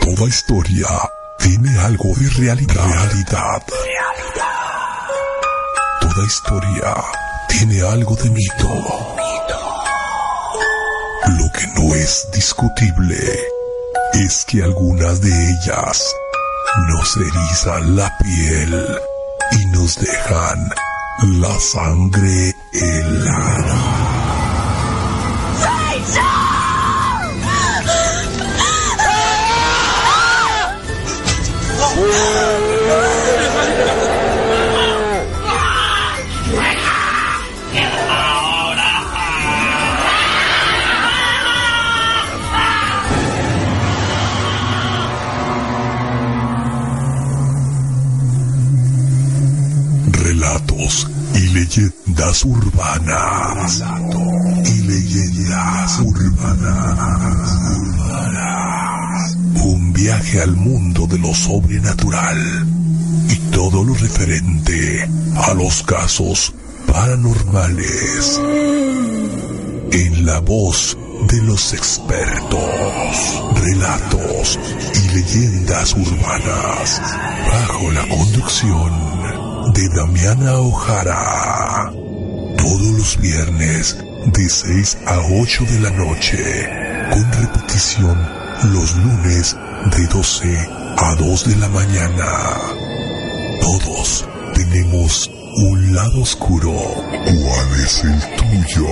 Toda 0.00 0.28
historia 0.28 0.88
tiene 1.38 1.78
algo 1.78 2.08
de 2.16 2.30
realidad. 2.30 2.84
Realidad. 2.84 3.62
Toda 6.00 6.26
historia 6.26 6.94
tiene 7.48 7.82
algo 7.82 8.16
de 8.16 8.30
mito. 8.30 8.68
Lo 11.28 11.52
que 11.52 11.66
no 11.76 11.94
es 11.94 12.26
discutible 12.32 13.16
es 14.14 14.44
que 14.46 14.62
algunas 14.62 15.20
de 15.20 15.30
ellas 15.50 16.14
nos 16.86 17.16
erizan 17.16 17.96
la 17.96 18.16
piel 18.18 18.86
y 19.52 19.66
nos 19.66 19.96
dejan 19.96 20.68
la 21.40 21.60
sangre 21.60 22.54
helada. 22.72 24.07
Leyendas 52.18 52.44
urbanas. 52.44 53.84
Y 54.64 54.82
leyendas 54.82 56.00
urbanas. 56.00 56.98
Un 59.62 59.92
viaje 59.92 60.40
al 60.40 60.56
mundo 60.56 61.06
de 61.06 61.18
lo 61.18 61.32
sobrenatural. 61.32 62.66
Y 63.28 63.36
todo 63.52 63.84
lo 63.84 63.94
referente 63.94 65.08
a 65.36 65.54
los 65.54 65.82
casos 65.84 66.52
paranormales. 66.86 68.40
En 69.92 70.26
la 70.26 70.40
voz 70.40 70.98
de 71.28 71.42
los 71.42 71.72
expertos. 71.72 73.42
Relatos 73.54 74.58
y 74.94 75.14
leyendas 75.14 75.94
urbanas. 75.94 77.00
Bajo 77.46 77.92
la 77.92 78.08
conducción 78.08 79.72
de 79.72 79.88
Damiana 79.90 80.58
Ojara. 80.58 81.97
Todos 82.58 82.80
los 82.98 83.16
viernes 83.18 83.96
de 84.26 84.48
6 84.48 84.98
a 85.06 85.18
8 85.40 85.64
de 85.64 85.80
la 85.80 85.90
noche. 85.90 86.68
Con 87.10 87.32
repetición 87.32 88.18
los 88.72 88.94
lunes 88.96 89.56
de 89.96 90.06
12 90.08 90.68
a 90.96 91.14
2 91.14 91.48
de 91.48 91.56
la 91.56 91.68
mañana. 91.68 92.26
Todos 93.60 94.28
tenemos 94.54 95.30
un 95.56 95.94
lado 95.94 96.20
oscuro. 96.22 96.72
¿Cuál 96.72 97.80
es 97.84 98.04
el 98.04 98.20
tuyo? 98.36 98.88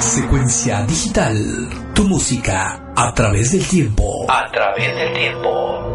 Secuencia 0.00 0.82
digital. 0.86 1.85
Tu 1.96 2.04
música 2.04 2.92
a 2.94 3.14
través 3.14 3.52
del 3.52 3.66
tiempo. 3.66 4.30
A 4.30 4.52
través 4.52 4.94
del 4.94 5.14
tiempo. 5.14 5.86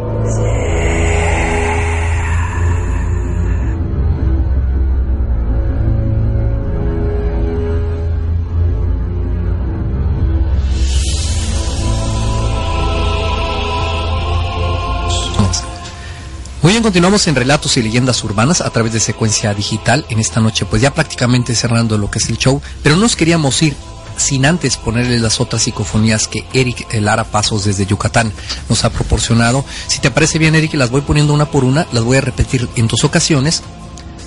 Muy 16.64 16.72
bien, 16.74 16.82
continuamos 16.82 17.28
en 17.28 17.36
Relatos 17.36 17.78
y 17.78 17.84
Leyendas 17.84 18.24
Urbanas 18.24 18.62
a 18.62 18.72
través 18.72 18.94
de 18.94 19.00
secuencia 19.00 19.54
digital. 19.54 20.06
En 20.10 20.20
esta 20.20 20.40
noche, 20.40 20.66
pues 20.66 20.82
ya 20.82 20.96
prácticamente 20.96 21.54
cerrando 21.54 22.00
lo 22.00 22.10
que 22.10 22.18
es 22.18 22.28
el 22.30 22.40
show, 22.40 22.60
pero 22.82 22.96
nos 22.96 23.16
queríamos 23.16 23.62
ir 23.62 23.76
sin 24.22 24.46
antes 24.46 24.78
ponerle 24.78 25.20
las 25.20 25.40
otras 25.40 25.64
psicofonías 25.64 26.28
que 26.28 26.46
Eric 26.54 26.88
Lara 26.94 27.24
Pasos 27.24 27.66
desde 27.66 27.86
Yucatán 27.86 28.32
nos 28.70 28.84
ha 28.86 28.90
proporcionado. 28.92 29.66
Si 29.88 30.00
te 30.00 30.12
parece 30.12 30.40
bien, 30.40 30.56
Eric, 30.56 30.74
las 30.76 30.90
voy 30.92 31.02
poniendo 31.02 31.34
una 31.34 31.46
por 31.46 31.64
una, 31.64 31.88
las 31.92 32.04
voy 32.04 32.18
a 32.18 32.22
repetir 32.22 32.70
en 32.76 32.88
dos 32.88 33.04
ocasiones 33.04 33.64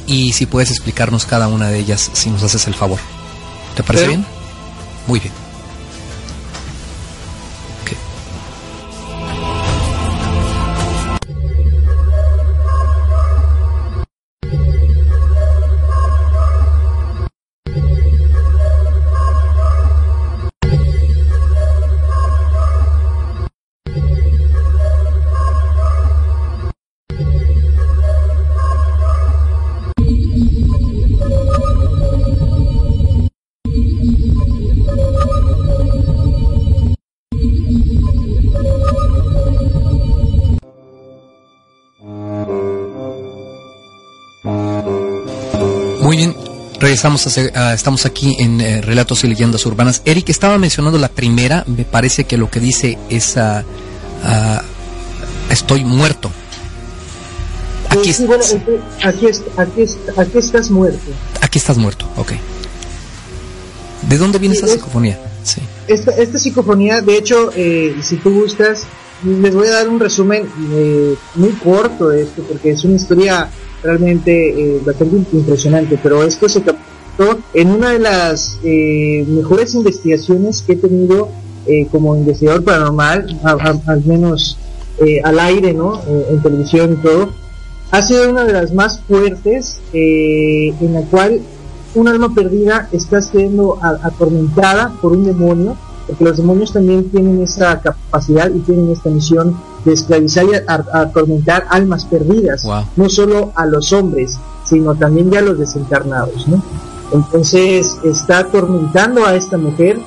y 0.07 0.33
si 0.33 0.47
puedes 0.47 0.71
explicarnos 0.71 1.25
cada 1.25 1.49
una 1.49 1.69
de 1.69 1.79
ellas, 1.79 2.11
si 2.13 2.31
nos 2.31 2.43
haces 2.43 2.67
el 2.67 2.75
favor. 2.75 2.99
¿Te 3.77 3.83
parece 3.83 4.09
bien? 4.09 4.27
Muy 5.07 5.21
bien. 5.21 5.44
Regresamos, 46.95 47.27
a, 47.57 47.75
estamos 47.75 48.07
aquí 48.07 48.37
en 48.39 48.61
eh, 48.61 48.81
Relatos 48.81 49.25
y 49.25 49.27
Leyendas 49.27 49.67
Urbanas. 49.67 50.01
Eric 50.05 50.29
estaba 50.29 50.59
mencionando 50.59 50.97
la 50.97 51.09
primera, 51.09 51.65
me 51.67 51.85
parece 51.85 52.23
que 52.23 52.37
lo 52.37 52.49
que 52.49 52.61
dice 52.61 52.97
es 53.11 53.35
uh, 53.37 53.65
estoy 55.51 55.85
muerto. 55.85 56.31
Aquí, 57.89 58.13
sí, 58.13 58.27
bueno, 58.27 58.45
aquí, 59.03 59.27
aquí, 59.57 59.85
aquí, 60.17 60.39
estás 60.39 60.71
muerto. 60.71 61.01
Aquí 61.41 61.59
estás 61.59 61.79
muerto, 61.79 62.09
ok. 62.17 62.31
¿De 64.09 64.17
dónde 64.17 64.39
viene 64.39 64.55
esa 64.55 64.69
psicofonía? 64.69 65.19
Sí. 65.43 65.63
Esta, 65.89 66.13
esta 66.13 66.39
psicofonía, 66.39 67.01
de 67.01 67.17
hecho, 67.17 67.51
eh, 67.57 67.97
si 68.05 68.19
tú 68.19 68.33
gustas, 68.33 68.85
les 69.25 69.53
voy 69.53 69.67
a 69.67 69.73
dar 69.73 69.89
un 69.89 69.99
resumen 69.99 70.49
eh, 70.71 71.17
muy 71.35 71.51
corto 71.55 72.11
de 72.11 72.23
esto, 72.23 72.45
porque 72.45 72.71
es 72.71 72.85
una 72.85 72.95
historia 72.95 73.51
realmente 73.85 74.49
eh, 74.49 74.81
bastante 74.85 75.17
impresionante, 75.33 75.99
pero 76.03 76.25
esto 76.25 76.49
se 76.49 76.63
captó 76.63 77.39
en 77.53 77.71
una 77.71 77.91
de 77.91 77.99
las 77.99 78.59
eh, 78.65 79.25
mejores 79.29 79.75
investigaciones 79.75 80.63
que 80.63 80.73
he 80.73 80.77
tenido 80.77 81.29
eh, 81.67 81.87
como 81.93 82.17
investigador 82.17 82.65
paranormal, 82.65 83.41
al 83.45 84.05
menos 84.05 84.59
al 85.25 85.41
aire, 85.41 85.75
¿no? 85.75 86.01
en 86.31 86.41
televisión 86.41 86.93
y 86.93 87.03
todo. 87.03 87.31
Ha 87.91 88.01
sido 88.01 88.31
una 88.31 88.45
de 88.45 88.53
las 88.53 88.73
más 88.73 89.01
fuertes 89.01 89.81
en 89.93 90.95
la 90.95 91.03
cual 91.03 91.41
un 91.97 92.09
alma 92.09 92.33
perdida 92.33 92.89
está 92.93 93.21
siendo 93.21 93.79
atormentada 93.83 94.95
por 95.03 95.13
un 95.13 95.25
demonio, 95.25 95.77
porque 96.07 96.25
los 96.25 96.37
demonios 96.37 96.73
también 96.73 97.11
tienen 97.11 97.43
esa 97.43 97.81
capacidad 97.81 98.53
y 98.55 98.61
tienen 98.61 98.91
esta 98.91 99.11
misión 99.11 99.57
de 99.85 99.93
esclavizar 99.93 100.45
y 100.47 100.55
atormentar 100.93 101.67
almas 101.71 102.05
perdidas, 102.05 102.67
no 102.97 103.09
solo 103.09 103.53
a 103.55 103.67
los 103.67 103.93
hombres, 103.93 104.39
sino 104.65 104.95
también 104.95 105.31
ya 105.31 105.41
a 105.41 105.43
los 105.43 105.59
desencarnados. 105.59 106.49
¿no? 106.49 106.63
Entonces 107.13 107.97
está 108.05 108.39
atormentando 108.39 109.25
a 109.25 109.37
esta 109.37 109.59
mujer 109.59 109.99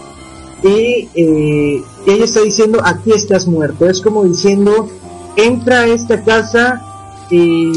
y 0.63 1.09
eh, 1.13 1.83
ella 2.07 2.25
está 2.25 2.41
diciendo, 2.41 2.81
aquí 2.83 3.11
estás 3.11 3.47
muerto. 3.47 3.87
Es 3.87 4.01
como 4.01 4.23
diciendo, 4.23 4.89
entra 5.35 5.81
a 5.81 5.87
esta 5.87 6.23
casa 6.23 6.81
y 7.29 7.71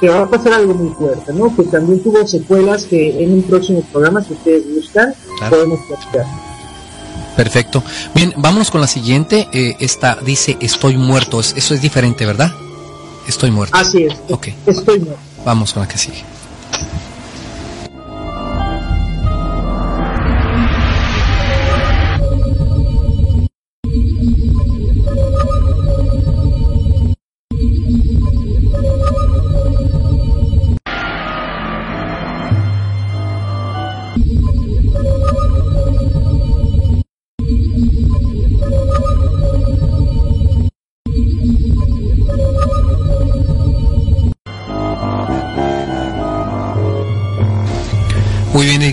te 0.00 0.08
va 0.08 0.22
a 0.22 0.28
pasar 0.28 0.52
algo 0.52 0.74
muy 0.74 0.94
fuerte, 0.94 1.32
¿no? 1.32 1.54
Que 1.56 1.64
también 1.64 2.02
tuvo 2.02 2.26
secuelas 2.26 2.84
que 2.84 3.22
en 3.22 3.32
un 3.32 3.42
próximo 3.42 3.82
programa, 3.90 4.22
si 4.22 4.34
ustedes 4.34 4.74
gustan, 4.74 5.14
podemos 5.50 5.80
platicar. 5.88 6.47
Perfecto. 7.38 7.84
Bien, 8.16 8.34
vámonos 8.36 8.68
con 8.68 8.80
la 8.80 8.88
siguiente. 8.88 9.46
Eh, 9.52 9.76
esta 9.78 10.16
dice 10.16 10.56
estoy 10.60 10.96
muerto. 10.96 11.38
Eso 11.38 11.72
es 11.72 11.80
diferente, 11.80 12.26
¿verdad? 12.26 12.52
Estoy 13.28 13.52
muerto. 13.52 13.76
Así 13.76 14.02
es. 14.02 14.14
Ok. 14.28 14.48
Estoy 14.66 14.98
muerto. 14.98 15.20
Vamos 15.44 15.72
con 15.72 15.84
la 15.84 15.88
que 15.88 15.98
sigue. 15.98 16.24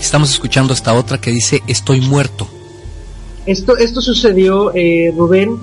Estamos 0.05 0.29
escuchando 0.31 0.73
esta 0.73 0.93
otra 0.93 1.19
que 1.19 1.31
dice 1.31 1.61
Estoy 1.67 1.99
muerto. 2.01 2.47
Esto, 3.45 3.77
esto 3.77 4.01
sucedió, 4.01 4.71
eh, 4.73 5.13
Rubén, 5.15 5.57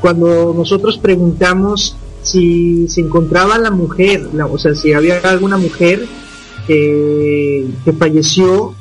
cuando 0.00 0.54
nosotros 0.56 0.98
preguntamos 0.98 1.96
si 2.22 2.88
se 2.88 3.02
encontraba 3.02 3.58
la 3.58 3.70
mujer, 3.70 4.28
o 4.50 4.58
sea, 4.58 4.74
si 4.74 4.92
había 4.92 5.18
alguna 5.18 5.58
mujer 5.58 6.06
que, 6.66 7.66
falleció 7.98 8.74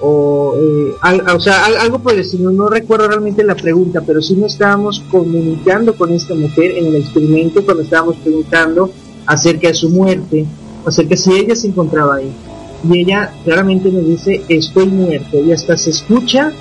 o, 0.00 0.54
eh, 0.58 0.94
o 1.34 1.40
sea, 1.40 1.64
algo 1.80 2.00
por 2.00 2.14
decirlo, 2.14 2.52
no 2.52 2.68
recuerdo 2.68 3.08
realmente 3.08 3.42
la 3.44 3.54
pregunta, 3.54 4.02
pero 4.06 4.20
sí 4.20 4.36
nos 4.36 4.52
estábamos 4.52 5.02
comunicando 5.10 5.94
con 5.96 6.12
esta 6.12 6.34
mujer 6.34 6.72
en 6.72 6.86
el 6.86 6.96
experimento 6.96 7.64
cuando 7.64 7.82
estábamos 7.82 8.16
preguntando 8.16 8.90
acerca 9.24 9.68
de 9.68 9.74
su 9.74 9.88
muerte, 9.88 10.44
acerca 10.84 11.10
de 11.10 11.16
si 11.16 11.32
ella 11.32 11.56
se 11.56 11.68
encontraba 11.68 12.16
ahí 12.16 12.30
y 12.84 13.00
ella 13.00 13.32
claramente 13.44 13.90
nos 13.90 14.06
dice 14.06 14.42
estoy 14.48 14.86
muerto 14.86 15.38
y 15.44 15.52
hasta 15.52 15.76
se 15.76 15.90
escucha 15.90 16.52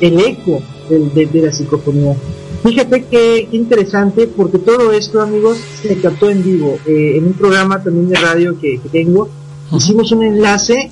el 0.00 0.18
eco 0.20 0.60
de, 0.88 1.28
la 1.40 1.52
psicofonía. 1.52 2.14
Fíjate 2.62 3.04
qué 3.04 3.48
interesante 3.52 4.26
porque 4.26 4.58
todo 4.58 4.92
esto 4.92 5.20
amigos 5.20 5.58
se 5.82 5.96
captó 6.00 6.30
en 6.30 6.42
vivo 6.42 6.78
eh, 6.86 7.16
en 7.16 7.26
un 7.26 7.32
programa 7.32 7.82
también 7.82 8.08
de 8.08 8.16
radio 8.16 8.58
que, 8.60 8.80
tengo. 8.90 9.28
Hicimos 9.74 10.12
un 10.12 10.22
enlace 10.22 10.90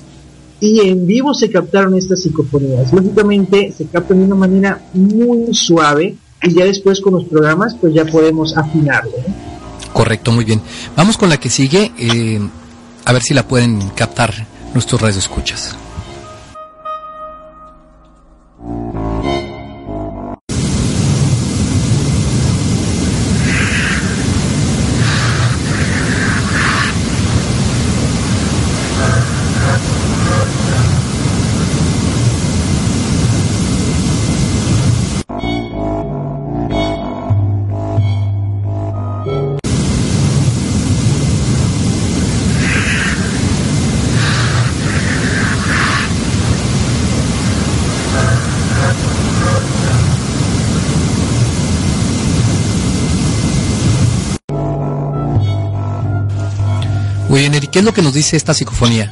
y 0.59 0.79
en 0.87 1.05
vivo 1.05 1.33
se 1.33 1.49
captaron 1.49 1.95
estas 1.95 2.21
psicofonías. 2.21 2.91
Lógicamente 2.93 3.71
se 3.77 3.85
captan 3.85 4.19
de 4.19 4.25
una 4.25 4.35
manera 4.35 4.81
muy 4.93 5.53
suave 5.53 6.15
y 6.43 6.53
ya 6.53 6.65
después 6.65 6.99
con 6.99 7.13
los 7.13 7.25
programas 7.25 7.75
pues 7.79 7.93
ya 7.93 8.05
podemos 8.05 8.57
afinarlo 8.57 9.17
correcto 9.91 10.31
muy 10.31 10.45
bien. 10.45 10.61
Vamos 10.95 11.17
con 11.17 11.29
la 11.29 11.37
que 11.37 11.49
sigue 11.49 11.91
eh, 11.97 12.39
a 13.05 13.13
ver 13.13 13.21
si 13.21 13.33
la 13.33 13.47
pueden 13.47 13.89
captar 13.89 14.47
nuestros 14.73 15.01
escuchas. 15.17 15.75
Es 57.81 57.85
lo 57.85 57.93
que 57.93 58.01
nos 58.01 58.13
dice 58.13 58.37
esta 58.37 58.53
psicofonía? 58.53 59.11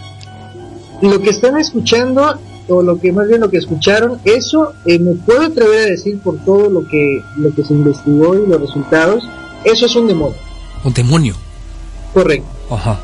Lo 1.02 1.20
que 1.20 1.30
están 1.30 1.58
escuchando, 1.58 2.40
o 2.68 2.82
lo 2.82 3.00
que 3.00 3.12
más 3.12 3.28
bien 3.28 3.42
lo 3.42 3.50
que 3.50 3.58
escucharon, 3.58 4.20
eso 4.26 4.74
eh, 4.86 5.00
me 5.00 5.14
puedo 5.16 5.44
atrever 5.44 5.80
a 5.80 5.92
decir 5.92 6.20
por 6.20 6.38
todo 6.46 6.70
lo 6.70 6.88
que, 6.88 7.22
lo 7.38 7.54
que 7.54 7.64
se 7.64 7.74
investigó 7.74 8.36
y 8.36 8.48
los 8.48 8.62
resultados, 8.62 9.24
eso 9.64 9.86
es 9.86 9.96
un 9.96 10.08
demonio. 10.08 10.38
¿Un 10.84 10.94
demonio? 10.94 11.36
Correcto. 12.14 12.48
Ajá. 12.70 13.00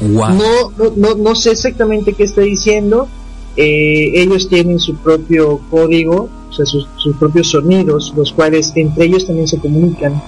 No, 0.00 0.70
no, 0.96 1.14
no, 1.16 1.34
sé 1.34 1.50
exactamente 1.50 2.12
qué 2.12 2.22
está 2.22 2.42
diciendo. 2.42 3.08
Eh, 3.56 4.12
ellos 4.14 4.48
tienen 4.48 4.78
su 4.78 4.94
propio 4.94 5.60
código, 5.70 6.28
o 6.48 6.52
sea, 6.52 6.64
sus, 6.64 6.86
sus 6.98 7.16
propios 7.16 7.48
sonidos, 7.48 8.12
los 8.16 8.32
cuales 8.32 8.72
entre 8.76 9.06
ellos 9.06 9.26
también 9.26 9.48
se 9.48 9.58
comunican. 9.58 10.22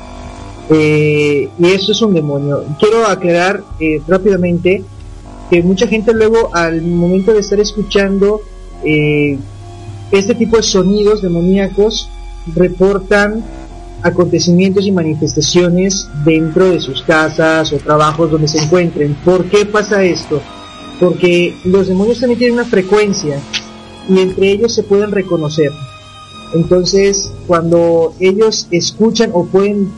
Eh, 0.70 1.48
y 1.59 1.66
eso 1.66 1.92
es 1.92 2.01
un 2.01 2.14
demonio. 2.14 2.64
Quiero 2.78 3.06
aclarar 3.06 3.64
eh, 3.80 4.01
rápidamente 4.06 4.84
que 5.51 5.62
mucha 5.62 5.88
gente 5.88 6.14
luego 6.14 6.55
al 6.55 6.80
momento 6.82 7.32
de 7.32 7.40
estar 7.40 7.59
escuchando 7.59 8.40
eh, 8.84 9.36
este 10.12 10.34
tipo 10.36 10.56
de 10.56 10.62
sonidos 10.62 11.22
demoníacos 11.22 12.09
reportan 12.55 13.44
acontecimientos 14.02 14.86
y 14.86 14.92
manifestaciones 14.92 16.09
dentro 16.24 16.70
de 16.70 16.80
sus 16.80 17.02
casas 17.02 17.72
o 17.72 17.78
trabajos 17.78 18.30
donde 18.30 18.47
se 18.47 18.59
encuentren. 18.59 19.14
¿Por 19.24 19.47
qué 19.47 19.66
pasa 19.66 20.05
esto? 20.05 20.40
Porque 21.01 21.55
los 21.64 21.88
demonios 21.88 22.20
también 22.20 22.38
tienen 22.38 22.59
una 22.59 22.64
frecuencia 22.64 23.40
y 24.09 24.20
entre 24.20 24.52
ellos 24.52 24.74
se 24.74 24.84
pueden 24.84 25.10
reconocer. 25.10 25.72
Entonces, 26.55 27.30
cuando 27.47 28.14
ellos 28.20 28.68
escuchan 28.70 29.30
o 29.32 29.47
pueden 29.47 29.90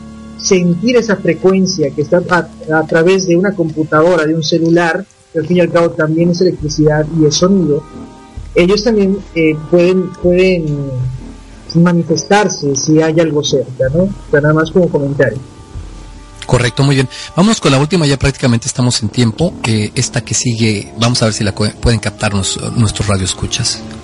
sentir 0.43 0.97
esa 0.97 1.15
frecuencia 1.15 1.89
que 1.91 2.01
está 2.01 2.21
a, 2.29 2.83
través 2.85 3.25
de 3.25 3.37
una 3.37 3.53
computadora, 3.53 4.25
de 4.25 4.35
un 4.35 4.43
celular, 4.43 5.05
que 5.31 5.39
al 5.39 5.47
fin 5.47 5.57
y 5.57 5.61
al 5.61 5.71
cabo 5.71 5.91
también 5.91 6.29
es 6.29 6.41
electricidad 6.41 7.05
y 7.19 7.25
es 7.25 7.35
sonido, 7.35 7.83
ellos 8.53 8.83
también 8.83 9.17
eh, 9.33 9.55
pueden, 9.71 10.09
pueden 10.21 10.91
manifestarse 11.75 12.75
si 12.75 13.01
hay 13.01 13.19
algo 13.19 13.43
cerca, 13.43 13.85
¿no? 13.93 14.09
Nada 14.31 14.53
más 14.53 14.69
como 14.69 14.89
comentario. 14.89 15.39
Correcto, 16.45 16.83
muy 16.83 16.95
bien. 16.95 17.07
Vámonos 17.35 17.61
con 17.61 17.71
la 17.71 17.79
última, 17.79 18.05
ya 18.05 18.19
prácticamente 18.19 18.67
estamos 18.67 19.01
en 19.01 19.09
tiempo. 19.09 19.53
Eh, 19.63 19.91
esta 19.95 20.21
que 20.21 20.33
sigue, 20.33 20.93
vamos 20.99 21.21
a 21.21 21.25
ver 21.25 21.33
si 21.33 21.43
la 21.43 21.55
pueden 21.55 21.99
captarnos 21.99 22.59
nuestros 22.75 23.07
radioescuchas. 23.07 23.81
que 23.81 24.02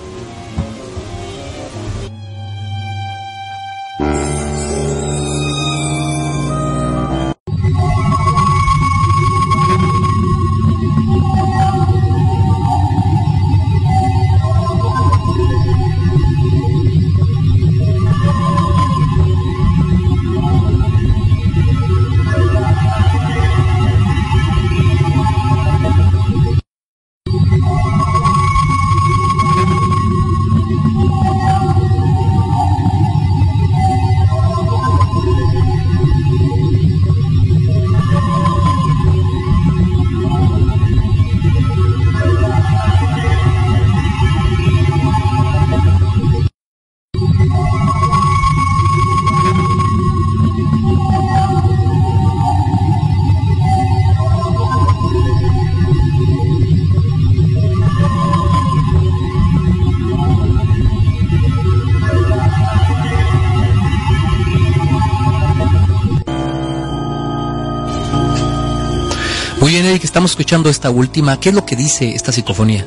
estamos 70.29 70.31
escuchando 70.31 70.69
esta 70.69 70.89
última. 70.89 71.39
¿Qué 71.39 71.49
es 71.49 71.55
lo 71.55 71.65
que 71.65 71.75
dice 71.75 72.09
esta 72.13 72.31
psicofonía? 72.31 72.85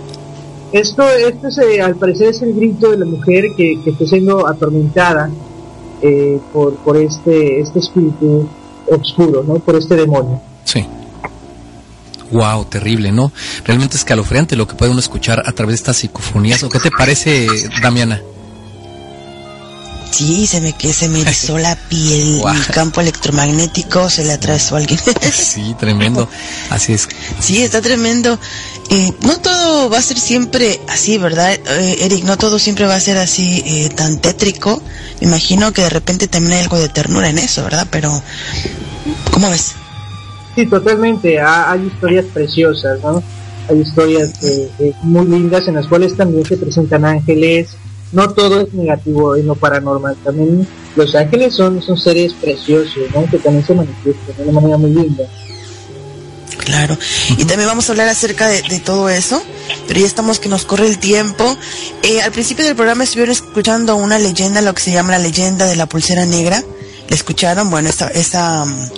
Esto, 0.73 1.03
esto 1.09 1.49
es, 1.49 1.59
eh, 1.59 1.83
al 1.83 1.97
parecer 1.97 2.29
es 2.29 2.43
el 2.43 2.55
grito 2.55 2.91
de 2.91 2.99
la 2.99 3.05
mujer 3.05 3.45
que, 3.57 3.79
que 3.83 3.91
está 3.91 4.07
siendo 4.07 4.49
atormentada 4.49 5.31
eh, 6.01 6.39
por, 6.53 6.75
por 6.77 6.97
este, 6.97 7.61
este 7.61 7.81
espíritu 7.81 8.49
oscuro, 8.89 9.45
¿no? 9.47 9.57
Por 9.57 9.77
este 9.77 9.97
demonio. 9.97 10.41
Sí. 10.65 10.87
Wow, 12.31 12.65
terrible, 12.65 13.13
¿no? 13.13 13.33
Realmente 13.65 13.97
escalofriante 13.97 14.57
lo 14.57 14.67
que 14.67 14.75
puede 14.75 14.91
uno 14.91 15.01
escuchar 15.01 15.43
a 15.45 15.53
través 15.53 15.75
de 15.75 15.77
estas 15.77 15.97
psicofonías. 15.97 16.63
¿O 16.63 16.71
qué 16.71 16.79
te 16.79 16.91
parece, 16.91 17.47
Damiana? 17.83 18.23
Sí, 20.13 20.47
se 20.47 20.61
me, 20.61 20.75
que 20.75 20.93
se 20.93 21.09
me 21.09 21.21
erizó 21.23 21.59
la 21.59 21.75
piel, 21.75 22.43
el 22.47 22.67
campo 22.67 23.01
electromagnético 23.01 24.11
se 24.11 24.25
le 24.25 24.33
atravesó 24.33 24.77
a 24.77 24.79
alguien. 24.79 25.01
sí, 25.33 25.75
tremendo. 25.79 26.29
Así 26.71 26.93
es. 26.93 27.09
Sí, 27.41 27.63
está 27.63 27.81
tremendo. 27.81 28.39
Eh, 28.91 29.11
no 29.23 29.39
todo 29.39 29.89
va 29.89 29.99
a 29.99 30.03
ser 30.03 30.19
siempre 30.19 30.79
así, 30.89 31.17
¿verdad, 31.17 31.55
eh, 31.55 31.97
Eric? 32.01 32.25
No 32.25 32.37
todo 32.37 32.59
siempre 32.59 32.85
va 32.85 32.95
a 32.95 33.01
ser 33.01 33.17
así 33.17 33.63
eh, 33.65 33.89
tan 33.89 34.21
tétrico. 34.21 34.83
Me 35.21 35.29
imagino 35.29 35.73
que 35.73 35.83
de 35.83 35.91
repente 35.91 36.29
también 36.29 36.59
hay 36.59 36.61
algo 36.65 36.79
de 36.79 36.91
ternura 36.91 37.31
en 37.31 37.39
eso, 37.39 37.65
¿verdad? 37.65 37.87
Pero, 37.91 38.23
¿cómo 39.31 39.49
ves? 39.49 39.73
Sí, 40.55 40.67
totalmente. 40.67 41.41
hay 41.41 41.87
historias 41.87 42.27
preciosas, 42.35 43.01
¿no? 43.01 43.23
Hay 43.71 43.81
historias 43.81 44.33
muy 45.03 45.27
lindas 45.27 45.67
en 45.69 45.77
las 45.77 45.87
cuales 45.87 46.15
también 46.15 46.45
se 46.45 46.59
presentan 46.59 47.07
ángeles, 47.07 47.71
no 48.13 48.29
todo 48.31 48.61
es 48.61 48.73
negativo 48.75 49.37
en 49.37 49.47
lo 49.47 49.55
paranormal. 49.55 50.17
También 50.23 50.67
los 50.97 51.15
ángeles 51.15 51.55
son, 51.55 51.83
son 51.83 51.99
seres 51.99 52.33
preciosos, 52.35 53.11
¿no? 53.15 53.29
que 53.31 53.39
también 53.39 53.67
se 53.67 53.75
manifiestan 53.75 54.37
de 54.37 54.43
una 54.45 54.53
manera 54.53 54.77
muy 54.77 54.91
linda. 54.91 55.25
Claro, 56.59 56.97
y 57.31 57.45
también 57.45 57.67
vamos 57.67 57.89
a 57.89 57.93
hablar 57.93 58.09
acerca 58.09 58.47
de, 58.47 58.63
todo 58.81 59.09
eso, 59.09 59.43
pero 59.89 59.99
ya 59.99 60.07
estamos 60.07 60.39
que 60.39 60.49
nos 60.49 60.65
corre 60.65 60.87
el 60.87 60.99
tiempo. 60.99 61.57
Eh, 62.03 62.23
al 62.23 62.31
principio 62.31 62.65
del 62.65 62.77
programa 62.77 63.03
estuvieron 63.05 63.33
escuchando 63.33 63.97
una 63.97 64.19
leyenda, 64.19 64.61
lo 64.61 64.73
que 64.73 64.83
se 64.83 64.93
llama 64.93 65.13
la 65.13 65.19
leyenda 65.19 65.67
de 65.67 65.75
la 65.75 65.87
pulsera 65.87 66.25
negra. 66.25 66.63
¿La 67.09 67.17
escucharon? 67.17 67.69
Bueno, 67.69 67.89
esta, 67.89 68.09
esta 68.09 68.63
um, 68.63 68.89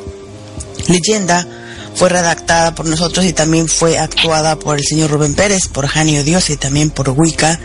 leyenda 0.89 1.47
fue 1.95 2.09
redactada 2.09 2.75
por 2.75 2.87
nosotros 2.87 3.25
y 3.25 3.33
también 3.33 3.69
fue 3.69 3.99
actuada 3.99 4.57
por 4.57 4.79
el 4.79 4.85
señor 4.85 5.11
Rubén 5.11 5.35
Pérez, 5.35 5.69
por 5.69 5.87
Janio 5.87 6.25
Dios 6.25 6.51
y 6.51 6.57
también 6.57 6.91
por 6.91 7.11
Wicca 7.11 7.59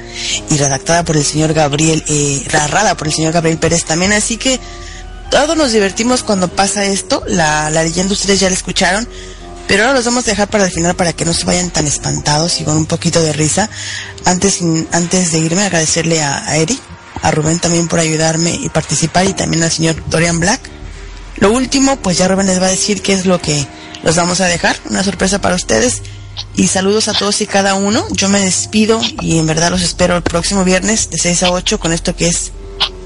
y 0.50 0.58
redactada 0.58 1.04
por 1.04 1.18
el 1.18 1.26
señor 1.26 1.54
Gabriel, 1.54 2.04
eh, 2.08 2.46
narrada 2.54 2.96
por 2.96 3.08
el 3.08 3.14
señor 3.14 3.34
Gabriel 3.34 3.58
Pérez 3.58 3.86
también, 3.86 4.14
así 4.14 4.38
que 4.38 4.60
todos 5.32 5.56
nos 5.56 5.72
divertimos 5.72 6.24
cuando 6.24 6.48
pasa 6.48 6.86
esto, 6.86 7.24
la, 7.28 7.70
la 7.70 7.84
leyenda 7.84 8.14
ustedes 8.14 8.40
ya 8.40 8.50
la 8.50 8.56
escucharon, 8.56 9.08
pero 9.68 9.84
ahora 9.84 9.94
los 9.94 10.06
vamos 10.06 10.24
a 10.28 10.32
dejar 10.32 10.48
para 10.48 10.66
el 10.66 10.72
final 10.72 10.96
para 10.96 11.14
que 11.14 11.26
no 11.26 11.34
se 11.34 11.46
vayan 11.46 11.70
tan 11.70 11.86
espantados 11.86 12.60
y 12.60 12.64
con 12.64 12.76
un 12.76 12.88
poquito 12.88 13.22
de 13.22 13.34
risa. 13.34 13.70
Antes, 14.26 14.62
antes 14.92 15.32
de 15.32 15.40
irme, 15.40 15.62
agradecerle 15.62 16.24
a, 16.24 16.50
a 16.50 16.58
Eric, 16.58 16.80
a 17.22 17.30
Rubén 17.30 17.60
también 17.60 17.88
por 17.88 18.00
ayudarme 18.00 18.52
y 18.52 18.70
participar 18.70 19.28
y 19.28 19.34
también 19.34 19.62
al 19.62 19.72
señor 19.72 20.04
Dorian 20.10 20.40
Black. 20.40 20.60
Lo 21.36 21.52
último, 21.52 21.98
pues 21.98 22.18
ya 22.18 22.28
Rubén 22.28 22.48
les 22.48 22.60
va 22.60 22.66
a 22.66 22.72
decir 22.72 23.04
qué 23.04 23.14
es 23.14 23.28
lo 23.28 23.40
que 23.40 23.68
los 24.10 24.16
vamos 24.16 24.42
a 24.42 24.48
dejar, 24.48 24.76
una 24.90 25.04
sorpresa 25.04 25.40
para 25.40 25.54
ustedes. 25.54 26.02
Y 26.56 26.66
saludos 26.66 27.08
a 27.10 27.14
todos 27.14 27.42
y 27.42 27.46
cada 27.46 27.76
uno. 27.76 28.04
Yo 28.10 28.28
me 28.28 28.40
despido 28.40 29.00
y 29.22 29.38
en 29.38 29.46
verdad 29.46 29.70
los 29.70 29.84
espero 29.84 30.18
el 30.18 30.24
próximo 30.24 30.64
viernes 30.64 31.12
de 31.12 31.20
6 31.20 31.44
a 31.44 31.52
8 31.52 31.80
con 31.80 31.94
esto 31.94 32.16
que 32.16 32.28
es 32.28 32.52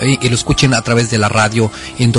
eh, 0.00 0.18
lo 0.28 0.34
escuchen 0.34 0.74
a 0.74 0.82
través 0.82 1.10
de 1.10 1.18
la 1.18 1.28
radio 1.28 1.70
en 1.98 2.10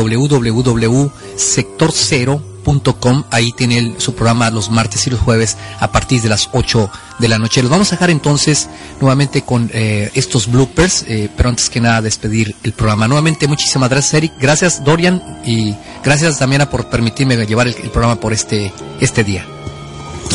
www.sector0 2.65 3.25
ahí 3.31 3.51
tiene 3.51 3.95
su 3.97 4.15
programa 4.15 4.49
los 4.49 4.69
martes 4.69 5.05
y 5.07 5.09
los 5.09 5.19
jueves 5.19 5.57
a 5.79 5.91
partir 5.91 6.21
de 6.21 6.29
las 6.29 6.49
8 6.51 6.89
de 7.19 7.27
la 7.27 7.37
noche. 7.37 7.61
Los 7.61 7.71
vamos 7.71 7.89
a 7.89 7.95
dejar 7.95 8.09
entonces 8.09 8.67
nuevamente 8.99 9.43
con 9.43 9.69
eh, 9.73 10.11
estos 10.15 10.47
bloopers, 10.47 11.03
eh, 11.07 11.29
pero 11.35 11.49
antes 11.49 11.69
que 11.69 11.79
nada 11.79 12.01
despedir 12.01 12.55
el 12.63 12.73
programa. 12.73 13.07
Nuevamente 13.07 13.47
muchísimas 13.47 13.89
gracias 13.89 14.13
Eric, 14.15 14.33
gracias 14.39 14.83
Dorian 14.83 15.21
y 15.45 15.75
gracias 16.03 16.39
Damiana 16.39 16.69
por 16.69 16.89
permitirme 16.89 17.37
llevar 17.45 17.67
el, 17.67 17.75
programa 17.75 18.19
por 18.19 18.33
este, 18.33 18.73
este 18.99 19.23
día. 19.23 19.45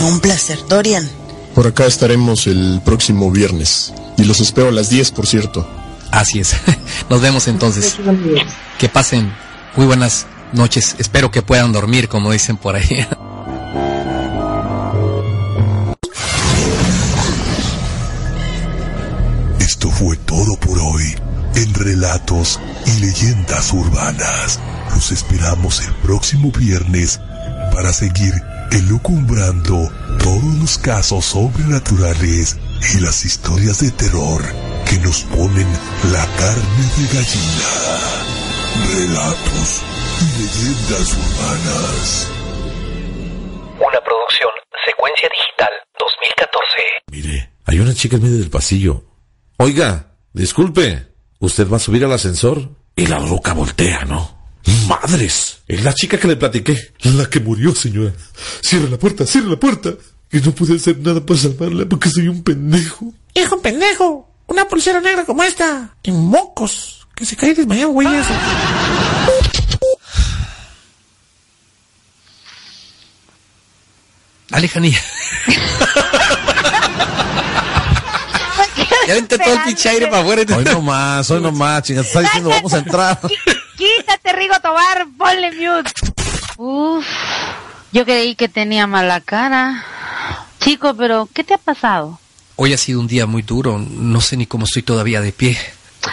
Un 0.02 0.20
placer, 0.20 0.59
Dorian. 0.69 1.09
Por 1.55 1.66
acá 1.66 1.86
estaremos 1.86 2.47
el 2.47 2.81
próximo 2.85 3.31
viernes 3.31 3.93
y 4.16 4.24
los 4.24 4.40
espero 4.40 4.69
a 4.69 4.73
las 4.73 4.89
10, 4.89 5.11
por 5.11 5.27
cierto. 5.27 5.69
Así 6.11 6.40
es. 6.40 6.55
Nos 7.11 7.20
vemos 7.20 7.48
entonces. 7.48 7.97
Que 8.78 8.89
pasen 8.89 9.32
muy 9.77 9.86
buenas 9.86 10.27
noches. 10.52 10.97
Espero 10.98 11.31
que 11.31 11.43
puedan 11.43 11.72
dormir, 11.72 12.09
como 12.09 12.32
dicen 12.32 12.56
por 12.56 12.77
ahí. 12.77 12.85
Esto 19.60 19.90
fue 19.90 20.16
todo 20.16 20.56
por 20.56 20.78
hoy 20.78 21.14
en 21.55 21.74
Relatos 21.74 22.60
y 22.86 23.01
Leyendas 23.01 23.72
Urbanas. 23.72 24.60
Los 24.94 25.12
esperamos 25.12 25.81
el 25.86 25.94
próximo 25.97 26.51
viernes 26.52 27.20
para 27.72 27.93
seguir 27.93 28.35
elucumbrando 28.72 29.90
todos 30.22 30.55
los 30.59 30.78
casos 30.78 31.24
sobrenaturales 31.24 32.56
y 32.94 33.01
las 33.01 33.24
historias 33.24 33.81
de 33.81 33.90
terror 33.90 34.43
que 34.89 34.98
nos 34.98 35.22
ponen 35.22 35.66
la 36.12 36.27
carne 36.36 36.85
de 36.97 37.06
gallina. 37.14 37.70
Relatos 38.94 39.82
Leyendas 40.21 41.17
urbanas. 41.17 42.31
Una 43.79 44.01
producción 44.05 44.51
Secuencia 44.85 45.29
Digital 45.33 45.71
2014. 45.99 46.77
Mire, 47.11 47.51
hay 47.65 47.81
una 47.81 47.95
chica 47.95 48.17
en 48.17 48.23
medio 48.23 48.39
del 48.39 48.51
pasillo. 48.51 49.03
Oiga, 49.57 50.13
disculpe, 50.35 51.07
¿usted 51.39 51.67
va 51.71 51.77
a 51.77 51.81
subir 51.81 52.05
al 52.05 52.13
ascensor? 52.13 52.69
Y 52.97 53.07
la 53.07 53.19
loca 53.19 53.55
voltea, 53.55 54.05
¿no? 54.05 54.39
¡Madres! 54.87 55.63
Es 55.67 55.83
la 55.83 55.95
chica 55.95 56.19
que 56.19 56.29
le 56.29 56.37
platiqué. 56.37 56.93
La 57.05 57.25
que 57.31 57.41
murió, 57.41 57.75
señora. 57.75 58.13
Cierra 58.61 58.91
la 58.91 58.99
puerta, 58.99 59.25
cierra 59.25 59.49
la 59.49 59.59
puerta. 59.59 59.95
Y 60.31 60.39
no 60.41 60.53
pude 60.53 60.77
hacer 60.77 60.99
nada 60.99 61.25
para 61.25 61.41
salvarla 61.41 61.87
porque 61.87 62.11
soy 62.11 62.29
un 62.29 62.43
pendejo. 62.43 63.15
Hijo 63.33 63.61
pendejo, 63.63 64.29
una 64.49 64.69
pulsera 64.69 65.01
negra 65.01 65.25
como 65.25 65.43
esta, 65.43 65.97
en 66.03 66.17
mocos, 66.17 67.09
que 67.15 67.25
se 67.25 67.37
cae 67.37 67.55
desmayado, 67.55 67.91
güey, 67.91 68.07
eso. 68.07 68.35
Alejanía. 74.51 75.01
ya 79.06 79.14
vente 79.14 79.39
todo 79.39 79.55
el 79.55 79.62
pinche 79.62 79.89
aire 79.89 80.06
para 80.09 80.22
afuera. 80.22 80.56
Hoy 80.56 80.64
no 80.64 80.82
más, 80.82 81.31
hoy 81.31 81.40
no 81.40 81.52
más, 81.52 81.82
chingas. 81.82 82.06
Está 82.06 82.20
diciendo, 82.20 82.51
vamos 82.51 82.72
a 82.72 82.78
entrar. 82.78 83.20
Quítate, 83.77 84.32
Rigo 84.32 84.55
Tobar, 84.60 85.06
ponle 85.16 85.52
mute. 85.52 85.90
Uf, 86.56 87.06
yo 87.93 88.05
creí 88.05 88.35
que 88.35 88.48
tenía 88.48 88.86
mala 88.86 89.20
cara. 89.20 89.85
Chico, 90.60 90.94
pero 90.94 91.28
¿qué 91.32 91.44
te 91.44 91.55
ha 91.55 91.59
pasado? 91.59 92.18
Hoy 92.56 92.74
ha 92.74 92.78
sido 92.78 93.01
un 93.01 93.06
día 93.06 93.27
muy 93.27 93.43
duro. 93.43 93.78
No 93.78 94.20
sé 94.20 94.36
ni 94.36 94.47
cómo 94.47 94.66
estoy 94.66 94.82
todavía 94.82 95.20
de 95.20 95.32
pie. 95.32 95.56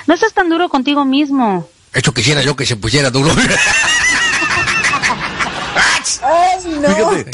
No 0.06 0.14
estás 0.14 0.34
tan 0.34 0.50
duro 0.50 0.70
contigo 0.70 1.04
mismo. 1.04 1.68
Hecho 1.94 2.14
quisiera 2.14 2.42
yo 2.42 2.56
que 2.56 2.66
se 2.66 2.78
pusiera 2.78 3.10
duro. 3.10 3.36
Ay, 6.24 6.60
no. 6.80 6.96
Fíjate. 6.96 7.32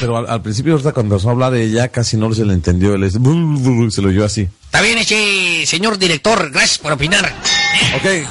Pero 0.00 0.16
al, 0.18 0.28
al 0.28 0.42
principio, 0.42 0.72
ahorita 0.72 0.92
cuando 0.92 1.14
empezó 1.14 1.28
a 1.28 1.32
hablar 1.32 1.52
de 1.52 1.62
ella, 1.64 1.88
casi 1.88 2.16
no 2.16 2.32
se 2.34 2.44
le 2.44 2.52
entendió. 2.52 2.94
Él 2.94 3.04
es, 3.04 3.14
se 3.14 4.02
lo 4.02 4.08
oyó 4.08 4.24
así. 4.24 4.48
Está 4.64 4.82
bien 4.82 4.98
ese 4.98 5.64
señor 5.66 5.98
director. 5.98 6.50
Gracias 6.50 6.78
por 6.78 6.92
opinar. 6.92 7.32
Ok. 7.96 8.26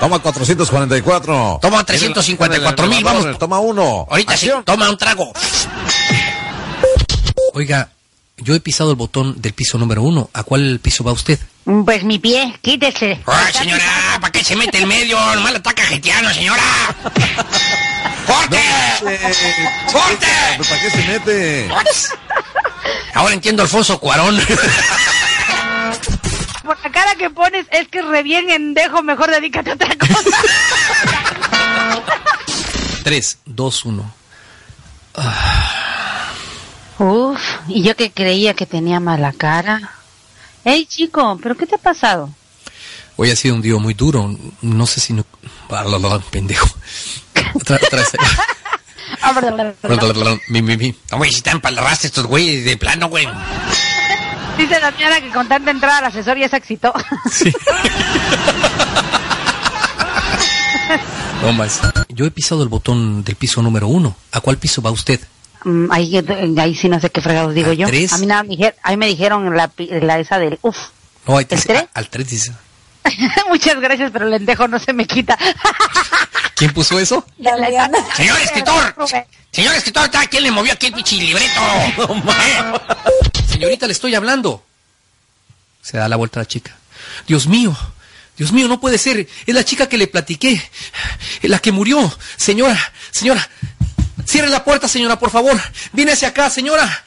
Toma 0.00 0.18
444. 0.18 1.58
Toma 1.62 1.84
354 1.84 2.86
mil. 2.88 3.04
Vamos. 3.04 3.38
Toma 3.38 3.60
uno. 3.60 4.06
Ahorita 4.10 4.36
sí. 4.36 4.50
Toma 4.64 4.90
un 4.90 4.96
trago. 4.96 5.32
Oiga, 7.54 7.88
yo 8.42 8.54
he 8.54 8.60
pisado 8.60 8.90
el 8.90 8.96
botón 8.96 9.40
del 9.40 9.52
piso 9.52 9.78
número 9.78 10.02
uno. 10.02 10.30
¿A 10.32 10.42
cuál 10.42 10.80
piso 10.80 11.04
va 11.04 11.12
usted? 11.12 11.38
Pues 11.64 12.02
mi 12.04 12.18
pie, 12.18 12.58
quítese. 12.60 13.20
¡Ay, 13.26 13.52
señora! 13.52 14.18
¿Para 14.20 14.32
qué 14.32 14.42
se 14.42 14.56
mete 14.56 14.78
en 14.78 14.88
medio? 14.88 15.18
Nomás 15.34 15.52
le 15.52 15.58
está 15.58 15.72
cajeteando, 15.72 16.30
señora. 16.32 16.62
¡Corte! 18.26 18.60
¡Corte! 19.92 20.26
¿Para 20.68 20.80
qué 20.80 20.90
se 20.90 21.08
mete? 21.08 21.70
Ahora 23.14 23.34
entiendo 23.34 23.62
a 23.62 23.64
Alfonso 23.64 23.98
Cuarón. 23.98 24.40
Por 26.64 26.80
la 26.82 26.90
cara 26.90 27.14
que 27.16 27.30
pones 27.30 27.66
es 27.70 27.88
que 27.88 28.02
re 28.02 28.22
bien 28.22 28.48
endejo, 28.50 29.02
mejor 29.02 29.30
dedícate 29.30 29.70
a 29.70 29.74
otra 29.74 29.96
cosa. 29.96 30.36
3, 33.04 33.38
2, 33.46 33.84
1. 33.84 34.14
Uf, 37.02 37.40
y 37.66 37.82
yo 37.82 37.96
que 37.96 38.12
creía 38.12 38.54
que 38.54 38.64
tenía 38.64 39.00
mala 39.00 39.32
cara. 39.32 39.90
Ey, 40.64 40.86
chico, 40.86 41.36
¿pero 41.42 41.56
qué 41.56 41.66
te 41.66 41.74
ha 41.74 41.78
pasado? 41.78 42.30
Hoy 43.16 43.32
ha 43.32 43.36
sido 43.36 43.56
un 43.56 43.62
día 43.62 43.76
muy 43.78 43.94
duro. 43.94 44.32
No 44.60 44.86
sé 44.86 45.00
si 45.00 45.12
no. 45.12 45.26
Ah, 45.68 45.82
la, 45.84 45.98
la, 45.98 46.08
la, 46.10 46.18
pendejo. 46.20 46.68
Otra, 47.54 47.80
otra 47.84 47.98
vez. 47.98 48.12
Mi, 50.48 50.62
mi, 50.62 50.76
mi. 50.76 50.94
No, 51.10 51.18
güey, 51.18 51.30
si 51.30 51.38
están 51.38 51.60
palraste 51.60 52.06
estos 52.06 52.26
güeyes 52.26 52.64
de 52.64 52.76
plano, 52.76 53.08
güey. 53.08 53.26
Dice 54.56 54.80
Damiana 54.80 55.20
que 55.20 55.30
con 55.30 55.48
tanta 55.48 55.70
entrada 55.70 55.98
al 55.98 56.04
asesor 56.06 56.38
ya 56.38 56.48
se 56.48 56.56
excitó. 56.56 56.92
Sí. 57.30 57.52
No 61.42 61.52
más. 61.52 61.80
Yo 62.08 62.24
he 62.24 62.30
pisado 62.30 62.62
el 62.62 62.68
botón 62.68 63.24
del 63.24 63.34
piso 63.34 63.60
número 63.62 63.88
uno. 63.88 64.14
¿A 64.30 64.40
cuál 64.40 64.58
piso 64.58 64.80
va 64.80 64.92
usted? 64.92 65.20
Mm, 65.64 65.90
ahí, 65.92 66.24
ahí 66.58 66.74
sí 66.74 66.88
no 66.88 67.00
sé 67.00 67.10
qué 67.10 67.20
fregados 67.20 67.54
digo 67.54 67.70
¿Al 67.70 67.76
yo. 67.76 67.86
tres? 67.86 68.12
A 68.12 68.18
mí 68.18 68.26
nada, 68.26 68.44
ahí 68.82 68.96
me 68.96 69.06
dijeron 69.06 69.54
la, 69.56 69.70
la 69.76 70.18
esa 70.18 70.38
del 70.38 70.58
uf. 70.62 70.76
No, 71.26 71.38
ahí 71.38 71.44
te 71.44 71.54
¿El 71.54 71.60
dice- 71.60 71.68
tres? 71.72 71.82
a- 71.94 71.98
al 71.98 72.08
3 72.08 72.28
dice. 72.28 72.52
Muchas 73.48 73.80
gracias, 73.80 74.10
pero 74.12 74.26
el 74.26 74.34
endejo 74.34 74.66
no 74.68 74.78
se 74.78 74.92
me 74.92 75.06
quita. 75.06 75.36
¿Quién 76.54 76.72
puso 76.72 76.98
eso? 76.98 77.24
Damiana. 77.38 77.98
Señor 78.16 78.38
escritor. 78.40 78.94
Señor 79.50 79.74
escritor, 79.74 80.04
¿está- 80.06 80.26
¿quién 80.26 80.42
le 80.44 80.50
movió 80.50 80.72
aquí 80.72 80.86
el 80.86 80.92
pinche 80.92 81.16
libreto? 81.16 81.60
¿Eh? 81.98 83.42
Señorita, 83.48 83.86
le 83.86 83.92
estoy 83.92 84.14
hablando. 84.14 84.64
Se 85.80 85.96
da 85.96 86.08
la 86.08 86.16
vuelta 86.16 86.40
a 86.40 86.42
la 86.42 86.46
chica. 86.48 86.76
Dios 87.26 87.46
mío, 87.46 87.76
Dios 88.36 88.52
mío, 88.52 88.68
no 88.68 88.80
puede 88.80 88.98
ser. 88.98 89.26
Es 89.46 89.54
la 89.54 89.64
chica 89.64 89.88
que 89.88 89.98
le 89.98 90.06
platiqué. 90.06 90.62
La 91.42 91.58
que 91.58 91.72
murió. 91.72 92.12
Señora, 92.36 92.78
señora. 93.10 93.48
Cierre 94.26 94.48
la 94.48 94.64
puerta, 94.64 94.88
señora, 94.88 95.18
por 95.18 95.30
favor. 95.30 95.60
Viene 95.92 96.12
hacia 96.12 96.28
acá, 96.28 96.50
señora. 96.50 97.04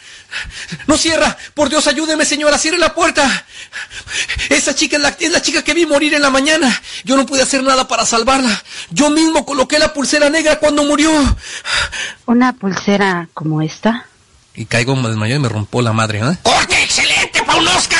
No 0.87 0.97
cierra. 0.97 1.37
Por 1.53 1.69
Dios, 1.69 1.87
ayúdeme, 1.87 2.25
señora. 2.25 2.57
Cierre 2.57 2.77
la 2.77 2.93
puerta. 2.93 3.45
Esa 4.49 4.75
chica 4.75 4.97
es 4.97 5.01
la, 5.01 5.09
es 5.19 5.31
la 5.31 5.41
chica 5.41 5.63
que 5.63 5.73
vi 5.73 5.85
morir 5.85 6.13
en 6.13 6.21
la 6.21 6.29
mañana. 6.29 6.81
Yo 7.03 7.15
no 7.15 7.25
pude 7.25 7.41
hacer 7.41 7.63
nada 7.63 7.87
para 7.87 8.05
salvarla. 8.05 8.63
Yo 8.89 9.09
mismo 9.09 9.45
coloqué 9.45 9.79
la 9.79 9.93
pulsera 9.93 10.29
negra 10.29 10.59
cuando 10.59 10.83
murió. 10.83 11.11
Una 12.25 12.53
pulsera 12.53 13.29
como 13.33 13.61
esta. 13.61 14.05
Y 14.55 14.65
caigo 14.65 14.95
desmayado 14.95 15.39
y 15.39 15.43
me 15.43 15.49
rompo 15.49 15.81
la 15.81 15.91
madre, 15.93 16.19
¿eh? 16.19 16.37
¡Corte! 16.43 16.81
¡Excelente 16.81 17.43
para 17.43 17.59
un 17.59 17.67
Oscar! 17.67 17.99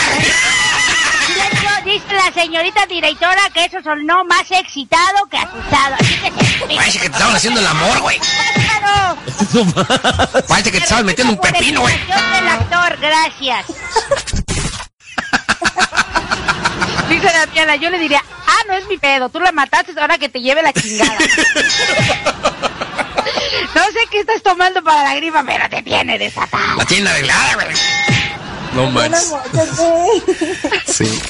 Dice 1.84 2.14
la 2.14 2.34
señorita 2.34 2.86
directora 2.88 3.42
que 3.54 3.66
eso 3.66 3.78
sonó 3.84 4.26
más 4.26 4.50
excitado 4.50 5.28
que 5.30 5.38
asustado. 5.38 5.96
Así 6.00 6.16
que 6.16 6.46
se 6.46 6.76
Parece 6.76 7.00
que 7.00 7.10
te 7.10 7.14
estaban 7.14 7.36
haciendo 7.36 7.60
el 7.60 7.68
amor, 7.68 8.00
güey. 8.02 8.20
Claro. 8.86 9.18
Parece 10.48 10.72
que 10.72 10.78
te 10.78 10.84
estaban 10.84 11.06
metiendo 11.06 11.34
un 11.34 11.40
pepino, 11.40 11.82
güey. 11.82 11.96
Yo 12.08 12.16
del 12.36 12.48
actor, 12.48 12.98
gracias. 13.00 13.66
Dice 17.10 17.28
Damiana, 17.28 17.76
yo 17.76 17.90
le 17.92 18.00
diría, 18.00 18.24
ah, 18.48 18.62
no 18.68 18.74
es 18.74 18.88
mi 18.88 18.98
pedo, 18.98 19.30
tú 19.30 19.40
la 19.40 19.52
mataste, 19.52 19.94
ahora 20.00 20.18
que 20.18 20.28
te 20.28 20.42
lleve 20.42 20.64
la 20.64 20.74
chingada. 20.74 21.18
no 23.76 23.84
sé 23.86 24.00
qué 24.10 24.22
estás 24.22 24.42
tomando 24.42 24.84
para 24.84 25.04
la 25.04 25.14
gripa, 25.16 25.44
pero 25.46 25.70
te 25.70 25.84
tiene 25.84 26.18
desatado. 26.18 26.78
La 26.78 26.86
tiene 26.86 27.08
arreglada, 27.10 27.54
güey. 27.56 27.68
No 28.74 28.90
móchate. 28.90 29.22
Sí. 30.88 31.22